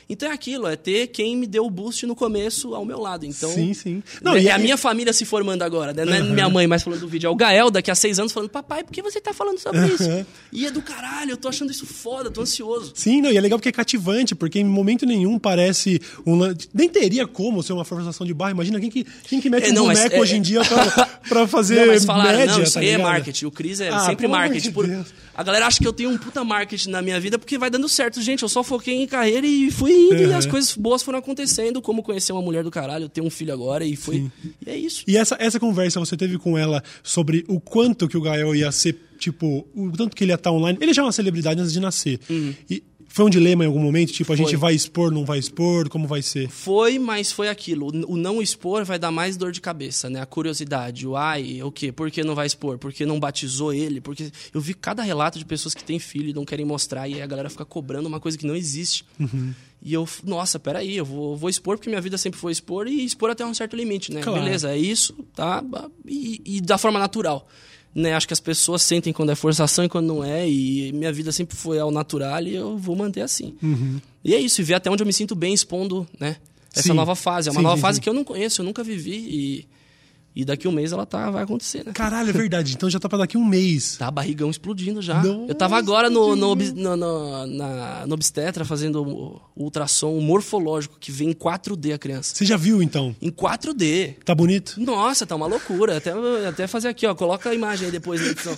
Então 0.09 0.29
é 0.29 0.33
aquilo, 0.33 0.67
é 0.67 0.77
ter 0.77 1.07
quem 1.09 1.37
me 1.37 1.47
deu 1.47 1.65
o 1.65 1.71
boost 1.71 2.05
no 2.07 2.15
começo 2.15 2.75
ao 2.75 2.85
meu 2.85 2.99
lado. 2.99 3.25
Então, 3.25 3.51
sim, 3.51 3.73
sim. 3.75 4.03
Não, 4.23 4.35
é 4.37 4.43
e 4.43 4.51
a 4.51 4.57
aí- 4.57 4.63
minha 4.63 4.77
família 4.77 5.13
se 5.13 5.25
formando 5.25 5.63
agora, 5.63 5.93
né? 5.93 6.05
Não 6.05 6.13
é 6.15 6.19
Aham. 6.19 6.33
minha 6.35 6.49
mãe 6.49 6.67
mais 6.67 6.83
falando 6.83 7.01
do 7.01 7.09
vídeo, 7.09 7.27
é 7.27 7.31
o 7.31 7.35
Gael 7.35 7.71
daqui 7.71 7.91
a 7.91 7.95
seis 7.95 8.19
anos 8.19 8.33
falando, 8.33 8.51
papai, 8.51 8.83
por 8.85 8.93
que 8.93 9.01
você 9.03 9.21
tá 9.21 9.33
falando 9.33 9.59
sobre 9.59 9.87
isso? 9.87 10.03
Aham. 10.03 10.27
E 10.53 10.67
é 10.67 10.71
do 10.71 10.83
caralho, 10.83 11.31
eu 11.31 11.37
tô 11.37 11.49
achando 11.49 11.71
isso 11.71 11.87
foda, 11.87 12.31
tô 12.31 12.43
ansioso. 12.43 12.93
Sim, 12.95 13.21
não, 13.23 13.31
e 13.31 13.37
é 13.37 13.41
legal 13.41 13.59
porque 13.59 13.69
é 13.69 13.73
cativante, 13.73 14.35
porque 14.35 14.59
em 14.59 14.65
momento 14.65 15.07
nenhum 15.07 15.39
parece 15.39 16.01
um 16.27 16.39
Nem 16.75 16.89
teria 16.89 17.27
como 17.27 17.63
ser 17.63 17.73
uma 17.73 17.85
forçação 17.85 18.27
de 18.27 18.35
barra. 18.35 18.51
Imagina 18.53 18.81
quem 18.81 18.91
que, 18.91 19.05
quem 19.25 19.41
que 19.41 19.49
mete 19.49 19.69
É, 19.69 19.71
um 19.71 19.75
não, 19.75 19.87
mas 19.87 19.99
boneco 19.99 20.17
é- 20.17 20.21
hoje 20.21 20.37
em 20.37 20.43
dia 20.43 20.61
pra, 20.65 21.07
pra 21.29 21.47
fazer 21.49 21.81
Não, 21.81 21.87
mas 21.87 22.05
falaram, 22.05 22.39
média, 22.39 22.55
não, 22.57 22.63
isso 22.63 22.75
tá 22.75 22.81
aí 22.81 22.89
é 22.91 22.99
marketing. 22.99 23.47
O 23.47 23.51
Cris 23.51 23.81
é 23.81 23.89
Ah, 23.89 24.01
sempre 24.01 24.27
marketing. 24.29 24.69
de 24.69 24.73
Por-. 24.75 25.05
A 25.35 25.43
galera 25.43 25.67
acha 25.67 25.79
que 25.79 25.87
eu 25.87 25.93
tenho 25.93 26.11
um 26.11 26.19
puta 26.19 26.45
marketing 26.45 26.91
na 26.91 27.01
minha 27.01 27.19
vida 27.19 27.39
porque 27.39 27.57
vai 27.57 27.71
dando 27.71 27.89
certo. 27.89 28.21
Gente, 28.21 28.43
eu 28.43 28.49
só 28.49 28.63
foquei 28.63 28.95
em 29.03 29.07
carreira 29.07 29.47
e 29.47 29.71
fui 29.71 29.92
indo 29.93 30.23
e 30.23 30.27
Uhum. 30.27 30.37
as 30.37 30.47
coisas 30.47 30.75
boas 30.77 31.03
foram 31.03 31.19
acontecendo. 31.19 31.81
Como 31.83 32.03
conhecer 32.03 32.33
uma 32.33 32.43
mulher 32.43 32.65
do 32.65 32.71
caralho, 32.71 33.09
ter 33.09 33.21
um 33.21 33.31
filho 33.31 33.53
agora 33.53 33.85
e 33.85 33.95
foi. 33.97 34.31
E 34.67 34.71
é 34.71 34.77
isso. 34.77 35.05
E 35.07 35.17
essa, 35.17 35.37
essa 35.39 35.59
conversa 35.61 36.01
você 36.01 36.17
teve 36.17 36.39
com 36.39 36.57
ela 36.59 36.83
sobre 37.03 37.45
o 37.49 37.61
quanto 37.61 38.09
que 38.09 38.17
o 38.17 38.21
Gael 38.21 38.55
ia 38.55 38.71
ser, 38.73 38.97
tipo, 39.19 39.67
o 39.75 39.91
tanto 39.93 40.17
que 40.17 40.25
ele 40.25 40.33
ia 40.33 40.37
estar 40.37 40.51
online. 40.53 40.79
Ele 40.81 40.93
já 40.93 41.03
é 41.03 41.05
uma 41.05 41.13
celebridade 41.13 41.61
antes 41.61 41.73
de 41.73 41.81
nascer. 41.81 42.19
E 42.71 42.83
foi 43.13 43.25
um 43.27 43.31
dilema 43.31 43.65
em 43.65 43.67
algum 43.67 43.79
momento? 43.81 44.13
Tipo, 44.13 44.33
a 44.33 44.37
gente 44.37 44.47
Uhum. 44.47 44.51
Foi. 44.53 44.59
vai 44.59 44.75
expor, 44.75 45.11
não 45.13 45.25
vai 45.25 45.39
expor? 45.39 45.89
Como 45.89 46.07
vai 46.07 46.23
ser? 46.23 46.49
Foi, 46.49 46.99
mas 46.99 47.31
foi 47.31 47.49
aquilo. 47.49 47.89
O 48.09 48.17
não 48.17 48.41
expor 48.41 48.85
vai 48.85 48.99
dar 48.99 49.11
mais 49.11 49.37
dor 49.37 49.53
de 49.53 49.61
cabeça, 49.61 50.09
né? 50.09 50.21
A 50.21 50.27
curiosidade, 50.27 51.07
o 51.07 51.17
ai, 51.17 51.63
o 51.63 51.71
quê? 51.71 51.93
Por 51.93 52.11
que 52.11 52.25
não 52.25 52.35
vai 52.35 52.47
expor? 52.47 52.79
Por 52.79 52.93
que 52.93 53.05
não 53.05 53.21
batizou 53.21 53.73
ele? 53.73 54.01
Porque 54.01 54.31
eu 54.55 54.61
vi 54.61 54.75
cada 54.75 55.03
relato 55.03 55.39
de 55.39 55.45
pessoas 55.45 55.75
que 55.75 55.85
têm 55.85 55.99
filho 55.99 56.31
e 56.31 56.33
não 56.33 56.45
querem 56.45 56.65
mostrar, 56.65 57.09
e 57.09 57.15
aí 57.15 57.23
a 57.23 57.27
galera 57.27 57.51
fica 57.51 57.65
cobrando 57.65 58.09
uma 58.09 58.19
coisa 58.21 58.39
que 58.39 58.47
não 58.47 58.57
existe. 58.57 59.05
E 59.85 59.93
eu, 59.93 60.09
nossa, 60.25 60.59
peraí, 60.61 60.97
eu 60.97 61.05
vou, 61.05 61.37
vou 61.37 61.51
expor 61.51 61.77
porque 61.77 61.91
minha 61.91 62.01
vida 62.01 62.17
sempre 62.17 62.39
foi 62.39 62.53
expor 62.53 62.87
e 62.87 63.05
expor 63.05 63.31
até 63.31 63.45
um 63.45 63.53
certo 63.53 63.75
limite, 63.77 64.13
né? 64.13 64.23
Claro. 64.23 64.41
Beleza, 64.43 64.71
é 64.71 64.79
isso, 64.79 65.13
tá? 65.35 65.63
E, 66.07 66.41
e 66.45 66.61
da 66.61 66.79
forma 66.79 66.99
natural. 67.01 67.49
Né, 67.95 68.15
acho 68.15 68.27
que 68.27 68.33
as 68.33 68.41
pessoas 68.41 68.81
sentem 68.81 69.13
quando 69.13 69.33
é 69.33 69.35
forçação 69.35 69.85
e 69.85 69.89
quando 69.89 70.07
não 70.07 70.25
é, 70.25 70.49
e 70.49 70.91
minha 70.93 71.13
vida 71.13 71.31
sempre 71.31 71.55
foi 71.55 71.79
ao 71.79 71.91
natural 71.91 72.43
e 72.43 72.55
eu 72.55 72.79
vou 72.79 72.97
manter 72.97 73.21
assim. 73.21 73.55
E 74.25 74.35
é 74.35 74.39
isso, 74.41 74.63
e 74.63 74.65
ver 74.65 74.75
até 74.75 74.91
onde 74.91 75.03
eu 75.03 75.07
me 75.07 75.13
sinto 75.13 75.35
bem 75.35 75.53
expondo, 75.53 76.07
né? 76.19 76.37
Essa 76.75 76.89
Sim. 76.89 76.95
nova 76.95 77.15
fase. 77.15 77.51
É 77.51 77.53
uma 77.53 77.61
Sim, 77.61 77.65
nova 77.65 77.77
sim, 77.77 77.83
fase 77.83 78.01
que 78.01 78.09
eu 78.09 78.15
não 78.15 78.25
conheço, 78.25 78.63
eu 78.63 78.65
nunca 78.65 78.83
vivi 78.83 79.13
e, 79.13 79.67
e 80.35 80.45
daqui 80.45 80.67
um 80.67 80.73
mês 80.73 80.93
ela 80.93 81.05
tá, 81.05 81.31
vai 81.31 81.43
acontecer, 81.43 81.85
né? 81.85 81.93
Caralho, 81.93 82.31
é 82.31 82.33
verdade. 82.33 82.75
Então 82.75 82.89
já 82.89 82.99
tá 82.99 83.09
pra 83.09 83.19
daqui 83.19 83.37
um 83.37 83.45
mês. 83.45 83.97
Tá 83.97 84.11
barrigão 84.11 84.51
explodindo 84.51 85.03
já. 85.03 85.23
Nossa, 85.23 85.51
eu 85.51 85.55
tava 85.55 85.77
agora 85.77 86.09
no, 86.09 86.35
no, 86.35 86.55
no, 86.55 86.97
no, 86.97 87.47
na, 87.47 88.07
no 88.07 88.15
obstetra 88.15 88.65
fazendo 88.65 89.03
o, 89.03 89.41
o 89.55 89.65
ultrassom 89.65 90.19
morfológico, 90.21 90.97
que 90.99 91.13
vem 91.13 91.31
em 91.31 91.35
4D 91.35 91.95
a 91.95 91.99
criança. 91.99 92.35
Você 92.35 92.45
já 92.45 92.57
viu, 92.57 92.83
então? 92.83 93.15
Em 93.21 93.31
4D. 93.31 94.17
Tá 94.25 94.35
bonito? 94.35 94.81
Nossa, 94.81 95.27
tá 95.27 95.37
uma 95.37 95.47
loucura. 95.47 95.99
Até, 95.99 96.13
até 96.49 96.67
fazer 96.67 96.89
aqui, 96.89 97.07
ó. 97.07 97.15
Coloca 97.15 97.51
a 97.51 97.55
imagem 97.55 97.87
aí 97.87 97.93
depois 97.93 98.21
na 98.21 98.29
edição. 98.33 98.57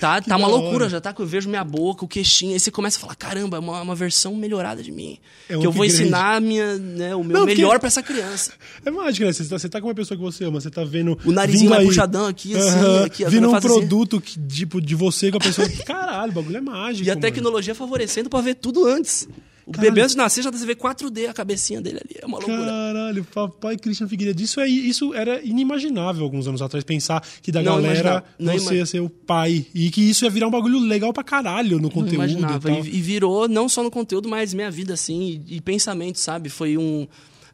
Tá, 0.00 0.20
tá 0.20 0.36
uma 0.36 0.48
loucura, 0.48 0.88
já 0.88 1.00
tá 1.00 1.12
que 1.12 1.20
eu 1.20 1.26
vejo 1.26 1.48
minha 1.48 1.62
boca, 1.62 2.04
o 2.04 2.08
queixinho, 2.08 2.54
aí 2.54 2.58
você 2.60 2.70
começa 2.70 2.96
a 2.96 3.00
falar, 3.00 3.14
caramba, 3.14 3.58
é 3.58 3.60
uma, 3.60 3.82
uma 3.82 3.94
versão 3.94 4.34
melhorada 4.34 4.82
de 4.82 4.90
mim. 4.90 5.18
É 5.48 5.56
um 5.56 5.60
que 5.60 5.66
eu 5.66 5.72
vou 5.72 5.84
ensinar 5.84 6.40
minha, 6.40 6.76
né, 6.78 7.14
o 7.14 7.22
meu 7.22 7.34
Não, 7.38 7.40
porque- 7.46 7.54
melhor 7.56 7.78
pra 7.78 7.88
essa 7.88 8.02
criança. 8.02 8.52
É 8.84 8.90
mágico, 8.90 9.26
né? 9.26 9.32
Você 9.32 9.44
tá, 9.44 9.58
você 9.58 9.68
tá 9.68 9.80
com 9.80 9.86
uma 9.88 9.94
pessoa 9.94 10.16
que 10.16 10.22
você 10.24 10.44
ama, 10.44 10.60
você 10.60 10.70
tá 10.70 10.82
vendo. 10.84 11.18
O 11.24 11.30
narizinho 11.32 11.68
mais 11.70 11.82
aí- 11.82 11.86
puxadão 11.88 12.26
aqui, 12.26 12.56
assim, 12.56 12.68
Aham, 12.70 13.04
aqui, 13.04 13.24
a 13.24 13.28
Vindo 13.28 13.50
um 13.50 13.54
assim. 13.54 13.68
produto 13.68 14.20
que, 14.20 14.40
tipo, 14.40 14.80
de 14.80 14.94
você 14.94 15.30
com 15.30 15.36
a 15.36 15.40
pessoa. 15.40 15.68
Caralho, 15.84 16.32
o 16.32 16.34
bagulho 16.34 16.56
é 16.56 16.60
mágico. 16.60 17.06
E 17.06 17.10
a 17.10 17.14
mano. 17.14 17.20
tecnologia 17.20 17.74
favorecendo 17.74 18.30
pra 18.30 18.40
ver 18.40 18.54
tudo 18.54 18.86
antes. 18.86 19.28
O 19.66 19.72
Caralho. 19.72 19.90
bebê 19.92 20.02
antes 20.02 20.14
de 20.14 20.18
nascer 20.18 20.42
já 20.42 20.50
você 20.50 20.66
vê 20.66 20.74
4D 20.74 21.28
a 21.28 21.32
cabecinha 21.32 21.80
dele 21.80 21.98
ali. 22.04 22.16
É 22.20 22.26
uma 22.26 22.38
loucura. 22.38 22.64
Caralho, 22.64 23.24
papai 23.24 23.76
Christian 23.76 24.08
Figueiredo. 24.08 24.42
Isso, 24.42 24.60
é, 24.60 24.68
isso 24.68 25.14
era 25.14 25.40
inimaginável 25.42 26.24
alguns 26.24 26.48
anos 26.48 26.62
atrás, 26.62 26.82
pensar 26.84 27.22
que 27.42 27.52
da 27.52 27.62
Não 27.62 27.74
galera. 27.76 28.24
Não 28.38 28.52
você 28.52 28.76
ia 28.76 28.86
ser 28.86 29.00
o 29.00 29.08
pai. 29.08 29.66
E 29.74 29.90
que 29.90 30.00
isso 30.00 30.24
ia 30.24 30.30
virar 30.30 30.48
um 30.48 30.50
bagulho 30.50 30.78
legal 30.78 31.12
pra 31.12 31.22
caralho 31.22 31.76
no 31.76 31.82
Não 31.84 31.90
conteúdo 31.90 32.12
e 32.12 32.14
imaginava. 32.14 32.68
tal. 32.68 32.84
E, 32.84 32.96
e 32.96 33.00
virou 33.00 33.48
não 33.48 33.68
só 33.68 33.82
no 33.82 33.90
conteúdo, 33.90 34.28
mas 34.28 34.52
minha 34.54 34.70
vida, 34.70 34.94
assim, 34.94 35.42
e, 35.46 35.56
e 35.56 35.60
pensamento, 35.60 36.18
sabe? 36.18 36.48
Foi 36.48 36.76
um. 36.76 37.06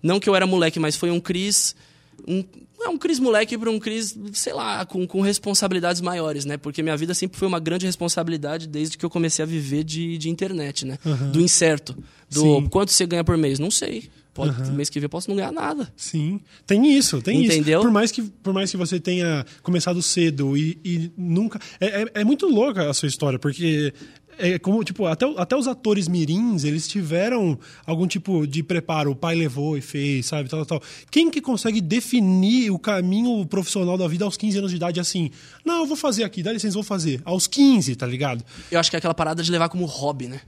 Não 0.03 0.21
que 0.21 0.29
eu 0.29 0.35
era 0.35 0.47
moleque, 0.47 0.79
mas 0.79 0.97
foi 0.97 1.11
um 1.11 1.21
Cris. 1.21 1.75
Um, 2.27 2.43
é 2.87 2.89
um 2.89 2.99
Cris 2.99 3.19
moleque 3.19 3.57
para 3.59 3.71
um 3.71 3.79
Cris, 3.79 4.17
sei 4.33 4.53
lá, 4.53 4.85
com, 4.87 5.07
com 5.07 5.21
responsabilidades 5.21 6.01
maiores, 6.01 6.45
né? 6.45 6.57
Porque 6.57 6.83
minha 6.83 6.97
vida 6.97 7.15
sempre 7.15 7.39
foi 7.39 7.47
uma 7.47 7.61
grande 7.61 7.87
responsabilidade 7.87 8.67
desde 8.67 8.97
que 8.97 9.05
eu 9.05 9.11
comecei 9.11 9.43
a 9.43 9.47
viver 9.47 9.85
de, 9.85 10.17
de 10.19 10.31
internet, 10.31 10.85
né? 10.87 10.99
Do 11.33 11.41
incerto. 11.41 11.97
Do 12.31 12.41
Sim. 12.41 12.67
quanto 12.71 12.93
você 12.93 13.07
ganha 13.07 13.23
por 13.23 13.37
mês? 13.37 13.59
Não 13.59 13.71
sei. 13.71 14.09
Pode, 14.37 14.71
Mês 14.73 14.91
que 14.91 15.01
vem 15.01 15.07
eu 15.07 15.11
posso 15.11 15.31
não 15.31 15.37
ganhar 15.37 15.51
nada. 15.51 15.91
Sim, 15.97 16.41
tem 16.67 16.93
isso, 16.95 17.23
tem 17.23 17.43
Entendeu? 17.47 17.79
isso. 17.79 17.89
Por 17.89 17.91
mais 17.91 18.13
que, 18.13 18.23
por 18.23 18.53
mais 18.53 18.71
que 18.71 18.77
você 18.77 19.01
tenha 19.01 19.47
começado 19.63 20.03
cedo 20.03 20.55
e, 20.55 20.79
e 20.85 21.11
nunca. 21.17 21.59
É, 21.81 22.03
é, 22.03 22.07
é 22.17 22.25
muito 22.25 22.47
louca 22.47 22.91
a 22.91 22.93
sua 22.93 23.09
história, 23.09 23.39
porque. 23.39 23.95
É 24.39 24.59
como, 24.59 24.85
tipo, 24.85 25.07
até, 25.07 25.25
até 25.37 25.57
os 25.57 25.67
atores 25.67 26.09
mirins, 26.09 26.63
eles 26.65 26.87
tiveram 26.87 27.59
algum 27.87 28.07
tipo 28.07 28.47
de 28.47 28.63
preparo. 28.63 29.11
O 29.13 29.17
pai 29.17 29.35
levou 29.35 29.79
e 29.79 29.81
fez, 29.81 30.27
sabe? 30.27 30.49
Tal, 30.49 30.65
tal, 30.67 30.79
tal. 30.81 30.89
Quem 31.11 31.31
que 31.31 31.41
consegue 31.41 31.81
definir 31.81 32.71
o 32.71 32.79
caminho 32.79 33.45
profissional 33.47 33.97
da 33.97 34.07
vida 34.07 34.25
aos 34.25 34.37
15 34.37 34.59
anos 34.59 34.71
de 34.71 34.77
idade 34.77 35.01
assim? 35.01 35.31
Não, 35.65 35.81
eu 35.81 35.87
vou 35.87 35.97
fazer 35.97 36.25
aqui, 36.25 36.43
dá 36.43 36.53
licença, 36.53 36.75
vou 36.75 36.83
fazer. 36.83 37.21
Aos 37.25 37.47
15, 37.47 37.97
tá 37.97 38.07
ligado? 38.07 38.45
Eu 38.71 38.79
acho 38.79 38.91
que 38.91 38.97
é 38.97 38.99
aquela 38.99 39.15
parada 39.15 39.43
de 39.43 39.51
levar 39.51 39.69
como 39.69 39.85
hobby, 39.87 40.29
né? 40.29 40.41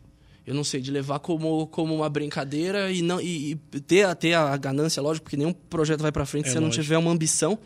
Eu 0.46 0.54
não 0.54 0.64
sei, 0.64 0.80
de 0.80 0.90
levar 0.90 1.18
como, 1.18 1.66
como 1.66 1.94
uma 1.94 2.08
brincadeira 2.08 2.90
e 2.90 3.02
não 3.02 3.20
e, 3.20 3.52
e 3.74 3.80
ter, 3.80 4.04
a- 4.06 4.14
ter 4.14 4.32
a 4.34 4.56
ganância, 4.56 5.02
lógico, 5.02 5.24
porque 5.24 5.36
nenhum 5.36 5.52
projeto 5.52 6.00
vai 6.00 6.10
pra 6.12 6.24
frente 6.24 6.46
É 6.46 6.48
se 6.48 6.52
você 6.54 6.58
não 6.60 6.68
lógico. 6.68 6.82
tiver 6.84 6.96
uma 6.98 7.10
ambição. 7.10 7.58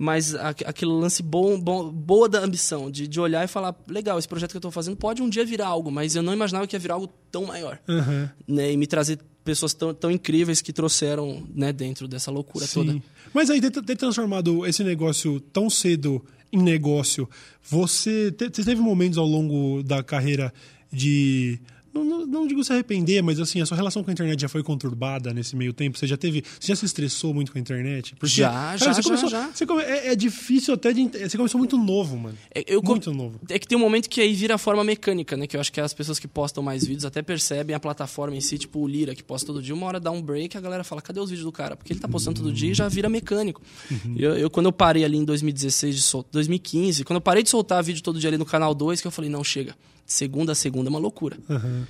Mas 0.00 0.32
aquele 0.34 0.92
lance 0.92 1.22
bom, 1.24 1.58
bom, 1.60 1.90
boa 1.90 2.28
da 2.28 2.38
ambição, 2.38 2.88
de, 2.88 3.08
de 3.08 3.18
olhar 3.20 3.44
e 3.44 3.48
falar, 3.48 3.74
legal, 3.88 4.16
esse 4.16 4.28
projeto 4.28 4.52
que 4.52 4.56
eu 4.56 4.60
tô 4.60 4.70
fazendo 4.70 4.96
pode 4.96 5.20
um 5.20 5.28
dia 5.28 5.44
virar 5.44 5.66
algo, 5.66 5.90
mas 5.90 6.14
eu 6.14 6.22
não 6.22 6.32
imaginava 6.32 6.68
que 6.68 6.76
ia 6.76 6.78
virar 6.80 6.94
algo 6.94 7.08
tão 7.32 7.46
maior. 7.46 7.80
Aham. 7.88 8.30
Né? 8.46 8.72
E 8.72 8.76
me 8.76 8.86
trazer 8.86 9.18
pessoas 9.44 9.74
tão, 9.74 9.92
tão 9.92 10.08
incríveis 10.10 10.60
que 10.62 10.72
trouxeram 10.72 11.42
né, 11.52 11.72
dentro 11.72 12.06
dessa 12.06 12.30
loucura 12.30 12.66
toda. 12.68 12.92
Sim. 12.92 13.02
Mas 13.34 13.50
aí, 13.50 13.60
ter, 13.60 13.70
ter 13.82 13.96
transformado 13.96 14.64
esse 14.66 14.84
negócio 14.84 15.40
tão 15.52 15.68
cedo 15.68 16.24
em 16.52 16.62
negócio, 16.62 17.28
você, 17.68 18.30
te- 18.30 18.50
você 18.52 18.64
teve 18.64 18.80
momentos 18.80 19.18
ao 19.18 19.26
longo 19.26 19.82
da 19.82 20.02
carreira 20.02 20.52
de. 20.92 21.58
Não, 21.98 22.18
não, 22.20 22.26
não 22.26 22.46
digo 22.46 22.62
se 22.64 22.72
arrepender, 22.72 23.22
mas 23.22 23.38
assim, 23.40 23.60
a 23.60 23.66
sua 23.66 23.76
relação 23.76 24.02
com 24.04 24.10
a 24.10 24.12
internet 24.12 24.40
já 24.40 24.48
foi 24.48 24.62
conturbada 24.62 25.32
nesse 25.34 25.54
meio 25.56 25.72
tempo? 25.72 25.98
Você 25.98 26.06
já 26.06 26.16
teve. 26.16 26.42
Você 26.60 26.68
já 26.68 26.76
se 26.76 26.84
estressou 26.86 27.32
muito 27.34 27.52
com 27.52 27.58
a 27.58 27.60
internet? 27.60 28.14
Já, 28.22 28.76
já, 28.76 28.92
você 28.94 29.02
já, 29.02 29.08
começou- 29.08 29.28
já. 29.30 29.50
você 29.52 29.66
come- 29.66 29.82
é, 29.82 30.08
é 30.12 30.16
difícil 30.16 30.74
até 30.74 30.92
de. 30.92 31.08
Você 31.08 31.36
começou 31.36 31.58
muito 31.58 31.76
novo, 31.76 32.16
mano. 32.16 32.36
É, 32.54 32.64
eu 32.66 32.80
com- 32.82 32.92
muito 32.92 33.12
novo. 33.12 33.40
É 33.48 33.58
que 33.58 33.66
tem 33.66 33.76
um 33.76 33.80
momento 33.80 34.08
que 34.08 34.20
aí 34.20 34.32
vira 34.34 34.54
a 34.54 34.58
forma 34.58 34.82
mecânica, 34.84 35.36
né? 35.36 35.46
Que 35.46 35.56
eu 35.56 35.60
acho 35.60 35.72
que 35.72 35.80
as 35.80 35.92
pessoas 35.94 36.18
que 36.18 36.28
postam 36.28 36.62
mais 36.62 36.84
vídeos 36.84 37.04
até 37.04 37.22
percebem 37.22 37.74
a 37.74 37.80
plataforma 37.80 38.36
em 38.36 38.40
si, 38.40 38.58
tipo 38.58 38.78
o 38.80 38.86
Lira, 38.88 39.14
que 39.14 39.22
posta 39.22 39.46
todo 39.46 39.62
dia, 39.62 39.74
uma 39.74 39.86
hora 39.86 40.00
dá 40.00 40.10
um 40.10 40.22
break, 40.22 40.56
a 40.56 40.60
galera 40.60 40.84
fala, 40.84 41.00
cadê 41.02 41.20
os 41.20 41.30
vídeos 41.30 41.44
do 41.44 41.52
cara? 41.52 41.76
Porque 41.76 41.92
ele 41.92 42.00
tá 42.00 42.08
postando 42.08 42.40
todo 42.40 42.52
dia 42.52 42.70
e 42.70 42.74
já 42.74 42.88
vira 42.88 43.08
mecânico. 43.08 43.60
Eu, 44.16 44.36
eu, 44.36 44.50
quando 44.50 44.66
eu 44.66 44.72
parei 44.72 45.04
ali 45.04 45.16
em 45.16 45.24
2016 45.24 45.94
de 45.96 46.02
sol... 46.02 46.24
2015, 46.30 47.04
quando 47.04 47.16
eu 47.16 47.20
parei 47.20 47.42
de 47.42 47.48
soltar 47.50 47.82
vídeo 47.82 48.02
todo 48.02 48.18
dia 48.18 48.28
ali 48.30 48.38
no 48.38 48.44
canal 48.46 48.74
2, 48.74 49.00
que 49.00 49.06
eu 49.06 49.10
falei, 49.10 49.30
não, 49.30 49.42
chega. 49.42 49.74
Segunda 50.08 50.52
a 50.52 50.54
segunda 50.54 50.88
é 50.88 50.90
uma 50.90 50.98
loucura. 50.98 51.36
Aham. 51.48 51.86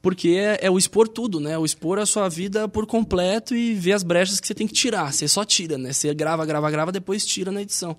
Porque 0.00 0.30
é, 0.30 0.58
é 0.62 0.70
o 0.70 0.76
expor 0.76 1.06
tudo, 1.06 1.38
né? 1.38 1.56
O 1.56 1.64
expor 1.64 2.00
a 2.00 2.06
sua 2.06 2.28
vida 2.28 2.66
por 2.66 2.86
completo 2.86 3.54
e 3.54 3.72
ver 3.74 3.92
as 3.92 4.02
brechas 4.02 4.40
que 4.40 4.46
você 4.46 4.54
tem 4.54 4.66
que 4.66 4.72
tirar. 4.72 5.12
Você 5.12 5.28
só 5.28 5.44
tira, 5.44 5.78
né? 5.78 5.92
Você 5.92 6.12
grava, 6.12 6.44
grava, 6.44 6.68
grava, 6.70 6.90
depois 6.90 7.24
tira 7.24 7.52
na 7.52 7.62
edição. 7.62 7.96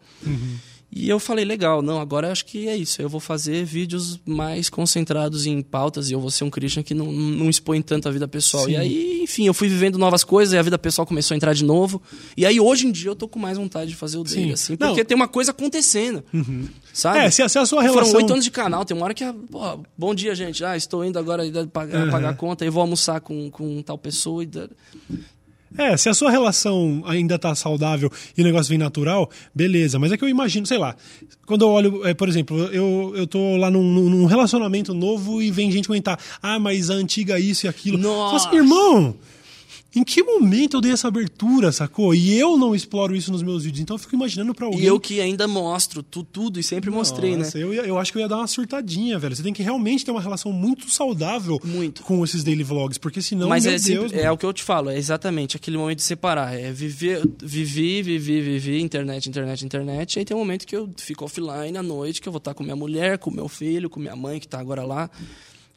E 0.96 1.10
eu 1.10 1.20
falei, 1.20 1.44
legal, 1.44 1.82
não, 1.82 2.00
agora 2.00 2.32
acho 2.32 2.46
que 2.46 2.68
é 2.68 2.78
isso. 2.78 3.02
Eu 3.02 3.10
vou 3.10 3.20
fazer 3.20 3.66
vídeos 3.66 4.20
mais 4.26 4.70
concentrados 4.70 5.48
em 5.48 5.60
pautas 5.62 6.10
e 6.10 6.14
eu 6.14 6.20
vou 6.20 6.30
ser 6.30 6.44
um 6.44 6.50
Christian 6.52 6.84
que 6.84 6.94
não, 6.94 7.12
não 7.12 7.50
expõe 7.50 7.82
tanto 7.82 8.08
a 8.08 8.12
vida 8.12 8.28
pessoal. 8.28 8.66
Sim. 8.66 8.72
E 8.74 8.76
aí, 8.78 9.22
enfim, 9.24 9.48
eu 9.48 9.54
fui 9.56 9.68
vivendo 9.68 9.98
novas 9.98 10.24
coisas 10.24 10.54
e 10.54 10.58
a 10.58 10.62
vida 10.62 10.78
pessoal 10.78 11.06
começou 11.08 11.34
a 11.34 11.38
entrar 11.38 11.54
de 11.54 11.64
novo. 11.64 12.00
E 12.38 12.46
aí, 12.46 12.60
hoje 12.60 12.86
em 12.86 12.92
dia, 12.92 13.10
eu 13.10 13.16
tô 13.16 13.28
com 13.28 13.40
mais 13.40 13.58
vontade 13.58 13.90
de 13.90 13.96
fazer 13.96 14.18
o 14.20 14.24
dele, 14.24 14.36
Sim. 14.48 14.52
assim, 14.54 14.78
Não. 14.80 14.90
porque 14.90 15.04
tem 15.04 15.16
uma 15.16 15.28
coisa 15.28 15.50
acontecendo. 15.50 16.24
Sabe? 16.94 17.20
É, 17.20 17.32
se, 17.32 17.42
a- 17.42 17.50
se 17.50 17.58
a 17.58 17.66
sua 17.66 17.82
Foram 17.82 17.94
relação... 17.96 18.18
oito 18.20 18.32
anos 18.34 18.46
de 18.46 18.52
canal, 18.52 18.86
tem 18.86 18.96
uma 18.96 19.06
hora 19.06 19.14
que, 19.16 19.26
pô, 19.50 19.80
bom 19.98 20.14
dia, 20.14 20.36
gente. 20.36 20.64
Ah, 20.64 20.78
estou 20.78 21.04
indo 21.04 21.18
agora 21.18 21.44
pagar, 21.74 22.06
Uhum. 22.06 22.12
pagar 22.12 22.30
a 22.30 22.34
conta 22.36 22.64
e 22.66 22.70
vou 22.70 22.82
almoçar 22.82 23.20
com, 23.20 23.50
com 23.50 23.82
tal 23.82 23.98
pessoa. 23.98 24.44
E... 24.44 24.50
É, 25.78 25.98
se 25.98 26.10
a 26.10 26.14
sua 26.14 26.30
relação 26.30 27.04
ainda 27.06 27.38
tá 27.40 27.54
saudável 27.56 28.12
e 28.38 28.42
o 28.42 28.44
negócio 28.44 28.70
vem 28.70 28.78
natural, 28.78 29.30
beleza. 29.54 29.98
Mas 29.98 30.12
é 30.12 30.18
que 30.18 30.24
eu 30.24 30.30
imagino, 30.30 30.66
sei 30.66 30.78
lá, 30.78 30.96
quando 31.46 31.64
eu 31.64 31.70
olho, 31.70 32.08
é, 32.08 32.14
por 32.14 32.30
exemplo, 32.30 32.58
eu, 32.66 33.14
eu 33.16 33.28
tô 33.28 33.58
lá 33.58 33.70
num, 33.70 33.84
num 33.84 34.26
relacionamento 34.26 34.94
novo 34.94 35.42
e 35.42 35.52
vem 35.52 35.72
gente 35.72 35.88
comentar, 35.88 36.20
ah, 36.42 36.60
mas 36.60 36.90
a 36.90 36.94
antiga 36.94 37.40
isso 37.40 37.66
e 37.66 37.70
aquilo. 37.70 37.98
Falo 37.98 38.14
Nossa! 38.14 38.48
assim, 38.48 38.58
irmão, 38.58 39.16
em 39.96 40.04
que 40.04 40.24
momento 40.24 40.78
eu 40.78 40.82
dei 40.82 40.92
essa 40.92 41.08
abertura, 41.08 41.72
sacou? 41.72 42.16
E 42.16 42.34
eu 42.38 42.58
não 42.58 42.74
exploro 42.74 43.16
isso 43.16 43.32
nos 43.32 43.44
meus 43.44 43.64
vídeos, 43.64 43.82
então 43.82 43.96
eu 43.96 44.00
fico 44.00 44.16
imaginando 44.16 44.54
pra 44.54 44.66
alguém. 44.66 44.82
E 44.82 44.86
eu 44.86 45.00
que 45.00 45.22
ainda 45.22 45.48
mostro 45.48 46.02
tu- 46.02 46.24
tudo 46.24 46.60
e 46.60 46.64
sempre 46.64 46.90
mostrei, 46.90 47.32
né? 47.32 47.38
Nossa, 47.44 47.60
eu, 47.60 47.74
eu 47.74 47.98
acho 48.00 48.12
que 48.12 48.18
eu 48.18 48.22
ia 48.22 48.28
dar 48.28 48.38
uma 48.38 48.48
surtadinha, 48.48 49.20
velho. 49.20 49.36
Você 49.36 49.44
tem 49.44 49.54
que 49.54 49.62
realmente 49.62 50.04
ter 50.04 50.12
uma 50.12 50.22
relação 50.22 50.52
muito 50.52 50.90
saudável 50.90 51.60
Muito. 51.64 52.02
com 52.04 52.24
esses 52.24 52.44
daily 52.44 52.64
vlogs, 52.64 52.98
porque 52.98 53.22
senão, 53.22 53.48
Mas 53.50 53.66
é, 53.66 53.78
Deus, 53.78 54.12
é 54.12 54.24
mano. 54.24 54.34
o 54.34 54.38
que 54.38 54.46
eu 54.46 54.54
te 54.54 54.64
falo, 54.64 54.90
é 54.90 54.98
exatamente 54.98 55.56
aquele 55.56 55.78
momento 55.78 55.98
de 55.98 56.04
separar. 56.04 56.54
É 56.58 56.72
viver, 56.72 57.22
vivi, 57.42 58.02
vivi, 58.02 58.42
vivi, 58.42 58.82
internet, 58.82 59.30
internet, 59.30 59.64
internet. 59.66 60.16
E 60.16 60.20
aí 60.20 60.26
tem 60.26 60.36
um 60.36 60.40
momento 60.40 60.66
que 60.66 60.76
eu 60.76 60.90
fico 60.98 61.24
offline 61.26 61.78
à 61.78 61.84
noite, 61.84 62.22
que 62.22 62.28
eu 62.28 62.32
vou 62.32 62.38
estar 62.40 62.54
com 62.54 62.64
minha 62.64 62.76
mulher, 62.76 63.18
com 63.20 63.30
meu 63.30 63.48
filho, 63.48 63.90
com 63.90 64.00
minha 64.00 64.16
mãe 64.16 64.40
que 64.40 64.48
tá 64.48 64.60
agora 64.60 64.84
lá. 64.84 65.10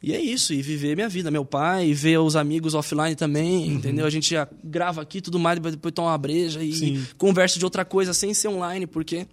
E 0.01 0.13
é 0.13 0.21
isso, 0.21 0.53
e 0.53 0.61
viver 0.61 0.95
minha 0.95 1.09
vida, 1.09 1.31
meu 1.31 1.43
pai, 1.43 1.87
e 1.87 1.93
ver 1.93 2.19
os 2.19 2.35
amigos 2.35 2.75
offline 2.75 3.15
também, 3.15 3.67
Uhum. 3.69 3.73
entendeu? 3.77 4.05
A 4.05 4.09
gente 4.11 4.35
grava 4.63 5.01
aqui 5.01 5.19
tudo 5.21 5.39
mais, 5.39 5.59
depois, 5.59 5.93
toma 5.93 6.09
uma 6.09 6.17
breja 6.17 6.63
e 6.63 6.71
Sim. 6.71 7.05
conversa 7.17 7.57
de 7.57 7.65
outra 7.65 7.83
coisa 7.83 8.13
sem 8.13 8.31
ser 8.33 8.47
online, 8.49 8.85
porque 8.85 9.25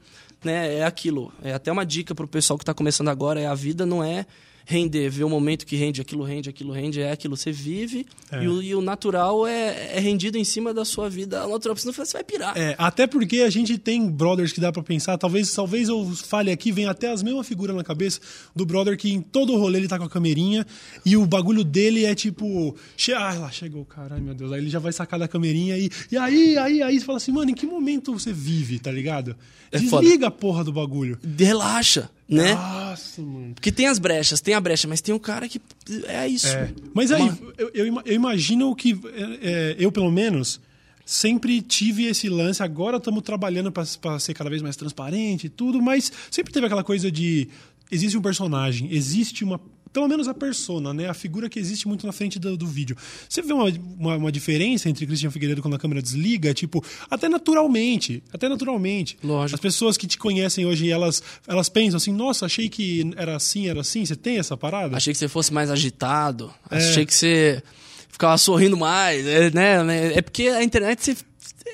né, 0.42 0.76
é 0.78 0.84
aquilo. 0.84 1.30
É 1.42 1.52
até 1.52 1.70
uma 1.70 1.84
dica 1.84 2.14
pro 2.14 2.26
pessoal 2.26 2.58
que 2.58 2.64
tá 2.64 2.72
começando 2.72 3.08
agora, 3.08 3.40
é 3.40 3.46
a 3.46 3.54
vida 3.54 3.84
não 3.84 4.02
é 4.02 4.24
render, 4.64 5.08
ver 5.10 5.24
o 5.24 5.28
momento 5.28 5.66
que 5.66 5.76
rende, 5.76 6.00
aquilo 6.00 6.22
rende, 6.24 6.48
aquilo 6.48 6.72
rende, 6.72 7.00
é 7.00 7.12
aquilo, 7.12 7.36
você 7.36 7.52
vive 7.52 8.06
É. 8.32 8.42
e, 8.42 8.48
o, 8.48 8.62
e 8.62 8.74
o 8.74 8.80
natural 8.80 9.46
é, 9.46 9.96
é 9.96 10.00
rendido 10.00 10.38
em 10.38 10.44
cima 10.44 10.72
da 10.72 10.84
sua 10.84 11.08
vida 11.10 11.46
natural, 11.46 11.76
senão 11.76 11.92
você 11.92 12.12
vai 12.12 12.24
pirar. 12.24 12.56
É, 12.56 12.74
até 12.78 13.06
porque 13.06 13.40
a 13.40 13.50
gente 13.50 13.76
tem 13.78 14.08
brothers 14.10 14.52
que 14.52 14.60
dá 14.60 14.72
pra 14.72 14.82
pensar, 14.82 15.18
talvez, 15.18 15.52
talvez 15.54 15.88
eu 15.88 16.04
fale 16.14 16.50
aqui, 16.50 16.72
vem 16.72 16.86
até 16.86 17.10
as 17.12 17.22
mesmas 17.22 17.46
figuras 17.46 17.76
na 17.76 17.84
cabeça 17.84 18.20
do 18.56 18.64
brother 18.64 18.96
que 18.96 19.12
em 19.12 19.20
todo 19.20 19.56
rolê 19.56 19.78
ele 19.78 19.88
tá 19.88 19.98
com 19.98 20.04
a 20.04 20.08
camerinha 20.10 20.66
e 21.04 21.16
o 21.16 21.26
bagulho 21.26 21.62
dele 21.62 22.04
é 22.04 22.14
tipo, 22.14 22.74
che 22.96 23.12
ah, 23.12 23.34
lá 23.34 23.50
chegou, 23.50 23.84
caralho, 23.84 24.22
meu 24.22 24.34
Deus, 24.34 24.50
aí 24.52 24.60
ele 24.60 24.70
já 24.70 24.78
vai 24.78 24.92
sacar 24.92 25.18
da 25.18 25.28
camerinha 25.28 25.76
e, 25.76 25.90
e 26.10 26.16
aí, 26.16 26.56
aí, 26.56 26.82
aí 26.82 26.98
você 26.98 27.04
fala 27.04 27.18
assim, 27.18 27.32
mano, 27.32 27.50
em 27.50 27.54
que 27.54 27.66
momento 27.66 28.12
você 28.12 28.32
vive, 28.32 28.78
tá 28.78 28.90
ligado? 28.90 29.36
É 29.70 29.78
Desliga 29.78 30.28
a 30.28 30.30
porra 30.30 30.62
do 30.64 30.72
bagulho. 30.72 31.18
Relaxa, 31.38 32.08
né? 32.28 32.54
Nossa, 32.54 33.20
mano. 33.20 33.54
Porque 33.54 33.70
tem 33.70 33.86
as 33.86 33.98
brechas, 33.98 34.40
tem 34.40 34.54
a 34.54 34.60
brecha, 34.60 34.88
mas 34.88 35.00
tem 35.00 35.14
um 35.14 35.18
cara 35.18 35.48
que 35.48 35.60
é 36.06 36.26
isso. 36.28 36.46
É. 36.48 36.70
Mas 36.94 37.12
aí, 37.12 37.22
Uma- 37.22 37.38
eu, 37.58 37.70
eu 37.74 38.02
eu 38.04 38.14
imagino 38.14 38.74
que 38.74 38.92
é, 39.14 39.38
é, 39.42 39.76
eu, 39.78 39.92
pelo 39.92 40.10
menos, 40.10 40.60
sempre 41.04 41.60
tive 41.60 42.04
esse 42.06 42.28
lance. 42.28 42.62
Agora 42.62 42.96
estamos 42.96 43.22
trabalhando 43.22 43.70
para 43.70 43.84
ser 44.18 44.34
cada 44.34 44.48
vez 44.48 44.62
mais 44.62 44.76
transparente 44.76 45.46
e 45.46 45.50
tudo, 45.50 45.80
mas 45.82 46.10
sempre 46.30 46.52
teve 46.52 46.66
aquela 46.66 46.84
coisa 46.84 47.10
de. 47.10 47.48
Existe 47.90 48.16
um 48.16 48.22
personagem, 48.22 48.88
existe 48.90 49.44
uma. 49.44 49.60
Pelo 49.94 50.08
menos 50.08 50.26
a 50.26 50.34
persona, 50.34 50.92
né? 50.92 51.08
A 51.08 51.14
figura 51.14 51.48
que 51.48 51.58
existe 51.58 51.86
muito 51.86 52.04
na 52.04 52.12
frente 52.12 52.38
do, 52.38 52.56
do 52.56 52.66
vídeo. 52.66 52.96
Você 53.28 53.40
vê 53.40 53.52
uma, 53.52 53.72
uma, 53.96 54.16
uma 54.16 54.32
diferença 54.32 54.90
entre 54.90 55.06
Christian 55.06 55.30
Figueiredo 55.30 55.62
quando 55.62 55.74
a 55.74 55.78
câmera 55.78 56.02
desliga? 56.02 56.52
Tipo, 56.52 56.84
até 57.08 57.28
naturalmente. 57.28 58.20
Até 58.32 58.48
naturalmente. 58.48 59.16
Lógico. 59.22 59.54
As 59.54 59.60
pessoas 59.60 59.96
que 59.96 60.08
te 60.08 60.18
conhecem 60.18 60.66
hoje, 60.66 60.90
elas, 60.90 61.22
elas 61.46 61.68
pensam 61.68 61.96
assim, 61.96 62.12
nossa, 62.12 62.44
achei 62.44 62.68
que 62.68 63.08
era 63.16 63.36
assim, 63.36 63.68
era 63.68 63.80
assim. 63.80 64.04
Você 64.04 64.16
tem 64.16 64.38
essa 64.38 64.56
parada? 64.56 64.96
Achei 64.96 65.12
que 65.12 65.18
você 65.18 65.28
fosse 65.28 65.54
mais 65.54 65.70
agitado. 65.70 66.52
É. 66.68 66.76
Achei 66.76 67.06
que 67.06 67.14
você 67.14 67.62
ficava 68.08 68.36
sorrindo 68.36 68.76
mais, 68.76 69.24
é, 69.24 69.50
né? 69.50 70.12
É 70.14 70.20
porque 70.20 70.48
a 70.48 70.64
internet 70.64 71.04
você, 71.04 71.16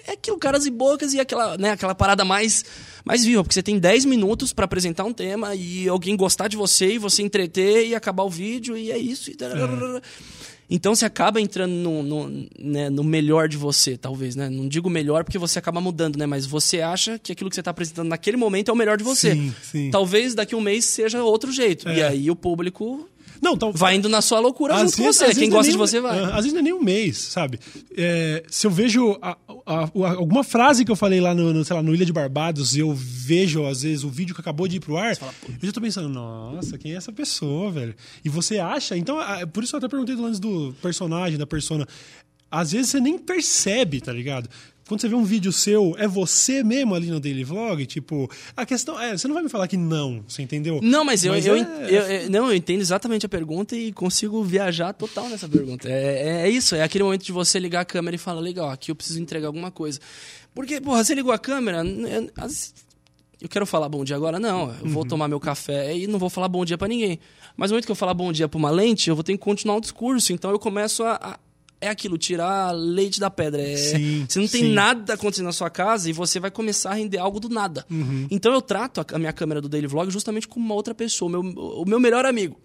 é 0.06 0.12
aquilo, 0.12 0.38
caras 0.38 0.66
e 0.66 0.70
bocas 0.70 1.12
e 1.14 1.20
aquela, 1.20 1.56
né, 1.58 1.72
aquela 1.72 1.94
parada 1.94 2.24
mais, 2.24 2.64
mais 3.04 3.24
viva. 3.24 3.42
Porque 3.42 3.54
você 3.54 3.62
tem 3.62 3.78
10 3.78 4.04
minutos 4.04 4.52
pra 4.52 4.64
apresentar 4.64 5.04
um 5.04 5.12
tema 5.12 5.54
e 5.54 5.88
alguém 5.88 6.16
gostar 6.16 6.48
de 6.48 6.56
você 6.56 6.94
e 6.94 6.98
você 6.98 7.22
entreter 7.22 7.86
e 7.86 7.94
acabar 7.94 8.24
o 8.24 8.30
vídeo 8.30 8.76
e 8.76 8.90
é 8.90 8.98
isso. 8.98 9.30
E. 9.30 9.36
Então 10.72 10.94
você 10.94 11.04
acaba 11.04 11.40
entrando 11.40 11.72
no, 11.72 12.02
no, 12.02 12.46
né, 12.56 12.88
no 12.88 13.02
melhor 13.02 13.48
de 13.48 13.56
você, 13.56 13.96
talvez, 13.96 14.36
né? 14.36 14.48
Não 14.48 14.68
digo 14.68 14.88
melhor 14.88 15.24
porque 15.24 15.36
você 15.36 15.58
acaba 15.58 15.80
mudando, 15.80 16.16
né? 16.16 16.26
Mas 16.26 16.46
você 16.46 16.80
acha 16.80 17.18
que 17.18 17.32
aquilo 17.32 17.50
que 17.50 17.56
você 17.56 17.62
tá 17.62 17.72
apresentando 17.72 18.08
naquele 18.08 18.36
momento 18.36 18.70
é 18.70 18.72
o 18.72 18.76
melhor 18.76 18.96
de 18.96 19.02
você. 19.02 19.34
Sim, 19.34 19.54
sim. 19.60 19.90
Talvez 19.90 20.32
daqui 20.32 20.54
a 20.54 20.58
um 20.58 20.60
mês 20.60 20.84
seja 20.84 21.24
outro 21.24 21.50
jeito. 21.50 21.88
É. 21.88 21.96
E 21.96 22.02
aí 22.04 22.30
o 22.30 22.36
público 22.36 23.09
Não, 23.42 23.54
então, 23.54 23.72
vai 23.72 23.94
indo 23.96 24.08
na 24.08 24.20
sua 24.20 24.38
loucura 24.38 24.74
Às 24.74 24.80
junto 24.82 24.96
com 24.98 25.02
vezes- 25.04 25.16
você. 25.18 25.24
às 25.26 25.38
Quem 25.38 25.48
gosta 25.48 25.64
de 25.72 25.76
nem- 25.76 25.86
você 25.86 26.00
vai. 26.00 26.18
Às 26.24 26.34
vezes 26.36 26.52
não 26.52 26.60
é 26.60 26.62
nem 26.62 26.72
um 26.72 26.82
mês, 26.82 27.16
sabe? 27.16 27.58
É, 27.96 28.44
se 28.48 28.66
eu 28.66 28.70
vejo 28.70 29.18
a- 29.22 29.36
a- 29.66 29.84
a- 29.84 30.10
alguma 30.16 30.44
frase 30.44 30.84
que 30.84 30.90
eu 30.92 30.96
falei 30.96 31.20
lá 31.20 31.34
no, 31.34 31.52
no, 31.52 31.64
sei 31.64 31.74
lá, 31.76 31.82
no 31.82 31.94
Ilha 31.94 32.04
de 32.04 32.12
Barbados, 32.12 32.76
e 32.76 32.80
eu 32.80 32.92
vejo, 32.94 33.64
às 33.66 33.82
vezes, 33.82 34.04
o 34.04 34.10
vídeo 34.10 34.34
que 34.34 34.40
acabou 34.40 34.68
de 34.68 34.76
ir 34.76 34.80
pro 34.80 34.96
ar, 34.96 35.12
eu 35.12 35.26
já 35.62 35.72
tô 35.72 35.80
pensando, 35.80 36.08
nossa, 36.08 36.76
quem 36.76 36.92
é 36.92 36.96
essa 36.96 37.12
pessoa, 37.12 37.70
velho? 37.70 37.94
E 38.24 38.28
você 38.28 38.58
acha? 38.58 38.96
Então, 38.96 39.16
por 39.52 39.64
isso 39.64 39.74
eu 39.74 39.78
até 39.78 39.88
perguntei 39.88 40.14
do 40.14 40.22
lance 40.22 40.40
do 40.40 40.74
personagem, 40.82 41.38
da 41.38 41.46
persona. 41.46 41.86
Às 42.52 42.72
vezes 42.72 42.90
você 42.90 43.00
nem 43.00 43.16
percebe, 43.16 44.00
tá 44.00 44.12
ligado? 44.12 44.50
Quando 44.90 45.02
você 45.02 45.08
vê 45.08 45.14
um 45.14 45.22
vídeo 45.24 45.52
seu, 45.52 45.94
é 45.98 46.08
você 46.08 46.64
mesmo 46.64 46.96
ali 46.96 47.06
no 47.06 47.20
Daily 47.20 47.44
Vlog? 47.44 47.86
Tipo, 47.86 48.28
a 48.56 48.66
questão 48.66 49.00
é, 49.00 49.16
você 49.16 49.28
não 49.28 49.34
vai 49.34 49.44
me 49.44 49.48
falar 49.48 49.68
que 49.68 49.76
não, 49.76 50.24
você 50.26 50.42
entendeu? 50.42 50.80
Não, 50.82 51.04
mas 51.04 51.24
eu, 51.24 51.32
eu, 51.36 51.54
é- 51.54 51.60
eu- 51.88 52.02
eu- 52.22 52.30
não, 52.30 52.48
eu 52.48 52.54
entendo 52.56 52.80
exatamente 52.80 53.24
a 53.24 53.28
pergunta 53.28 53.76
e 53.76 53.92
consigo 53.92 54.42
viajar 54.42 54.92
total 54.92 55.28
nessa 55.28 55.48
pergunta. 55.48 55.88
É, 55.88 56.42
é 56.42 56.50
isso, 56.50 56.74
é 56.74 56.82
aquele 56.82 57.04
momento 57.04 57.22
de 57.24 57.30
você 57.30 57.60
ligar 57.60 57.82
a 57.82 57.84
câmera 57.84 58.16
e 58.16 58.18
falar, 58.18 58.40
legal, 58.40 58.68
aqui 58.68 58.90
eu 58.90 58.96
preciso 58.96 59.20
entregar 59.20 59.46
alguma 59.46 59.70
coisa. 59.70 60.00
Porque, 60.52 60.80
porra, 60.80 61.04
você 61.04 61.14
ligou 61.14 61.30
a 61.32 61.38
câmera, 61.38 61.84
é, 61.86 62.28
eu 63.40 63.48
quero 63.48 63.64
falar 63.66 63.88
bom 63.88 64.02
dia 64.04 64.16
agora? 64.16 64.40
Não, 64.40 64.70
eu 64.80 64.84
Uhum. 64.86 64.90
vou 64.90 65.04
tomar 65.06 65.28
meu 65.28 65.38
café 65.38 65.96
e 65.96 66.08
não 66.08 66.18
vou 66.18 66.28
falar 66.28 66.48
bom 66.48 66.64
dia 66.64 66.76
pra 66.76 66.88
ninguém. 66.88 67.20
Mas 67.56 67.70
no 67.70 67.74
momento 67.74 67.86
que 67.86 67.92
eu 67.92 67.96
falar 67.96 68.12
bom 68.14 68.32
dia 68.32 68.48
pra 68.48 68.58
uma 68.58 68.70
lente, 68.70 69.08
eu 69.08 69.14
vou 69.14 69.22
ter 69.22 69.32
que 69.32 69.38
continuar 69.38 69.76
o 69.76 69.80
discurso. 69.80 70.32
Então 70.32 70.50
eu 70.50 70.58
começo 70.58 71.04
a. 71.04 71.12
a- 71.14 71.38
é 71.80 71.88
aquilo, 71.88 72.18
tirar 72.18 72.72
leite 72.72 73.18
da 73.18 73.30
pedra. 73.30 73.62
É, 73.62 73.76
Sim, 73.76 74.26
você 74.28 74.38
não 74.38 74.46
tem 74.46 74.62
sim. 74.62 74.72
nada 74.72 75.14
acontecendo 75.14 75.46
na 75.46 75.52
sua 75.52 75.70
casa 75.70 76.10
e 76.10 76.12
você 76.12 76.38
vai 76.38 76.50
começar 76.50 76.90
a 76.90 76.94
render 76.94 77.18
algo 77.18 77.40
do 77.40 77.48
nada. 77.48 77.86
Uhum. 77.90 78.26
Então 78.30 78.52
eu 78.52 78.60
trato 78.60 79.04
a, 79.12 79.18
minha 79.18 79.32
câmera 79.32 79.60
do 79.60 79.68
Daily 79.68 79.86
Vlog 79.86 80.10
justamente 80.10 80.46
como 80.46 80.64
uma 80.64 80.74
outra 80.74 80.94
pessoa, 80.94 81.28
o 81.28 81.42
meu, 81.42 81.52
o 81.54 81.84
meu 81.86 81.98
melhor 81.98 82.26
amigo. 82.26 82.58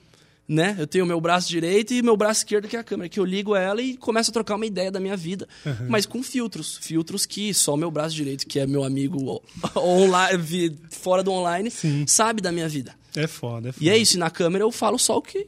Né? 0.48 0.76
Eu 0.78 0.86
tenho 0.86 1.06
o 1.06 1.08
meu 1.08 1.20
braço 1.20 1.50
direito 1.50 1.92
e 1.92 2.04
meu 2.04 2.16
braço 2.16 2.42
esquerdo, 2.42 2.68
que 2.68 2.76
é 2.76 2.80
a 2.80 2.84
câmera, 2.84 3.10
que 3.10 3.20
eu 3.20 3.26
ligo 3.26 3.56
ela 3.56 3.82
e 3.82 3.98
começo 3.98 4.30
a 4.30 4.34
trocar 4.34 4.56
uma 4.56 4.66
ideia 4.66 4.92
da 4.92 5.00
minha 5.00 5.18
vida. 5.18 5.48
Uhum. 5.66 5.88
Mas 5.90 6.06
com 6.06 6.22
filtros. 6.22 6.78
Filtros 6.82 7.26
que 7.26 7.52
só 7.52 7.74
o 7.74 7.78
meu 7.78 7.90
braço 7.90 8.14
direito, 8.14 8.46
que 8.46 8.60
é 8.60 8.68
meu 8.68 8.84
amigo 8.84 9.42
online, 9.76 10.78
fora 10.92 11.24
do 11.24 11.32
online, 11.32 11.72
Sim. 11.72 12.06
sabe 12.06 12.44
da 12.44 12.52
minha 12.52 12.70
vida. 12.70 12.94
É 13.16 13.26
foda, 13.26 13.70
é 13.70 13.72
foda. 13.72 13.84
E 13.84 13.90
é 13.90 13.98
isso, 13.98 14.18
e 14.18 14.20
na 14.20 14.30
câmera 14.30 14.64
eu 14.64 14.72
falo 14.72 15.00
só 15.00 15.18
o 15.18 15.22
que, 15.22 15.48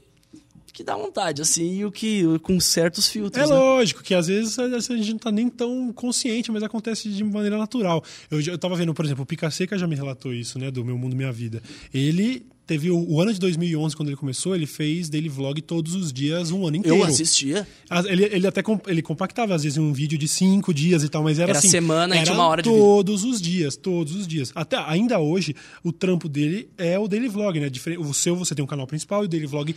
que 0.74 0.84
dá 0.84 0.96
vontade, 0.96 1.42
assim, 1.42 1.78
e 1.80 1.86
o 1.86 1.92
que. 1.92 2.24
com 2.44 2.60
certos 2.60 3.08
filtros. 3.08 3.44
É 3.44 3.48
né? 3.48 3.56
lógico 3.56 4.04
que 4.04 4.14
às 4.14 4.28
vezes 4.28 4.58
a 4.60 4.80
gente 4.80 5.12
não 5.12 5.20
tá 5.20 5.32
nem 5.32 5.50
tão 5.50 5.92
consciente, 5.94 6.52
mas 6.52 6.62
acontece 6.64 7.10
de 7.10 7.24
maneira 7.24 7.58
natural. 7.58 8.04
Eu, 8.30 8.40
eu 8.42 8.58
tava 8.58 8.76
vendo, 8.76 8.94
por 8.94 9.04
exemplo, 9.06 9.24
o 9.24 9.26
Pica 9.26 9.50
Seca 9.50 9.78
já 9.78 9.88
me 9.88 9.96
relatou 9.96 10.34
isso, 10.34 10.60
né, 10.60 10.70
do 10.70 10.86
Meu 10.86 10.98
Mundo 10.98 11.16
Minha 11.16 11.32
Vida. 11.32 11.62
Ele 11.94 12.46
teve 12.68 12.92
o, 12.92 13.00
o 13.10 13.22
ano 13.22 13.34
de 13.34 13.40
2011, 13.40 13.96
quando 13.96 14.10
ele 14.10 14.18
começou, 14.18 14.54
ele 14.54 14.66
fez 14.66 15.08
daily 15.08 15.30
vlog 15.30 15.62
todos 15.62 15.96
os 15.96 16.12
dias, 16.12 16.52
um 16.52 16.68
ano 16.68 16.76
inteiro. 16.76 16.98
Eu 16.98 17.04
assistia. 17.06 17.66
As- 17.90 18.06
Ele, 18.06 18.26
ele 18.26 18.46
até 18.46 18.62
ele 18.88 19.02
compactava, 19.02 19.56
às 19.56 19.64
vezes, 19.64 19.78
um 19.78 19.94
vídeo 19.94 20.18
de 20.18 20.28
cinco 20.28 20.74
dias 20.74 21.02
e 21.02 21.08
tal, 21.08 21.24
mas 21.24 21.40
era, 21.40 21.52
Era 21.52 21.60
assim. 21.60 21.70
semana 21.70 22.14
e 22.14 22.18
era 22.18 22.26
tinha 22.26 22.38
uma 22.38 22.46
hora 22.46 22.62
de. 22.62 22.68
Todos 22.70 23.24
os 23.24 23.42
dias, 23.42 23.78
todos 23.78 24.14
os 24.16 24.28
dias. 24.28 24.52
Até 24.54 24.76
ainda 24.78 25.18
hoje, 25.18 25.56
o 25.82 25.94
trampo 25.94 26.28
dele 26.28 26.70
é 26.78 27.00
o 27.00 27.08
daily 27.08 27.30
vlog, 27.30 27.58
né? 27.58 27.72
O 28.00 28.14
seu, 28.14 28.36
você 28.36 28.54
tem 28.54 28.64
um 28.64 28.68
canal 28.68 28.86
principal 28.86 29.24
e 29.24 29.28
o 29.28 29.30
daily 29.30 29.46
vlog 29.48 29.74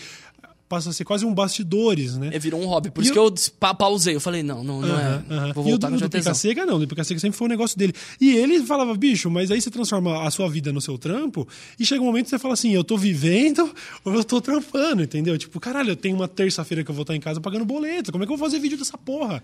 passa 0.70 0.90
a 0.90 0.92
ser 0.92 1.04
quase 1.04 1.26
um 1.26 1.34
bastidores, 1.34 2.16
né? 2.16 2.30
É, 2.32 2.38
virou 2.38 2.62
um 2.62 2.66
hobby. 2.66 2.90
Por 2.92 3.02
E 3.02 3.08
isso 3.08 3.18
eu- 3.18 3.30
que 3.32 3.40
eu 3.40 3.52
pa- 3.58 3.74
pausei. 3.74 4.14
Eu 4.14 4.20
falei, 4.20 4.40
não, 4.42 4.62
não, 4.62 4.80
não 4.80 4.88
Aham, 4.88 5.24
é. 5.28 5.34
aham. 5.34 5.52
Vou 5.52 5.64
E 5.64 5.66
o 5.66 5.70
voltar 5.72 5.88
do, 5.88 5.94
no 5.94 6.00
do 6.00 6.08
Pica. 6.08 6.32
Seca 6.32 6.64
não, 6.64 6.78
do 6.78 6.86
Pica 6.86 7.02
Seca 7.02 7.18
sempre 7.18 7.36
foi 7.36 7.46
um 7.46 7.50
negócio 7.50 7.76
dele. 7.76 7.92
E 8.20 8.30
ele 8.36 8.62
falava, 8.62 8.94
bicho, 8.94 9.28
mas 9.28 9.50
aí 9.50 9.60
você 9.60 9.68
transforma 9.68 10.22
a 10.22 10.30
sua 10.30 10.48
vida 10.48 10.72
no 10.72 10.80
seu 10.80 10.96
trampo 10.96 11.46
e 11.78 11.84
chega 11.84 12.00
um 12.00 12.06
momento 12.06 12.24
que 12.26 12.30
você 12.30 12.38
fala 12.38 12.54
assim, 12.54 12.70
eu 12.72 12.84
tô 12.84 12.96
vivendo 12.96 13.68
ou 14.04 14.14
eu 14.14 14.22
tô 14.22 14.40
trampando, 14.40 15.02
entendeu? 15.02 15.36
Tipo, 15.36 15.58
caralho, 15.58 15.90
eu 15.90 15.96
tenho 15.96 16.14
uma 16.14 16.28
terça-feira 16.28 16.84
que 16.84 16.90
eu 16.90 16.94
vou 16.94 17.02
estar 17.02 17.16
em 17.16 17.20
casa 17.20 17.40
pagando 17.40 17.64
boleto, 17.64 18.12
como 18.12 18.22
é 18.22 18.26
que 18.26 18.32
eu 18.32 18.36
vou 18.36 18.46
fazer 18.46 18.60
vídeo 18.60 18.78
dessa 18.78 18.96
porra? 18.96 19.42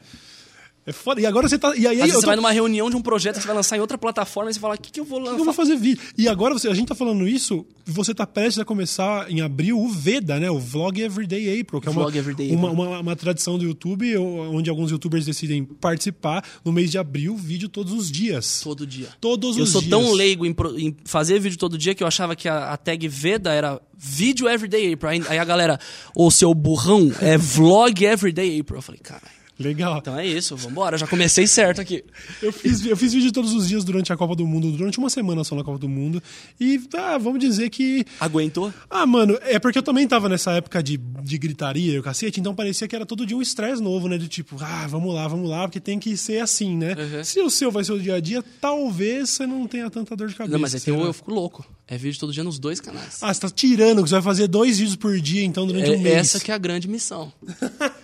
É 0.87 0.93
foda. 0.93 1.20
E 1.20 1.26
agora 1.26 1.49
você 1.49 1.59
tá. 1.59 1.74
E 1.76 1.87
aí 1.87 1.99
eu 1.99 2.07
você 2.07 2.20
tô- 2.20 2.26
vai 2.26 2.37
numa 2.37 2.53
reunião 2.53 2.89
de 2.89 2.95
um 2.97 3.03
projeto 3.03 3.34
que 3.37 3.41
você 3.43 3.47
vai 3.49 3.57
lançar 3.57 3.76
em 3.76 3.80
outra 3.80 3.99
plataforma 3.99 4.51
e 4.51 4.55
você 4.55 4.61
fala, 4.61 4.76
o 4.76 4.78
que, 4.78 4.93
que 4.93 5.01
eu 5.01 5.05
vou 5.05 5.18
eu 5.18 5.24
lançar? 5.26 5.45
vou 5.45 5.53
fazer 5.53 5.76
vídeo. 5.76 6.01
E 6.16 6.28
agora 6.28 6.55
você, 6.55 6.68
a 6.68 6.74
gente 6.74 6.87
tá 6.89 6.95
falando 6.95 7.26
isso, 7.26 7.66
você 7.84 8.14
tá 8.14 8.24
prestes 8.26 8.59
a 8.61 8.64
começar 8.64 9.30
em 9.30 9.41
abril 9.41 9.78
o 9.80 9.89
Veda, 9.89 10.39
né? 10.39 10.49
O 10.51 10.59
Vlog 10.61 11.01
Everyday 11.01 11.61
April, 11.61 11.80
que 11.80 11.89
é 11.89 11.91
uma, 11.91 12.03
Vlog 12.03 12.16
Everyday 12.16 12.53
uma, 12.55 12.68
April. 12.70 12.84
uma, 12.89 12.99
uma 13.01 13.16
tradição 13.16 13.59
do 13.59 13.64
YouTube 13.64 14.16
onde 14.16 14.70
alguns 14.70 14.91
youtubers 14.93 15.24
decidem 15.26 15.64
participar 15.64 16.45
no 16.64 16.70
mês 16.72 16.91
de 16.91 16.99
abril, 16.99 17.37
vídeo 17.37 17.68
todos 17.68 17.93
os 17.93 18.11
dias. 18.11 18.61
Todo 18.62 18.87
dia. 18.87 19.09
Todos 19.20 19.57
Eu 19.57 19.64
os 19.64 19.70
sou 19.70 19.80
dias. 19.80 19.91
tão 19.91 20.12
leigo 20.12 20.47
em, 20.47 20.53
pro- 20.53 20.78
em 20.78 20.97
fazer 21.05 21.41
vídeo 21.41 21.59
todo 21.59 21.76
dia 21.76 21.95
que 21.95 22.03
eu 22.03 22.07
achava 22.07 22.37
que 22.37 22.49
a, 22.49 22.72
a 22.72 22.76
tag 22.76 23.09
Veda 23.09 23.53
era 23.53 23.80
vídeo 23.99 24.49
everyday 24.49 24.93
April. 24.93 25.11
Aí, 25.11 25.22
aí 25.28 25.39
a 25.39 25.45
galera, 25.45 25.80
ô 26.14 26.30
seu 26.30 26.55
burrão, 26.55 27.11
é 27.20 27.37
vlog 27.37 28.05
everyday 28.05 28.61
April. 28.61 28.78
Eu 28.78 28.82
falei, 28.82 29.01
cara, 29.01 29.22
Legal. 29.59 29.98
então 29.98 30.18
é 30.18 30.26
isso, 30.26 30.57
vambora. 30.57 30.98
Já 30.98 31.07
comecei 31.07 31.46
certo 31.46 31.80
aqui. 31.80 32.04
Eu 32.42 32.52
fiz, 32.52 32.84
eu 32.84 32.96
fiz 32.96 33.12
vídeo 33.12 33.32
todos 33.32 33.52
os 33.54 33.66
dias 33.68 33.84
durante 33.84 34.12
a 34.12 34.16
Copa 34.16 34.34
do 34.36 34.46
Mundo, 34.46 34.70
durante 34.72 34.98
uma 34.98 35.09
semana 35.09 35.42
só 35.44 35.54
na 35.54 35.64
Copa 35.64 35.78
do 35.78 35.88
Mundo. 35.88 36.22
E 36.61 36.80
ah, 36.94 37.16
vamos 37.18 37.40
dizer 37.40 37.70
que. 37.70 38.04
Aguentou? 38.20 38.72
Ah, 38.90 39.07
mano, 39.07 39.38
é 39.42 39.59
porque 39.59 39.78
eu 39.78 39.82
também 39.82 40.07
tava 40.07 40.28
nessa 40.28 40.52
época 40.52 40.82
de, 40.82 40.96
de 40.98 41.38
gritaria 41.38 41.94
e 41.94 41.98
o 41.98 42.02
cacete, 42.02 42.38
então 42.40 42.54
parecia 42.54 42.86
que 42.86 42.94
era 42.94 43.07
todo 43.07 43.24
dia 43.24 43.36
um 43.36 43.42
estresse 43.42 43.82
novo, 43.82 44.09
né? 44.09 44.18
De 44.18 44.28
tipo, 44.28 44.57
ah, 44.61 44.86
vamos 44.88 45.14
lá, 45.14 45.26
vamos 45.26 45.48
lá, 45.48 45.66
porque 45.66 45.80
tem 45.80 45.98
que 45.98 46.16
ser 46.16 46.40
assim, 46.40 46.76
né? 46.76 46.94
Uhum. 46.94 47.24
Se 47.24 47.40
o 47.40 47.50
seu 47.50 47.70
vai 47.70 47.82
ser 47.84 47.92
o 47.92 48.00
dia 48.00 48.16
a 48.16 48.20
dia, 48.20 48.44
talvez 48.61 49.30
você 49.30 49.46
não 49.46 49.66
tenha 49.66 49.88
tanta 49.90 50.14
dor 50.16 50.28
de 50.28 50.34
cabeça. 50.34 50.52
Não, 50.52 50.61
mas 50.61 50.74
aí 50.74 50.80
tem 50.80 50.92
será? 50.94 51.04
o 51.04 51.09
Eu 51.09 51.12
Fico 51.12 51.30
Louco. 51.32 51.66
É 51.88 51.96
vídeo 51.96 52.18
todo 52.18 52.32
dia 52.32 52.42
nos 52.42 52.59
dois 52.59 52.80
canais. 52.80 53.18
Ah, 53.22 53.32
você 53.32 53.40
tá 53.40 53.48
tirando 53.48 54.02
que 54.02 54.09
você 54.09 54.14
vai 54.16 54.22
fazer 54.22 54.48
dois 54.48 54.76
vídeos 54.78 54.96
por 54.96 55.18
dia, 55.20 55.44
então, 55.44 55.66
durante 55.66 55.88
um 55.90 55.94
É, 55.94 55.98
mês. 55.98 56.16
essa 56.16 56.40
que 56.40 56.50
é 56.50 56.54
a 56.54 56.59
grande 56.59 56.88
missão. 56.88 57.32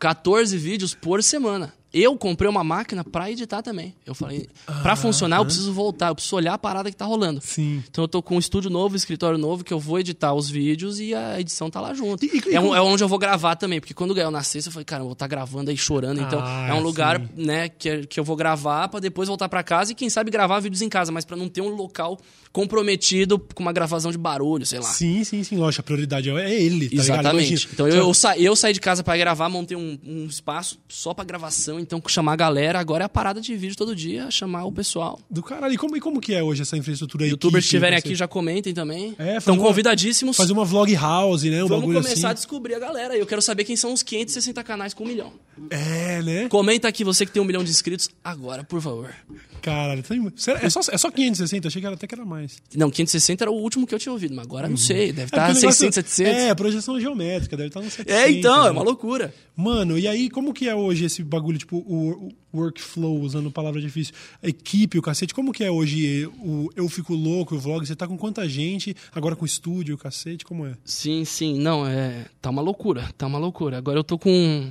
14 0.00 0.56
vídeos 0.56 0.94
por 0.94 1.22
semana. 1.22 1.74
Eu 1.92 2.16
comprei 2.16 2.48
uma 2.48 2.62
máquina 2.62 3.02
pra 3.02 3.30
editar 3.30 3.62
também. 3.62 3.94
Eu 4.06 4.14
falei, 4.14 4.48
pra 4.82 4.94
funcionar 4.94 5.38
eu 5.38 5.44
preciso 5.44 5.72
voltar, 5.72 6.08
eu 6.08 6.14
preciso 6.14 6.36
olhar 6.36 6.54
a 6.54 6.58
parada 6.58 6.88
que 6.90 6.96
tá 6.96 7.04
rolando. 7.04 7.40
Sim. 7.42 7.82
Então 7.90 8.04
eu 8.04 8.08
tô 8.08 8.22
com 8.22 8.36
um 8.36 8.38
estúdio 8.38 8.70
novo, 8.70 8.94
escritório 8.94 9.36
novo, 9.38 9.64
que 9.64 9.72
eu 9.72 9.80
vou 9.80 9.98
editar 9.98 10.32
os 10.32 10.48
vídeos 10.48 11.00
e 11.00 11.14
a 11.14 11.40
edição 11.40 11.68
tá 11.68 11.80
lá 11.80 11.92
junto. 11.92 12.24
E- 12.24 12.42
e- 12.48 12.54
é, 12.54 12.60
um- 12.60 12.74
é 12.74 12.80
onde 12.80 13.02
eu 13.02 13.08
vou 13.08 13.18
gravar 13.18 13.56
também, 13.56 13.80
porque 13.80 13.92
quando 13.94 14.12
o 14.12 14.14
Gael 14.14 14.30
nascesse, 14.30 14.68
eu 14.68 14.72
falei, 14.72 14.84
cara, 14.84 15.00
eu 15.02 15.06
vou 15.06 15.14
estar 15.14 15.26
gravando 15.26 15.70
aí 15.70 15.76
chorando. 15.76 16.20
Então 16.20 16.38
Ah, 16.40 16.68
é 16.68 16.74
um 16.74 16.80
lugar, 16.80 17.20
sim. 17.20 17.28
né, 17.44 17.68
que, 17.68 18.06
que 18.06 18.20
eu 18.20 18.24
vou 18.24 18.36
gravar 18.36 18.86
pra 18.88 19.00
depois 19.00 19.26
voltar 19.28 19.48
pra 19.48 19.62
casa 19.64 19.90
e 19.90 19.94
quem 19.96 20.08
sabe 20.08 20.30
gravar 20.30 20.60
vídeos 20.60 20.82
em 20.82 20.88
casa, 20.88 21.10
mas 21.10 21.24
pra 21.24 21.36
não 21.36 21.48
ter 21.48 21.60
um 21.60 21.68
local 21.70 22.18
comprometido 22.52 23.38
com 23.38 23.62
uma 23.62 23.72
gravação 23.72 24.12
de 24.12 24.18
barulho, 24.18 24.66
sei 24.66 24.78
lá. 24.78 24.84
Sim, 24.86 25.24
sim, 25.24 25.42
sim. 25.42 25.56
Lógico, 25.56 25.80
a 25.80 25.84
prioridade 25.84 26.28
é 26.30 26.54
ele, 26.62 26.88
tá? 26.88 26.96
Exatamente. 26.96 27.68
Então 27.72 27.88
eu, 27.88 27.96
eu, 27.96 28.14
sa- 28.14 28.36
eu 28.38 28.54
saí 28.54 28.72
de 28.72 28.80
casa 28.80 29.02
pra 29.02 29.16
gravar, 29.16 29.48
montei 29.48 29.76
um, 29.76 29.98
um 30.06 30.26
espaço 30.26 30.78
só 30.88 31.14
pra 31.14 31.24
gravação, 31.24 31.79
então 31.80 32.00
chamar 32.08 32.34
a 32.34 32.36
galera, 32.36 32.78
agora 32.78 33.04
é 33.04 33.06
a 33.06 33.08
parada 33.08 33.40
de 33.40 33.54
vídeo 33.56 33.76
todo 33.76 33.94
dia, 33.96 34.30
chamar 34.30 34.64
o 34.64 34.72
pessoal. 34.72 35.18
Do 35.30 35.42
caralho. 35.42 35.74
E 35.74 35.76
como, 35.78 35.96
e 35.96 36.00
como 36.00 36.20
que 36.20 36.34
é 36.34 36.42
hoje 36.42 36.62
essa 36.62 36.76
infraestrutura 36.76 37.24
aí? 37.24 37.30
Youtubers 37.30 37.64
que 37.64 37.66
estiverem 37.66 37.98
aqui 37.98 38.14
já 38.14 38.28
comentem 38.28 38.72
também. 38.74 39.14
É, 39.18 39.36
Estão 39.38 39.54
uma- 39.54 39.64
convidadíssimos. 39.64 40.36
Fazer 40.36 40.52
uma 40.52 40.64
vlog 40.64 40.92
house, 40.94 41.42
né? 41.44 41.62
Um 41.64 41.68
Vamos 41.68 41.84
começar 41.94 42.28
a 42.28 42.30
assim. 42.32 42.34
descobrir 42.40 42.74
a 42.74 42.78
galera. 42.78 43.16
Eu 43.16 43.26
quero 43.26 43.42
saber 43.42 43.64
quem 43.64 43.76
são 43.76 43.92
os 43.92 44.02
560 44.02 44.62
canais 44.62 44.92
com 44.94 45.04
um 45.04 45.08
milhão. 45.08 45.32
É, 45.70 46.22
né? 46.22 46.48
Comenta 46.48 46.88
aqui 46.88 47.04
você 47.04 47.24
que 47.26 47.32
tem 47.32 47.42
um 47.42 47.44
milhão 47.44 47.62
de 47.64 47.70
inscritos 47.70 48.08
agora, 48.24 48.64
por 48.64 48.80
favor. 48.80 49.14
Caralho, 49.60 50.02
tem- 50.02 50.32
será- 50.36 50.60
é, 50.62 50.70
só, 50.70 50.80
é 50.90 50.96
só 50.96 51.10
560, 51.10 51.68
achei 51.68 51.80
que 51.82 51.86
era, 51.86 51.94
até 51.94 52.06
que 52.06 52.14
era 52.14 52.24
mais. 52.24 52.62
Não, 52.74 52.90
560 52.90 53.44
era 53.44 53.50
o 53.50 53.54
último 53.54 53.86
que 53.86 53.94
eu 53.94 53.98
tinha 53.98 54.12
ouvido, 54.12 54.34
mas 54.34 54.46
agora 54.46 54.68
não 54.68 54.76
sei. 54.78 55.08
Deve 55.12 55.20
É, 55.22 55.24
estar 55.24 55.36
porque 55.46 55.52
o 55.58 55.60
negócio- 55.60 55.78
600, 55.80 55.94
700. 55.96 56.32
É, 56.42 56.50
a 56.50 56.54
projeção 56.54 56.98
geométrica, 56.98 57.56
deve 57.56 57.68
estar 57.68 57.80
no 57.80 57.90
700. 57.90 58.14
É, 58.14 58.30
então, 58.30 58.62
é 58.62 58.64
né? 58.66 58.70
uma 58.70 58.82
loucura. 58.82 59.34
Mano, 59.54 59.98
e 59.98 60.08
aí, 60.08 60.30
como 60.30 60.54
que 60.54 60.66
é 60.66 60.74
hoje 60.74 61.04
esse 61.04 61.22
bagulho, 61.22 61.58
tipo, 61.58 61.69
o, 61.76 62.32
o 62.52 62.58
workflow, 62.58 63.20
usando 63.20 63.50
palavra 63.50 63.80
difícil, 63.80 64.14
a 64.42 64.48
equipe, 64.48 64.98
o 64.98 65.02
cacete, 65.02 65.34
como 65.34 65.52
que 65.52 65.64
é 65.64 65.70
hoje 65.70 66.26
o 66.38 66.70
Eu 66.74 66.88
Fico 66.88 67.14
Louco, 67.14 67.54
o 67.54 67.58
vlog? 67.58 67.86
Você 67.86 67.94
tá 67.94 68.06
com 68.06 68.18
quanta 68.18 68.48
gente, 68.48 68.94
agora 69.14 69.36
com 69.36 69.44
estúdio, 69.44 69.94
o 69.94 69.98
cacete, 69.98 70.44
como 70.44 70.66
é? 70.66 70.74
Sim, 70.84 71.24
sim. 71.24 71.58
Não, 71.58 71.86
é. 71.86 72.26
Tá 72.40 72.50
uma 72.50 72.62
loucura. 72.62 73.08
Tá 73.16 73.26
uma 73.26 73.38
loucura. 73.38 73.78
Agora 73.78 73.98
eu 73.98 74.04
tô 74.04 74.18
com. 74.18 74.70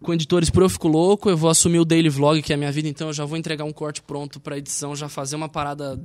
Com 0.00 0.14
editores 0.14 0.48
por 0.48 0.62
Eu 0.62 0.68
Fico 0.68 0.86
Louco, 0.86 1.28
eu 1.28 1.36
vou 1.36 1.50
assumir 1.50 1.80
o 1.80 1.84
Daily 1.84 2.08
Vlog, 2.08 2.40
que 2.40 2.52
é 2.52 2.54
a 2.54 2.56
minha 2.56 2.70
vida, 2.70 2.88
então 2.88 3.08
eu 3.08 3.12
já 3.12 3.24
vou 3.24 3.36
entregar 3.36 3.64
um 3.64 3.72
corte 3.72 4.00
pronto 4.00 4.38
pra 4.38 4.56
edição, 4.56 4.94
já 4.94 5.08
fazer 5.08 5.34
uma 5.34 5.48
parada, 5.48 6.00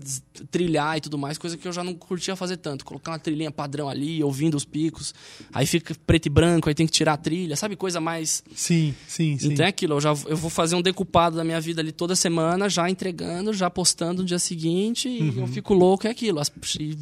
trilhar 0.50 0.98
e 0.98 1.02
tudo 1.02 1.16
mais, 1.16 1.38
coisa 1.38 1.56
que 1.56 1.68
eu 1.68 1.72
já 1.72 1.84
não 1.84 1.94
curtia 1.94 2.36
fazer 2.36 2.58
tanto. 2.58 2.84
Colocar 2.84 3.12
uma 3.12 3.20
trilhinha 3.20 3.52
padrão 3.52 3.88
ali, 3.88 4.24
ouvindo 4.24 4.58
os 4.58 4.66
picos, 4.66 5.14
aí 5.54 5.68
fica 5.68 5.96
preto 6.08 6.26
e 6.26 6.30
branco, 6.30 6.68
aí 6.68 6.74
tem 6.74 6.88
que 6.88 6.91
tirar 6.91 7.14
a 7.14 7.18
trilha, 7.18 7.56
sabe? 7.56 7.76
Coisa 7.76 8.02
mais. 8.02 8.44
Sim, 8.56 8.96
sim, 9.08 9.38
sim. 9.38 9.54
Então 9.54 9.64
é 9.64 9.70
aquilo, 9.70 9.94
eu, 9.94 10.02
já, 10.02 10.10
eu 10.26 10.36
vou 10.38 10.50
fazer 10.50 10.76
um 10.76 10.82
decupado 10.82 11.36
da 11.36 11.44
minha 11.44 11.62
vida 11.62 11.80
ali 11.80 11.91
toda 11.91 12.16
semana, 12.16 12.68
já 12.68 12.89
entregando, 12.89 13.54
já 13.54 13.70
postando 13.70 14.24
no 14.24 14.28
dia 14.28 14.39
seguinte, 14.39 15.08
e 15.08 15.22
Uhum. 15.22 15.41
eu 15.41 15.48
fico 15.48 15.72
louco, 15.74 16.08
é 16.08 16.10
aquilo. 16.10 16.39
As- 16.39 16.52
e- 16.80 16.98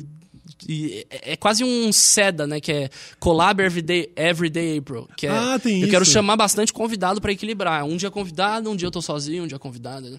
e 0.68 1.06
é, 1.10 1.34
é 1.34 1.36
quase 1.36 1.64
um 1.64 1.92
SEDA, 1.92 2.46
né? 2.48 2.60
Que 2.60 2.72
é 2.72 2.90
Collab 3.20 3.62
Everyday, 3.62 4.12
Everyday 4.16 4.78
April. 4.78 5.08
Que 5.18 5.28
é, 5.28 5.30
Ah, 5.30 5.60
tem 5.60 5.82
eu 5.82 5.90
quero 5.90 6.04
isso. 6.04 6.12
chamar 6.12 6.36
bastante 6.38 6.72
convidado 6.74 7.20
pra 7.22 7.32
equilibrar. 7.32 7.84
Um 7.86 7.98
dia 7.98 8.12
convidado, 8.12 8.70
um 8.70 8.76
dia 8.76 8.88
eu 8.88 8.92
tô 8.92 9.02
sozinho, 9.02 9.44
um 9.44 9.48
dia 9.48 9.60
convidado. 9.60 10.10
Né? 10.10 10.18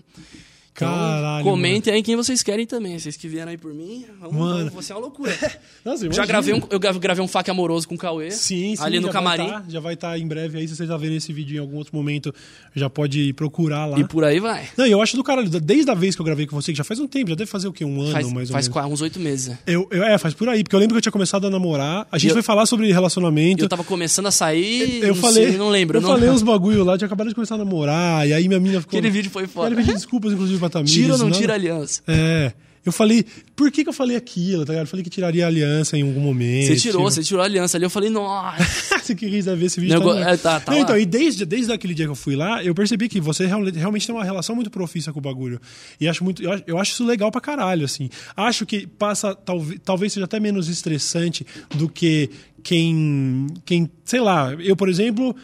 Então, 0.75 0.89
Caralho, 0.89 1.45
comentem 1.45 1.93
aí 1.93 2.03
quem 2.03 2.16
vocês 2.16 2.43
querem 2.43 2.66
também. 2.66 2.99
Vocês 2.99 3.14
que 3.16 3.29
vieram 3.29 3.51
aí 3.51 3.59
por 3.59 3.75
mim, 3.75 4.07
vamos, 4.18 4.35
Mano. 4.37 4.70
vai 4.70 4.83
ser 4.83 4.95
uma 4.95 5.01
loucura. 5.01 5.31
Nossa, 5.85 6.11
já 6.11 6.25
gravei 6.25 6.55
um, 6.55 6.62
eu 6.70 6.81
gra- 6.81 6.93
gravei 6.95 7.23
um 7.23 7.29
fac 7.29 7.47
amoroso 7.51 7.87
com 7.87 7.95
o 7.95 7.99
Cauê. 7.99 8.31
Sim, 8.31 8.75
sim. 8.75 8.83
Ali 8.83 8.99
no 8.99 9.09
já 9.09 9.12
camarim. 9.12 9.43
Vai 9.49 9.53
tá, 9.61 9.64
já 9.68 9.81
vai 9.81 9.95
estar 9.95 10.18
em 10.18 10.27
breve 10.27 10.59
aí. 10.59 10.66
Se 10.66 10.75
você 10.75 10.87
tá 10.87 10.97
vendo 10.97 11.12
esse 11.14 11.31
vídeo 11.31 11.57
em 11.57 11.59
algum 11.61 11.77
outro 11.77 11.95
momento, 11.95 12.35
já 12.75 12.89
pode 12.89 13.35
procurar 13.35 13.85
lá. 13.85 13.99
E 13.99 14.05
por 14.05 14.25
aí 14.25 14.41
vai. 14.41 14.66
Não, 14.77 14.87
eu 14.87 15.03
acho 15.03 15.14
do 15.14 15.23
caralho. 15.23 15.49
Desde 15.51 15.91
a 15.91 15.95
vez 15.95 16.14
que 16.16 16.23
eu 16.23 16.25
gravei 16.25 16.47
com 16.47 16.57
você, 16.57 16.73
que 16.73 16.79
já 16.79 16.85
faz 16.85 16.99
um 16.99 17.07
tempo, 17.07 17.29
já 17.29 17.37
deve 17.37 17.51
fazer 17.51 17.68
o 17.68 17.73
quê? 17.73 17.85
Um 17.85 18.01
ano, 18.01 18.12
Faz, 18.12 18.33
mais 18.33 18.49
ou 18.49 18.53
faz 18.55 18.66
menos. 18.66 18.68
qua- 18.68 18.87
uns 18.87 19.01
oito 19.03 19.20
meses. 19.20 19.49
né? 19.49 19.59
Eu, 19.66 19.87
eu- 19.91 20.03
é, 20.03 20.16
faz 20.16 20.33
por 20.33 20.49
aí, 20.49 20.62
porque 20.62 20.75
eu 20.75 20.81
lembro 20.81 20.95
que 20.95 20.99
eu 20.99 21.03
tinha 21.03 21.12
começado 21.12 21.47
a 21.47 21.51
namorar. 21.51 22.07
A 22.11 22.16
gente 22.16 22.31
Eu- 22.31 22.35
foi 22.37 22.43
falar 22.43 22.64
sobre 22.64 22.91
relacionamento. 22.91 23.62
Eu 23.62 23.68
tava 23.68 23.85
começando 23.85 24.27
a 24.27 24.31
sair. 24.31 25.03
Eu 25.03 25.09
não 25.09 25.14
falei. 25.16 25.49
sei, 25.51 25.59
não 25.59 25.68
lembro. 25.68 25.99
Eu 25.99 26.03
não... 26.03 26.09
falei 26.11 26.31
uns 26.31 26.43
bagulho 26.43 26.83
lá, 26.83 26.97
tinha 26.97 27.07
acabado 27.07 27.29
de 27.29 27.35
começar 27.35 27.57
a 27.57 27.59
namorar, 27.59 28.27
e 28.27 28.33
aí 28.33 28.49
minha 28.49 28.59
mina 28.59 28.81
ficou. 28.81 28.99
Aquele 28.99 29.12
vídeo 29.12 29.31
foi 29.31 29.47
foda. 29.47 29.68
Quero 29.68 29.83
pedir 29.83 29.93
desculpas, 29.95 30.33
inclusive, 30.33 30.62
pra 30.63 30.71
Tamires. 30.71 30.95
Tira 30.95 31.13
ou 31.13 31.19
não 31.19 31.27
nada- 31.27 31.39
tira 31.41 31.55
aliança? 31.55 32.03
É. 32.09 32.53
Eu 32.85 32.91
falei, 32.91 33.25
por 33.55 33.71
que, 33.71 33.85
que 33.85 33.89
eu 33.89 33.93
falei 33.93 34.17
aquilo, 34.17 34.65
tá 34.65 34.73
ligado? 34.73 34.87
Eu 34.87 34.91
falei 34.91 35.05
que 35.05 35.11
tiraria 35.11 35.45
a 35.45 35.47
aliança 35.47 35.97
em 35.97 36.03
algum 36.03 36.19
momento. 36.21 36.67
Você 36.67 36.75
tirou, 36.75 37.03
tipo- 37.03 37.11
você 37.13 37.23
tirou 37.23 37.41
a 37.41 37.45
aliança 37.45 37.77
ali. 37.77 37.85
Eu 37.87 37.91
falei, 37.91 38.11
nossa. 38.11 38.59
você 38.99 39.15
que 39.15 39.31
quis 39.31 39.45
ver 39.45 39.63
esse 39.67 39.79
vídeo. 39.81 39.97
Nego- 40.01 40.13
no- 40.13 40.21
é, 40.21 40.37
tá- 40.37 40.59
tá 40.59 40.73
Não, 40.73 40.81
então, 40.81 40.99
e 40.99 41.07
desde, 41.07 41.45
desde 41.45 41.71
aquele 41.73 41.95
dia 41.95 42.07
que 42.07 42.11
eu 42.11 42.17
fui 42.17 42.35
lá, 42.35 42.61
eu 42.65 42.75
percebi 42.75 43.09
que 43.09 43.21
você 43.21 43.47
real- 43.47 43.63
realmente 43.63 44.05
tem 44.05 44.13
uma 44.13 44.25
relação 44.25 44.57
muito 44.57 44.69
profissa 44.69 45.13
com 45.13 45.21
o 45.21 45.23
bagulho. 45.23 45.61
E 46.01 46.09
acho 46.09 46.25
muito, 46.25 46.43
eu, 46.43 46.51
acho, 46.51 46.65
eu 46.67 46.77
acho 46.77 46.93
isso 46.95 47.05
legal 47.05 47.31
pra 47.31 47.41
caralho, 47.41 47.85
assim. 47.85 48.11
Acho 48.37 48.67
que 48.67 48.85
passa, 48.85 49.33
talvez, 49.33 49.81
talvez 49.85 50.13
seja 50.13 50.25
até 50.25 50.41
menos 50.41 50.69
estressante 50.69 51.47
do 51.77 51.89
que 51.89 52.31
quem, 52.65 53.47
quem 53.65 53.89
sei 54.05 54.21
lá, 54.21 54.55
eu, 54.55 54.75
por 54.77 54.89
exemplo. 54.89 55.37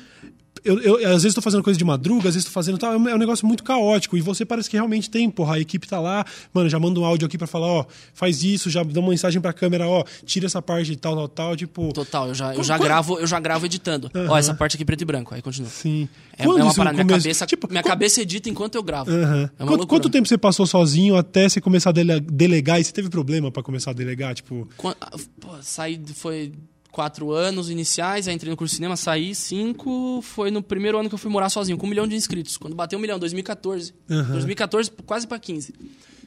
Eu, 0.68 0.78
eu, 1.00 1.08
às 1.14 1.22
vezes 1.22 1.34
tô 1.34 1.40
fazendo 1.42 1.62
coisa 1.62 1.78
de 1.78 1.84
madruga, 1.84 2.28
às 2.28 2.34
vezes 2.34 2.44
tô 2.44 2.50
fazendo 2.52 2.76
tal, 2.78 2.92
é 2.92 2.96
um 2.96 3.08
é 3.08 3.14
um 3.14 3.18
negócio 3.18 3.46
muito 3.46 3.64
caótico. 3.64 4.16
E 4.16 4.20
você 4.20 4.44
parece 4.44 4.68
que 4.68 4.76
realmente 4.76 5.08
tem, 5.08 5.30
porra, 5.30 5.54
a 5.56 5.60
equipe 5.60 5.86
tá 5.88 5.98
lá, 6.00 6.24
mano, 6.52 6.68
já 6.68 6.78
manda 6.78 7.00
um 7.00 7.04
áudio 7.04 7.26
aqui 7.26 7.38
pra 7.38 7.46
falar, 7.46 7.66
ó, 7.66 7.86
faz 8.12 8.42
isso, 8.42 8.68
já 8.70 8.82
dá 8.82 9.00
uma 9.00 9.10
mensagem 9.10 9.40
pra 9.40 9.52
câmera, 9.52 9.86
ó, 9.88 10.04
tira 10.24 10.46
essa 10.46 10.60
parte 10.60 10.86
de 10.90 10.96
tal, 10.96 11.14
tal, 11.16 11.28
tal, 11.28 11.56
tipo. 11.56 11.92
Total, 11.92 12.28
eu 12.28 12.34
já, 12.34 12.54
eu 12.54 12.62
já 12.62 12.76
gravo, 12.78 13.18
eu 13.18 13.26
já 13.26 13.40
gravo 13.40 13.66
editando. 13.66 14.10
Ó, 14.28 14.36
essa 14.36 14.52
parte 14.54 14.76
aqui 14.76 14.84
preto 14.84 15.02
e 15.02 15.04
branco, 15.04 15.34
aí 15.34 15.40
continua. 15.42 15.70
Sim. 15.70 16.08
É, 16.36 16.44
Quando 16.44 16.60
é 16.60 16.62
uma 16.64 16.74
parada, 16.74 16.94
minha 16.94 17.04
começa- 17.06 17.22
cabeça, 17.24 17.46
tipo, 17.46 17.68
minha 17.68 17.82
cabeça 17.82 18.20
edita 18.22 18.48
enquanto 18.48 18.74
eu 18.76 18.82
gravo. 18.82 19.10
Aham. 19.10 19.50
É 19.58 19.64
Quanto, 19.64 19.86
quanto 19.86 20.08
tempo 20.10 20.28
você 20.28 20.38
passou 20.38 20.66
sozinho 20.66 21.16
até 21.16 21.48
você 21.48 21.60
começar 21.60 21.90
a 21.90 21.92
dele- 21.92 22.20
delegar? 22.20 22.80
E 22.80 22.84
você 22.84 22.92
teve 22.92 23.08
problema 23.08 23.50
pra 23.50 23.62
começar 23.62 23.90
a 23.90 23.94
delegar? 23.94 24.34
Tipo, 24.34 24.68
Quan- 24.76 24.94
ah, 25.00 25.16
pô, 25.40 25.48
saí, 25.62 26.00
foi 26.14 26.52
quatro 26.98 27.30
anos 27.30 27.70
iniciais, 27.70 28.26
aí 28.26 28.34
entrei 28.34 28.50
no 28.50 28.56
curso 28.56 28.72
de 28.72 28.78
cinema, 28.78 28.96
saí 28.96 29.32
cinco, 29.32 30.20
foi 30.20 30.50
no 30.50 30.60
primeiro 30.60 30.98
ano 30.98 31.08
que 31.08 31.14
eu 31.14 31.18
fui 31.18 31.30
morar 31.30 31.48
sozinho, 31.48 31.78
com 31.78 31.86
um 31.86 31.88
milhão 31.88 32.08
de 32.08 32.16
inscritos. 32.16 32.56
Quando 32.56 32.74
bateu 32.74 32.98
um 32.98 33.00
milhão, 33.00 33.20
2014. 33.20 33.94
Aham. 34.10 34.32
2014, 34.32 34.90
quase 35.06 35.24
pra 35.24 35.38
15. 35.38 35.72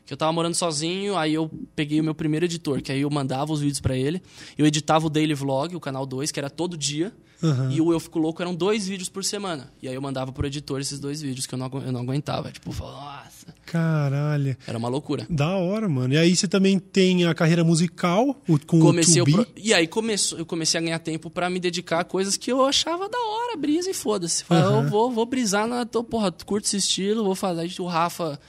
Que 0.06 0.14
eu 0.14 0.18
tava 0.18 0.32
morando 0.34 0.56
sozinho, 0.56 1.16
aí 1.18 1.34
eu 1.34 1.50
peguei 1.76 2.00
o 2.02 2.04
meu 2.04 2.14
primeiro 2.16 2.46
editor, 2.46 2.82
que 2.82 2.92
aí 2.92 3.02
eu 3.02 3.10
mandava 3.10 3.54
os 3.54 3.62
vídeos 3.62 3.80
pra 3.80 3.96
ele. 3.96 4.22
Eu 4.58 4.66
editava 4.66 5.08
o 5.08 5.10
Daily 5.10 5.34
Vlog, 5.34 5.76
o 5.76 5.80
canal 5.80 6.06
2, 6.06 6.32
que 6.32 6.40
era 6.40 6.50
todo 6.50 6.76
dia. 6.78 7.14
Aham. 7.44 7.72
E 7.72 7.82
o 7.82 7.92
Eu 7.92 8.00
Fico 8.00 8.20
Louco 8.20 8.40
eram 8.42 8.54
dois 8.54 8.88
vídeos 8.88 9.10
por 9.10 9.24
semana. 9.24 9.72
E 9.82 9.88
aí 9.88 9.96
eu 9.96 10.02
mandava 10.02 10.32
pro 10.32 10.46
editor 10.46 10.80
esses 10.80 11.00
dois 11.00 11.22
vídeos, 11.22 11.48
que 11.48 11.56
eu 11.56 11.58
não, 11.58 11.72
eu 11.84 11.92
não 11.92 12.02
aguentava. 12.02 12.52
Tipo, 12.52 12.72
falava, 12.72 13.24
nossa, 13.24 13.48
caralho. 13.66 14.56
era 14.68 14.78
uma 14.78 14.88
loucura. 14.88 15.26
Da 15.30 15.56
hora, 15.56 15.90
mano. 15.90 16.14
E 16.14 16.18
aí 16.18 16.36
você 16.36 16.48
também 16.48 16.78
tem 16.78 17.26
a 17.26 17.34
carreira 17.34 17.64
musical 17.64 18.36
o- 18.48 18.60
com 18.60 18.80
comecei 18.80 19.22
o 19.22 19.24
o 19.24 19.28
2B. 19.28 19.32
pro- 19.34 19.48
E 19.58 19.74
aí 19.74 19.88
começou, 19.88 20.38
eu 20.38 20.46
comecei 20.46 20.80
a 20.80 20.84
ganhar 20.84 21.00
tempo 21.00 21.30
pra 21.32 21.50
me 21.50 21.60
dedicar 21.60 22.02
a 22.02 22.04
coisas 22.04 22.38
que 22.38 22.52
eu 22.52 22.64
achava 22.64 23.10
da 23.10 23.18
hora, 23.18 23.58
brisa 23.58 23.90
e 23.90 23.94
foda-se. 23.94 24.44
Aham. 24.50 24.84
Eu 24.84 24.90
vou, 24.90 25.12
vou 25.12 25.26
brisar 25.26 25.66
na. 25.68 25.84
Tô, 25.86 26.04
porra, 26.04 26.32
curto 26.46 26.66
esse 26.66 26.78
estilo, 26.78 27.24
vou 27.24 27.34
fazer. 27.36 27.72
O 27.80 27.86
Rafa 27.88 28.40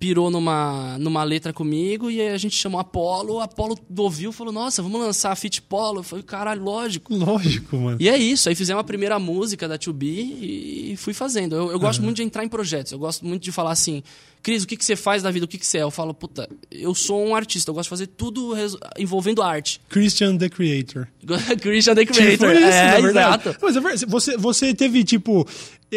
pirou 0.00 0.30
numa, 0.30 0.96
numa 0.98 1.22
letra 1.22 1.52
comigo 1.52 2.10
e 2.10 2.22
aí 2.22 2.30
a 2.30 2.38
gente 2.38 2.56
chamou 2.56 2.80
Apolo. 2.80 3.34
O 3.34 3.40
Apolo 3.40 3.78
ouviu 3.94 4.30
e 4.30 4.32
falou: 4.32 4.50
Nossa, 4.50 4.82
vamos 4.82 4.98
lançar 4.98 5.30
a 5.30 5.36
Fit 5.36 5.60
Polo. 5.60 5.98
Eu 5.98 6.02
falei: 6.02 6.24
Caralho, 6.24 6.62
lógico. 6.62 7.14
Lógico, 7.14 7.76
mano. 7.76 7.98
E 8.00 8.08
é 8.08 8.16
isso. 8.16 8.48
Aí 8.48 8.54
fizemos 8.54 8.80
a 8.80 8.84
primeira 8.84 9.18
música 9.18 9.68
da 9.68 9.78
2B 9.78 10.02
e 10.02 10.94
fui 10.96 11.12
fazendo. 11.12 11.54
Eu, 11.54 11.70
eu 11.70 11.78
gosto 11.78 12.02
muito 12.02 12.16
de 12.16 12.22
entrar 12.22 12.42
em 12.42 12.48
projetos. 12.48 12.92
Eu 12.92 12.98
gosto 12.98 13.26
muito 13.26 13.42
de 13.42 13.52
falar 13.52 13.72
assim: 13.72 14.02
Cris, 14.42 14.62
o 14.62 14.66
que, 14.66 14.74
que 14.74 14.84
você 14.84 14.96
faz 14.96 15.22
da 15.22 15.30
vida? 15.30 15.44
O 15.44 15.48
que, 15.48 15.58
que 15.58 15.66
você 15.66 15.78
é? 15.78 15.82
Eu 15.82 15.90
falo: 15.90 16.14
Puta, 16.14 16.48
eu 16.70 16.94
sou 16.94 17.22
um 17.22 17.34
artista. 17.34 17.70
Eu 17.70 17.74
gosto 17.74 17.88
de 17.88 17.90
fazer 17.90 18.06
tudo 18.06 18.54
envolvendo 18.98 19.42
arte. 19.42 19.82
Christian 19.90 20.38
the 20.38 20.48
Creator. 20.48 21.08
Christian 21.60 21.94
the 21.94 22.06
Creator. 22.06 22.30
Tipo 22.32 22.46
isso, 22.46 22.64
é, 22.64 23.00
exato. 23.00 23.56
Mas 23.60 23.76
é 23.76 23.80
verdade. 23.80 24.06
Você, 24.06 24.36
você 24.38 24.74
teve, 24.74 25.04
tipo, 25.04 25.46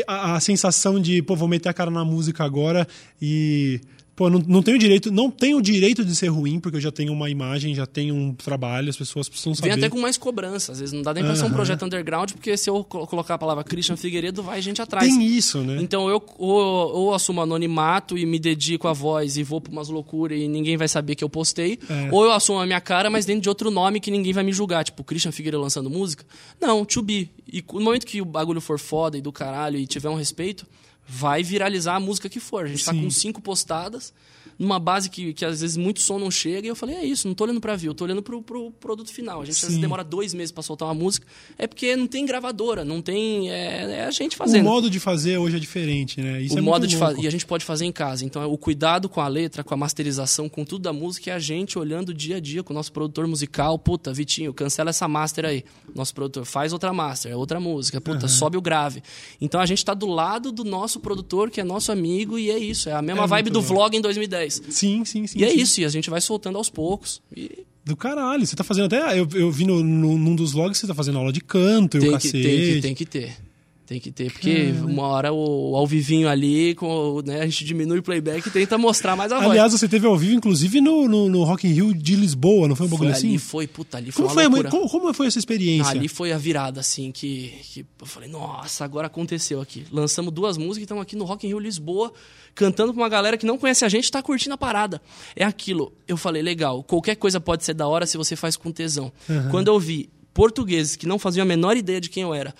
a, 0.06 0.36
a 0.36 0.40
sensação 0.42 1.00
de, 1.00 1.22
pô, 1.22 1.38
vou 1.38 1.48
meter 1.48 1.70
a 1.70 1.74
cara 1.74 1.90
na 1.90 2.04
música 2.04 2.44
agora 2.44 2.86
e. 3.22 3.80
Pô, 4.16 4.30
não, 4.30 4.38
não 4.48 4.62
tenho 4.62 4.78
direito, 4.78 5.12
não 5.12 5.32
tenho 5.32 5.60
direito 5.60 6.06
de 6.06 6.16
ser 6.16 6.28
ruim, 6.28 6.60
porque 6.60 6.78
eu 6.78 6.82
já 6.82 6.92
tenho 6.92 7.12
uma 7.12 7.32
imagem, 7.32 7.74
já 7.74 7.88
tenho 7.88 8.14
um 8.14 8.32
trabalho, 8.32 8.88
as 8.90 8.96
pessoas 8.96 9.28
precisam 9.28 9.54
Vem 9.56 9.72
saber. 9.72 9.86
até 9.86 9.90
com 9.90 10.00
mais 10.00 10.18
cobrança. 10.18 10.72
Às 10.72 10.80
vezes 10.80 10.94
não 10.94 11.02
dá 11.02 11.16
nem 11.16 11.24
pra 11.24 11.36
ser 11.36 11.46
um 11.46 11.52
projeto 11.52 11.84
underground, 11.84 12.32
porque 12.34 12.56
se 12.56 12.70
eu 12.70 12.84
colo- 12.84 13.08
colocar 13.08 13.34
a 13.34 13.38
palavra 13.40 13.64
Christian 13.64 13.98
Figueiredo, 13.98 14.44
vai 14.44 14.62
gente 14.62 14.80
atrás. 14.80 15.08
Tem 15.08 15.26
isso, 15.26 15.62
né? 15.62 15.78
Então 15.82 16.08
eu 16.10 16.24
ou, 16.38 16.50
ou 16.96 17.14
assumo 17.16 17.42
anonimato 17.42 18.16
e 18.16 18.24
me 18.26 18.38
dedico 18.38 18.88
à 18.88 18.94
voz 18.94 19.36
e 19.38 19.42
vou 19.42 19.60
pra 19.60 19.72
umas 19.72 19.90
loucuras 19.90 20.40
e 20.40 20.48
ninguém 20.48 20.78
vai 20.78 20.88
saber 20.88 21.16
que 21.16 21.24
eu 21.24 21.30
postei. 21.30 21.80
É. 21.90 22.10
Ou 22.12 22.24
eu 22.26 22.32
assumo 22.34 22.60
a 22.60 22.66
minha 22.68 22.82
cara, 22.82 23.10
mas 23.10 23.26
dentro 23.26 23.42
de 23.42 23.50
outro 23.50 23.72
nome 23.72 24.00
que 24.00 24.12
ninguém 24.12 24.32
vai 24.32 24.44
me 24.44 24.54
julgar. 24.54 24.84
Tipo, 24.84 25.04
Christian 25.04 25.32
Figueiredo 25.32 25.62
lançando 25.64 25.90
música. 25.90 26.24
Não, 26.62 26.86
to 26.86 27.02
be. 27.02 27.32
E 27.52 27.64
no 27.74 27.82
momento 27.82 28.06
que 28.06 28.22
o 28.22 28.26
bagulho 28.26 28.62
for 28.62 28.78
foda 28.78 29.18
e 29.18 29.22
do 29.22 29.32
caralho 29.32 29.78
e 29.80 29.88
tiver 29.88 30.10
um 30.10 30.16
respeito, 30.16 30.68
vai 31.08 31.44
viralizar 31.44 31.96
a 31.96 32.00
música 32.00 32.30
que 32.30 32.40
for. 32.40 32.66
A 32.66 32.68
gente 32.68 32.86
tá 32.86 32.92
Sim. 32.92 33.04
com 33.04 33.10
cinco 33.10 33.42
postadas, 33.42 34.14
numa 34.58 34.80
base 34.80 35.10
que, 35.10 35.34
que 35.34 35.46
às 35.46 35.62
vezes 35.62 35.78
muito 35.78 36.00
som 36.00 36.20
não 36.20 36.32
chega. 36.32 36.68
E 36.68 36.70
eu 36.70 36.76
falei, 36.76 36.96
é 36.96 37.06
isso, 37.06 37.28
não 37.28 37.36
tô 37.36 37.44
olhando 37.44 37.62
pra 37.62 37.76
view, 37.76 37.92
eu 37.92 37.96
tô 37.96 38.04
olhando 38.04 38.22
pro, 38.22 38.42
pro 38.42 38.72
produto 38.72 39.12
final. 39.12 39.42
A 39.42 39.46
gente 39.46 39.56
às 39.56 39.62
vezes 39.62 39.78
demora 39.78 40.04
dois 40.04 40.34
meses 40.34 40.52
pra 40.52 40.64
soltar 40.64 40.88
uma 40.88 40.94
música. 40.94 41.26
É 41.58 41.68
porque 41.68 41.96
não 41.96 42.08
tem 42.08 42.26
gravadora, 42.26 42.84
não 42.86 43.02
tem. 43.02 43.52
É, 43.52 44.00
é 44.00 44.06
a 44.06 44.12
gente 44.12 44.36
O 44.36 44.38
fazendo 44.38 44.64
modo 44.64 44.90
de 44.90 45.00
fazer 45.00 45.38
hoje 45.38 45.58
é 45.58 45.60
diferente, 45.60 46.22
né? 46.22 46.42
Isso 46.42 46.56
o 46.56 46.60
é 46.60 46.62
modo 46.62 46.88
de 46.88 46.98
fazer. 46.98 47.22
E 47.22 47.28
a 47.28 47.32
gente 47.32 47.46
pode 47.46 47.66
fazer 47.66 47.86
em 47.86 47.92
casa. 47.92 48.26
Então, 48.26 48.52
o 48.52 48.58
cuidado 48.58 49.10
com 49.10 49.22
a 49.22 49.28
letra, 49.28 49.64
com 49.64 49.74
a 49.74 49.78
masterização, 49.78 50.48
com 50.50 50.64
tudo 50.66 50.84
da 50.84 50.94
música, 50.94 51.32
é 51.32 51.34
a 51.34 51.40
gente 51.40 51.78
olhando 51.78 52.14
dia 52.14 52.38
a 52.38 52.40
dia 52.40 52.64
com 52.64 52.74
o 52.74 52.76
nosso 52.76 52.92
produtor 52.92 53.28
musical. 53.28 53.78
Puta, 53.80 54.14
Vitinho, 54.14 54.54
cancela 54.54 54.90
essa 54.90 55.08
master 55.08 55.46
aí. 55.46 55.64
Nosso 55.94 56.14
produtor 56.14 56.46
faz 56.46 56.74
outra 56.74 56.94
master, 56.94 57.32
é 57.32 57.36
outra 57.36 57.60
música. 57.60 58.00
Puta, 58.02 58.28
sobe 58.28 58.58
o 58.58 58.62
grave. 58.62 59.02
Então, 59.42 59.60
a 59.60 59.66
gente 59.66 59.84
tá 59.84 59.94
do 59.94 60.08
lado 60.08 60.52
do 60.52 60.64
nosso 60.64 61.00
produtor, 61.00 61.50
que 61.50 61.60
é 61.62 61.64
nosso 61.64 61.92
amigo, 61.92 62.38
e 62.38 62.52
é 62.52 62.58
isso. 62.58 62.90
É 62.90 62.94
a 62.94 63.02
mesma 63.02 63.24
É 63.24 63.28
vibe 63.28 63.50
do 63.50 63.60
louco. 63.60 63.74
vlog 63.74 63.96
em 63.98 64.02
2010. 64.02 64.43
Sim, 64.50 65.04
sim, 65.06 65.28
sim. 65.28 65.40
E 65.40 65.44
é 65.44 65.50
sim. 65.50 65.58
isso, 65.60 65.82
e 65.82 65.86
a 65.86 65.90
gente 65.90 66.10
vai 66.10 66.22
soltando 66.22 66.58
aos 66.58 66.70
poucos. 66.70 67.22
E 67.36 67.66
Do 67.86 67.96
caralho. 67.96 68.46
Você 68.46 68.56
tá 68.56 68.64
fazendo 68.64 68.86
até. 68.86 69.20
Eu, 69.20 69.28
eu 69.34 69.52
vi 69.52 69.66
no, 69.66 69.84
no- 69.84 70.18
num 70.18 70.36
dos 70.36 70.52
vlogs 70.54 70.78
você 70.78 70.88
tá 70.88 70.94
fazendo 70.96 71.18
aula 71.18 71.34
de 71.34 71.42
canto 71.42 71.98
e 71.98 72.00
o 72.00 72.04
que, 72.04 72.10
cacete. 72.12 72.32
tem, 72.42 72.60
que, 72.76 72.82
tem 72.82 72.96
que 72.96 73.06
ter. 73.06 73.38
Tem 73.86 74.00
que 74.00 74.12
ter, 74.14 74.32
porque 74.32 74.74
uma 74.82 75.04
hora 75.04 75.34
o, 75.34 75.76
ao 75.76 75.86
vivinho 75.86 76.30
ali, 76.30 76.74
com, 76.76 77.22
né, 77.26 77.42
a 77.42 77.46
gente 77.46 77.66
diminui 77.66 78.00
o 78.00 78.04
playback 78.04 78.48
e 78.48 78.50
tenta 78.50 78.78
mostrar 78.78 79.14
mais 79.18 79.30
a 79.30 79.40
voz. 79.40 79.52
Aliás, 79.52 79.74
você 79.74 79.90
teve 79.90 80.08
ao 80.08 80.18
vivo, 80.18 80.34
inclusive, 80.34 80.80
no, 80.80 81.06
no, 81.06 81.28
no 81.28 81.44
Rock 81.44 81.68
in 81.68 81.72
Rio 81.72 81.94
de 81.94 82.16
Lisboa, 82.16 82.66
não 82.70 82.78
foi 82.78 82.88
um 82.88 82.90
bagulho 82.90 83.10
ali, 83.10 83.18
assim? 83.18 83.38
foi, 83.38 83.68
puta, 83.68 83.98
ali 83.98 84.10
foi 84.10 84.24
Como 84.24 84.34
foi, 84.34 84.44
loucura. 84.46 84.70
como, 84.70 84.90
como 84.90 85.14
foi 85.14 85.28
essa 85.28 85.38
experiência? 85.38 85.92
Ali 85.92 86.08
foi 86.08 86.32
a 86.32 86.38
virada, 86.38 86.80
assim, 86.80 87.12
que, 87.12 87.54
que 87.62 87.86
eu 88.00 88.06
falei, 88.06 88.30
nossa, 88.30 88.86
agora 88.86 89.08
aconteceu 89.08 89.60
aqui. 89.60 89.86
Lançamos 89.92 90.34
duas 90.34 90.58
músicas 90.58 90.78
e 90.80 90.84
estamos 90.84 91.04
aqui 91.04 91.18
no 91.18 91.26
Rock 91.26 91.46
in 91.46 91.50
Rio 91.50 91.60
Lisboa, 91.60 92.14
cantando 92.56 92.94
pra 92.94 93.02
uma 93.04 93.10
galera 93.10 93.38
que 93.38 93.46
não 93.46 93.58
conhece 93.58 93.84
a 93.84 93.90
gente 93.90 94.08
e 94.08 94.12
tá 94.12 94.24
curtindo 94.24 94.54
a 94.54 94.58
parada. 94.58 95.02
É 95.36 95.44
aquilo. 95.44 95.92
Eu 96.08 96.16
falei, 96.16 96.42
legal, 96.42 96.84
qualquer 96.84 97.16
coisa 97.16 97.42
pode 97.42 97.66
ser 97.66 97.74
da 97.74 97.86
hora 97.86 98.06
se 98.06 98.16
você 98.16 98.38
faz 98.38 98.56
com 98.56 98.72
tesão. 98.72 99.12
Quando 99.52 99.68
eu 99.68 99.78
vi 99.78 100.10
portugueses 100.34 100.96
que 100.96 101.06
não 101.06 101.20
faziam 101.20 101.44
a 101.44 101.46
menor 101.46 101.78
ideia 101.78 102.02
de 102.02 102.10
quem 102.10 102.24
eu 102.24 102.34
era, 102.34 102.56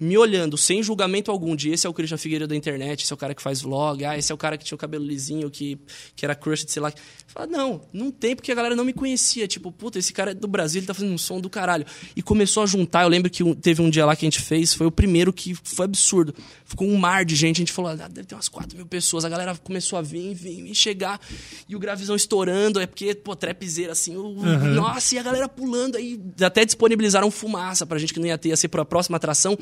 me 0.00 0.16
olhando 0.16 0.56
sem 0.56 0.82
julgamento 0.82 1.30
algum 1.30 1.56
de 1.56 1.70
esse 1.70 1.86
é 1.86 1.90
o 1.90 1.92
Christian 1.94 2.16
Figueiredo 2.18 2.48
da 2.50 2.56
internet, 2.56 3.02
esse 3.04 3.12
é 3.12 3.14
o 3.14 3.16
cara 3.16 3.34
que 3.34 3.42
faz 3.42 3.60
vlog, 3.62 4.04
ah, 4.04 4.16
esse 4.16 4.30
é 4.30 4.34
o 4.34 4.38
cara 4.38 4.56
que 4.56 4.64
tinha 4.64 4.76
o 4.76 4.78
cabelo 4.78 5.04
lisinho, 5.04 5.50
que, 5.50 5.78
que 6.14 6.24
era 6.24 6.34
crush 6.34 6.64
de 6.64 6.70
sei 6.72 6.80
lá. 6.82 6.92
Fala, 7.26 7.46
não, 7.46 7.82
não 7.92 8.10
tem, 8.10 8.34
porque 8.34 8.50
a 8.50 8.54
galera 8.54 8.74
não 8.74 8.84
me 8.84 8.92
conhecia. 8.92 9.46
Tipo, 9.46 9.70
puta, 9.70 9.98
esse 9.98 10.12
cara 10.12 10.30
é 10.30 10.34
do 10.34 10.48
Brasil, 10.48 10.78
ele 10.80 10.86
tá 10.86 10.94
fazendo 10.94 11.12
um 11.12 11.18
som 11.18 11.40
do 11.40 11.50
caralho. 11.50 11.84
E 12.16 12.22
começou 12.22 12.62
a 12.62 12.66
juntar, 12.66 13.02
eu 13.02 13.08
lembro 13.08 13.30
que 13.30 13.54
teve 13.56 13.82
um 13.82 13.90
dia 13.90 14.06
lá 14.06 14.16
que 14.16 14.24
a 14.24 14.26
gente 14.26 14.40
fez, 14.40 14.72
foi 14.72 14.86
o 14.86 14.90
primeiro 14.90 15.32
que 15.32 15.54
foi 15.62 15.84
absurdo. 15.84 16.34
Ficou 16.64 16.86
um 16.88 16.96
mar 16.96 17.24
de 17.24 17.34
gente, 17.36 17.56
a 17.56 17.60
gente 17.60 17.72
falou, 17.72 17.90
ah, 17.90 18.08
deve 18.08 18.26
ter 18.26 18.34
umas 18.34 18.48
4 18.48 18.76
mil 18.76 18.86
pessoas. 18.86 19.24
A 19.24 19.28
galera 19.28 19.54
começou 19.56 19.98
a 19.98 20.02
vir, 20.02 20.32
vir, 20.34 20.62
vir 20.62 20.74
chegar, 20.74 21.20
e 21.68 21.76
o 21.76 21.78
gravizão 21.78 22.16
estourando, 22.16 22.80
é 22.80 22.86
porque, 22.86 23.14
pô, 23.14 23.36
trapzeira 23.36 23.92
assim, 23.92 24.16
o- 24.16 24.32
nossa, 24.74 25.14
e 25.14 25.18
a 25.18 25.22
galera 25.22 25.48
pulando, 25.48 25.96
aí 25.96 26.18
até 26.40 26.64
disponibilizaram 26.64 27.30
fumaça 27.30 27.84
pra 27.84 27.98
gente 27.98 28.14
que 28.14 28.20
não 28.20 28.26
ia 28.26 28.38
ter, 28.38 28.48
ia 28.50 28.56
ser 28.56 28.68
pra 28.68 28.84
próxima 28.84 29.16
atração. 29.16 29.58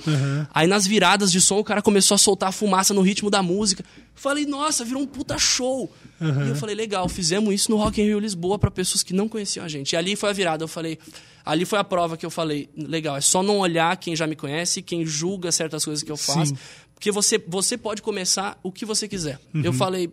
Aí 0.53 0.67
nas 0.67 0.87
viradas 0.87 1.31
de 1.33 1.41
som, 1.41 1.59
o 1.59 1.65
cara 1.65 1.81
começou 1.83 2.15
a 2.15 2.19
soltar 2.19 2.53
fumaça 2.53 2.93
no 2.95 3.01
ritmo 3.03 3.31
da 3.31 3.43
música. 3.43 3.85
Falei, 4.15 4.47
nossa, 4.47 4.85
virou 4.85 5.03
um 5.03 5.07
puta 5.07 5.37
show. 5.39 5.93
E 6.21 6.49
eu 6.49 6.57
falei, 6.57 6.75
legal, 6.75 7.09
fizemos 7.09 7.53
isso 7.55 7.71
no 7.71 7.77
Rock 7.77 8.01
in 8.01 8.05
Rio 8.05 8.19
Lisboa 8.19 8.59
pra 8.59 8.71
pessoas 8.71 9.03
que 9.03 9.13
não 9.13 9.29
conheciam 9.29 9.65
a 9.65 9.69
gente. 9.69 9.93
E 9.93 9.97
ali 9.97 10.17
foi 10.17 10.31
a 10.31 10.33
virada, 10.33 10.65
eu 10.65 10.69
falei, 10.69 10.99
ali 11.45 11.65
foi 11.65 11.79
a 11.79 11.85
prova 11.85 12.17
que 12.17 12.25
eu 12.25 12.31
falei, 12.31 12.69
legal, 12.77 13.17
é 13.17 13.21
só 13.21 13.43
não 13.43 13.59
olhar 13.59 13.95
quem 13.99 14.17
já 14.17 14.27
me 14.27 14.35
conhece, 14.37 14.81
quem 14.81 15.05
julga 15.05 15.53
certas 15.53 15.85
coisas 15.85 16.03
que 16.03 16.11
eu 16.11 16.17
faço, 16.17 16.55
Sim. 16.55 16.59
porque 16.95 17.13
você, 17.13 17.39
você 17.47 17.77
pode 17.77 18.01
começar 18.01 18.59
o 18.63 18.73
que 18.73 18.87
você 18.87 19.07
quiser. 19.07 19.39
Eu 19.63 19.73
falei, 19.73 20.11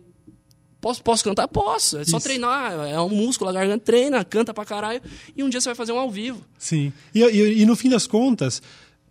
Posso, 0.80 1.02
posso 1.02 1.24
cantar? 1.24 1.48
Posso. 1.48 1.96
É 1.96 2.04
só 2.04 2.18
Isso. 2.18 2.26
treinar. 2.26 2.74
É 2.86 3.00
um 3.00 3.08
músculo, 3.08 3.48
a 3.48 3.52
garganta 3.54 3.82
treina, 3.86 4.22
canta 4.22 4.52
pra 4.52 4.66
caralho. 4.66 5.00
E 5.34 5.42
um 5.42 5.48
dia 5.48 5.58
você 5.58 5.70
vai 5.70 5.74
fazer 5.74 5.92
um 5.92 5.98
ao 5.98 6.10
vivo. 6.10 6.44
Sim. 6.58 6.92
E, 7.14 7.22
e- 7.22 7.62
e 7.62 7.64
no 7.64 7.74
fim 7.74 7.88
das 7.88 8.06
contas, 8.06 8.60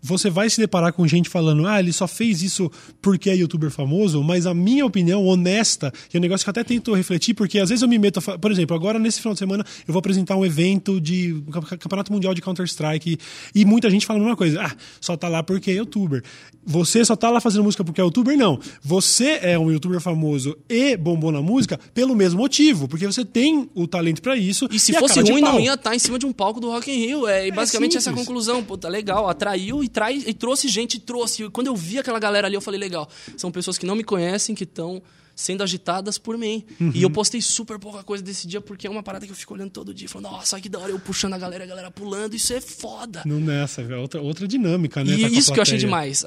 você 0.04 0.30
vai 0.30 0.50
se 0.50 0.60
deparar 0.60 0.92
com 0.92 1.08
gente 1.08 1.30
falando, 1.30 1.66
ah, 1.66 1.80
ele 1.80 1.94
só 1.94 2.08
fez 2.08 2.44
isso 2.44 2.70
porque 3.02 3.30
é 3.30 3.36
youtuber 3.36 3.72
famoso, 3.72 4.22
mas 4.22 4.46
a 4.46 4.54
minha 4.54 4.86
opinião 4.86 5.26
honesta, 5.26 5.92
e 6.14 6.18
é 6.18 6.20
um 6.20 6.22
negócio 6.22 6.44
que 6.44 6.50
eu 6.50 6.52
até 6.52 6.64
tento 6.64 6.94
refletir, 6.94 7.34
porque 7.34 7.58
às 7.58 7.70
vezes 7.70 7.82
eu 7.82 7.88
me 7.88 7.98
meto, 7.98 8.20
a 8.20 8.38
por 8.38 8.52
exemplo, 8.52 8.76
agora 8.76 9.00
nesse 9.00 9.20
final 9.22 9.34
de 9.34 9.40
semana 9.40 9.66
eu 9.88 9.94
vou 9.94 10.00
apresentar 10.00 10.36
um 10.36 10.46
evento 10.46 11.00
de 11.00 11.42
campe- 11.52 11.78
Campeonato 11.78 12.12
Mundial 12.12 12.34
de 12.34 12.42
Counter-Strike, 12.42 13.18
e 13.56 13.64
muita 13.66 13.90
gente 13.90 14.06
fala 14.06 14.20
a 14.20 14.22
mesma 14.24 14.36
coisa, 14.36 14.62
ah, 14.62 14.76
só 15.00 15.16
tá 15.16 15.28
lá 15.30 15.42
porque 15.42 15.72
é 15.72 15.76
youtuber. 15.76 16.22
Você 16.66 17.04
só 17.04 17.16
tá 17.16 17.30
lá 17.30 17.42
fazendo 17.42 17.64
música 17.64 17.84
porque 17.84 18.00
é 18.00 18.04
youtuber? 18.04 18.38
Não. 18.38 18.60
Você 18.82 19.40
é 19.42 19.60
um 19.60 19.70
youtuber 19.72 20.00
famoso 20.00 20.58
e 20.70 20.96
bombou 20.96 21.32
na 21.32 21.42
música 21.42 21.80
pelo 21.94 22.16
mesmo 22.16 22.40
motivo, 22.40 22.88
porque 22.88 23.06
você 23.06 23.26
tem 23.26 23.70
o 23.76 23.86
talento 23.88 24.22
pra 24.22 24.36
isso. 24.38 24.68
E 24.72 24.80
se 24.80 24.96
a 24.96 25.00
fosse 25.00 25.20
ruim, 25.22 25.42
não 25.42 25.60
ia 25.60 25.74
estar 25.74 25.94
em 25.94 26.00
cima 26.00 26.18
de 26.18 26.26
um 26.26 26.32
palco 26.32 26.60
do 26.60 26.70
Rock 26.70 26.90
in 26.90 26.96
Rio. 27.06 27.28
É, 27.28 27.48
e 27.48 27.52
basicamente 27.52 27.98
essa 27.98 28.10
é 28.10 28.12
a 28.12 28.14
simples. 28.14 28.28
conclusão. 28.28 28.64
Puta, 28.64 28.88
legal. 28.88 29.28
Atraiu 29.28 29.84
e, 29.84 29.90
traz, 29.94 30.28
e 30.28 30.34
trouxe 30.34 30.68
gente, 30.68 30.96
e 30.96 31.00
trouxe. 31.00 31.44
E 31.44 31.50
quando 31.50 31.68
eu 31.68 31.76
vi 31.76 32.00
aquela 32.00 32.20
galera 32.20 32.48
ali, 32.48 32.56
eu 32.56 32.62
falei, 32.62 32.80
legal. 32.80 33.08
São 33.38 33.52
pessoas 33.52 33.78
que 33.78 33.86
não 33.86 33.96
me 33.96 34.04
conhecem, 34.04 34.56
que 34.56 34.64
estão 34.64 35.02
sendo 35.36 35.64
agitadas 35.64 36.18
por 36.18 36.38
mim. 36.38 36.64
E 36.94 37.02
eu 37.02 37.10
postei 37.10 37.42
super 37.42 37.80
pouca 37.80 38.04
coisa 38.04 38.24
desse 38.24 38.48
dia, 38.48 38.62
porque 38.62 38.88
é 38.88 38.90
uma 38.90 39.04
parada 39.04 39.26
que 39.26 39.32
eu 39.32 39.36
fico 39.36 39.54
olhando 39.54 39.72
todo 39.72 39.94
dia. 39.94 40.10
Falando, 40.10 40.32
nossa, 40.32 40.60
que 40.60 40.70
da 40.70 40.80
hora. 40.80 40.92
Eu 40.92 41.00
puxando 41.00 41.34
a 41.34 41.38
galera, 41.38 41.64
a 41.64 41.68
galera 41.68 41.92
pulando. 41.92 42.36
Isso 42.36 42.54
é 42.54 42.62
foda. 42.62 43.24
Não 43.26 43.40
nessa, 43.40 43.84
velho. 43.84 44.02
Outra, 44.02 44.22
outra 44.22 44.48
dinâmica, 44.48 45.04
né? 45.04 45.12
E 45.12 45.22
tá 45.22 45.30
com 45.30 45.36
a 45.36 45.38
isso 45.38 45.54
que 45.54 45.60
eu 45.60 45.64
achei 45.64 45.78
demais. 45.78 46.26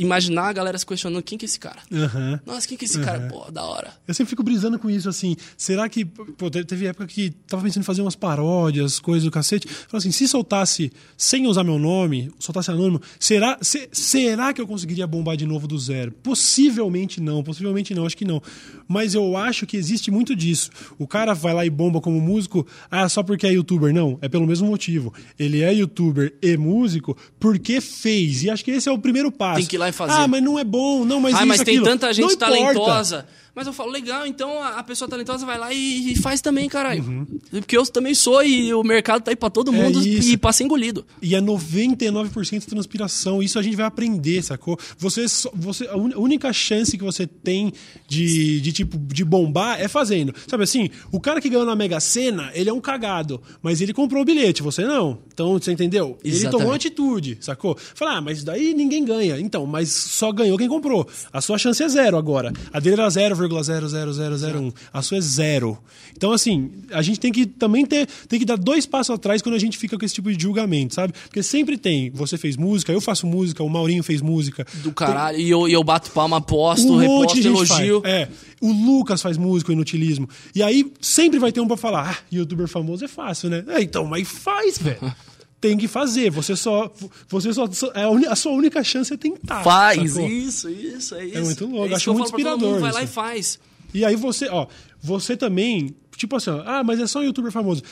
Imaginar 0.00 0.48
a 0.48 0.52
galera 0.52 0.78
se 0.78 0.84
questionando, 0.86 1.22
quem 1.22 1.36
que 1.38 1.44
é 1.44 1.46
esse 1.46 1.58
cara? 1.58 1.78
Aham. 1.92 2.40
Nossa, 2.46 2.66
quem 2.66 2.76
que 2.76 2.84
é 2.84 2.88
esse 2.88 3.00
cara? 3.00 3.28
Pô, 3.28 3.50
da 3.50 3.62
hora. 3.64 3.92
Eu 4.08 4.14
sempre 4.14 4.30
fico 4.30 4.42
brisando 4.42 4.78
com 4.78 4.88
isso, 4.90 5.08
assim. 5.08 5.36
Será 5.56 5.88
que. 5.88 6.04
Pô, 6.04 6.50
te- 6.50 6.64
teve 6.64 6.86
época 6.86 7.06
que 7.06 7.30
tava 7.46 7.62
pensando 7.62 7.82
em 7.82 7.86
fazer 7.86 8.02
umas 8.02 8.16
paródias, 8.16 8.98
coisas 8.98 9.24
do 9.24 9.30
cacete. 9.30 9.68
Falei 9.68 9.98
assim, 9.98 10.10
se 10.10 10.26
soltasse 10.26 10.90
sem 11.16 11.46
usar 11.46 11.62
meu 11.64 11.78
nome, 11.78 12.30
soltasse 12.38 12.70
anônimo, 12.70 13.00
será, 13.18 13.58
se- 13.60 13.88
será 13.92 14.52
que 14.52 14.60
eu 14.60 14.66
conseguiria 14.66 15.06
bombar 15.06 15.36
de 15.36 15.46
novo 15.46 15.66
do 15.68 15.78
zero? 15.78 16.12
Possivelmente 16.22 17.20
não, 17.20 17.42
possivelmente 17.42 17.94
não, 17.94 18.06
acho 18.06 18.16
que 18.16 18.24
não. 18.24 18.42
Mas 18.88 19.14
eu 19.14 19.36
acho 19.36 19.66
que 19.66 19.76
existe 19.76 20.10
muito 20.10 20.34
disso. 20.34 20.70
O 20.98 21.06
cara 21.06 21.32
vai 21.34 21.52
lá 21.54 21.64
e 21.66 21.70
bomba 21.70 22.00
como 22.00 22.20
músico, 22.20 22.66
ah, 22.90 23.08
só 23.08 23.22
porque 23.22 23.46
é 23.46 23.52
youtuber. 23.52 23.92
Não, 23.94 24.18
é 24.22 24.28
pelo 24.28 24.46
mesmo 24.46 24.66
motivo. 24.66 25.12
Ele 25.38 25.62
é 25.62 25.72
youtuber 25.74 26.34
e 26.42 26.56
músico 26.56 27.16
porque 27.38 27.80
fez. 27.80 28.42
E 28.42 28.50
acho 28.50 28.64
que 28.64 28.70
esse 28.70 28.88
é 28.88 28.92
o 28.92 28.98
primeiro 28.98 29.30
passo. 29.30 29.58
Tem 29.60 29.66
que 29.66 29.76
ir 29.76 29.78
lá 29.78 29.88
e 29.90 29.92
fazer. 29.92 30.12
Ah, 30.12 30.26
mas 30.28 30.42
não 30.42 30.58
é 30.58 30.64
bom, 30.64 31.04
não, 31.04 31.20
mas 31.20 31.34
ah, 31.34 31.38
isso, 31.38 31.46
mas 31.46 31.62
tem 31.62 31.76
aquilo. 31.76 31.84
tanta 31.84 32.12
gente 32.12 32.26
Não 32.26 32.56
importa. 32.70 33.26
Mas 33.60 33.66
eu 33.66 33.74
falo, 33.74 33.90
legal, 33.90 34.26
então 34.26 34.62
a 34.62 34.80
a 34.80 34.82
pessoa 34.82 35.06
talentosa 35.06 35.44
vai 35.44 35.58
lá 35.58 35.70
e, 35.74 36.12
e 36.12 36.16
faz 36.16 36.40
também, 36.40 36.66
caralho. 36.66 37.26
Porque 37.50 37.76
eu 37.76 37.84
também 37.84 38.14
sou 38.14 38.42
e 38.42 38.72
o 38.72 38.82
mercado 38.82 39.22
tá 39.22 39.30
aí 39.30 39.36
pra 39.36 39.50
todo 39.50 39.68
Uhum. 39.70 39.76
É 39.76 39.82
mundo 39.82 40.00
isso. 40.00 40.30
e 40.30 40.36
pra 40.38 40.52
ser 40.52 40.64
engolido. 40.64 41.04
E 41.20 41.34
é 41.34 41.40
99% 41.40 42.64
transpiração. 42.64 43.42
Isso 43.42 43.58
a 43.58 43.62
gente 43.62 43.76
vai 43.76 43.84
aprender, 43.84 44.42
sacou? 44.42 44.78
Você, 44.96 45.26
você, 45.54 45.86
a 45.86 45.96
única 45.96 46.50
chance 46.52 46.96
que 46.96 47.04
você 47.04 47.26
tem 47.26 47.72
de, 48.08 48.60
de, 48.62 48.72
tipo, 48.72 48.96
de 48.98 49.24
bombar 49.24 49.78
é 49.78 49.86
fazendo. 49.86 50.34
Sabe 50.46 50.64
assim, 50.64 50.88
o 51.12 51.20
cara 51.20 51.40
que 51.42 51.48
ganhou 51.50 51.66
na 51.66 51.76
Mega 51.76 52.00
Sena, 52.00 52.50
ele 52.54 52.70
é 52.70 52.72
um 52.72 52.80
cagado. 52.80 53.42
Mas 53.62 53.82
ele 53.82 53.92
comprou 53.92 54.22
o 54.22 54.24
bilhete, 54.24 54.62
você 54.62 54.82
não. 54.84 55.18
Então, 55.32 55.52
você 55.58 55.72
entendeu? 55.72 56.16
Ele 56.24 56.34
Exatamente. 56.34 56.58
tomou 56.62 56.74
atitude, 56.74 57.36
sacou? 57.40 57.76
Fala, 57.94 58.16
ah, 58.16 58.20
mas 58.22 58.42
daí 58.42 58.72
ninguém 58.72 59.04
ganha. 59.04 59.38
Então, 59.38 59.66
mas 59.66 59.90
só 59.90 60.32
ganhou 60.32 60.56
quem 60.56 60.68
comprou. 60.68 61.06
A 61.32 61.40
sua 61.42 61.58
chance 61.58 61.82
é 61.82 61.88
zero 61.88 62.16
agora. 62.16 62.50
A 62.72 62.80
dele 62.80 62.94
era 63.00 63.10
0,000 63.10 63.36
0,00001. 63.56 64.72
A 64.92 65.02
sua 65.02 65.18
é 65.18 65.20
zero. 65.20 65.78
Então, 66.16 66.32
assim, 66.32 66.70
a 66.92 67.02
gente 67.02 67.18
tem 67.20 67.32
que 67.32 67.46
também 67.46 67.84
ter, 67.86 68.06
tem 68.28 68.38
que 68.38 68.44
dar 68.44 68.56
dois 68.56 68.86
passos 68.86 69.14
atrás 69.14 69.42
quando 69.42 69.54
a 69.54 69.58
gente 69.58 69.78
fica 69.78 69.98
com 69.98 70.04
esse 70.04 70.14
tipo 70.14 70.32
de 70.32 70.40
julgamento, 70.42 70.94
sabe? 70.94 71.12
Porque 71.24 71.42
sempre 71.42 71.76
tem, 71.78 72.10
você 72.10 72.36
fez 72.36 72.56
música, 72.56 72.92
eu 72.92 73.00
faço 73.00 73.26
música, 73.26 73.62
o 73.62 73.68
Maurinho 73.68 74.02
fez 74.02 74.20
música. 74.20 74.66
Do 74.82 74.92
caralho. 74.92 75.38
E 75.38 75.48
eu, 75.50 75.68
e 75.68 75.72
eu 75.72 75.82
bato 75.82 76.10
palma, 76.10 76.40
posto, 76.40 76.92
Um 76.92 76.96
reposto, 76.96 77.38
elogio. 77.38 78.02
faz. 78.02 78.14
É. 78.14 78.28
O 78.60 78.70
Lucas 78.72 79.22
faz 79.22 79.38
música, 79.38 79.70
o 79.70 79.72
inutilismo. 79.72 80.28
E 80.54 80.62
aí 80.62 80.92
sempre 81.00 81.38
vai 81.38 81.50
ter 81.52 81.60
um 81.60 81.66
pra 81.66 81.76
falar: 81.76 82.10
ah, 82.10 82.16
youtuber 82.34 82.68
famoso 82.68 83.04
é 83.04 83.08
fácil, 83.08 83.48
né? 83.48 83.64
É, 83.68 83.80
então, 83.82 84.04
mas 84.04 84.28
faz, 84.28 84.78
velho. 84.78 84.98
Tem 85.60 85.76
que 85.76 85.86
fazer. 85.86 86.30
Você 86.30 86.56
só. 86.56 86.90
Você 87.28 87.52
só. 87.52 87.66
é 87.94 88.28
a, 88.28 88.36
sua 88.36 88.52
única 88.52 88.82
chance 88.82 89.12
é 89.12 89.16
tentar. 89.16 89.62
Faz 89.62 90.12
sacou? 90.12 90.28
isso, 90.28 90.68
isso, 90.70 91.14
é 91.14 91.26
isso. 91.26 91.42
muito 91.42 91.66
louco, 91.66 91.84
É 91.84 91.86
isso 91.86 91.96
acho 91.96 92.04
que 92.04 92.10
eu 92.10 92.14
muito 92.14 92.30
todo 92.30 92.38
mundo, 92.38 92.48
inspirador 92.48 92.80
Vai 92.80 92.92
lá 92.92 93.02
e 93.02 93.06
faz. 93.06 93.58
E 93.92 94.04
aí 94.04 94.16
você, 94.16 94.48
ó, 94.48 94.66
você 95.02 95.36
também. 95.36 95.94
Tipo 96.16 96.36
assim, 96.36 96.50
ó, 96.50 96.62
ah, 96.66 96.84
mas 96.84 97.00
é 97.00 97.06
só 97.06 97.20
um 97.20 97.22
youtuber 97.22 97.50
famoso. 97.50 97.82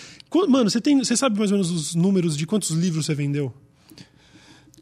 Mano, 0.48 0.70
você, 0.70 0.80
tem, 0.80 0.98
você 0.98 1.16
sabe 1.16 1.38
mais 1.38 1.50
ou 1.50 1.56
menos 1.58 1.70
os 1.70 1.94
números 1.94 2.36
de 2.36 2.46
quantos 2.46 2.70
livros 2.70 3.06
você 3.06 3.14
vendeu? 3.14 3.52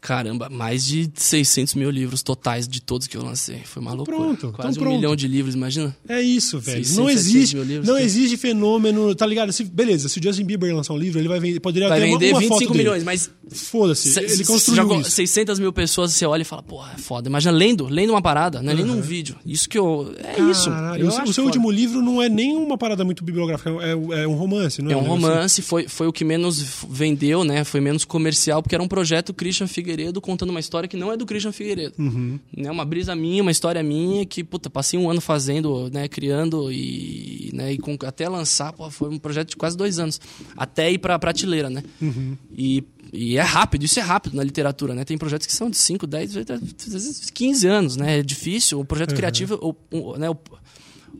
Caramba, 0.01 0.49
mais 0.49 0.85
de 0.85 1.09
600 1.15 1.73
mil 1.75 1.89
livros 1.89 2.21
totais 2.23 2.67
de 2.67 2.81
todos 2.81 3.07
que 3.07 3.17
eu 3.17 3.23
lancei. 3.23 3.61
Foi 3.65 3.81
uma 3.81 3.93
loucura. 3.93 4.17
pronto, 4.17 4.51
Quase 4.53 4.71
então 4.71 4.71
um 4.71 4.73
pronto. 4.85 4.95
milhão 4.95 5.15
de 5.15 5.27
livros, 5.27 5.55
imagina? 5.55 5.95
É 6.07 6.21
isso, 6.21 6.59
velho. 6.59 6.77
600, 6.83 6.97
não 6.97 7.05
700 7.07 7.25
existe, 7.35 7.55
mil 7.55 7.65
livros, 7.65 7.87
não 7.87 7.97
existe 7.97 8.37
fenômeno, 8.37 9.13
tá 9.15 9.25
ligado? 9.25 9.51
Se, 9.51 9.63
beleza, 9.63 10.09
se 10.09 10.19
o 10.19 10.23
Justin 10.23 10.45
Bieber 10.45 10.75
lançar 10.75 10.93
um 10.93 10.97
livro, 10.97 11.19
ele 11.19 11.27
vai 11.27 11.39
vender, 11.39 11.59
poderia 11.59 11.89
Vai 11.89 11.99
ter 12.01 12.05
uma- 12.07 12.19
vender 12.19 12.31
uma, 12.33 12.39
25 12.39 12.59
foto 12.59 12.71
dele. 12.73 12.83
milhões, 12.83 13.03
mas 13.03 13.29
Foda-se, 13.49 14.11
Se- 14.11 14.19
ele 14.19 14.43
construiu 14.43 14.89
já- 14.89 14.95
isso. 14.99 15.11
600 15.11 15.57
mil 15.57 15.71
pessoas, 15.71 16.11
você 16.11 16.25
olha 16.25 16.41
e 16.41 16.45
fala, 16.45 16.61
porra, 16.61 16.91
é 16.95 16.97
foda. 16.99 17.29
Imagina 17.29 17.53
lendo, 17.53 17.85
lendo 17.87 18.09
uma 18.09 18.21
parada, 18.21 18.61
não 18.61 18.73
é 18.73 18.75
nem 18.75 18.83
num 18.83 18.99
vídeo. 18.99 19.37
Isso 19.45 19.69
que 19.69 19.77
eu. 19.77 20.13
É 20.21 20.41
isso. 20.51 20.69
Caralho, 20.69 21.03
Eu 21.03 21.23
o 21.23 21.33
seu- 21.33 21.45
último 21.45 21.71
livro 21.71 22.01
não 22.01 22.21
é 22.21 22.27
nem 22.27 22.57
uma 22.57 22.77
parada 22.77 23.05
muito 23.05 23.23
bibliográfica, 23.23 23.69
é, 23.81 24.23
é 24.23 24.27
um 24.27 24.33
romance, 24.35 24.81
não 24.81 24.91
é? 24.91 24.93
É 24.93 24.97
um 24.97 25.01
romance, 25.01 25.61
foi, 25.61 25.87
foi 25.87 26.07
o 26.07 26.11
que 26.11 26.25
menos 26.25 26.61
vendeu, 26.89 27.45
né? 27.45 27.63
Foi 27.63 27.79
menos 27.79 28.03
comercial, 28.03 28.61
porque 28.61 28.75
era 28.75 28.83
um 28.83 28.87
projeto 28.87 29.33
Christian 29.33 29.65
Figueiredo 29.87 30.19
contando 30.19 30.49
uma 30.49 30.59
história 30.59 30.87
que 30.89 30.97
não 30.97 31.11
é 31.11 31.15
do 31.17 31.25
Christian 31.25 31.51
Figueiredo. 31.53 31.93
Uhum. 31.97 32.37
Né? 32.55 32.69
Uma 32.69 32.83
brisa 32.83 33.15
minha, 33.15 33.41
uma 33.41 33.51
história 33.51 33.81
minha, 33.81 34.25
que, 34.25 34.43
puta, 34.43 34.69
passei 34.69 34.99
um 34.99 35.09
ano 35.09 35.21
fazendo, 35.21 35.89
né? 35.91 36.07
Criando 36.09 36.69
e, 36.71 37.49
né, 37.53 37.71
e 37.73 37.77
com- 37.77 37.97
até 38.05 38.27
lançar, 38.27 38.73
pô, 38.73 38.89
foi 38.91 39.09
um 39.09 39.17
projeto 39.17 39.49
de 39.51 39.55
quase 39.55 39.77
dois 39.77 39.97
anos. 39.97 40.19
Até 40.57 40.91
ir 40.91 40.97
pra 40.97 41.17
prateleira, 41.17 41.69
né? 41.69 41.81
Uhum. 42.01 42.35
E, 42.55 42.83
e 43.13 43.37
é 43.37 43.41
rápido, 43.41 43.85
isso 43.85 43.97
é 43.99 44.03
rápido 44.03 44.35
na 44.35 44.43
literatura, 44.43 44.93
né? 44.93 45.05
Tem 45.05 45.17
projetos 45.17 45.47
que 45.47 45.53
são 45.53 45.69
de 45.69 45.77
5, 45.77 46.05
10, 46.05 46.27
18, 46.33 46.53
às 46.53 46.93
vezes 46.93 47.29
15 47.29 47.65
anos, 47.67 47.95
né? 47.95 48.19
É 48.19 48.23
difícil. 48.23 48.79
O 48.79 48.85
projeto 48.85 49.15
criativo, 49.15 49.55
o, 49.61 49.73
o- 49.97 50.17
né? 50.17 50.29
o, 50.29 50.35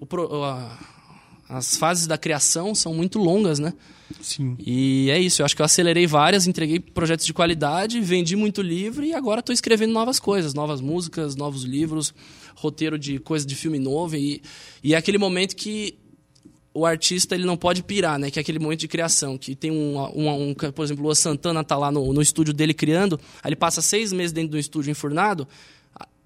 o 0.02 0.44
a- 0.44 0.78
as 1.50 1.78
fases 1.78 2.08
da 2.08 2.18
criação 2.18 2.76
são 2.76 2.94
muito 2.94 3.20
longas, 3.20 3.58
né? 3.60 3.74
Sim. 4.22 4.56
E 4.60 5.10
é 5.10 5.20
isso, 5.20 5.42
eu 5.42 5.46
acho 5.46 5.56
que 5.56 5.62
eu 5.62 5.66
acelerei 5.66 6.08
várias, 6.08 6.48
entreguei 6.48 6.80
projetos 6.80 7.26
de 7.26 7.34
qualidade, 7.34 8.00
vendi 8.02 8.36
muito 8.36 8.62
livro 8.62 9.04
e 9.06 9.14
agora 9.14 9.40
estou 9.42 9.54
escrevendo 9.54 9.92
novas 9.94 10.20
coisas, 10.20 10.54
novas 10.54 10.80
músicas, 10.82 11.36
novos 11.36 11.64
livros, 11.64 12.14
roteiro 12.56 12.98
de 12.98 13.20
coisa 13.20 13.46
de 13.46 13.56
filme 13.56 13.80
novo. 13.80 14.16
E, 14.16 14.42
e 14.84 14.94
é 14.94 14.98
aquele 14.98 15.18
momento 15.18 15.56
que 15.56 15.98
o 16.74 16.86
artista 16.86 17.34
ele 17.34 17.44
não 17.46 17.58
pode 17.58 17.82
pirar, 17.84 18.20
né? 18.20 18.30
Que 18.30 18.40
é 18.40 18.42
aquele 18.42 18.60
momento 18.60 18.82
de 18.82 18.88
criação, 18.88 19.38
que 19.38 19.56
tem 19.56 19.72
um, 19.72 19.98
um, 20.16 20.50
um- 20.50 20.54
por 20.54 20.84
exemplo, 20.86 21.02
o 21.04 21.06
Luan 21.08 21.16
Santana 21.16 21.64
tá 21.64 21.76
lá 21.76 21.92
no, 21.92 22.14
no 22.14 22.22
estúdio 22.22 22.54
dele 22.54 22.74
criando, 22.74 23.20
aí 23.42 23.50
ele 23.50 23.56
passa 23.56 23.82
seis 23.82 24.14
meses 24.14 24.32
dentro 24.32 24.52
do 24.52 24.60
estúdio 24.60 24.92
enfurnado, 24.92 25.48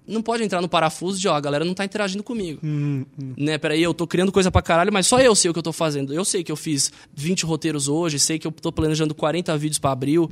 não 0.06 0.20
pode 0.22 0.42
entrar 0.42 0.60
no 0.60 0.68
parafuso 0.68 1.18
de, 1.20 1.28
ó, 1.28 1.34
a 1.34 1.40
galera 1.40 1.64
não 1.64 1.74
tá 1.74 1.84
interagindo 1.84 2.22
comigo. 2.22 2.60
Hum, 2.62 3.04
Né, 3.36 3.56
peraí, 3.58 3.82
eu 3.82 3.94
tô 3.94 4.06
criando 4.06 4.32
coisa 4.32 4.50
pra 4.50 4.60
caralho, 4.62 4.92
mas 4.92 5.06
só 5.06 5.20
eu 5.20 5.34
sei 5.34 5.50
o 5.50 5.52
que 5.54 5.58
eu 5.58 5.62
tô 5.62 5.72
fazendo. 5.72 6.12
Eu 6.12 6.24
sei 6.24 6.42
que 6.42 6.50
eu 6.50 6.56
fiz 6.56 6.92
20 7.14 7.44
roteiros 7.44 7.88
hoje, 7.88 8.18
sei 8.18 8.38
que 8.38 8.46
eu 8.46 8.50
tô 8.52 8.72
planejando 8.72 9.14
40 9.14 9.56
vídeos 9.56 9.78
pra 9.78 9.92
abril. 9.92 10.30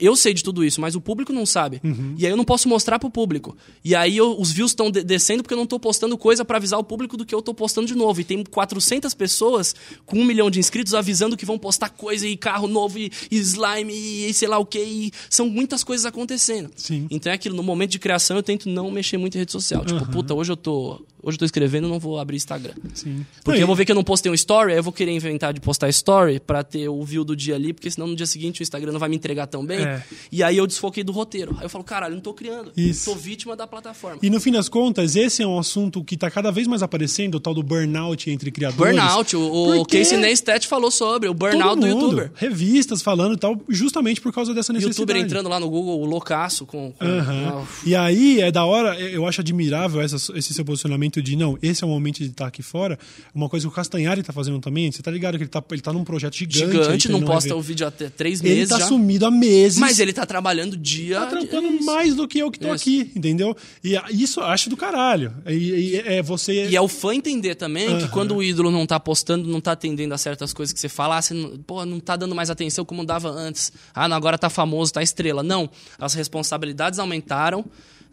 Eu 0.00 0.16
sei 0.16 0.34
de 0.34 0.42
tudo 0.42 0.64
isso, 0.64 0.80
mas 0.80 0.94
o 0.94 1.00
público 1.00 1.32
não 1.32 1.46
sabe. 1.46 1.80
Uhum. 1.84 2.14
E 2.18 2.26
aí 2.26 2.32
eu 2.32 2.36
não 2.36 2.44
posso 2.44 2.68
mostrar 2.68 2.98
pro 2.98 3.10
público. 3.10 3.56
E 3.84 3.94
aí 3.94 4.16
eu- 4.16 4.38
os 4.38 4.50
views 4.50 4.70
estão 4.72 4.90
descendo 4.90 5.42
porque 5.42 5.54
eu 5.54 5.58
não 5.58 5.66
tô 5.66 5.78
postando 5.78 6.16
coisa 6.18 6.44
pra 6.44 6.56
avisar 6.56 6.78
o 6.78 6.84
público 6.84 7.16
do 7.16 7.24
que 7.24 7.34
eu 7.34 7.40
tô 7.42 7.54
postando 7.54 7.86
de 7.86 7.94
novo. 7.94 8.20
E 8.20 8.24
tem 8.24 8.42
400 8.44 9.14
pessoas 9.14 9.74
com 10.06 10.18
um 10.18 10.24
milhão 10.24 10.50
de 10.50 10.58
inscritos 10.58 10.94
avisando 10.94 11.36
que 11.36 11.46
vão 11.46 11.58
postar 11.58 11.88
coisa 11.90 12.26
e 12.26 12.36
carro 12.36 12.66
novo 12.68 12.98
e, 12.98 13.10
e 13.30 13.36
slime 13.38 13.92
e, 13.92 14.34
sei 14.34 14.48
lá 14.48 14.58
o 14.58 14.66
que. 14.66 14.78
E 14.80 15.12
são 15.30 15.48
muitas 15.48 15.82
coisas 15.84 16.04
acontecendo. 16.06 16.70
Sim. 16.76 17.06
Então 17.10 17.30
é 17.30 17.34
aquilo, 17.34 17.56
no 17.56 17.62
momento 17.62 17.90
de 17.90 17.98
criação 17.98 18.36
eu 18.36 18.42
tento 18.42 18.68
não 18.68 18.87
mexer 18.90 19.18
muito 19.18 19.34
em 19.36 19.38
rede 19.38 19.52
social. 19.52 19.84
Tipo, 19.84 20.06
puta, 20.10 20.34
hoje 20.34 20.52
eu 20.52 20.56
tô. 20.56 21.00
Hoje 21.22 21.34
eu 21.34 21.38
tô 21.40 21.44
escrevendo, 21.44 21.88
não 21.88 21.98
vou 21.98 22.18
abrir 22.18 22.36
Instagram. 22.36 22.74
Sim. 22.94 23.26
Porque 23.44 23.60
eu 23.62 23.66
vou 23.66 23.74
ver 23.74 23.84
que 23.84 23.90
eu 23.90 23.94
não 23.96 24.04
postei 24.04 24.30
um 24.30 24.34
story, 24.34 24.72
aí 24.72 24.78
eu 24.78 24.82
vou 24.82 24.92
querer 24.92 25.10
inventar 25.12 25.52
de 25.52 25.60
postar 25.60 25.88
story 25.88 26.38
pra 26.40 26.62
ter 26.62 26.88
o 26.88 27.02
view 27.02 27.24
do 27.24 27.34
dia 27.34 27.54
ali, 27.56 27.72
porque 27.72 27.90
senão 27.90 28.06
no 28.06 28.14
dia 28.16 28.26
seguinte 28.26 28.60
o 28.60 28.62
Instagram 28.62 28.92
não 28.92 29.00
vai 29.00 29.08
me 29.08 29.16
entregar 29.16 29.46
tão 29.46 29.64
bem. 29.66 29.80
É. 29.80 30.02
E 30.30 30.42
aí 30.42 30.56
eu 30.56 30.66
desfoquei 30.66 31.02
do 31.02 31.10
roteiro. 31.12 31.54
Aí 31.58 31.64
eu 31.64 31.68
falo, 31.68 31.82
caralho, 31.84 32.14
não 32.14 32.20
tô 32.22 32.32
criando. 32.32 32.70
Isso. 32.76 33.10
Tô 33.10 33.16
vítima 33.16 33.56
da 33.56 33.66
plataforma. 33.66 34.18
E 34.22 34.30
no 34.30 34.40
fim 34.40 34.52
das 34.52 34.68
contas, 34.68 35.16
esse 35.16 35.42
é 35.42 35.46
um 35.46 35.58
assunto 35.58 36.04
que 36.04 36.16
tá 36.16 36.30
cada 36.30 36.50
vez 36.52 36.66
mais 36.68 36.82
aparecendo, 36.82 37.34
o 37.36 37.40
tal 37.40 37.52
do 37.54 37.62
burnout 37.62 38.30
entre 38.30 38.50
criadores. 38.50 38.94
Burnout, 38.96 39.36
o, 39.36 39.80
o 39.80 39.86
Casey 39.86 40.18
Neistat 40.18 40.66
falou 40.68 40.90
sobre, 40.90 41.28
o 41.28 41.34
burnout 41.34 41.68
todo 41.70 41.80
do 41.80 41.86
youtuber. 41.88 42.30
Revistas 42.36 43.02
falando 43.02 43.34
e 43.34 43.38
tal, 43.38 43.60
justamente 43.68 44.20
por 44.20 44.32
causa 44.32 44.54
dessa 44.54 44.72
necessidade. 44.72 45.00
Youtuber 45.00 45.16
entrando 45.16 45.48
lá 45.48 45.58
no 45.58 45.68
Google, 45.68 46.00
o 46.00 46.04
loucaço 46.04 46.64
com. 46.64 46.92
com 46.92 47.66
E 47.84 47.94
aí 47.96 48.40
é 48.40 48.50
da 48.50 48.64
hora, 48.64 48.98
eu 49.00 49.26
acho 49.26 49.40
admirável 49.40 50.00
essa- 50.00 50.16
esse 50.36 50.52
seu 50.54 50.64
posicionamento 50.64 51.07
de 51.10 51.36
não, 51.36 51.58
esse 51.62 51.82
é 51.82 51.86
o 51.86 51.90
momento 51.90 52.18
de 52.18 52.26
estar 52.26 52.46
aqui 52.46 52.62
fora. 52.62 52.98
Uma 53.34 53.48
coisa 53.48 53.66
que 53.66 53.72
o 53.72 53.74
Castanhari 53.74 54.22
tá 54.22 54.32
fazendo 54.32 54.60
também, 54.60 54.90
você 54.92 55.02
tá 55.02 55.10
ligado 55.10 55.36
que 55.36 55.44
ele 55.44 55.50
tá, 55.50 55.62
ele 55.70 55.80
tá 55.80 55.92
num 55.92 56.04
projeto 56.04 56.34
gigante. 56.36 56.60
gigante, 56.60 57.08
não 57.08 57.18
ele 57.18 57.26
posta 57.26 57.54
o 57.56 57.60
vídeo 57.62 57.86
até 57.86 58.08
três 58.08 58.40
Ele 58.42 58.54
meses 58.54 58.68
tá 58.68 58.78
já. 58.78 58.86
sumido 58.86 59.26
há 59.26 59.30
meses. 59.30 59.78
Mas 59.78 59.98
ele 59.98 60.12
tá 60.12 60.26
trabalhando 60.26 60.76
dia. 60.76 61.20
tá 61.20 61.26
trampando 61.26 61.68
Isso. 61.68 61.84
mais 61.86 62.14
do 62.14 62.28
que 62.28 62.38
eu 62.38 62.50
que 62.50 62.58
tô 62.58 62.70
aqui, 62.70 63.10
entendeu? 63.14 63.56
E 63.82 63.96
isso 64.12 64.40
eu 64.40 64.44
acho 64.44 64.68
do 64.68 64.76
caralho. 64.76 65.32
E, 65.46 65.52
e 65.52 65.96
é 65.96 66.22
você. 66.22 66.68
E 66.68 66.76
é 66.76 66.80
o 66.80 66.88
fã 66.88 67.14
entender 67.14 67.54
também 67.54 67.98
que 67.98 68.08
quando 68.08 68.36
o 68.36 68.42
ídolo 68.42 68.70
não 68.70 68.86
tá 68.86 68.98
postando, 69.00 69.48
não 69.48 69.60
tá 69.60 69.72
atendendo 69.72 70.14
a 70.14 70.18
certas 70.18 70.52
coisas 70.52 70.72
que 70.72 70.80
você 70.80 70.88
fala, 70.88 71.18
ah, 71.18 71.22
você 71.22 71.34
não, 71.34 71.58
pô, 71.58 71.84
não 71.84 72.00
tá 72.00 72.16
dando 72.16 72.34
mais 72.34 72.50
atenção 72.50 72.84
como 72.84 73.04
dava 73.04 73.28
antes. 73.30 73.72
Ah, 73.94 74.08
não, 74.08 74.16
agora 74.16 74.36
tá 74.38 74.50
famoso, 74.50 74.92
tá 74.92 75.02
estrela. 75.02 75.42
Não, 75.42 75.68
as 75.98 76.14
responsabilidades 76.14 76.98
aumentaram, 76.98 77.64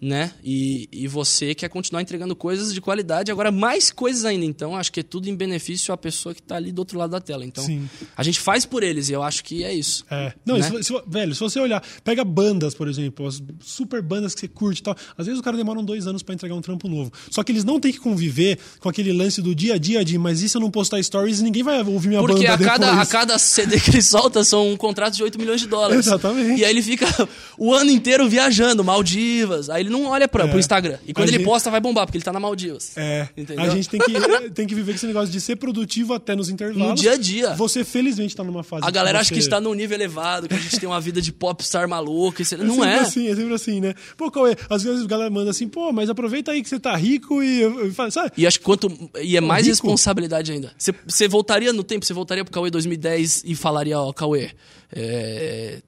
né? 0.01 0.31
E, 0.43 0.87
e 0.91 1.07
você 1.07 1.55
quer 1.55 1.69
continuar 1.69 2.01
entregando 2.01 2.35
coisas 2.35 2.73
de 2.73 2.81
qualidade, 2.81 3.31
agora 3.31 3.51
mais 3.51 3.91
coisas 3.91 4.25
ainda. 4.25 4.45
Então, 4.45 4.75
acho 4.75 4.91
que 4.91 4.99
é 4.99 5.03
tudo 5.03 5.29
em 5.29 5.35
benefício 5.35 5.93
à 5.93 5.97
pessoa 5.97 6.35
que 6.35 6.41
tá 6.41 6.55
ali 6.55 6.71
do 6.71 6.79
outro 6.79 6.97
lado 6.99 7.11
da 7.11 7.19
tela. 7.21 7.45
Então, 7.45 7.63
Sim. 7.63 7.89
a 8.15 8.23
gente 8.23 8.39
faz 8.39 8.65
por 8.65 8.83
eles 8.83 9.09
e 9.09 9.13
eu 9.13 9.23
acho 9.23 9.43
que 9.43 9.63
é 9.63 9.73
isso. 9.73 10.05
É. 10.11 10.33
Não, 10.45 10.57
Né? 10.57 10.69
se- 10.69 10.83
se- 10.83 11.03
velho, 11.07 11.33
se 11.33 11.39
você 11.39 11.59
olhar, 11.59 11.83
pega 12.03 12.23
bandas, 12.23 12.75
por 12.75 12.87
exemplo, 12.87 13.25
as 13.27 13.41
super 13.63 14.01
bandas 14.01 14.33
que 14.35 14.41
você 14.41 14.47
curte 14.47 14.79
e 14.81 14.83
tal. 14.83 14.95
Às 15.17 15.25
vezes 15.25 15.39
os 15.39 15.43
caras 15.43 15.57
demoram 15.57 15.83
dois 15.83 16.05
anos 16.07 16.21
pra 16.21 16.35
entregar 16.35 16.55
um 16.55 16.61
trampo 16.61 16.87
novo. 16.87 17.11
Só 17.31 17.43
que 17.43 17.51
eles 17.51 17.63
não 17.63 17.79
têm 17.79 17.91
que 17.91 17.99
conviver 17.99 18.59
com 18.79 18.89
aquele 18.89 19.11
lance 19.13 19.41
do 19.41 19.55
dia 19.55 19.75
a 19.75 19.77
dia 19.77 20.03
de, 20.03 20.17
mas 20.17 20.41
e 20.41 20.49
se 20.49 20.57
eu 20.57 20.61
não 20.61 20.69
postar 20.69 21.01
stories, 21.01 21.41
ninguém 21.41 21.63
vai 21.63 21.81
ouvir 21.81 22.09
minha 22.09 22.19
Porque 22.19 22.45
banda 22.47 22.53
a 22.53 22.57
cada, 22.57 23.01
a 23.01 23.05
cada 23.05 23.39
CD 23.39 23.79
que 23.79 23.89
ele 23.91 24.01
solta 24.01 24.43
são 24.43 24.71
um 24.71 24.77
contrato 24.77 25.15
de 25.15 25.23
8 25.23 25.39
milhões 25.39 25.61
de 25.61 25.67
dólares. 25.67 26.05
Exatamente. 26.05 26.59
E 26.59 26.65
aí 26.65 26.69
ele 26.71 26.81
fica 26.81 27.05
o 27.57 27.73
ano 27.73 27.89
inteiro 27.91 28.27
viajando, 28.29 28.83
Maldivas. 28.83 29.69
Aí 29.69 29.84
ele 29.85 29.93
não 29.93 30.05
olha 30.05 30.27
pra, 30.27 30.45
É. 30.45 30.47
pro 30.47 30.59
Instagram. 30.59 30.97
E 31.07 31.13
quando 31.13 31.25
A 31.27 31.29
ele 31.31 31.37
gente- 31.37 31.45
posta, 31.45 31.69
vai 31.71 31.79
bombar, 31.79 32.05
porque 32.05 32.17
ele 32.17 32.23
tá 32.25 32.33
na 32.33 32.39
Maldivas. 32.39 32.91
É, 32.97 33.27
Entendeu? 33.35 33.63
a 33.63 33.69
gente 33.69 33.87
tem 33.89 33.99
que, 33.99 34.11
tem 34.51 34.67
que 34.67 34.75
viver 34.75 34.91
com 34.91 34.95
esse 34.97 35.07
negócio 35.07 35.31
de 35.31 35.39
ser 35.41 35.55
produtivo 35.55 36.13
até 36.13 36.35
nos 36.35 36.49
intervalos. 36.49 36.89
No 36.89 36.95
dia 36.95 37.13
a 37.13 37.17
dia. 37.17 37.53
Você 37.55 37.83
felizmente 37.83 38.35
tá 38.35 38.43
numa 38.43 38.63
fase 38.63 38.85
A 38.85 38.91
galera 38.91 39.19
acha 39.19 39.33
que 39.33 39.39
está 39.39 39.59
num 39.61 39.73
nível 39.73 39.95
elevado, 39.97 40.47
que 40.47 40.53
a 40.53 40.57
gente 40.57 40.79
tem 40.79 40.87
uma 40.89 40.99
vida 41.01 41.21
de 41.21 41.31
popstar 41.31 41.87
maluco. 41.87 42.41
Isso... 42.41 42.55
É 42.55 42.57
Não 42.57 42.75
sempre 42.75 42.89
é. 42.89 42.99
assim, 42.99 43.27
é 43.27 43.35
sempre 43.35 43.53
assim, 43.53 43.79
né? 43.81 43.93
Pô, 44.17 44.29
Cauê, 44.31 44.55
às 44.69 44.83
vezes 44.83 45.03
a 45.03 45.07
galera 45.07 45.29
manda 45.29 45.51
assim, 45.51 45.67
pô, 45.67 45.91
mas 45.91 46.09
aproveita 46.09 46.51
aí 46.51 46.61
que 46.63 46.69
você 46.69 46.79
tá 46.79 46.95
rico 46.95 47.41
e, 47.43 47.91
faz, 47.91 48.13
sabe? 48.13 48.31
E 48.37 48.45
acho 48.47 48.59
que 48.59 48.65
quanto. 48.65 48.91
E 49.21 49.35
é 49.37 49.41
mais 49.41 49.65
rico. 49.65 49.73
responsabilidade 49.73 50.51
ainda. 50.51 50.71
Você, 50.77 50.93
você 51.07 51.27
voltaria 51.27 51.71
no 51.73 51.83
tempo, 51.83 52.05
você 52.05 52.13
voltaria 52.13 52.43
pro 52.43 52.53
Cauê 52.53 52.69
2010 52.71 53.43
e 53.45 53.55
falaria, 53.55 53.99
ó, 53.99 54.11
Cauê. 54.13 54.51
É... 54.93 55.79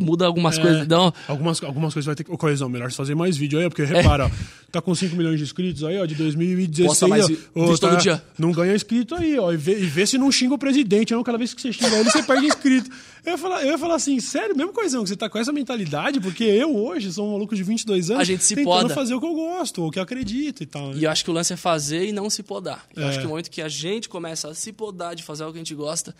Muda 0.00 0.26
algumas 0.26 0.56
É, 0.58 0.62
coisas. 0.62 0.86
Não, 0.88 1.12
Algumas, 1.26 1.62
algumas 1.62 1.92
coisas 1.92 2.06
vai 2.06 2.14
ter 2.14 2.24
que. 2.24 2.30
Ô, 2.32 2.38
Coesão, 2.38 2.68
melhor 2.68 2.90
fazer 2.92 3.14
mais 3.14 3.36
vídeo 3.36 3.58
aí, 3.58 3.68
porque 3.68 3.82
repara, 3.84 4.26
ó, 4.26 4.30
tá 4.70 4.80
com 4.80 4.94
5 4.94 5.16
milhões 5.16 5.38
de 5.38 5.44
inscritos 5.44 5.82
aí, 5.84 5.98
ó, 5.98 6.06
de 6.06 6.14
2016. 6.14 6.86
Posta 6.88 7.08
mais 7.08 7.24
ó, 7.24 7.34
todo 7.54 7.78
tá- 7.78 7.94
dia. 7.96 8.22
Não 8.38 8.52
ganha 8.52 8.74
inscrito 8.74 9.14
aí, 9.16 9.38
ó. 9.38 9.52
E 9.52 9.56
vê, 9.56 9.72
e 9.80 9.84
vê 9.86 10.06
se 10.06 10.16
não 10.16 10.30
xinga 10.30 10.54
o 10.54 10.58
presidente, 10.58 11.12
não. 11.12 11.22
Cada 11.24 11.38
vez 11.38 11.52
que 11.52 11.60
você 11.60 11.72
xinga 11.72 11.96
ele, 11.98 12.10
você 12.10 12.22
perde 12.22 12.46
inscrito. 12.46 12.88
Eu 13.24 13.32
ia, 13.32 13.38
falar, 13.38 13.62
eu 13.62 13.68
ia 13.68 13.78
falar 13.78 13.94
assim, 13.96 14.18
sério, 14.20 14.56
mesmo 14.56 14.72
Coesão, 14.72 15.02
que 15.02 15.08
você 15.08 15.16
tá 15.16 15.28
com 15.28 15.38
essa 15.38 15.52
mentalidade, 15.52 16.20
porque 16.20 16.42
eu 16.44 16.74
hoje 16.76 17.12
sou 17.12 17.28
um 17.28 17.32
maluco 17.32 17.54
de 17.54 17.62
22 17.62 18.10
anos. 18.10 18.20
A 18.22 18.24
gente 18.24 18.42
se 18.44 18.54
tentando 18.54 18.82
poda. 18.82 18.94
fazer 18.94 19.14
o 19.14 19.20
que 19.20 19.26
eu 19.26 19.34
gosto, 19.34 19.84
o 19.86 19.90
que 19.90 19.98
eu 19.98 20.02
acredito 20.02 20.62
e 20.62 20.66
tal. 20.66 20.88
né? 20.90 20.94
E 20.98 21.04
eu 21.04 21.10
acho 21.10 21.24
que 21.24 21.30
o 21.30 21.32
lance 21.34 21.52
é 21.52 21.56
fazer 21.56 22.04
e 22.06 22.12
não 22.12 22.28
se 22.30 22.42
podar. 22.42 22.84
Eu 22.96 23.02
É. 23.04 23.08
acho 23.08 23.18
que 23.18 23.24
no 23.24 23.30
momento 23.30 23.50
que 23.50 23.62
a 23.62 23.68
gente 23.68 24.08
começa 24.08 24.48
a 24.48 24.54
se 24.54 24.72
podar 24.72 25.14
de 25.14 25.22
fazer 25.22 25.42
algo 25.44 25.52
que 25.52 25.58
a 25.58 25.62
gente 25.64 25.74
gosta, 25.74 26.14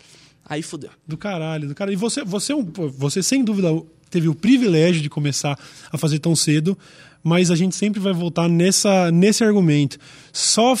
aí 0.45 0.61
fudeu. 0.61 0.91
Do 1.07 1.17
caralho, 1.17 1.67
do 1.67 1.75
caralho. 1.75 1.93
E 1.93 1.97
você, 1.97 2.23
você, 2.23 2.53
é 2.53 2.55
você, 2.97 3.23
sem 3.23 3.43
dúvida, 3.43 3.69
teve 4.09 4.27
o 4.27 4.35
privilégio 4.35 5.01
de 5.01 5.09
começar 5.09 5.57
a 5.91 5.97
fazer 5.97 6.19
tão 6.19 6.35
cedo, 6.35 6.77
mas 7.23 7.49
a 7.49 7.55
gente 7.55 7.75
sempre 7.75 7.99
vai 7.99 8.11
voltar 8.11 8.49
nessa, 8.49 9.09
nesse 9.09 9.43
argumento. 9.43 9.97
Só, 10.31 10.77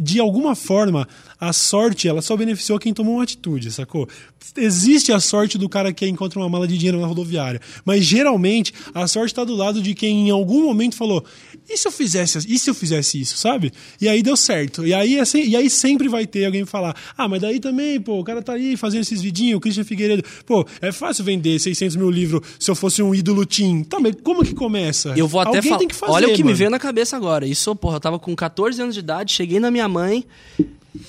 de 0.00 0.20
alguma 0.20 0.54
forma, 0.54 1.08
a 1.40 1.52
sorte, 1.52 2.06
ela 2.06 2.22
só 2.22 2.36
beneficiou 2.36 2.78
quem 2.78 2.94
tomou 2.94 3.16
uma 3.16 3.24
atitude, 3.24 3.72
sacou? 3.72 4.08
Existe 4.56 5.12
a 5.12 5.18
sorte 5.18 5.58
do 5.58 5.68
cara 5.68 5.92
que 5.92 6.06
encontra 6.06 6.38
uma 6.38 6.48
mala 6.48 6.68
de 6.68 6.78
dinheiro 6.78 7.00
na 7.00 7.06
rodoviária, 7.06 7.60
mas 7.84 8.04
geralmente 8.04 8.72
a 8.94 9.06
sorte 9.08 9.32
está 9.32 9.44
do 9.44 9.56
lado 9.56 9.82
de 9.82 9.94
quem 9.94 10.28
em 10.28 10.30
algum 10.30 10.64
momento 10.64 10.94
falou: 10.94 11.24
e 11.68 11.76
se 11.76 11.86
eu 11.88 11.92
fizesse, 11.92 12.38
e 12.48 12.58
se 12.58 12.68
eu 12.68 12.74
fizesse 12.74 13.20
isso, 13.20 13.36
sabe? 13.36 13.72
E 14.00 14.08
aí 14.08 14.22
deu 14.22 14.36
certo. 14.36 14.86
E 14.86 14.92
aí, 14.92 15.24
se- 15.24 15.42
e 15.42 15.56
aí 15.56 15.70
sempre 15.70 16.08
vai 16.08 16.26
ter 16.26 16.44
alguém 16.44 16.64
falar: 16.66 16.94
ah, 17.16 17.26
mas 17.28 17.40
daí 17.40 17.58
também, 17.60 18.00
pô, 18.00 18.18
o 18.20 18.24
cara 18.24 18.42
tá 18.42 18.52
aí 18.54 18.76
fazendo 18.76 19.00
esses 19.02 19.20
vidinhos, 19.22 19.56
o 19.56 19.60
Christian 19.60 19.84
Figueiredo, 19.84 20.22
pô, 20.44 20.66
é 20.80 20.92
fácil 20.92 21.24
vender 21.24 21.58
600 21.58 21.96
mil 21.96 22.10
livros 22.10 22.40
se 22.58 22.70
eu 22.70 22.74
fosse 22.74 23.02
um 23.02 23.14
ídolo 23.14 23.46
teen. 23.46 23.84
Tá, 23.84 23.98
mas 24.00 24.14
como 24.22 24.44
que 24.44 24.54
começa? 24.54 25.14
Eu 25.16 25.26
vou 25.28 25.40
até 25.40 25.48
Alguém 25.56 25.62
falar. 25.62 25.78
tem 25.78 25.88
que 25.88 25.94
fazer, 25.94 26.12
Olha 26.12 26.28
o 26.28 26.30
que 26.32 26.38
me 26.38 26.44
mano. 26.44 26.56
veio 26.56 26.70
na 26.70 26.78
cabeça 26.78 27.16
agora. 27.16 27.46
Isso, 27.46 27.74
porra, 27.76 27.96
eu 27.96 28.00
tava 28.00 28.18
com 28.18 28.34
14 28.34 28.80
anos 28.82 28.94
de 28.94 29.00
idade, 29.00 29.32
cheguei 29.32 29.58
na 29.60 29.70
minha 29.70 29.88
mãe 29.88 30.24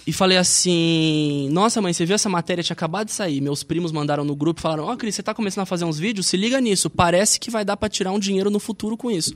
e 0.08 0.14
falei 0.14 0.38
assim: 0.38 1.50
Nossa, 1.52 1.82
mãe, 1.82 1.92
você 1.92 2.06
viu 2.06 2.16
essa 2.16 2.30
matéria? 2.30 2.64
Tinha 2.64 2.74
acabado 2.74 3.08
de 3.08 3.14
sair. 3.14 3.42
Meus 3.42 3.64
primos 3.64 3.92
mandaram 3.92 4.24
no 4.24 4.36
grupo 4.36 4.62
falaram: 4.62 4.86
Ó, 4.86 4.96
Cris, 4.96 5.16
você 5.16 5.24
tá 5.24 5.34
começando 5.34 5.64
a 5.64 5.66
fazer 5.66 5.84
uns 5.86 6.00
vídeos? 6.00 6.28
Se 6.28 6.38
liga 6.38 6.60
nisso. 6.62 6.90
Parece 6.90 7.40
que 7.40 7.52
vai 7.52 7.66
dar 7.66 7.76
pra 7.76 7.90
tirar 7.90 8.12
um 8.12 8.20
dinheiro 8.20 8.50
no 8.50 8.60
futuro 8.60 8.96
com 8.96 9.12
isso. 9.12 9.34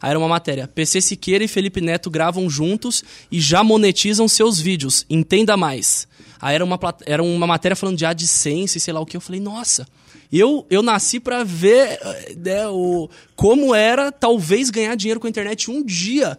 Aí 0.00 0.10
era 0.10 0.18
uma 0.18 0.28
matéria: 0.28 0.68
PC 0.68 1.00
Siqueira 1.00 1.42
e 1.42 1.48
Felipe 1.48 1.80
Neto 1.80 2.10
gravam 2.10 2.48
juntos 2.48 3.02
e 3.30 3.40
já 3.40 3.64
monetizam 3.64 4.28
seus 4.28 4.60
vídeos. 4.60 5.04
Entenda 5.10 5.56
mais. 5.56 6.06
Aí 6.40 6.54
era 6.54 6.64
uma, 6.64 6.78
era 7.04 7.22
uma 7.22 7.46
matéria 7.46 7.74
falando 7.74 7.96
de 7.96 8.06
AdSense, 8.06 8.78
sei 8.78 8.94
lá 8.94 9.00
o 9.00 9.06
que. 9.06 9.16
Eu 9.16 9.20
falei: 9.20 9.40
Nossa. 9.40 9.86
Eu, 10.30 10.66
eu 10.68 10.82
nasci 10.82 11.18
pra 11.18 11.42
ver 11.42 11.98
né, 12.36 12.68
o, 12.68 13.08
como 13.34 13.74
era 13.74 14.12
talvez 14.12 14.68
ganhar 14.68 14.94
dinheiro 14.94 15.18
com 15.18 15.26
a 15.26 15.30
internet 15.30 15.70
um 15.70 15.82
dia. 15.82 16.38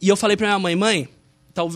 E 0.00 0.08
eu 0.08 0.16
falei 0.16 0.34
pra 0.34 0.46
minha 0.46 0.58
mãe, 0.58 0.74
mãe, 0.74 1.08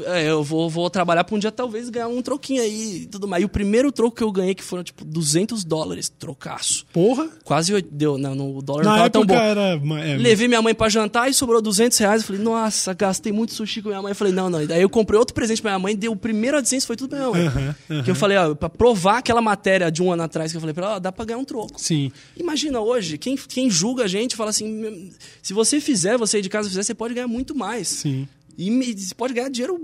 é, 0.07 0.31
eu 0.31 0.43
vou, 0.43 0.69
vou 0.71 0.89
trabalhar 0.91 1.25
pra 1.25 1.35
um 1.35 1.39
dia 1.39 1.51
talvez 1.53 1.89
ganhar 1.89 2.09
um 2.09 2.23
troquinho 2.23 2.63
aí 2.63 3.03
e 3.03 3.07
tudo 3.07 3.27
mais. 3.29 3.43
E 3.43 3.47
o 3.47 3.49
primeiro 3.49 3.91
troco 3.93 4.17
que 4.17 4.23
eu 4.23 4.31
ganhei, 4.33 4.55
que 4.55 4.63
foram 4.63 4.83
tipo 4.85 5.05
200 5.05 5.65
dólares, 5.65 6.09
trocaço. 6.09 6.85
Porra. 6.93 7.29
Quase 7.45 7.73
oito- 7.75 7.89
deu, 7.93 8.17
não, 8.19 8.35
no- 8.35 8.57
o 8.59 8.63
dólar 8.63 8.85
não 8.85 8.91
Na 8.93 8.97
tava 8.99 9.11
tão 9.11 9.27
bom. 9.27 9.35
era. 9.35 9.61
é, 10.05 10.17
Levei 10.17 10.49
minha 10.49 10.63
mãe 10.63 10.75
pra 10.75 10.89
jantar 10.89 11.31
e 11.31 11.35
sobrou 11.35 11.61
200 11.63 11.97
reais. 11.99 12.23
Eu 12.23 12.27
falei, 12.27 12.43
nossa, 12.43 12.93
gastei 12.95 13.33
muito 13.33 13.53
sushi 13.55 13.83
com 13.83 13.89
minha 13.89 14.01
mãe. 14.03 14.11
Eu 14.13 14.17
falei, 14.17 14.33
não, 14.33 14.49
não. 14.51 14.65
Daí 14.67 14.83
eu 14.83 14.89
comprei 14.91 15.19
outro 15.19 15.35
presente 15.35 15.61
pra 15.63 15.71
minha 15.73 15.79
mãe, 15.79 15.97
deu 15.97 16.13
o 16.13 16.17
primeiro 16.17 16.57
AdSense, 16.57 16.87
foi 16.87 16.97
tudo 16.97 17.11
pra 17.11 17.19
minha 17.19 17.31
mãe. 17.31 17.47
Aham, 17.47 18.03
Que 18.05 18.11
eu 18.11 18.15
falei, 18.15 18.37
ó, 18.39 18.55
pra 18.55 18.69
provar 18.69 19.19
aquela 19.19 19.41
matéria 19.43 19.91
de 19.91 20.03
um 20.03 20.13
ano 20.13 20.23
atrás 20.23 20.51
que 20.51 20.57
eu 20.57 20.61
falei 20.61 20.75
pra 20.75 20.87
ela, 20.87 20.97
ó, 20.97 20.99
dá 20.99 21.11
pra 21.13 21.25
ganhar 21.25 21.39
um 21.39 21.45
troco. 21.45 21.81
Sim. 21.81 22.11
Imagina 22.37 22.81
hoje, 22.81 23.19
quem, 23.19 23.37
quem 23.37 23.69
julga 23.71 24.05
a 24.05 24.09
gente 24.09 24.37
fala 24.37 24.51
assim: 24.51 25.11
se 25.43 25.53
você 25.53 25.81
fizer, 25.81 26.17
você 26.17 26.37
aí 26.39 26.43
de 26.43 26.49
casa 26.49 26.69
fizer, 26.69 26.83
você 26.83 26.95
pode 26.95 27.15
ganhar 27.15 27.29
muito 27.29 27.55
mais. 27.55 27.89
Sim. 27.89 28.29
E 28.69 28.95
você 28.99 29.15
pode 29.15 29.35
ganhar 29.35 29.49
dinheiro 29.51 29.79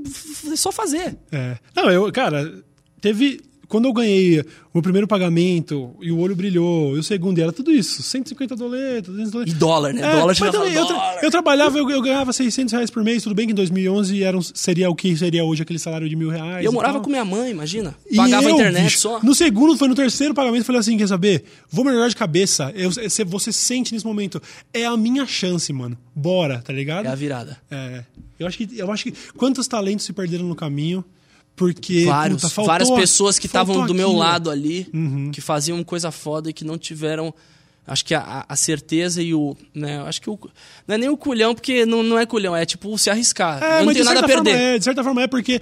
só 0.57 0.71
fazer. 0.71 1.17
É. 1.33 1.59
Não, 1.75 1.91
eu, 1.91 2.11
cara, 2.13 2.63
teve. 3.01 3.41
Quando 3.69 3.85
eu 3.85 3.93
ganhei 3.93 4.41
o 4.41 4.45
meu 4.75 4.83
primeiro 4.83 5.07
pagamento 5.07 5.95
e 6.01 6.11
o 6.11 6.19
olho 6.19 6.35
brilhou, 6.35 6.97
e 6.97 7.01
o 7.01 7.03
segundo, 7.03 7.39
e 7.39 7.43
era 7.43 7.53
tudo 7.53 7.71
isso: 7.71 8.03
150 8.03 8.57
doletas, 8.57 9.15
200 9.15 9.29
E 9.29 9.33
doletas. 9.33 9.55
dólar, 9.55 9.93
né? 9.93 10.01
É, 10.01 10.13
dólar 10.17 10.35
chega 10.35 10.53
também, 10.53 10.73
eu, 10.73 10.87
tra- 10.87 11.19
eu 11.23 11.31
trabalhava, 11.31 11.79
eu, 11.79 11.91
eu 11.91 12.01
ganhava 12.01 12.33
600 12.33 12.73
reais 12.73 12.91
por 12.91 13.05
mês, 13.05 13.23
tudo 13.23 13.35
bem 13.35 13.47
que 13.47 13.53
em 13.53 13.55
2011 13.55 14.23
era 14.23 14.37
um- 14.39 14.43
seria 14.43 14.89
o 14.89 14.95
que 14.95 15.15
seria 15.17 15.45
hoje 15.45 15.61
aquele 15.63 15.79
salário 15.79 16.09
de 16.09 16.17
mil 16.17 16.31
reais. 16.31 16.63
E 16.63 16.65
eu 16.67 16.73
e 16.73 16.75
morava 16.75 16.95
tal. 16.95 17.03
com 17.03 17.11
minha 17.11 17.25
mãe, 17.27 17.51
imagina. 17.51 17.95
E 18.11 18.17
Pagava 18.17 18.47
a 18.47 18.51
eu, 18.51 18.55
internet 18.55 18.85
bicho, 18.85 18.99
só. 19.01 19.21
No 19.23 19.35
segundo, 19.35 19.77
foi 19.77 19.87
no 19.89 19.95
terceiro 19.95 20.33
pagamento, 20.33 20.63
eu 20.63 20.65
falei 20.67 20.81
assim: 20.81 20.97
quer 20.97 21.07
saber? 21.09 21.45
Vou 21.71 21.85
melhorar 21.85 22.09
de 22.09 22.17
cabeça. 22.17 22.73
Eu, 22.75 22.91
você, 22.91 23.23
você 23.25 23.53
sente 23.53 23.93
nesse 23.93 24.07
momento. 24.07 24.41
É 24.73 24.87
a 24.87 24.97
minha 24.97 25.27
chance, 25.27 25.71
mano. 25.75 25.97
Bora, 26.15 26.63
tá 26.65 26.73
ligado? 26.73 27.05
É 27.05 27.11
a 27.11 27.15
virada. 27.15 27.59
É. 27.71 28.03
Eu 28.41 28.47
acho 28.47 28.57
que, 28.57 28.69
eu 28.79 28.91
acho 28.91 29.05
que 29.05 29.13
quantos 29.37 29.67
talentos 29.69 30.07
se 30.07 30.13
perderam 30.13 30.45
no 30.47 30.55
caminho 30.55 31.05
porque 31.59 32.05
Vários, 32.07 32.41
puta, 32.41 32.55
faltou 32.55 32.73
várias 32.73 32.91
pessoas 32.91 33.39
que 33.39 33.47
estavam 33.47 33.85
do 33.85 33.93
meu 33.95 34.13
lado 34.13 34.49
ali, 34.51 34.89
Uhum. 34.95 35.31
que 35.33 35.41
faziam 35.41 35.83
coisa 35.85 36.11
foda 36.11 36.49
e 36.49 36.53
que 36.53 36.65
não 36.65 36.79
tiveram. 36.79 37.35
Acho 37.87 38.05
que 38.05 38.15
a, 38.15 38.45
a 38.47 38.55
certeza 38.55 39.23
e 39.23 39.33
o. 39.35 39.57
Né, 39.75 39.99
acho 40.03 40.21
que 40.21 40.29
o. 40.29 40.39
Não 40.87 40.95
é 40.95 40.99
nem 40.99 41.09
o 41.09 41.17
culhão, 41.17 41.55
porque 41.55 41.87
não, 41.87 42.03
não 42.03 42.19
é 42.19 42.27
culhão, 42.27 42.55
é 42.55 42.65
tipo 42.67 42.97
se 42.99 43.09
arriscar. 43.09 43.63
É, 43.63 43.81
eu 43.81 43.87
não 43.87 43.93
tenho 43.95 44.05
nada 44.05 44.21
a 44.21 44.25
perder. 44.27 44.55
É, 44.55 44.79
de 44.79 44.85
certa 44.85 45.03
forma 45.03 45.23
é 45.23 45.27
porque 45.27 45.59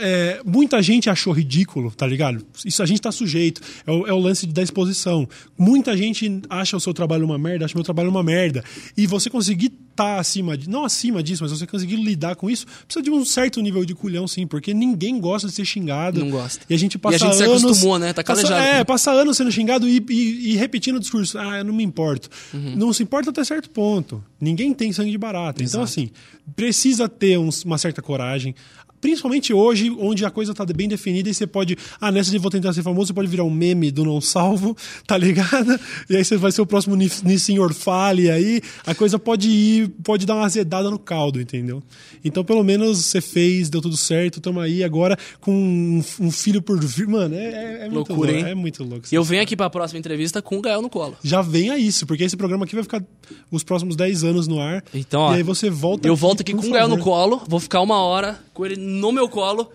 é, 0.00 0.40
muita 0.44 0.80
gente 0.82 1.10
achou 1.10 1.32
ridículo, 1.32 1.90
tá 1.90 2.06
ligado? 2.06 2.44
Isso 2.64 2.82
a 2.82 2.86
gente 2.86 3.00
tá 3.00 3.12
sujeito. 3.12 3.60
É 3.86 3.90
o, 3.90 4.06
é 4.06 4.12
o 4.12 4.18
lance 4.18 4.46
da 4.46 4.62
exposição. 4.62 5.28
Muita 5.58 5.96
gente 5.96 6.40
acha 6.48 6.76
o 6.76 6.80
seu 6.80 6.94
trabalho 6.94 7.24
uma 7.24 7.38
merda, 7.38 7.64
acha 7.64 7.74
o 7.74 7.78
meu 7.78 7.84
trabalho 7.84 8.08
uma 8.10 8.22
merda. 8.22 8.64
E 8.96 9.06
você 9.06 9.28
conseguir 9.28 9.72
estar 9.90 10.18
acima, 10.18 10.56
de, 10.56 10.70
não 10.70 10.84
acima 10.84 11.22
disso, 11.22 11.42
mas 11.42 11.52
você 11.52 11.66
conseguir 11.66 11.96
lidar 11.96 12.34
com 12.34 12.48
isso, 12.48 12.64
precisa 12.86 13.02
de 13.02 13.10
um 13.10 13.24
certo 13.26 13.60
nível 13.60 13.84
de 13.84 13.94
culhão, 13.94 14.26
sim, 14.26 14.46
porque 14.46 14.72
ninguém 14.72 15.20
gosta 15.20 15.46
de 15.48 15.54
ser 15.54 15.66
xingado. 15.66 16.20
Não 16.20 16.30
gosta. 16.30 16.64
E 16.68 16.74
a 16.74 16.78
gente 16.78 16.98
passa 16.98 17.14
E 17.14 17.16
a 17.16 17.18
gente 17.18 17.36
se 17.36 17.42
anos, 17.44 17.62
acostumou, 17.64 17.98
né? 17.98 18.12
Tá 18.14 18.24
passa, 18.24 18.42
calejado. 18.42 18.66
É, 18.78 18.84
passa 18.84 19.10
anos 19.10 19.36
sendo 19.36 19.52
xingado 19.52 19.86
e, 19.86 20.02
e- 20.08 20.52
e 20.52 20.56
repetindo 20.56 20.96
o 20.96 21.00
discurso. 21.00 21.36
Ah, 21.38 21.58
eu 21.58 21.64
não 21.64 21.74
me 21.74 21.84
importo. 21.84 22.30
Uhum. 22.54 22.74
Não 22.74 22.92
se 22.92 23.02
importa 23.02 23.28
até 23.30 23.44
certo 23.44 23.68
ponto. 23.68 24.24
Ninguém 24.40 24.72
tem 24.72 24.92
sangue 24.92 25.10
de 25.10 25.18
barata. 25.18 25.62
Então, 25.62 25.82
assim, 25.82 26.10
precisa 26.56 27.08
ter 27.08 27.38
uns- 27.38 27.62
uma 27.64 27.76
certa 27.78 28.00
coragem. 28.00 28.54
Principalmente 29.02 29.52
hoje, 29.52 29.90
onde 29.98 30.24
a 30.24 30.30
coisa 30.30 30.54
tá 30.54 30.64
bem 30.64 30.88
definida 30.88 31.28
e 31.28 31.34
você 31.34 31.46
pode. 31.46 31.76
Ah, 32.00 32.10
nessa 32.12 32.30
de 32.30 32.38
vou 32.38 32.50
tentar 32.50 32.72
ser 32.72 32.82
famoso, 32.84 33.08
você 33.08 33.12
pode 33.12 33.26
virar 33.28 33.42
um 33.44 33.50
meme 33.50 33.90
do 33.90 34.04
não 34.04 34.20
salvo, 34.20 34.74
tá 35.06 35.18
ligado? 35.18 35.78
E 36.08 36.16
aí 36.16 36.24
você 36.24 36.36
vai 36.36 36.52
ser 36.52 36.62
o 36.62 36.66
próximo 36.66 36.94
Nissin 36.96 37.58
Orfale 37.58 38.30
aí. 38.30 38.62
A 38.86 38.94
coisa 38.94 39.18
pode 39.18 39.50
ir, 39.50 39.88
pode 40.04 40.24
dar 40.24 40.36
uma 40.36 40.46
azedada 40.46 40.88
no 40.88 40.98
caldo, 41.00 41.40
entendeu? 41.40 41.82
Então, 42.24 42.44
pelo 42.44 42.62
menos 42.62 43.04
você 43.04 43.20
fez, 43.20 43.68
deu 43.68 43.80
tudo 43.82 43.96
certo, 43.96 44.40
tamo 44.40 44.60
aí 44.60 44.84
agora 44.84 45.18
com 45.40 45.52
um, 45.52 46.02
um 46.20 46.30
filho 46.30 46.62
por 46.62 46.78
vir. 46.82 47.08
Mano, 47.08 47.34
é, 47.34 47.38
é- 47.44 47.78
é 47.86 47.88
muito 47.90 48.10
Loucura, 48.10 48.30
louco. 48.30 48.46
hein? 48.46 48.52
É 48.52 48.54
muito 48.54 48.84
louco. 48.84 49.06
E 49.10 49.14
eu 49.16 49.24
venho 49.24 49.42
aqui 49.42 49.56
pra 49.56 49.68
próxima 49.68 49.98
entrevista 49.98 50.40
com 50.40 50.58
o 50.58 50.62
Gael 50.62 50.80
no 50.80 50.88
colo. 50.88 51.16
Já 51.24 51.42
venha 51.42 51.76
isso, 51.76 52.06
porque 52.06 52.22
esse 52.22 52.36
programa 52.36 52.64
aqui 52.64 52.76
vai 52.76 52.84
ficar 52.84 53.02
os 53.50 53.64
próximos 53.64 53.96
10 53.96 54.22
anos 54.22 54.46
no 54.46 54.60
ar. 54.60 54.84
Então, 54.94 55.22
ó, 55.22 55.32
e 55.32 55.38
aí 55.38 55.42
você 55.42 55.68
volta. 55.68 56.06
Eu 56.06 56.14
volto 56.14 56.42
aqui 56.42 56.54
com 56.54 56.64
o 56.64 56.70
Gael 56.70 56.86
no 56.86 56.98
colo, 56.98 57.42
vou 57.48 57.58
ficar 57.58 57.80
uma 57.80 58.00
hora 58.00 58.38
com 58.54 58.64
ele 58.64 58.76
no 58.92 59.12
meu 59.12 59.28
colo. 59.28 59.70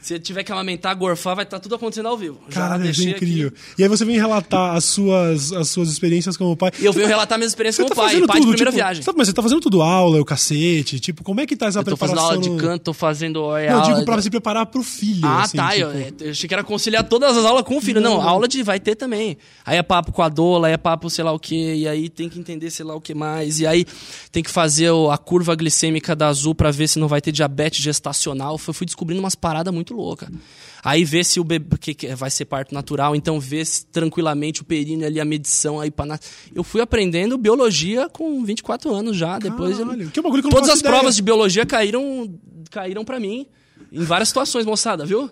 Se 0.00 0.18
tiver 0.18 0.42
que 0.42 0.50
amamentar, 0.50 0.94
gorfar, 0.96 1.36
vai 1.36 1.44
estar 1.44 1.60
tudo 1.60 1.74
acontecendo 1.74 2.06
ao 2.08 2.16
vivo. 2.16 2.38
Isso 2.48 2.58
é 2.58 2.78
deixei 2.78 3.10
aqui. 3.12 3.24
incrível. 3.24 3.52
E 3.78 3.82
aí 3.82 3.88
você 3.88 4.04
vem 4.04 4.16
relatar 4.16 4.74
as 4.74 4.84
suas, 4.84 5.52
as 5.52 5.68
suas 5.68 5.90
experiências 5.90 6.36
como 6.36 6.56
pai. 6.56 6.70
E 6.78 6.84
eu 6.86 6.92
venho 6.92 7.06
relatar 7.06 7.36
minhas 7.38 7.52
experiências 7.52 7.86
Você 7.86 7.94
com 7.94 8.00
o 8.00 8.04
pai, 8.04 8.12
pai 8.26 8.40
de 8.40 8.46
primeira 8.46 8.56
tipo, 8.56 8.72
viagem. 8.72 9.02
sabe, 9.02 9.18
mas 9.18 9.28
você 9.28 9.34
tá 9.34 9.42
fazendo 9.42 9.60
tudo 9.60 9.82
aula, 9.82 10.20
o 10.20 10.24
cacete, 10.24 10.98
tipo, 10.98 11.22
como 11.22 11.40
é 11.40 11.46
que 11.46 11.54
tá 11.54 11.66
essa 11.66 11.80
Eu 11.80 11.84
tô 11.84 11.96
fazendo 11.96 12.16
preparação? 12.16 12.42
aula 12.42 12.56
de 12.58 12.62
canto, 12.62 12.82
tô 12.82 12.92
fazendo. 12.94 13.56
é, 13.56 13.66
Não, 13.68 13.74
eu 13.76 13.80
aula 13.82 13.94
digo 13.94 14.04
pra 14.06 14.16
de- 14.16 14.22
se 14.22 14.30
preparar 14.30 14.66
pro 14.66 14.82
filho. 14.82 15.20
Ah, 15.26 15.42
assim, 15.42 15.56
tá. 15.58 15.70
tipo, 15.70 15.84
Eu, 15.86 16.14
eu 16.26 16.30
achei 16.30 16.48
que 16.48 16.54
era 16.54 16.64
conciliar 16.64 17.04
todas 17.06 17.36
as 17.36 17.44
aulas 17.44 17.62
com 17.62 17.76
o 17.76 17.80
filho. 17.80 18.00
Não, 18.00 18.14
Não, 18.14 18.28
aula 18.28 18.48
de 18.48 18.62
vai 18.62 18.80
ter 18.80 18.94
também. 18.94 19.36
Aí 19.66 19.76
é 19.76 19.82
papo 19.82 20.12
com 20.12 20.22
a 20.22 20.28
doula, 20.30 20.68
aí 20.68 20.72
é 20.72 20.78
papo 20.78 21.10
sei 21.10 21.22
lá 21.24 21.32
o 21.32 21.38
quê, 21.38 21.74
e 21.74 21.86
aí 21.86 22.08
tem 22.08 22.28
que 22.28 22.38
entender 22.40 22.70
sei 22.70 22.84
lá 22.86 22.94
o 22.94 23.00
que 23.00 23.12
mais, 23.14 23.60
e 23.60 23.66
aí 23.66 23.84
tem 24.32 24.42
que 24.42 24.50
fazer 24.50 24.90
a 25.10 25.18
curva 25.18 25.54
glicêmica 25.54 26.16
da 26.16 26.28
azul 26.28 26.54
pra 26.54 26.70
ver 26.70 26.88
se 26.88 26.98
não 26.98 27.06
vai 27.08 27.20
ter 27.20 27.32
diabetes 27.32 27.82
gestacional. 27.82 28.56
Fui, 28.56 28.72
fui 28.72 28.86
descobrindo 28.86 29.20
umas 29.20 29.34
paradas 29.34 29.72
muito 29.74 29.89
loucas. 29.90 30.28
Aí 30.82 31.04
ver 31.04 31.24
se 31.24 31.38
o 31.38 31.44
bebê 31.44 31.66
porque 31.68 31.94
vai 32.14 32.30
ser 32.30 32.46
parto 32.46 32.72
natural, 32.74 33.14
então 33.14 33.38
se 33.66 33.84
tranquilamente 33.86 34.62
o 34.62 34.64
períneo 34.64 35.06
ali, 35.06 35.20
a 35.20 35.24
medição 35.24 35.78
aí 35.78 35.90
pra 35.90 36.06
nas- 36.06 36.20
Eu 36.54 36.64
fui 36.64 36.80
aprendendo 36.80 37.36
biologia 37.36 38.08
com 38.08 38.42
24 38.44 38.94
anos 38.94 39.16
já, 39.16 39.38
depois 39.38 39.78
eu- 39.78 39.86
Caralho, 39.86 40.10
que 40.10 40.20
bagulho 40.22 40.42
que 40.42 40.48
eu 40.48 40.52
Todas 40.52 40.70
as 40.70 40.80
ideia. 40.80 40.94
provas 40.94 41.16
de 41.16 41.22
biologia 41.22 41.66
caíram 41.66 42.32
caíram 42.70 43.04
para 43.04 43.20
mim 43.20 43.46
em 43.92 44.04
várias 44.04 44.28
situações, 44.28 44.64
moçada, 44.64 45.04
viu? 45.04 45.30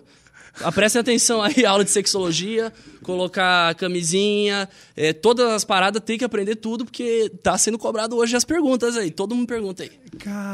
Prestem 0.75 0.99
atenção 0.99 1.41
aí, 1.41 1.63
aula 1.65 1.85
de 1.85 1.91
sexologia, 1.91 2.73
colocar 3.01 3.73
camisinha, 3.75 4.67
é, 4.97 5.13
todas 5.13 5.47
as 5.51 5.63
paradas 5.63 6.01
tem 6.03 6.17
que 6.17 6.25
aprender 6.25 6.55
tudo, 6.57 6.83
porque 6.83 7.31
tá 7.41 7.57
sendo 7.57 7.77
cobrado 7.77 8.17
hoje 8.17 8.35
as 8.35 8.43
perguntas 8.43 8.97
aí. 8.97 9.09
Todo 9.09 9.33
mundo 9.35 9.47
pergunta 9.47 9.83
aí. 9.83 9.91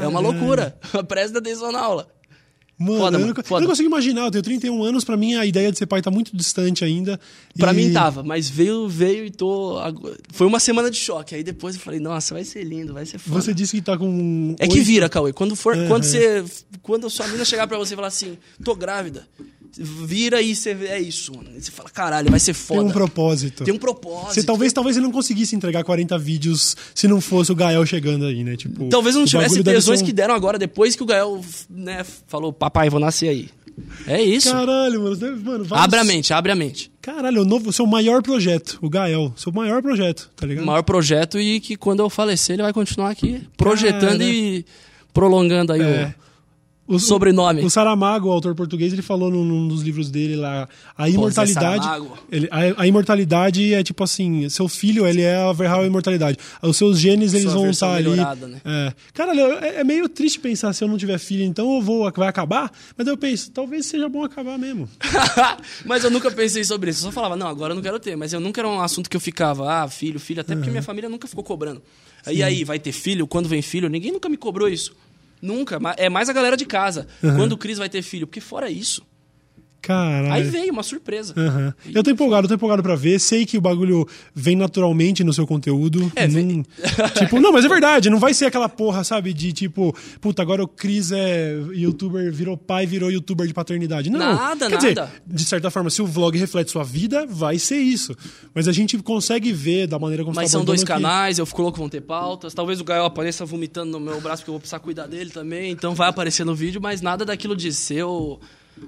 É 0.01 0.07
uma 0.07 0.19
loucura. 0.19 0.77
Presta 1.07 1.39
atenção 1.39 1.71
na 1.71 1.79
aula. 1.79 2.07
Mano, 2.77 2.99
Foda, 2.99 3.17
eu, 3.17 3.25
não, 3.27 3.33
foda. 3.35 3.45
eu 3.51 3.61
não 3.61 3.67
consigo 3.69 3.87
imaginar. 3.87 4.25
Eu 4.25 4.31
tenho 4.31 4.43
31 4.43 4.83
anos, 4.83 5.05
pra 5.05 5.15
mim 5.15 5.35
a 5.35 5.45
ideia 5.45 5.71
de 5.71 5.77
ser 5.77 5.85
pai 5.85 6.01
tá 6.01 6.11
muito 6.11 6.35
distante 6.35 6.83
ainda. 6.83 7.17
Pra 7.57 7.71
E- 7.71 7.75
mim 7.75 7.93
tava, 7.93 8.21
mas 8.21 8.49
veio, 8.49 8.89
veio 8.89 9.25
e 9.25 9.31
tô. 9.31 9.77
Foi 10.33 10.45
uma 10.45 10.59
semana 10.59 10.91
de 10.91 10.97
choque. 10.97 11.35
Aí 11.35 11.43
depois 11.43 11.75
eu 11.75 11.81
falei, 11.81 12.01
nossa, 12.01 12.33
vai 12.33 12.43
ser 12.43 12.63
lindo, 12.65 12.93
vai 12.93 13.05
ser 13.05 13.17
foda. 13.17 13.41
Você 13.41 13.53
disse 13.53 13.77
que 13.77 13.81
tá 13.81 13.97
com. 13.97 14.55
É 14.59 14.67
que 14.67 14.73
oito- 14.79 14.85
vira, 14.85 15.07
Cauê. 15.07 15.31
Quando 15.31 15.55
for, 15.55 15.73
quando 15.87 16.03
você, 16.03 16.43
quando 16.81 17.07
a 17.07 17.09
sua 17.09 17.27
mina 17.29 17.45
chegar 17.45 17.65
pra 17.65 17.77
você 17.77 17.93
e 17.93 17.95
falar 17.95 18.09
assim, 18.09 18.37
tô 18.61 18.75
grávida, 18.75 19.25
vira 19.77 20.41
e 20.41 20.55
você 20.55 20.71
é 20.71 20.99
isso, 20.99 21.33
mano. 21.35 21.49
E 21.57 21.61
você 21.61 21.71
fala, 21.71 21.89
caralho, 21.89 22.29
vai 22.31 22.39
ser 22.39 22.53
Tem 22.53 22.61
foda. 22.61 22.83
um 22.83 22.91
propósito. 22.91 23.63
Tem 23.63 23.73
um 23.73 23.77
propósito. 23.77 24.33
Você 24.33 24.43
talvez, 24.43 24.71
talvez 24.73 24.95
ele 24.97 25.05
não 25.05 25.11
conseguisse 25.11 25.55
entregar 25.55 25.83
40 25.83 26.17
vídeos 26.17 26.75
se 26.93 27.07
não 27.07 27.19
fosse 27.19 27.51
o 27.51 27.55
Gael 27.55 27.85
chegando 27.85 28.25
aí, 28.25 28.43
né? 28.43 28.55
Tipo, 28.55 28.87
Talvez 28.89 29.15
não 29.15 29.23
o 29.23 29.25
tivesse 29.27 29.63
tesões 29.63 30.01
um- 30.01 30.05
que 30.05 30.13
deram 30.13 30.33
agora, 30.33 30.57
depois 30.57 30.95
que 30.95 31.03
o 31.03 31.05
Gael, 31.05 31.41
né, 31.69 32.05
falou, 32.27 32.51
papai, 32.53 32.89
vou 32.89 32.99
nascer 32.99 33.29
aí. 33.29 33.49
É 34.07 34.21
isso. 34.21 34.49
Caralho, 34.51 35.01
mano. 35.03 35.17
mano 35.43 35.63
vários- 35.65 35.71
Abre 35.83 35.99
a 35.99 36.03
mente, 36.05 36.33
abre 36.33 36.51
a 36.51 36.55
mente. 36.55 36.89
Caralho, 37.01 37.41
o 37.41 37.45
novo, 37.45 37.73
seu 37.73 37.85
maior 37.85 38.21
projeto, 38.23 38.79
o 38.81 38.89
Gael. 38.89 39.33
Seu 39.35 39.51
maior 39.51 39.81
projeto, 39.81 40.31
tá 40.35 40.47
ligado? 40.47 40.65
Maior 40.65 40.81
projeto 40.81 41.37
e 41.37 41.59
que 41.59 41.75
quando 41.75 41.99
eu 41.99 42.09
falecer 42.09 42.53
ele 42.55 42.63
vai 42.63 42.71
continuar 42.71 43.09
aqui 43.09 43.41
projetando 43.57 44.19
Cara. 44.19 44.23
e 44.23 44.65
prolongando 45.13 45.73
aí 45.73 45.81
É. 45.81 46.13
o, 46.17 46.24
o 46.87 46.99
sobrenome. 46.99 47.63
O 47.63 47.69
Saramago, 47.69 48.27
o 48.29 48.31
autor 48.31 48.53
português, 48.53 48.93
ele 48.93 49.01
falou 49.01 49.31
num, 49.31 49.43
num 49.43 49.67
dos 49.67 49.81
livros 49.81 50.09
dele 50.11 50.35
lá, 50.35 50.67
a 50.97 51.09
imortalidade. 51.09 51.83
Saramago. 51.83 52.17
ele- 52.31 52.47
a, 52.51 52.81
a 52.83 52.87
imortalidade 52.87 53.73
é 53.73 53.83
tipo 53.83 54.03
assim, 54.03 54.47
seu 54.49 54.67
filho, 54.67 55.05
ele 55.07 55.21
é 55.21 55.35
a 55.35 55.51
real 55.51 55.85
imortalidade. 55.85 56.37
Os 56.61 56.77
seus 56.77 56.99
genes, 56.99 57.33
eles 57.33 57.45
Sua 57.51 57.53
vão 57.53 57.69
estar 57.69 57.93
ali. 57.93 58.09
né? 58.09 58.61
É. 58.63 58.93
Cara, 59.13 59.33
é, 59.35 59.79
é 59.79 59.83
meio 59.83 60.07
triste 60.07 60.39
pensar 60.39 60.73
se 60.73 60.83
eu 60.83 60.87
não 60.87 60.97
tiver 60.97 61.17
filho, 61.17 61.43
então 61.43 61.75
eu 61.75 61.81
vou, 61.81 62.11
vai 62.15 62.27
acabar. 62.27 62.71
Mas 62.97 63.07
eu 63.07 63.17
penso, 63.17 63.51
talvez 63.51 63.85
seja 63.85 64.07
bom 64.07 64.23
acabar 64.23 64.57
mesmo. 64.57 64.87
mas 65.85 66.03
eu 66.03 66.11
nunca 66.11 66.29
pensei 66.31 66.63
sobre 66.63 66.91
isso. 66.91 66.99
Eu 67.01 67.05
só 67.05 67.11
falava, 67.11 67.35
não, 67.35 67.47
agora 67.47 67.71
eu 67.71 67.75
não 67.75 67.83
quero 67.83 67.99
ter. 67.99 68.15
Mas 68.15 68.33
eu 68.33 68.39
nunca 68.39 68.61
era 68.61 68.67
um 68.67 68.79
assunto 68.81 69.09
que 69.09 69.17
eu 69.17 69.21
ficava, 69.21 69.71
ah, 69.71 69.87
filho, 69.87 70.19
filho, 70.19 70.41
até 70.41 70.55
porque 70.55 70.69
minha 70.69 70.83
família 70.83 71.09
nunca 71.09 71.27
ficou 71.27 71.43
cobrando. 71.43 71.81
E 72.31 72.41
aí, 72.41 72.63
vai 72.63 72.79
ter 72.79 72.91
filho? 72.91 73.27
Quando 73.27 73.47
vem 73.47 73.61
filho? 73.61 73.87
Ninguém 73.87 74.11
nunca 74.11 74.27
me 74.27 74.35
cobrou 74.37 74.67
isso. 74.67 74.93
Nunca. 75.45 75.79
É 75.97 76.09
mais 76.09 76.27
a 76.29 76.33
galera 76.33 76.57
de 76.57 76.65
casa. 76.65 77.07
Quando 77.21 77.53
o 77.53 77.57
Cris 77.57 77.77
vai 77.77 77.87
ter 77.87 78.01
filho? 78.01 78.25
Porque 78.27 78.41
fora 78.41 78.69
isso. 78.69 79.05
Caralho. 79.85 80.33
Aí 80.33 80.43
veio 80.43 80.73
uma 80.73 80.81
surpresa. 80.83 81.33
Aham. 81.37 81.73
Eu 81.93 82.03
tô 82.03 82.09
empolgado, 82.09 82.45
eu 82.45 82.49
tô 82.49 82.55
empolgado 82.55 82.81
pra 82.81 82.95
ver. 82.95 83.19
Sei 83.19 83.45
que 83.45 83.57
o 83.57 83.61
bagulho 83.61 84.07
vem 84.33 84.55
naturalmente 84.55 85.23
no 85.23 85.31
seu 85.31 85.45
conteúdo. 85.45 86.11
É, 86.15 86.25
vem- 86.27 86.65
tipo, 87.19 87.39
não, 87.39 87.51
mas 87.51 87.65
é 87.65 87.67
verdade, 87.67 88.09
não 88.09 88.19
vai 88.19 88.33
ser 88.33 88.45
aquela 88.45 88.67
porra, 88.67 89.03
sabe, 89.03 89.33
de 89.33 89.53
tipo, 89.53 89.95
puta, 90.19 90.41
agora 90.41 90.63
o 90.63 90.67
Cris 90.67 91.11
é 91.11 91.53
youtuber, 91.73 92.31
virou 92.31 92.57
pai, 92.57 92.85
virou 92.85 93.11
youtuber 93.11 93.45
de 93.47 93.53
paternidade. 93.53 94.09
Não. 94.09 94.19
Nada, 94.19 94.67
Quer 94.69 94.77
dizer, 94.77 94.95
nada. 94.95 95.11
de 95.27 95.45
certa 95.45 95.69
forma, 95.69 95.89
se 95.89 96.01
o 96.01 96.07
vlog 96.07 96.37
reflete 96.37 96.71
sua 96.71 96.83
vida, 96.83 97.25
vai 97.27 97.59
ser 97.59 97.77
isso. 97.77 98.15
Mas 98.53 98.67
a 98.67 98.71
gente 98.71 98.97
consegue 98.99 99.51
ver 99.53 99.87
da 99.87 99.99
maneira 99.99 100.23
como 100.23 100.35
Mas 100.35 100.51
tá 100.51 100.57
são 100.57 100.65
dois 100.65 100.81
que- 100.81 100.87
canais, 100.87 101.37
eu 101.37 101.45
fico 101.45 101.61
louco, 101.61 101.77
vão 101.77 101.89
ter 101.89 102.01
pautas. 102.01 102.53
Talvez 102.53 102.81
o 102.81 102.83
Gael 102.83 103.05
apareça 103.05 103.45
vomitando 103.45 103.91
no 103.91 103.99
meu 103.99 104.19
braço, 104.19 104.41
porque 104.41 104.49
eu 104.49 104.53
vou 104.53 104.59
precisar 104.59 104.79
cuidar 104.79 105.05
dele 105.07 105.29
também. 105.29 105.71
Então 105.71 105.93
vai 105.93 106.09
aparecer 106.09 106.43
no 106.45 106.55
vídeo, 106.55 106.81
mas 106.81 107.01
nada 107.01 107.23
daquilo 107.25 107.55
de 107.55 107.71
ser 107.73 108.03
o, 108.03 108.39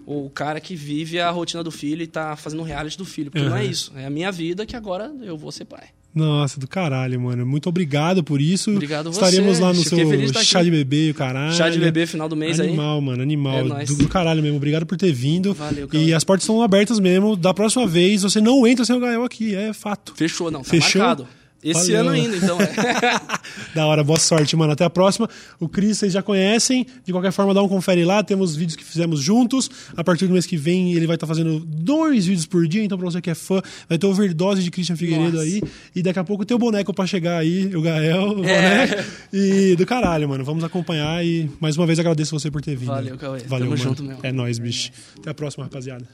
o 0.06 0.30
cara 0.30 0.60
que 0.60 0.76
vive 0.76 1.20
a 1.20 1.30
rotina 1.30 1.64
do 1.64 1.72
filho 1.72 2.02
e 2.02 2.08
tá 2.08 2.36
fazendo 2.36 2.62
reality 2.64 2.98
do 2.98 3.06
filho. 3.06 3.32
Porque 3.32 3.48
não 3.48 3.56
é 3.56 3.64
Uhum. 3.64 3.70
isso. 3.70 3.92
É 3.96 4.06
a 4.06 4.10
minha 4.10 4.32
vida 4.32 4.66
que 4.66 4.76
agora 4.76 5.12
eu 5.22 5.38
vou 5.38 5.52
ser 5.52 5.66
pai. 5.66 5.86
Nossa, 6.16 6.60
do 6.60 6.68
caralho, 6.68 7.20
mano. 7.22 7.46
Muito 7.46 7.70
obrigado 7.70 8.24
por 8.24 8.42
isso. 8.42 8.72
Obrigado 8.72 9.12
você. 9.14 9.24
Estaremos 9.24 9.60
lá 9.60 9.72
no 9.72 9.84
Fiquei 9.84 10.28
seu 10.30 10.44
chá 10.44 10.64
de 10.64 10.72
bebê, 10.72 11.12
o 11.12 11.14
caralho. 11.14 11.54
Chá 11.54 11.70
de 11.70 11.78
bebê 11.78 12.08
final 12.08 12.28
do 12.28 12.36
mês 12.36 12.60
aí. 12.60 12.70
Animal, 12.70 13.00
mano, 13.02 13.22
animal. 13.22 13.60
É 13.60 13.64
nóis. 13.64 13.90
do, 13.90 13.98
do 13.98 14.08
caralho 14.10 14.42
mesmo. 14.42 14.58
Obrigado 14.58 14.84
por 14.86 14.98
ter 14.98 15.12
vindo. 15.12 15.54
Valeu, 15.54 15.86
E 15.86 15.88
Cauê. 15.90 16.14
as 16.14 16.24
portas 16.24 16.44
estão 16.44 16.62
abertas 16.64 17.00
mesmo. 17.00 17.36
Da 17.36 17.54
próxima 17.54 17.86
vez, 17.86 18.24
você 18.24 18.42
não 18.42 18.66
entra 18.66 18.84
sem 18.84 18.96
o 18.96 19.00
Gael 19.00 19.24
aqui, 19.24 19.54
é 19.54 19.74
fato. 19.74 20.14
Fechou, 20.16 20.50
não. 20.50 20.64
Tá 20.64 20.70
Fechou? 20.72 21.02
marcado. 21.02 21.28
Esse 21.70 21.92
Valeu. 21.92 22.00
ano 22.02 22.10
ainda, 22.12 22.38
então. 22.38 22.58
É. 22.62 23.38
Da 23.74 23.86
hora, 23.86 24.04
boa 24.04 24.20
sorte, 24.20 24.56
mano. 24.56 24.74
Até 24.74 24.84
a 24.84 24.90
próxima. 24.90 25.30
O 25.60 25.68
Cris 25.70 25.98
vocês 25.98 26.12
já 26.14 26.22
conhecem. 26.22 26.86
De 27.06 27.12
qualquer 27.12 27.32
forma, 27.32 27.54
dá 27.54 27.62
um 27.62 27.68
confere 27.68 28.04
lá. 28.06 28.24
Temos 28.24 28.56
vídeos 28.56 28.76
que 28.76 28.84
fizemos 28.84 29.20
juntos. 29.22 29.70
A 29.96 30.04
partir 30.04 30.26
do 30.28 30.34
mês 30.34 30.46
que 30.46 30.58
vem, 30.58 30.94
ele 30.94 31.06
vai 31.06 31.16
estar 31.16 31.28
fazendo 31.28 31.60
dois 31.60 32.26
vídeos 32.26 32.46
por 32.46 32.68
dia. 32.68 32.84
Então, 32.84 32.98
pra 32.98 33.06
você 33.10 33.22
que 33.22 33.30
é 33.30 33.36
fã, 33.36 33.62
vai 33.88 33.98
ter 33.98 34.08
overdose 34.08 34.64
de 34.64 34.72
Christian 34.72 34.96
Figueiredo 34.96 35.34
Nossa. 35.38 35.44
aí. 35.44 35.62
E 35.96 36.02
daqui 36.02 36.20
a 36.20 36.24
pouco 36.24 36.44
tem 36.46 36.56
o 36.56 36.60
boneco 36.60 36.94
pra 36.94 37.06
chegar 37.06 37.38
aí, 37.38 37.74
o 37.76 37.82
Gael, 37.82 38.38
o 38.40 38.44
É. 38.46 38.88
boneco. 38.88 39.10
E 39.34 39.76
do 39.76 39.86
caralho, 39.86 40.28
mano. 40.28 40.44
Vamos 40.44 40.64
acompanhar. 40.64 41.24
E 41.24 41.50
mais 41.60 41.78
uma 41.78 41.86
vez 41.86 42.00
agradeço 42.00 42.38
você 42.38 42.50
por 42.50 42.62
ter 42.62 42.76
vindo. 42.76 42.88
Valeu, 42.88 43.18
Cauê. 43.18 43.40
Valeu, 43.40 43.68
Tamo 43.68 43.70
mano. 43.72 43.78
junto 43.78 44.04
mesmo. 44.04 44.20
É 44.24 44.32
nóis, 44.32 44.58
bicho. 44.60 44.92
Até 45.20 45.30
a 45.30 45.34
próxima, 45.34 45.64
rapaziada. 45.66 46.06